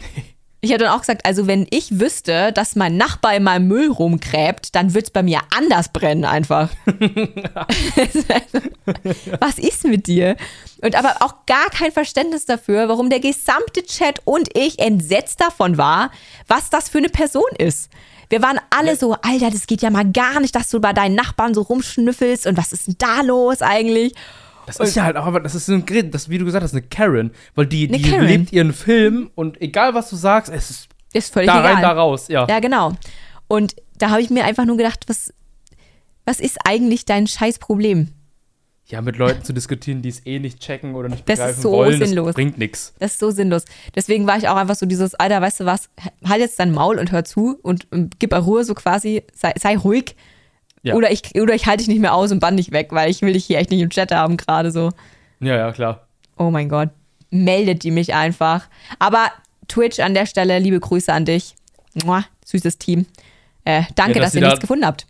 Ich 0.68 0.74
habe 0.74 0.84
dann 0.84 0.92
auch 0.92 1.00
gesagt, 1.00 1.24
also 1.24 1.46
wenn 1.46 1.66
ich 1.70 1.98
wüsste, 1.98 2.52
dass 2.52 2.76
mein 2.76 2.98
Nachbar 2.98 3.34
in 3.34 3.42
meinem 3.42 3.68
Müll 3.68 3.90
rumgräbt, 3.90 4.74
dann 4.74 4.92
wird's 4.92 5.08
bei 5.08 5.22
mir 5.22 5.40
anders 5.56 5.88
brennen 5.88 6.26
einfach. 6.26 6.68
Was 9.40 9.58
ist 9.58 9.86
mit 9.86 10.06
dir? 10.06 10.36
Und 10.82 10.94
aber 10.94 11.16
auch 11.20 11.46
gar 11.46 11.70
kein 11.70 11.90
Verständnis 11.90 12.44
dafür, 12.44 12.86
warum 12.90 13.08
der 13.08 13.20
gesamte 13.20 13.82
Chat 13.82 14.20
und 14.26 14.50
ich 14.54 14.78
entsetzt 14.78 15.40
davon 15.40 15.78
war, 15.78 16.10
was 16.48 16.68
das 16.68 16.90
für 16.90 16.98
eine 16.98 17.08
Person 17.08 17.48
ist. 17.56 17.88
Wir 18.28 18.42
waren 18.42 18.60
alle 18.68 18.94
so, 18.96 19.16
Alter, 19.22 19.50
das 19.50 19.66
geht 19.66 19.80
ja 19.80 19.88
mal 19.88 20.04
gar 20.12 20.38
nicht, 20.38 20.54
dass 20.54 20.68
du 20.68 20.80
bei 20.80 20.92
deinen 20.92 21.14
Nachbarn 21.14 21.54
so 21.54 21.62
rumschnüffelst 21.62 22.46
und 22.46 22.58
was 22.58 22.74
ist 22.74 22.88
denn 22.88 22.96
da 22.98 23.22
los 23.22 23.62
eigentlich? 23.62 24.12
Das 24.76 24.88
ist 24.88 24.94
ja 24.94 25.04
halt 25.04 25.16
auch, 25.16 25.26
aber 25.26 25.40
das 25.40 25.54
ist 25.54 25.66
so 25.66 25.72
ein 25.72 25.84
Grid, 25.86 26.14
das, 26.14 26.28
wie 26.28 26.38
du 26.38 26.44
gesagt 26.44 26.62
hast, 26.62 26.72
eine 26.72 26.82
Karen. 26.82 27.30
Weil 27.54 27.66
die, 27.66 27.88
die 27.88 28.02
Karen. 28.02 28.26
lebt 28.26 28.52
ihren 28.52 28.72
Film 28.72 29.30
und 29.34 29.60
egal 29.60 29.94
was 29.94 30.10
du 30.10 30.16
sagst, 30.16 30.52
es 30.52 30.70
ist 30.70 30.88
Ist 31.12 31.32
völlig 31.32 31.48
da 31.48 31.60
egal. 31.60 31.74
rein, 31.74 31.82
da 31.82 31.92
raus. 31.92 32.28
Ja. 32.28 32.46
Ja, 32.48 32.60
genau. 32.60 32.92
Und 33.48 33.76
da 33.96 34.10
habe 34.10 34.20
ich 34.20 34.30
mir 34.30 34.44
einfach 34.44 34.64
nur 34.66 34.76
gedacht, 34.76 35.04
was, 35.08 35.32
was 36.24 36.38
ist 36.40 36.58
eigentlich 36.64 37.04
dein 37.04 37.26
Scheißproblem? 37.26 38.08
ja, 38.90 39.02
mit 39.02 39.18
Leuten 39.18 39.44
zu 39.44 39.52
diskutieren, 39.52 40.00
die 40.00 40.08
es 40.08 40.24
eh 40.24 40.38
nicht 40.38 40.60
checken 40.60 40.94
oder 40.94 41.10
nicht 41.10 41.28
Das 41.28 41.38
ist 41.38 41.44
begreifen 41.44 41.62
so 41.62 41.72
wollen, 41.72 41.98
sinnlos. 41.98 42.26
das 42.28 42.34
bringt 42.36 42.56
nichts. 42.56 42.94
Das 42.98 43.12
ist 43.12 43.18
so 43.20 43.30
sinnlos. 43.30 43.64
Deswegen 43.94 44.26
war 44.26 44.38
ich 44.38 44.48
auch 44.48 44.56
einfach 44.56 44.76
so 44.76 44.86
dieses, 44.86 45.14
Alter, 45.14 45.42
weißt 45.42 45.60
du 45.60 45.64
was, 45.66 45.90
halt 46.24 46.40
jetzt 46.40 46.58
dein 46.58 46.72
Maul 46.72 46.98
und 46.98 47.12
hör 47.12 47.22
zu 47.22 47.58
und, 47.62 47.86
und 47.92 48.18
gib 48.18 48.30
mal 48.30 48.40
Ruhe 48.40 48.64
so 48.64 48.72
quasi, 48.72 49.24
sei, 49.34 49.52
sei 49.60 49.76
ruhig. 49.76 50.16
Ja. 50.82 50.94
Oder 50.94 51.10
ich, 51.10 51.34
oder 51.40 51.54
ich 51.54 51.66
halte 51.66 51.78
dich 51.78 51.88
nicht 51.88 52.00
mehr 52.00 52.14
aus 52.14 52.30
und 52.32 52.40
bann 52.40 52.56
dich 52.56 52.70
weg, 52.72 52.88
weil 52.90 53.10
ich 53.10 53.22
will 53.22 53.32
dich 53.32 53.44
hier 53.44 53.58
echt 53.58 53.70
nicht 53.70 53.80
im 53.80 53.90
Chat 53.90 54.12
haben 54.12 54.36
gerade 54.36 54.70
so. 54.70 54.90
Ja, 55.40 55.56
ja, 55.56 55.72
klar. 55.72 56.06
Oh 56.36 56.50
mein 56.50 56.68
Gott. 56.68 56.90
Meldet 57.30 57.82
die 57.82 57.90
mich 57.90 58.14
einfach. 58.14 58.66
Aber 58.98 59.26
Twitch 59.66 60.00
an 60.00 60.14
der 60.14 60.26
Stelle, 60.26 60.58
liebe 60.58 60.80
Grüße 60.80 61.12
an 61.12 61.24
dich. 61.24 61.54
Mua, 62.04 62.24
süßes 62.46 62.78
Team. 62.78 63.06
Äh, 63.64 63.82
danke, 63.96 64.18
Ja, 64.18 64.22
dass 64.22 64.30
dass, 64.32 64.34
ihr 64.36 64.40
da- 64.42 64.46
nichts 64.48 64.60
gefunden 64.60 64.86
habt. 64.86 65.06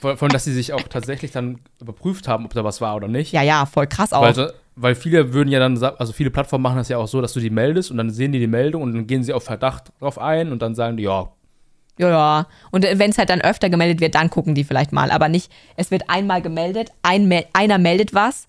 Von, 0.00 0.16
von 0.18 0.28
dass 0.28 0.44
sie 0.44 0.52
sich 0.52 0.72
auch 0.74 0.82
tatsächlich 0.82 1.32
dann 1.32 1.60
überprüft 1.80 2.28
haben, 2.28 2.44
ob 2.44 2.52
da 2.52 2.62
was 2.62 2.80
war 2.82 2.94
oder 2.94 3.08
nicht. 3.08 3.32
Ja, 3.32 3.42
ja, 3.42 3.64
voll 3.64 3.86
krass 3.86 4.12
auch. 4.12 4.20
Weil, 4.22 4.52
weil 4.76 4.94
viele 4.94 5.32
würden 5.32 5.48
ja 5.48 5.58
dann, 5.58 5.82
also 5.82 6.12
viele 6.12 6.30
Plattformen 6.30 6.62
machen 6.62 6.76
das 6.76 6.90
ja 6.90 6.98
auch 6.98 7.08
so, 7.08 7.22
dass 7.22 7.32
du 7.32 7.40
die 7.40 7.48
meldest 7.50 7.90
und 7.90 7.96
dann 7.96 8.10
sehen 8.10 8.30
die 8.32 8.38
die 8.38 8.46
Meldung 8.46 8.82
und 8.82 8.92
dann 8.92 9.06
gehen 9.06 9.22
sie 9.22 9.32
auf 9.32 9.44
Verdacht 9.44 9.92
drauf 10.00 10.18
ein 10.18 10.52
und 10.52 10.60
dann 10.60 10.74
sagen 10.74 10.98
die, 10.98 11.04
ja, 11.04 11.30
Ja, 11.98 12.08
ja. 12.10 12.46
Und 12.70 12.84
wenn 12.84 13.10
es 13.10 13.18
halt 13.18 13.30
dann 13.30 13.40
öfter 13.40 13.70
gemeldet 13.70 14.00
wird, 14.00 14.14
dann 14.14 14.30
gucken 14.30 14.54
die 14.54 14.64
vielleicht 14.64 14.92
mal. 14.92 15.10
Aber 15.10 15.28
nicht, 15.28 15.52
es 15.76 15.90
wird 15.90 16.10
einmal 16.10 16.42
gemeldet, 16.42 16.90
ein, 17.02 17.32
einer 17.52 17.78
meldet 17.78 18.14
was 18.14 18.46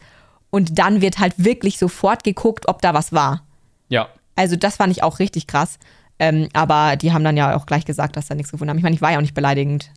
und 0.49 0.79
dann 0.79 1.01
wird 1.01 1.19
halt 1.19 1.33
wirklich 1.37 1.77
sofort 1.77 2.23
geguckt, 2.23 2.67
ob 2.67 2.81
da 2.81 2.93
was 2.93 3.13
war. 3.13 3.43
ja, 3.89 4.07
Also 4.35 4.55
das 4.55 4.77
fand 4.77 4.91
ich 4.91 5.03
auch 5.03 5.19
richtig 5.19 5.47
krass. 5.47 5.77
Ähm, 6.17 6.47
aber 6.53 6.95
die 6.95 7.11
haben 7.11 7.23
dann 7.23 7.35
ja 7.37 7.55
auch 7.55 7.65
gleich 7.65 7.85
gesagt, 7.85 8.15
dass 8.15 8.27
da 8.27 8.35
nichts 8.35 8.51
gefunden 8.51 8.69
haben. 8.69 8.77
Ich 8.77 8.83
meine, 8.83 8.95
ich 8.95 9.01
war 9.01 9.11
ja 9.11 9.17
auch 9.17 9.21
nicht 9.21 9.33
beleidigend. 9.33 9.91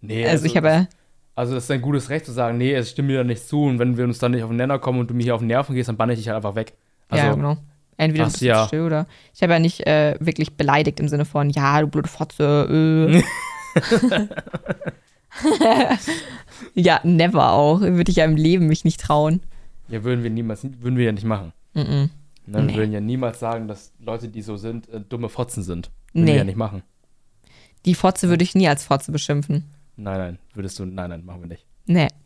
nee. 0.00 0.26
Also 0.26 0.46
ich 0.46 0.56
habe, 0.56 0.88
Also 1.34 1.54
das 1.54 1.64
ist 1.64 1.70
ein 1.70 1.82
gutes 1.82 2.08
Recht 2.08 2.24
zu 2.24 2.32
sagen, 2.32 2.56
nee, 2.58 2.72
es 2.72 2.90
stimmt 2.90 3.08
mir 3.08 3.18
da 3.18 3.24
nicht 3.24 3.46
zu 3.46 3.64
und 3.64 3.78
wenn 3.78 3.96
wir 3.96 4.04
uns 4.04 4.18
dann 4.18 4.32
nicht 4.32 4.42
auf 4.42 4.50
den 4.50 4.56
Nenner 4.56 4.78
kommen 4.78 5.00
und 5.00 5.10
du 5.10 5.14
mir 5.14 5.22
hier 5.22 5.34
auf 5.34 5.40
den 5.40 5.48
Nerven 5.48 5.74
gehst, 5.74 5.88
dann 5.88 5.96
banne 5.96 6.14
ich 6.14 6.18
dich 6.18 6.28
halt 6.28 6.36
einfach 6.36 6.54
weg. 6.54 6.74
Also, 7.08 7.26
ja, 7.26 7.34
genau. 7.34 7.56
Entweder 7.96 8.24
du 8.24 8.28
Ach, 8.28 8.32
bist 8.32 8.42
ja. 8.42 8.66
still 8.66 8.82
oder. 8.82 9.06
Ich 9.34 9.42
habe 9.42 9.52
ja 9.52 9.58
nicht 9.58 9.86
äh, 9.86 10.16
wirklich 10.20 10.56
beleidigt 10.56 10.98
im 11.00 11.08
Sinne 11.08 11.24
von, 11.24 11.50
ja, 11.50 11.80
du 11.80 11.86
blöde 11.86 12.08
Fotze. 12.08 13.12
Äh. 13.14 13.22
ja, 16.74 17.00
never 17.04 17.52
auch. 17.52 17.80
Würde 17.80 18.10
ich 18.10 18.16
ja 18.16 18.24
im 18.24 18.36
Leben 18.36 18.66
mich 18.66 18.84
nicht 18.84 19.00
trauen. 19.00 19.40
ja, 19.88 20.02
würden 20.04 20.22
wir 20.22 20.30
niemals, 20.30 20.64
würden 20.64 20.96
wir 20.96 21.04
ja 21.06 21.12
nicht 21.12 21.24
machen. 21.26 21.52
Mhm. 21.74 21.82
Ne? 21.82 22.10
Wir 22.46 22.60
Nee. 22.62 22.74
würden 22.76 22.92
ja 22.92 23.00
niemals 23.00 23.40
sagen, 23.40 23.68
dass 23.68 23.92
Leute, 23.98 24.28
die 24.28 24.42
so 24.42 24.56
sind, 24.56 24.88
äh, 24.88 25.00
dumme 25.00 25.28
Fotzen 25.28 25.62
sind. 25.62 25.90
Würden 26.12 26.24
Nee. 26.24 26.32
wir 26.32 26.38
ja 26.38 26.44
nicht 26.44 26.56
machen. 26.56 26.82
Die 27.84 27.94
Fotze 27.94 28.28
würde 28.28 28.44
ich 28.44 28.54
nie 28.54 28.68
als 28.68 28.84
Fotze 28.84 29.12
beschimpfen. 29.12 29.70
Nein, 29.96 30.18
nein, 30.18 30.38
würdest 30.54 30.78
du, 30.78 30.84
nein, 30.84 31.10
nein, 31.10 31.24
machen 31.24 31.40
wir 31.42 31.48
nicht. 31.48 31.64
Nee. 31.86 32.08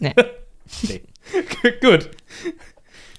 Nee. 0.00 0.12
Nee. 0.88 1.02
Gut. 1.80 2.10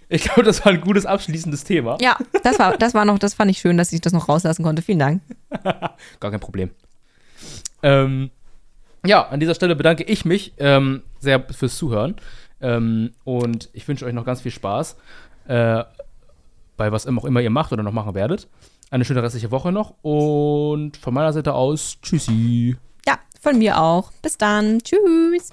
Ich 0.07 0.23
glaube, 0.23 0.43
das 0.43 0.63
war 0.63 0.71
ein 0.71 0.81
gutes 0.81 1.05
abschließendes 1.05 1.63
Thema. 1.63 1.97
Ja, 1.99 2.17
das 2.43 2.59
war, 2.59 2.77
das 2.77 2.93
war 2.93 3.05
noch, 3.05 3.17
das 3.19 3.33
fand 3.33 3.49
ich 3.51 3.57
schön, 3.57 3.77
dass 3.77 3.91
ich 3.91 4.01
das 4.01 4.13
noch 4.13 4.29
rauslassen 4.29 4.63
konnte. 4.63 4.81
Vielen 4.81 4.99
Dank. 4.99 5.21
Gar 6.19 6.31
kein 6.31 6.39
Problem. 6.39 6.69
Ähm, 7.81 8.29
ja, 9.05 9.27
an 9.27 9.39
dieser 9.39 9.55
Stelle 9.55 9.75
bedanke 9.75 10.03
ich 10.03 10.25
mich 10.25 10.53
ähm, 10.57 11.03
sehr 11.19 11.43
fürs 11.51 11.77
Zuhören. 11.77 12.15
Ähm, 12.61 13.11
und 13.23 13.69
ich 13.73 13.87
wünsche 13.87 14.05
euch 14.05 14.13
noch 14.13 14.25
ganz 14.25 14.41
viel 14.41 14.51
Spaß 14.51 14.95
äh, 15.47 15.83
bei 16.77 16.91
was 16.91 17.05
immer 17.05 17.21
auch 17.21 17.25
immer 17.25 17.41
ihr 17.41 17.49
macht 17.49 17.71
oder 17.71 17.83
noch 17.83 17.91
machen 17.91 18.15
werdet. 18.15 18.47
Eine 18.89 19.05
schöne 19.05 19.23
restliche 19.23 19.51
Woche 19.51 19.71
noch. 19.71 19.95
Und 20.01 20.97
von 20.97 21.13
meiner 21.13 21.33
Seite 21.33 21.53
aus, 21.53 21.97
tschüssi. 22.01 22.75
Ja, 23.07 23.19
von 23.41 23.57
mir 23.57 23.79
auch. 23.79 24.11
Bis 24.21 24.37
dann. 24.37 24.79
Tschüss. 24.79 25.51